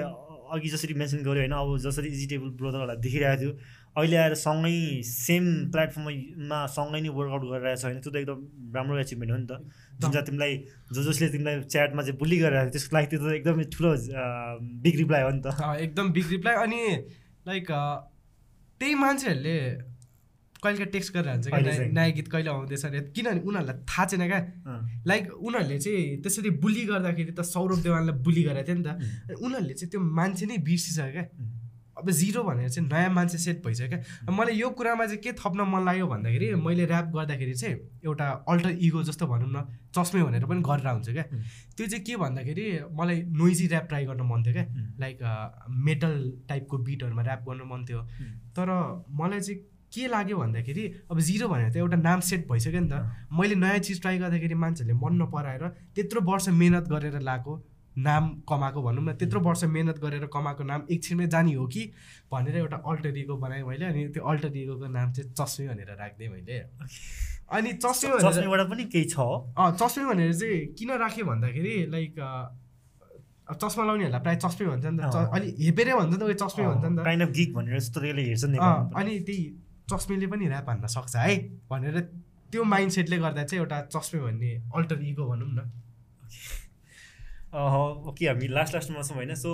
अघि 0.54 0.68
जसरी 0.68 0.94
मेन्सन 0.94 1.24
गर्यो 1.24 1.42
होइन 1.44 1.54
अब 1.56 1.68
जसरी 1.84 2.08
इजिटेबल 2.08 2.48
ब्रदरहरूलाई 2.60 2.96
देखिरहेको 3.04 3.40
थियो 3.40 3.52
अहिले 3.94 4.16
आएर 4.16 4.34
सँगै 4.36 4.76
सेम 5.08 5.44
प्लेटफर्ममा 5.72 6.58
सँगै 6.76 7.00
नै 7.00 7.10
वर्कआउट 7.16 7.44
गरिरहेको 7.44 7.80
छ 7.80 7.84
होइन 7.84 8.00
त्यो 8.04 8.12
त 8.12 8.16
एकदम 8.20 8.38
राम्रो 8.76 8.98
एचिभमेन्ट 9.04 9.32
हो 9.32 9.38
नि 9.38 9.46
त। 9.48 9.52
जुन 10.00 10.10
चाहिँ 10.12 10.26
तिमीलाई 10.26 10.52
जो 10.92 11.00
जसले 11.08 11.28
तिमीलाई 11.34 11.54
च्याटमा 11.64 12.02
चाहिँ 12.02 12.18
बुली 12.20 12.36
गरिरहेको 12.44 12.70
थियो 12.70 12.76
त्यसको 12.76 12.96
लागि 12.96 13.08
त्यो 13.12 13.20
त 13.20 13.32
एकदमै 13.40 13.64
ठुलो 13.72 13.90
बिग 14.84 14.96
रिप्लाई 15.00 15.22
हो 15.24 15.30
नि 15.32 15.40
त। 15.40 15.48
एकदम 15.80 16.06
बिग 16.12 16.28
रिप्लाई 16.36 16.54
अनि 16.64 16.82
लाइक 17.48 17.66
त्यही 18.80 18.94
मान्छेहरूले 19.00 19.58
कहिले 20.64 20.84
टेक्स्ट 20.94 21.12
गरेर 21.14 21.32
हुन्छ 21.34 21.46
क्या 21.48 21.58
नयाँ- 21.94 22.14
गीत 22.16 22.28
कहिले 22.34 22.50
आउँदैछ 22.50 22.84
अरे? 22.86 23.00
किनभने 23.16 23.40
उनीहरूलाई 23.48 23.76
थाहा 23.90 24.04
छैन 24.10 24.26
क्या। 24.28 24.40
लाइक 25.06 25.24
उनीहरूले 25.32 25.78
चाहिँ 25.78 26.20
त्यसरी 26.22 26.50
बुली 26.64 26.84
गर्दाखेरि 26.92 27.32
त 27.38 27.40
सौरभ 27.54 27.78
देवानलाई 27.82 28.16
बुली 28.24 28.42
गरेको 28.48 28.66
थियो 28.68 28.76
नि 28.78 28.84
त। 28.84 29.40
उनीहरूले 29.42 29.74
चाहिँ 29.74 29.90
त्यो 29.90 30.00
मान्छे 30.00 30.44
नै 30.46 30.56
बिर्सिसक्यो 30.68 31.12
क्या। 31.12 31.26
अब 31.94 32.10
जिरो 32.10 32.42
भनेर 32.42 32.68
चाहिँ 32.74 32.88
नयाँ 32.90 33.10
मान्छे 33.14 33.38
सेट 33.38 33.62
भइसक्यो 33.64 33.88
क्या। 33.88 34.30
मलाई 34.34 34.54
यो 34.58 34.68
कुरामा 34.78 35.04
चाहिँ 35.06 35.20
के 35.22 35.32
थप्न 35.38 35.60
मन 35.72 35.84
लाग्यो 35.86 36.06
भन्दाखेरि 36.10 36.46
मैले 36.66 36.84
ऱ्याप 36.90 37.06
गर्दाखेरि 37.14 37.54
चाहिँ 37.54 37.76
एउटा 38.04 38.26
अल्टर 38.50 38.70
इगो 38.82 39.02
जस्तो 39.08 39.26
भनौँ 39.30 39.48
न 39.54 39.62
चस्मे 39.94 40.22
भनेर 40.26 40.44
पनि 40.50 40.62
गरेर 40.66 40.88
हुन्छ 40.90 41.08
क्या. 41.14 41.24
त्यो 41.76 41.86
चाहिँ 41.86 42.02
के 42.04 42.16
भन्दाखेरि 42.18 42.64
मलाई 42.98 43.22
नोइजी 43.30 43.66
ऱ्याप 43.70 43.86
ट्राई 43.88 44.04
गर्न 44.10 44.22
मन 44.26 44.42
थियो 44.42 44.54
क्या. 44.58 44.66
लाइक 44.98 45.18
मेटल 45.86 46.14
टाइपको 46.48 46.78
बिटहरूमा 46.82 47.22
ऱ्याप 47.22 47.40
गर्न 47.48 47.62
मन 47.70 47.80
थियो। 47.86 48.00
तर 48.58 48.68
मलाई 49.20 49.40
चाहिँ 49.40 49.60
के 49.94 50.06
लाग्यो 50.10 50.36
भन्दाखेरि 50.38 50.84
अब 51.10 51.20
जिरो 51.20 51.48
भनेर 51.48 51.70
त 51.70 51.76
एउटा 51.76 51.96
नाम 52.02 52.20
सेट 52.28 52.48
भइसक्यो 52.50 52.80
नि 52.80 52.88
त। 52.90 53.06
मैले 53.32 53.54
नयाँ 53.54 53.78
चिज 53.86 54.00
ट्राई 54.02 54.18
गर्दाखेरि 54.18 54.54
मान्छेहरूले 54.54 54.98
मन 54.98 55.22
नपराएर 55.22 55.62
त्यत्रो 55.94 56.20
वर्ष 56.30 56.48
मेहनत 56.60 56.84
गरेर 56.90 57.20
लाएको 57.22 57.52
नाम 57.94 58.24
कमाएको 58.50 58.82
भनौँ 58.82 59.04
न 59.04 59.12
त्यत्रो 59.14 59.40
वर्ष 59.40 59.64
मेहनत 59.70 59.98
गरेर 60.02 60.26
कमाएको 60.26 60.62
नाम 60.66 60.80
एकछिनमै 60.90 61.26
जाने 61.30 61.54
हो 61.54 61.66
कि 61.70 61.82
भनेर 62.26 62.56
एउटा 62.56 62.76
अल्टर 62.90 63.16
इगो 63.22 63.36
बनाएँ 63.38 63.62
मैले 63.62 63.84
अनि 63.86 64.02
त्यो 64.10 64.22
अल्टर 64.24 64.50
इगोको 64.50 64.86
नाम 64.90 65.12
चाहिँ 65.14 65.30
चस्मे 65.30 65.68
भनेर 65.68 65.94
राखिदिएँ 65.94 66.30
मैले। 66.34 66.58
अनि 67.54 67.72
चस्मे 67.78 68.18
चस्मेबाट 68.18 68.66
पनि 68.66 68.84
केही 68.90 69.04
छ। 69.14 69.18
अँ 69.54 69.70
चस्मे 69.78 70.04
भनेर 70.10 70.32
चाहिँ 70.34 70.74
किन 70.74 70.90
राखेँ 71.06 71.24
भन्दाखेरि 71.24 71.74
लाइक 71.94 72.18
अब 72.18 73.56
चस्मा 73.62 73.84
लाउनेहरूलाई 73.84 74.22
प्रायः 74.26 74.38
चस्मे 74.42 74.66
भन्छ 74.66 74.86
नि 74.90 74.98
त। 74.98 75.16
अलि 75.30 75.48
हेपेरै 75.62 75.94
भन्छ 75.94 76.10
नि 76.10 76.18
त 76.18 76.22
उयो 76.26 76.36
चस्मे 76.42 76.64
भन्छ 76.66 76.84
नि 76.84 76.96
त। 76.98 77.04
काइन्ड 77.04 77.22
अफ 77.22 77.30
गिक 77.38 77.50
भनेर 77.54 77.78
जस्तो 77.78 78.00
हेर्छ 78.00 78.44
नि 78.50 78.58
अनि 78.58 79.12
त्यही 79.22 79.42
चस्मेले 79.88 80.26
पनि 80.26 80.46
ऱ्याप 80.48 80.68
हान्न 80.68 80.86
सक्छ 80.88 81.16
है? 81.16 81.36
भनेर 81.70 82.00
त्यो 82.52 82.64
माइन्ड 82.64 82.92
सेटले 82.92 83.18
गर्दा 83.18 83.44
चाहिँ 83.44 83.62
एउटा 83.62 83.80
चस्मे 83.94 84.20
भन्ने 84.20 84.50
अल्टर 84.74 85.02
इगो 85.04 85.24
भनौँ 85.30 85.48
न। 85.48 85.70
ओके 87.54 88.26
हामी 88.26 88.46
लास्ट 88.48 88.74
लास्टमा 88.74 89.02
छौँ 89.02 89.16
होइन 89.16 89.34
सो 89.38 89.50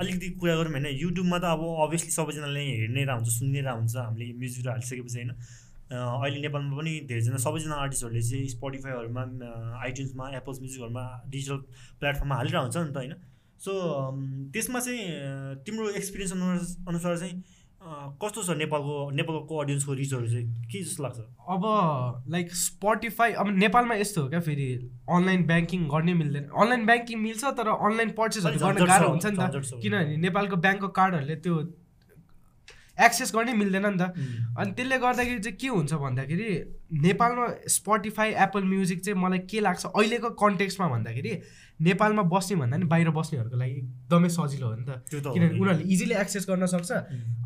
अलिकति 0.00 0.28
कुरा 0.40 0.54
गरौँ 0.56 0.72
होइन 0.72 0.86
युट्युबमा 0.98 1.38
त 1.38 1.44
अब 1.54 1.62
अभियसली 1.86 2.10
सबैजनाले 2.10 2.60
हेर्ने 2.60 3.04
र 3.04 3.10
हुन्छ 3.10 3.28
सुन्ने 3.30 3.60
र 3.62 3.68
हुन्छ 3.70 3.96
हामीले 3.96 4.32
म्युजिकहरू 4.34 4.70
हालिसकेपछि 4.70 5.18
होइन। 5.18 5.30
अहिले 5.90 6.40
नेपालमा 6.40 6.76
पनि 6.76 6.92
धेरैजना 7.06 7.38
सबैजना 7.44 7.74
आर्टिस्टहरूले 7.84 8.22
चाहिँ 8.22 8.48
स्पोटिफाईहरूमा 8.48 9.22
आइट्युन्समा 9.82 10.24
एप्पल्स 10.38 10.58
म्युजिकहरूमा 10.60 11.04
डिजिटल 11.30 11.58
प्लेटफर्ममा 12.00 12.34
हुन्छ 12.40 12.76
नि 12.76 12.90
त 12.90 12.96
होइन। 12.96 13.14
सो 13.60 13.72
त्यसमा 14.54 14.80
चाहिँ 14.80 15.00
तिम्रो 15.66 15.88
एक्सपिरियन्स 16.00 16.32
अनुसार 16.32 16.88
अनुसार 16.88 17.16
चाहिँ 17.18 17.34
कस्तो 17.80 18.42
छ 18.42 18.56
नेपालको 18.60 19.10
नेपालको 19.10 19.58
अडियन्सको 19.58 19.92
रिचहरू 19.94 20.28
चाहिँ? 20.28 20.46
के 20.68 20.82
जस्तो 20.84 21.02
लाग्छ? 21.02 21.18
अब 21.48 21.62
लाइक 22.28 22.54
स्पोटिफाई 22.54 23.32
अब 23.32 23.46
नेपालमा 23.56 23.94
यस्तो 23.94 24.22
हो 24.22 24.28
क्या 24.28 24.40
फेरि 24.40 24.66
अनलाइन 25.08 25.46
ब्याङ्किङ 25.46 25.88
गर्नै 25.88 26.14
मिल्दैन। 26.14 26.44
अनलाइन 26.52 26.86
ब्याङ्किङ 26.86 27.18
मिल्छ 27.18 27.44
तर 27.56 27.68
अनलाइन 27.68 28.10
पर्चेसहरू 28.10 28.58
गर्न 28.58 28.86
गाह्रो 28.86 29.08
हुन्छ 29.08 29.26
नि। 29.26 29.36
त। 29.36 29.80
किनभने 29.80 30.16
नेपालको 30.16 30.56
ब्याङ्कको 30.56 30.88
कार्डहरूले 30.88 31.36
त्यो 31.36 31.54
एक्सेस 33.00 33.32
गर्नै 33.34 33.52
मिल्दैन 33.56 33.86
नि 33.86 33.96
त। 33.96 34.12
अनि 34.60 34.72
त्यसले 34.76 34.98
गर्दाखेरि 35.00 35.40
चाहिँ 35.40 35.56
के 35.56 35.68
हुन्छ 35.68 35.92
भन्दाखेरि 36.04 36.48
नेपालमा 36.92 37.46
स्पोटिफाई 37.68 38.30
एप्पल 38.44 38.64
म्युजिक 38.64 39.00
चाहिँ 39.04 39.20
मलाई 39.22 39.38
के 39.50 39.60
लाग्छ 39.60 39.86
अहिलेको 39.86 40.30
कन्टेक्स्टमा 40.42 40.88
भन्दाखेरि 40.88 41.40
नेपालमा 41.80 42.22
बस्ने 42.22 42.56
भन्दा 42.56 42.76
नि 42.76 42.84
बाहिर 42.84 43.10
बस्नेहरूको 43.10 43.56
लागि 43.56 43.72
एकदमै 43.72 44.28
सजिलो 44.28 44.66
हो 44.66 44.74
नि 44.76 44.84
त। 44.84 45.02
किनभने। 45.08 45.58
उनीहरूले 45.58 45.84
इजिली 45.92 46.14
एक्सेस 46.14 46.46
गर्न 46.50 46.66
सक्छ। 46.66 46.92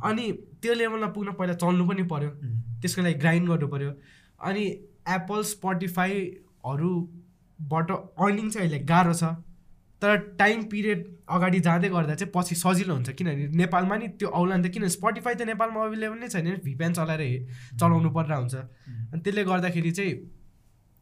अनि 0.05 0.33
त्यो 0.63 0.75
लेभलमा 0.75 1.07
पुग्न 1.13 1.33
पहिला 1.39 1.55
चल्नु 1.55 1.87
पनि 1.89 2.03
पर्यो। 2.13 2.31
त्यसको 2.81 3.03
लागि 3.03 3.15
ग्राइन्ड 3.15 3.49
गर्नु 3.49 3.69
पऱ्यो 3.69 3.93
अनि 4.41 4.65
एप्पल 5.09 5.43
स्पोटिफाईहरूबाट 5.53 7.91
अर्निङ 7.91 8.51
चाहिँ 8.51 8.69
अहिले 8.69 8.85
गाह्रो 8.85 9.15
छ। 9.15 9.25
तर 10.03 10.17
टाइम 10.39 10.63
पिरियड 10.65 11.05
अगाडि 11.29 11.61
जाँदै 11.61 11.89
गर्दा 11.89 12.15
चाहिँ 12.15 12.33
पछि 12.37 12.55
सजिलो 12.55 12.95
हुन्छ 12.95 13.11
किनभने 13.11 13.47
नेपालमा 13.57 13.97
नि 13.97 14.09
त्यो 14.09 14.29
नि 14.57 14.69
त 14.69 14.73
किन 14.73 14.89
स्पोटिफाई 14.89 15.35
त 15.35 15.43
नेपालमा 15.43 15.85
अभाइलेबल 15.85 16.19
नै 16.19 16.29
छैन 16.29 16.49
भिपिएन 16.65 16.93
चलाएर 16.93 17.23
चलाउनु 17.81 18.11
पर्दा 18.11 18.37
हुन्छ। 18.37 18.55
अनि 18.55 19.21
त्यसले 19.21 19.45
गर्दाखेरि 19.45 19.91
चाहिँ 19.91 20.15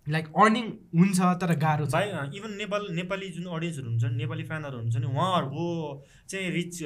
लाइक 0.06 0.26
अर्निङ 0.34 0.64
हुन्छ 0.98 1.18
तर 1.40 1.54
गाह्रो 1.62 1.86
छ। 1.86 1.94
इभन 2.34 2.54
नेपाल 2.58 2.86
नेपाली 2.90 3.28
जुन 3.30 3.44
अडियन्सहरू 3.46 3.88
हुन्छ 3.88 4.04
नेपाली 4.12 4.44
फ्यानहरू 4.44 4.78
हुन्छ 4.78 4.96
नि 4.96 5.06
उहाँहरूको 5.06 5.66
चाहिँ 6.28 6.50
रिच 6.50 6.78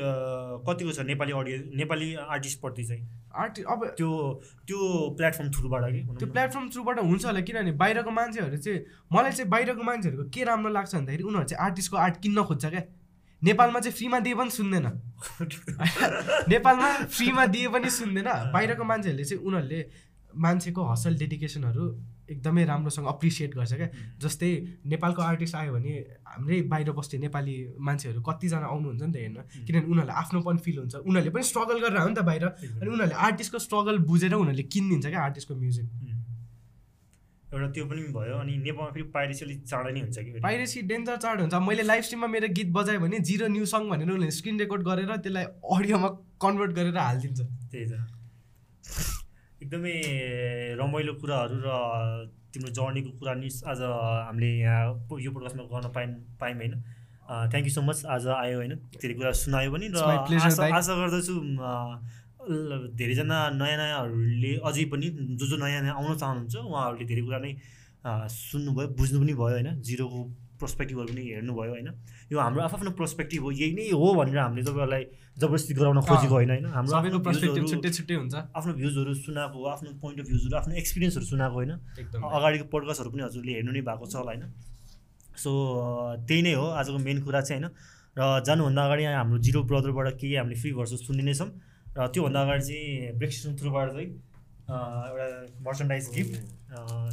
कतिको 0.67 0.93
छ 0.93 1.07
नेपाली 1.11 1.33
अडियन्स 1.33 1.71
नेपाली 1.75 2.15
आर्टिस्टप्रति 2.15 2.85
चाहिँ? 2.85 3.03
आर्ट 3.37 3.61
अब 3.69 3.87
त्यो 3.97 4.11
त्यो 4.69 4.81
प्लेटफर्म 5.17 5.51
थ्रुबाट 5.51 5.85
कि? 5.93 6.03
त्यो। 6.19 6.29
प्लेटफर्म 6.33 6.69
थ्रुबाट 6.71 7.01
हुन्छ 7.01 7.25
होला 7.25 7.41
किनभने 7.41 7.73
बाहिरको 7.83 8.11
मान्छेहरू 8.11 8.57
चाहिँ 8.57 8.81
मलाई 9.13 9.33
चाहिँ 9.33 9.51
बाहिरको 9.51 9.83
मान्छेहरूको 9.83 10.29
के 10.31 10.45
राम्रो 10.45 10.73
लाग्छ 10.73 10.95
भन्दाखेरि 10.95 11.23
उनीहरू 11.23 11.49
चाहिँ 11.49 11.65
आर्टिस्टको 11.65 11.97
आर्ट 11.97 12.21
किन्न 12.23 12.45
खोज्छ 12.51 12.65
क्या। 12.67 12.83
नेपालमा 13.43 13.81
चाहिँ 13.81 13.97
फ्रीमा 13.97 14.19
दिए 14.21 14.35
पनि 14.35 14.51
सुन्दैन। 14.51 14.87
नेपालमा 16.53 16.93
फ्रीमा 17.17 17.47
दिए 17.47 17.69
पनि 17.69 17.91
सुन्दैन। 17.97 18.29
बाहिरको 18.53 18.85
मान्छेहरूले 18.85 19.25
चाहिँ 19.25 19.43
उनीहरूले 19.45 19.81
मान्छेको 20.37 20.85
हसल 20.93 21.17
डेडिकेसनहरू 21.17 21.89
एकदमै 22.31 22.65
राम्रोसँग 22.67 23.07
अप्रिसिएट 23.07 23.55
गर्छ 23.55 23.73
क्या। 23.73 23.89
जस्तै 24.19 24.51
नेपालको 24.87 25.23
आर्टिस्ट 25.23 25.55
आयो 25.55 25.73
भने 25.73 25.93
हाम्रै 26.27 26.61
बाहिर 26.73 26.91
बस्ने 26.99 27.19
नेपाली 27.27 27.55
मान्छेहरू 27.79 28.21
कतिजना 28.23 28.67
आउनुहुन्छ 28.67 29.03
नि 29.03 29.13
त 29.13 29.17
हेर्न। 29.17 29.39
किनभने 29.67 29.87
उनीहरूलाई 29.93 30.17
आफ्नो 30.23 30.41
पनि 30.43 30.59
फिल 30.67 30.77
हुन्छ। 30.79 30.95
उनीहरूले 31.07 31.31
पनि 31.31 31.45
स्ट्रगल 31.51 31.79
गरेर 31.85 31.99
हो 32.03 32.09
नि 32.09 32.15
त 32.15 32.23
बाहिर। 32.27 32.45
अनि 32.83 32.89
उनीहरूले 32.91 33.17
आर्टिस्टको 33.27 33.59
स्ट्रगल 33.67 33.97
बुझेर 34.11 34.35
उनीहरूले 34.35 34.67
किनिदिन्छ 34.75 35.07
क्या 35.07 35.23
आर्टिस्टको 35.23 35.55
म्युजिक. 35.55 35.87
एउटा 37.47 37.69
त्यो 37.73 37.85
पनि 37.87 38.03
भयो 38.11 38.37
अनि 38.43 38.53
नेपालमा 38.59 38.91
फेरि 38.91 39.05
पाइरेसी 39.15 39.45
अलिक 39.45 39.61
चाँडै 39.71 39.93
नै 39.95 40.01
हुन्छ 40.01 40.19
कि। 40.19 40.41
पाइरेसी 40.43 40.83
डेन्जर 40.91 41.17
चार्ट 41.25 41.41
हुन्छ। 41.41 41.55
मैले 41.63 41.83
लाइभ 41.87 42.03
स्ट्रिममा 42.03 42.27
मेरो 42.27 42.49
गीत 42.59 42.71
बजाएँ 42.75 42.99
भने 42.99 43.19
जिरो 43.23 43.47
न्यू 43.55 43.65
सङ 43.73 43.87
भनेर 43.87 44.03
उनीहरूले 44.03 44.31
स्क्रिन 44.35 44.59
रेकर्ड 44.61 44.83
गरेर 44.83 45.17
त्यसलाई 45.17 45.45
अडियोमा 45.77 46.09
कन्भर्ट 46.43 46.73
गरेर 46.79 46.97
हालिदिन्छ। 46.99 47.41
त्यही 47.71 47.87
त। 47.87 47.95
एकदमै 49.67 50.79
रमाइलो 50.79 51.13
कुराहरू 51.19 51.57
र 51.59 51.69
तिम्रो 52.55 52.71
जर्नीको 52.79 53.11
कुरा 53.19 53.35
नि 53.43 53.49
आज 53.67 53.81
हामीले 53.83 54.51
यहाँ 54.63 54.83
यो 55.19 55.31
पोडकास्टमा 55.35 55.65
गर्न 55.67 55.87
पाइ 55.91 56.07
पायौँ 56.41 56.59
होइन। 56.59 56.75
थ्याङ्क 57.51 57.67
यू 57.67 57.73
सो 57.75 57.83
मच 57.83 57.99
आज 58.15 58.27
आयो 58.31 58.57
होइन। 58.63 58.75
धेरै 59.03 59.15
कुरा 59.19 59.33
सुनायो 59.43 59.71
पनि 59.75 59.87
र 59.91 59.99
आशा 60.79 60.95
गर्दछु 61.03 61.35
धेरैजना 62.95 63.39
नयाँ 63.59 63.79
नयाँहरूले 63.83 64.53
अझै 64.71 64.85
पनि 64.95 65.07
जो 65.35 65.45
जो 65.51 65.57
नयाँ 65.59 65.83
नयाँ 65.83 65.97
आउन 65.99 66.15
चाहनुहुन्छ 66.15 66.55
उहाँहरूले 66.63 67.05
धेरै 67.11 67.23
कुरा 67.27 67.39
नै 67.43 67.53
सुन्नुभयो 68.31 68.89
बुझ्नु 68.95 69.19
पनि 69.19 69.35
भयो 69.35 69.55
होइन। 69.59 69.69
जिरोको 69.83 70.21
पर्सपेक्टिभहरू 70.61 71.13
पनि 71.13 71.23
हेर्नुभयो 71.27 71.73
होइन। 71.73 71.89
यो 72.33 72.39
हाम्रो 72.39 72.63
आफ्नो 72.69 72.91
पर्सपेक्टिभ 73.01 73.43
हो 73.43 73.51
यही 73.53 73.73
नै 73.79 73.85
हो 73.93 74.09
भनेर 74.19 74.39
हामीले 74.39 74.63
तपाईँहरूलाई 74.69 75.05
जबरजस्ती 75.41 75.75
गराउन 75.79 76.01
खोजेको 76.09 76.35
होइन 76.35 76.51
होइन। 76.51 76.67
हाम्रो 76.77 77.19
पर्सपेक्टिभ 77.27 77.65
छुट्टै 77.73 77.91
छुट्टै 77.97 78.17
हुन्छ। 78.21 78.35
आफ्नो 78.57 78.73
भ्युजहरू 78.81 79.13
सुनाएको 79.25 79.59
आफ्नो 79.75 79.89
पोइन्ट 80.03 80.19
अफ 80.21 80.27
भ्युजहरू 80.31 80.55
आफ्नो 80.61 80.75
एक्सपिरियन्सहरू 80.83 81.27
सुनाएको 81.33 81.57
होइन। 81.61 81.73
अगाडिको 82.17 82.65
पोडकास्टहरू 82.73 83.11
पनि 83.13 83.23
हजुरले 83.29 83.53
हेर्नु 83.59 83.73
नै 83.77 83.83
भएको 83.89 84.05
छ 84.07 84.15
होला 84.17 84.33
होइन। 84.33 84.45
सो 85.37 85.51
त्यही 86.29 86.41
नै 86.43 86.53
हो 86.57 86.67
आजको 86.81 86.99
मेन 87.07 87.19
कुरा 87.25 87.41
चाहिँ 87.45 87.61
होइन। 87.63 87.73
र 88.17 88.21
जानुभन्दा 88.49 88.83
अगाडि 88.87 89.03
यहाँ 89.03 89.17
हाम्रो 89.21 89.39
जिरो 89.45 89.61
ब्रदरबाट 89.69 90.17
केही 90.21 90.35
हामीले 90.41 90.57
फ्री 90.57 90.73
भर्सेस 90.73 91.01
सुन्ने 91.07 91.23
नै 91.29 91.35
छौँ 91.37 91.51
र 91.97 92.07
त्योभन्दा 92.13 92.41
अगाडि 92.43 92.65
चाहिँ 92.69 93.13
ब्रेक्सिसन 93.21 93.53
थ्रुबाट 93.61 93.89
चाहिँ 93.93 94.09
एउटा 94.67 95.27
मर्चन्डाइज 95.67 96.05
गिफ्ट 96.17 96.35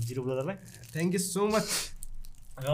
जिरो 0.08 0.22
ब्रदरलाई 0.24 0.56
थ्याङ्क 0.94 1.14
यू 1.14 1.20
सो 1.20 1.44
मच 1.52 1.68
र 2.64 2.72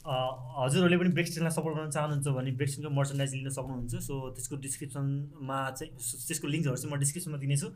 हजुरहरूले 0.00 0.96
पनि 0.96 1.10
ब्रेक्सटिनलाई 1.16 1.52
सपोर्ट 1.52 1.74
गर्न 1.76 1.90
चाहनुहुन्छ 1.96 2.28
भने 2.36 2.50
ब्रेक्सटिनको 2.56 2.90
मर्चन्डाइज 2.98 3.30
लिन 3.34 3.48
सक्नुहुन्छ। 3.52 3.94
सो 4.00 4.14
त्यसको 4.36 4.56
डिस्क्रिप्सनमा 4.66 5.58
चाहिँ 5.76 5.92
त्यसको 6.28 6.46
लिङ्कहरू 6.48 6.76
चाहिँ 6.76 6.92
म 6.92 6.98
डिस्क्रिप्सनमा 7.04 7.38
दिनेछु। 7.44 7.68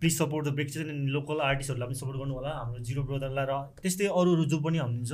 प्लिज 0.00 0.14
सपोर्ट 0.18 0.46
द 0.46 0.50
ब्रेक्सटिन 0.58 0.88
एन्ड 0.90 1.08
लोकल 1.14 1.38
आर्टिस्टहरूलाई 1.42 1.86
पनि 1.88 1.98
सपोर्ट 2.00 2.18
गर्नु 2.18 2.34
होला 2.34 2.50
हाम्रो 2.58 2.78
जिरो 2.82 3.02
ब्रदरलाई 3.02 3.46
र 3.50 3.54
त्यस्तै 3.82 4.06
अरू 4.10 4.30
अरू 4.34 4.44
जो 4.52 4.58
पनि 4.58 4.78
हुनुहुन्छ 4.78 5.12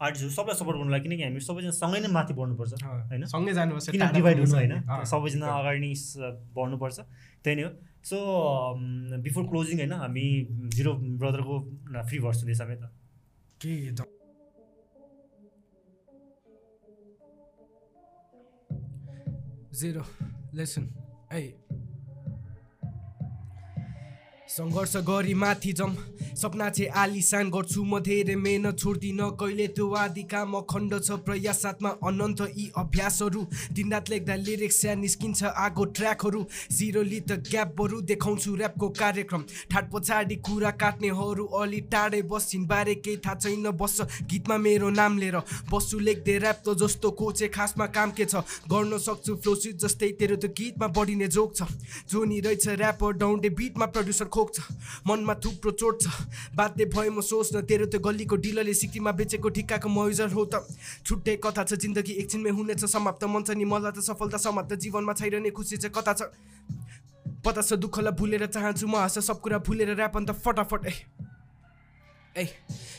आर्टिस्टहरू 0.00 0.32
सबलाई 0.32 0.56
सपोर्ट 0.60 0.76
गर्नुलाई 0.80 1.00
किनकि 1.04 1.22
हामी 1.24 1.40
सबैजना 1.40 1.72
सँगै 1.80 2.00
नै 2.00 2.10
माथि 2.16 2.32
बढ्नुपर्छ 2.38 2.72
होइन? 2.80 3.24
सँगै 3.32 3.52
जानुपर्छ 3.58 3.86
किन 3.90 4.04
डिभाइड 4.16 4.38
हुनु 4.40 4.54
होइन। 4.56 4.74
सबैजना। 5.12 5.46
अगाडि 5.60 5.80
नै 5.84 5.92
बढ्नुपर्छ। 6.56 6.98
त्यही 7.44 7.54
नै 7.56 7.62
हो। 7.64 7.70
सो 8.00 8.16
बिफोर 9.20 9.44
क्लोजिङ 9.50 9.76
होइन 9.84 9.92
हामी 10.04 10.24
जिरो 10.76 10.92
ब्रदरको 11.20 11.54
फ्री 12.08 12.18
भर्स 12.24 12.38
हुँदैछ 12.44 12.60
त। 12.60 12.88
के 13.60 13.72
ज- 19.72 19.78
जेरो 19.80 20.04
लेसन 20.54 20.88
है 21.32 21.42
सङ्घर्ष 24.50 24.96
गरी 25.06 25.34
माथि 25.34 25.72
जम। 25.78 25.94
सपना 26.34 26.68
चाहिँ 26.70 26.90
आलिसान 26.90 27.50
गर्छु 27.54 27.82
म 27.84 27.98
धेरै 28.02 28.34
मेहनत 28.34 28.78
छोड्दिनँ। 28.78 29.30
कहिले 29.38 29.66
त्यो 29.78 29.86
आदि 29.94 30.22
काम 30.26 30.54
अखण्ड 30.58 30.92
छ 31.06 31.22
प्रयासात्मा 31.22 31.90
अनन्त 32.02 32.40
यी 32.58 32.66
अभ्यासहरू। 32.74 33.42
दिनरात 33.70 34.10
लेख्दा 34.10 34.34
लिरिक्स 34.42 34.84
या 34.84 34.94
निस्किन्छ 34.98 35.42
आगो 35.54 35.84
ट्र्याकहरू 35.94 36.40
जिरोली 36.66 37.20
त 37.20 37.30
ग्यापहरू 37.46 38.00
देखाउँछु 38.10 38.50
ऱ्यापको 38.56 38.88
कार्यक्रम। 38.90 39.42
ठाट 39.70 39.84
पछाडि 39.92 40.36
कुरा 40.42 40.70
काट्नेहरू 40.82 41.44
अलि 41.46 41.80
टाढै 41.86 42.22
बस्छिन्। 42.26 42.66
बारे 42.66 42.94
केही 43.06 43.22
थाहा 43.22 43.38
छैन 43.38 43.70
बस्छ। 43.70 44.26
गीतमा 44.26 44.56
मेरो 44.58 44.90
नाम 44.90 45.18
लिएर 45.18 45.38
बस्छु। 45.70 45.98
लेख्दै 46.00 46.36
ऱ्याप 46.42 46.58
त 46.66 46.74
जस्तो 46.74 47.10
को 47.14 47.30
चाहिँ 47.38 47.52
खासमा 47.54 47.86
काम 47.86 48.10
के 48.18 48.24
छ? 48.26 48.42
गर्न 48.66 48.98
सक्छु 48.98 49.32
फ्लोसिट 49.38 49.78
जस्तै 49.78 50.10
तेरो 50.18 50.36
त्यो 50.42 50.50
गीतमा 50.58 50.86
बढिने 50.90 51.28
जोक 51.30 51.54
छ। 51.54 51.70
जोनी 52.10 52.40
रहेछ 52.40 52.66
ऱ्यापर 52.66 53.12
डाउन्डे 53.14 53.48
बिटमा 53.54 53.86
प्रड्युसर 53.86 54.28
खोक्छ 54.40 54.56
मनमा 55.06 55.34
थुप्रो 55.44 55.70
चोट 55.76 56.00
छ। 56.00 56.08
बाध्य 56.56 56.84
भए 56.88 57.08
म 57.12 57.20
सोच्न 57.20 57.60
तेरो 57.68 57.86
त्यो 57.92 58.00
गल्लीको 58.00 58.36
डिलरले 58.40 58.74
सिक्किममा 58.74 59.12
बेचेको 59.12 59.48
ठिक्काको 59.52 59.88
मयुजर 59.92 60.32
हो 60.32 60.44
त। 60.48 60.64
छुट्टै 61.04 61.36
कथा 61.44 61.62
छ 61.68 61.76
जिन्दगी 61.76 62.12
एकछिनमै 62.24 62.50
हुनेछ 62.56 62.84
समाप्त 62.88 63.24
मन 63.28 63.42
छ 63.44 63.52
नि 63.52 63.64
मलाई 63.68 63.92
त 63.92 64.00
सफलता 64.00 64.38
समाप्त 64.40 64.80
जीवनमा 64.80 65.12
छैरहने 65.12 65.50
खुसी 65.52 65.76
चाहिँ 65.76 65.92
कता 65.92 66.12
छ। 66.16 66.32
पता 67.44 67.60
छ 67.60 67.76
दुःखलाई 67.76 68.16
भुलेर 68.16 68.46
चाहन्छु 68.48 68.86
म 68.86 68.96
हाँस 68.96 69.18
सब 69.28 69.40
कुरा 69.40 69.58
भुलेर 69.64 69.92
ऱ्याप 69.96 70.16
अन्त 70.16 70.30
फटाफट 70.40 70.82
ए 72.36 72.46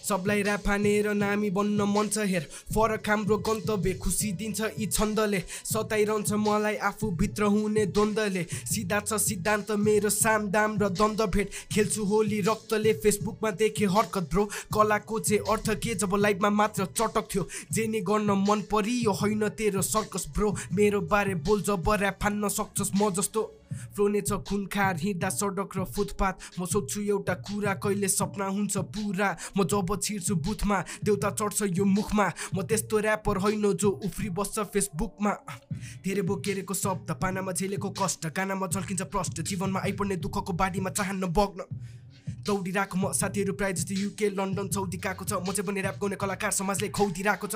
सबलाई 0.04 0.42
ऱ्याप 0.44 0.68
हानेर 0.68 1.08
नामी 1.14 1.50
बन्न 1.56 1.82
मन 1.88 2.08
छ 2.08 2.26
हेर। 2.28 2.48
फरक 2.76 3.10
हाम्रो 3.10 3.38
गन्तव्य 3.40 3.94
खुसी 4.04 4.32
दिन्छ 4.34 4.62
यी 4.80 4.86
छन्दले। 4.88 5.40
सताइरहन्छ 5.66 6.32
मलाई 6.36 6.76
आफूभित्र 6.84 7.44
हुने 7.46 7.86
द्वन्द्वले। 7.88 8.44
सिधा 8.44 9.00
छ 9.00 9.22
सिद्धान्त 9.22 9.72
मेरो 9.80 10.10
साम 10.10 10.48
दाम 10.52 10.78
र 10.82 10.90
द्वन्द्व 10.92 11.26
भेट। 11.28 11.52
खेल्छु 11.72 12.04
होली 12.04 12.42
रक्तले 12.42 12.94
फेसबुकमा 13.00 13.52
देखेँ 13.56 13.88
हरकत 13.88 14.28
ब्रो। 14.32 14.46
कलाको 14.74 15.20
चाहिँ 15.22 15.42
अर्थ 15.48 15.70
के 15.80 15.96
जब 15.96 16.16
लाइभमा 16.18 16.50
मात्र 16.52 16.86
चटक 16.92 17.28
थियो। 17.32 17.48
जे 17.72 17.88
नि 17.88 18.02
गर्न 18.02 18.32
मन 18.50 18.68
परियो 18.68 19.12
होइन 19.16 19.48
तेरो 19.56 19.82
सर्कस 19.86 20.28
ब्रो। 20.36 20.56
मेरो 20.74 21.02
बारे 21.08 21.36
बोल 21.40 21.62
जब 21.62 21.90
ऱ्याप 21.90 22.20
फान्न 22.22 22.50
सक्छस् 22.50 22.96
म 22.96 23.10
जस्तो 23.16 23.42
फ्लोने 23.96 24.22
छ 24.22 24.40
खुनखार 24.44 24.98
हिँड्दा 25.00 25.30
सडक 25.30 25.78
र 25.78 25.86
फुटपाथ। 25.86 26.60
म 26.60 26.66
सोध्छु 26.66 27.02
एउटा 27.04 27.34
कुरा 27.42 27.74
कहिले 27.80 28.08
सपना 28.08 28.46
हुन्छ 28.48 28.78
पुरा? 28.92 29.30
म 29.58 29.64
जब 29.64 29.90
छिर्छु 30.02 30.36
बुथमा 30.36 30.78
देउता 31.04 31.30
चढ्छ 31.32 31.72
यो 31.78 31.86
मुखमा। 31.86 32.28
म 32.56 32.62
त्यस्तो 32.64 33.00
ऱ्यापर 33.00 33.38
होइन 33.38 33.66
जो 33.74 33.90
उफ्री 34.06 34.30
बस्छ 34.32 34.60
फेसबुकमा। 34.72 35.32
धेरै 36.04 36.22
बोकेरेको 36.22 36.74
शब्द 36.74 37.12
पानामा 37.22 37.52
झेलेको 37.52 37.90
कष्ट 38.00 38.28
गानामा 38.32 38.68
झल्किन्छ 38.68 39.02
प्रष्ट। 39.08 39.42
जीवनमा 39.42 39.80
आइपर्ने 39.80 40.16
दुःखको 40.18 40.54
बाढीमा 40.54 40.90
चाहन्न 40.92 41.26
बग्न। 41.32 41.62
दौडिरहेको 42.42 42.98
म 42.98 43.12
साथीहरू 43.14 43.54
प्रायः 43.54 43.76
जस्तो 43.78 43.94
युके 43.94 44.30
लन्डन 44.34 44.68
सौदी 44.74 44.98
गएको 44.98 45.24
छ। 45.26 45.34
म 45.40 45.54
चाहिँ 45.54 45.66
पनि 45.68 45.80
ऱ्याप 45.82 45.98
गाउने 46.02 46.16
कलाकार 46.18 46.52
समाजले 46.52 46.90
खौदिरहेको 46.90 47.48
छ। 47.48 47.56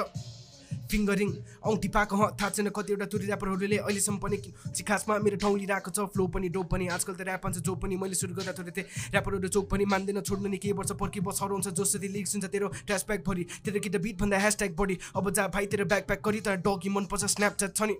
फिङ्गरिङ 0.91 1.29
औँठी 1.63 1.87
पाएको 1.89 2.15
थाहा 2.39 2.49
छैन 2.49 2.69
कतिवटा 2.69 3.05
तुरी 3.09 3.25
ऱ्यापरहरूले 3.27 3.77
अहिलेसम्म 3.77 4.17
पनि 4.19 4.37
खासमा 4.83 5.17
मेरो 5.19 5.37
ठाउँ 5.41 5.57
लिइरहेको 5.57 5.91
छ। 5.91 6.05
फ्लो 6.13 6.27
पनि 6.29 6.49
डोप 6.49 6.67
पनि 6.71 6.87
आजकल 6.95 7.13
त 7.15 7.21
ऱ्याप 7.25 7.41
भन्छ 7.45 7.57
जो 7.59 7.75
पनि 7.75 7.95
मैले 7.97 8.15
सुरु 8.15 8.33
गर्दा 8.35 8.53
थोरै 8.53 8.71
थिएँ 8.71 8.87
ऱ्यापरहरू 9.13 9.47
चोक 9.49 9.65
पनि 9.71 9.85
मान्दैन 9.85 10.21
छोड्नु 10.21 10.47
नि 10.49 10.57
केही 10.57 10.73
वर्ष 10.77 10.91
पर्खी 10.95 11.19
बस 11.25 11.39
हराउँछ 11.41 11.67
जसरी 11.73 12.07
लिक्स 12.15 12.35
हुन्छ 12.35 12.45
तेरो 12.53 12.67
ट्यासब्याक 12.85 13.21
भरि 13.25 13.43
तेरो 13.65 13.79
कि 13.79 13.89
त 13.89 13.97
बिट 14.05 14.15
भन्दा 14.21 14.37
ह्यासट्याग 14.37 14.75
बढी 14.77 14.95
अब 15.15 15.31
जा 15.33 15.47
भाइ 15.49 15.65
तेरो 15.67 15.85
ब्याक 15.85 16.07
प्याक 16.07 16.21
गरी 16.21 16.39
त 16.45 16.61
डगी 16.61 16.89
मनपर्छ 16.93 17.25
स्न्यापच्याट 17.33 17.73
छ 17.73 17.89
नि। 17.89 17.95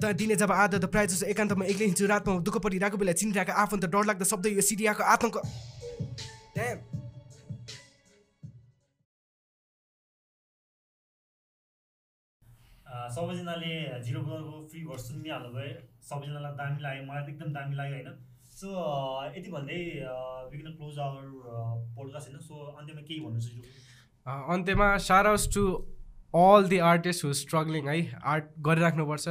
तर 0.00 0.12
दिने 0.14 0.36
जब 0.36 0.52
आधा 0.54 0.78
त 0.78 0.86
प्रायः 0.86 1.10
जस्तो 1.12 1.26
एकान्तमा 1.28 1.64
एक्लै 1.66 1.86
हिँड्छु 1.86 2.06
रातमा 2.06 2.40
दुःख 2.40 2.56
परिरहेको 2.62 2.96
बेला 2.96 3.12
चिनिरहेको 3.20 3.52
आफन्त 3.52 3.84
डर 3.90 4.04
लाग्दो 4.06 4.24
शब्द 4.24 4.46
यो 4.54 4.62
सिरियाको 4.62 5.02
आतङ्क। 5.02 5.36
सबैजनाले 13.14 13.72
जिरो 14.06 14.20
ब्लरको 14.26 14.58
फ्री 14.70 14.80
भर्स 14.88 15.08
सुनिहाल्नु 15.08 15.48
भयो। 15.54 15.70
सबैजनालाई 16.08 16.52
दामी 16.58 16.82
लाग्यो 16.82 17.04
मलाई 17.06 17.32
एकदम 17.32 17.52
दामी 17.54 17.74
लाग्यो 17.76 17.96
होइन? 17.96 18.10
सो 18.58 18.68
यति 19.36 19.50
भन्दै 19.54 19.78
we can 20.50 20.68
close 20.78 20.98
our 21.06 21.24
podcast 21.96 22.28
होइन? 22.28 22.38
सो 22.48 22.54
अन्त्यमा 22.80 23.02
केही 23.08 23.20
भन्नु 23.24 23.40
अन्त्यमा 24.56 24.88
shoutouts 25.06 25.48
to 25.54 25.64
all 26.34 26.68
the 26.68 26.78
artist 26.90 27.24
who 27.24 27.32
struggling 27.40 27.88
है? 27.88 27.96
आर्ट 28.32 28.44
गरिराख्नुपर्छ 28.68 29.26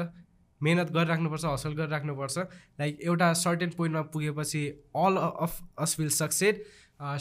मिहिनेत 0.61 0.91
गरिराख्नुपर्छ 0.97 1.45
हसल 1.45 1.73
गरिराख्नुपर्छ। 1.79 2.37
लाइक 2.79 2.99
एउटा 3.07 3.31
सर्टेन 3.43 3.69
पोइन्टमा 3.77 4.01
पुगेपछि 4.13 4.63
all 5.05 5.21
of 5.23 5.53
us 5.85 5.99
will 5.99 6.11
succeed 6.17 6.63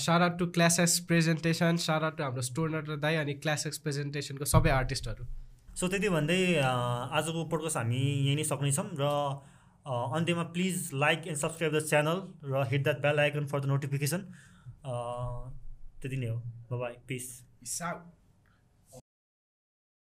shoutout 0.07 0.29
to 0.41 0.47
Class 0.59 0.81
X 0.81 0.99
Presentation 1.13 1.77
shoutout 1.87 2.11
to 2.19 2.23
हाम्रो 2.25 2.43
स्टोनर 2.51 2.99
दाई 3.07 3.23
अनि 3.23 3.35
क्लास 3.47 3.67
एक्स 3.67 3.79
प्रेजेन्टेसनको 3.87 4.51
सबै 4.55 4.71
आर्टिस्टहरू 4.81 5.31
सो 5.75 5.89
त्यति 5.89 6.09
भन्दै 6.09 6.41
आजको 6.63 7.45
पोडकास्ट 7.53 7.77
हामी 7.77 7.99
यहीँ 7.99 8.37
नै 8.37 8.45
सक्नेछौँ 8.45 8.87
र 9.01 9.05
अन्त्यमा 10.17 10.43
please 10.57 10.91
like 10.95 11.27
and 11.27 11.39
subscribe 11.39 11.73
the 11.75 11.81
channel 11.87 12.19
र 12.53 12.65
hit 12.71 12.83
that 12.83 12.99
bell 13.03 13.21
icon 13.21 13.47
for 13.53 13.61
the 13.61 13.67
notification 13.67 14.27
त्यति 16.03 16.17
नै 16.17 16.29
हो। 16.29 16.79
Bye 16.79 16.95
peace. 17.09 17.27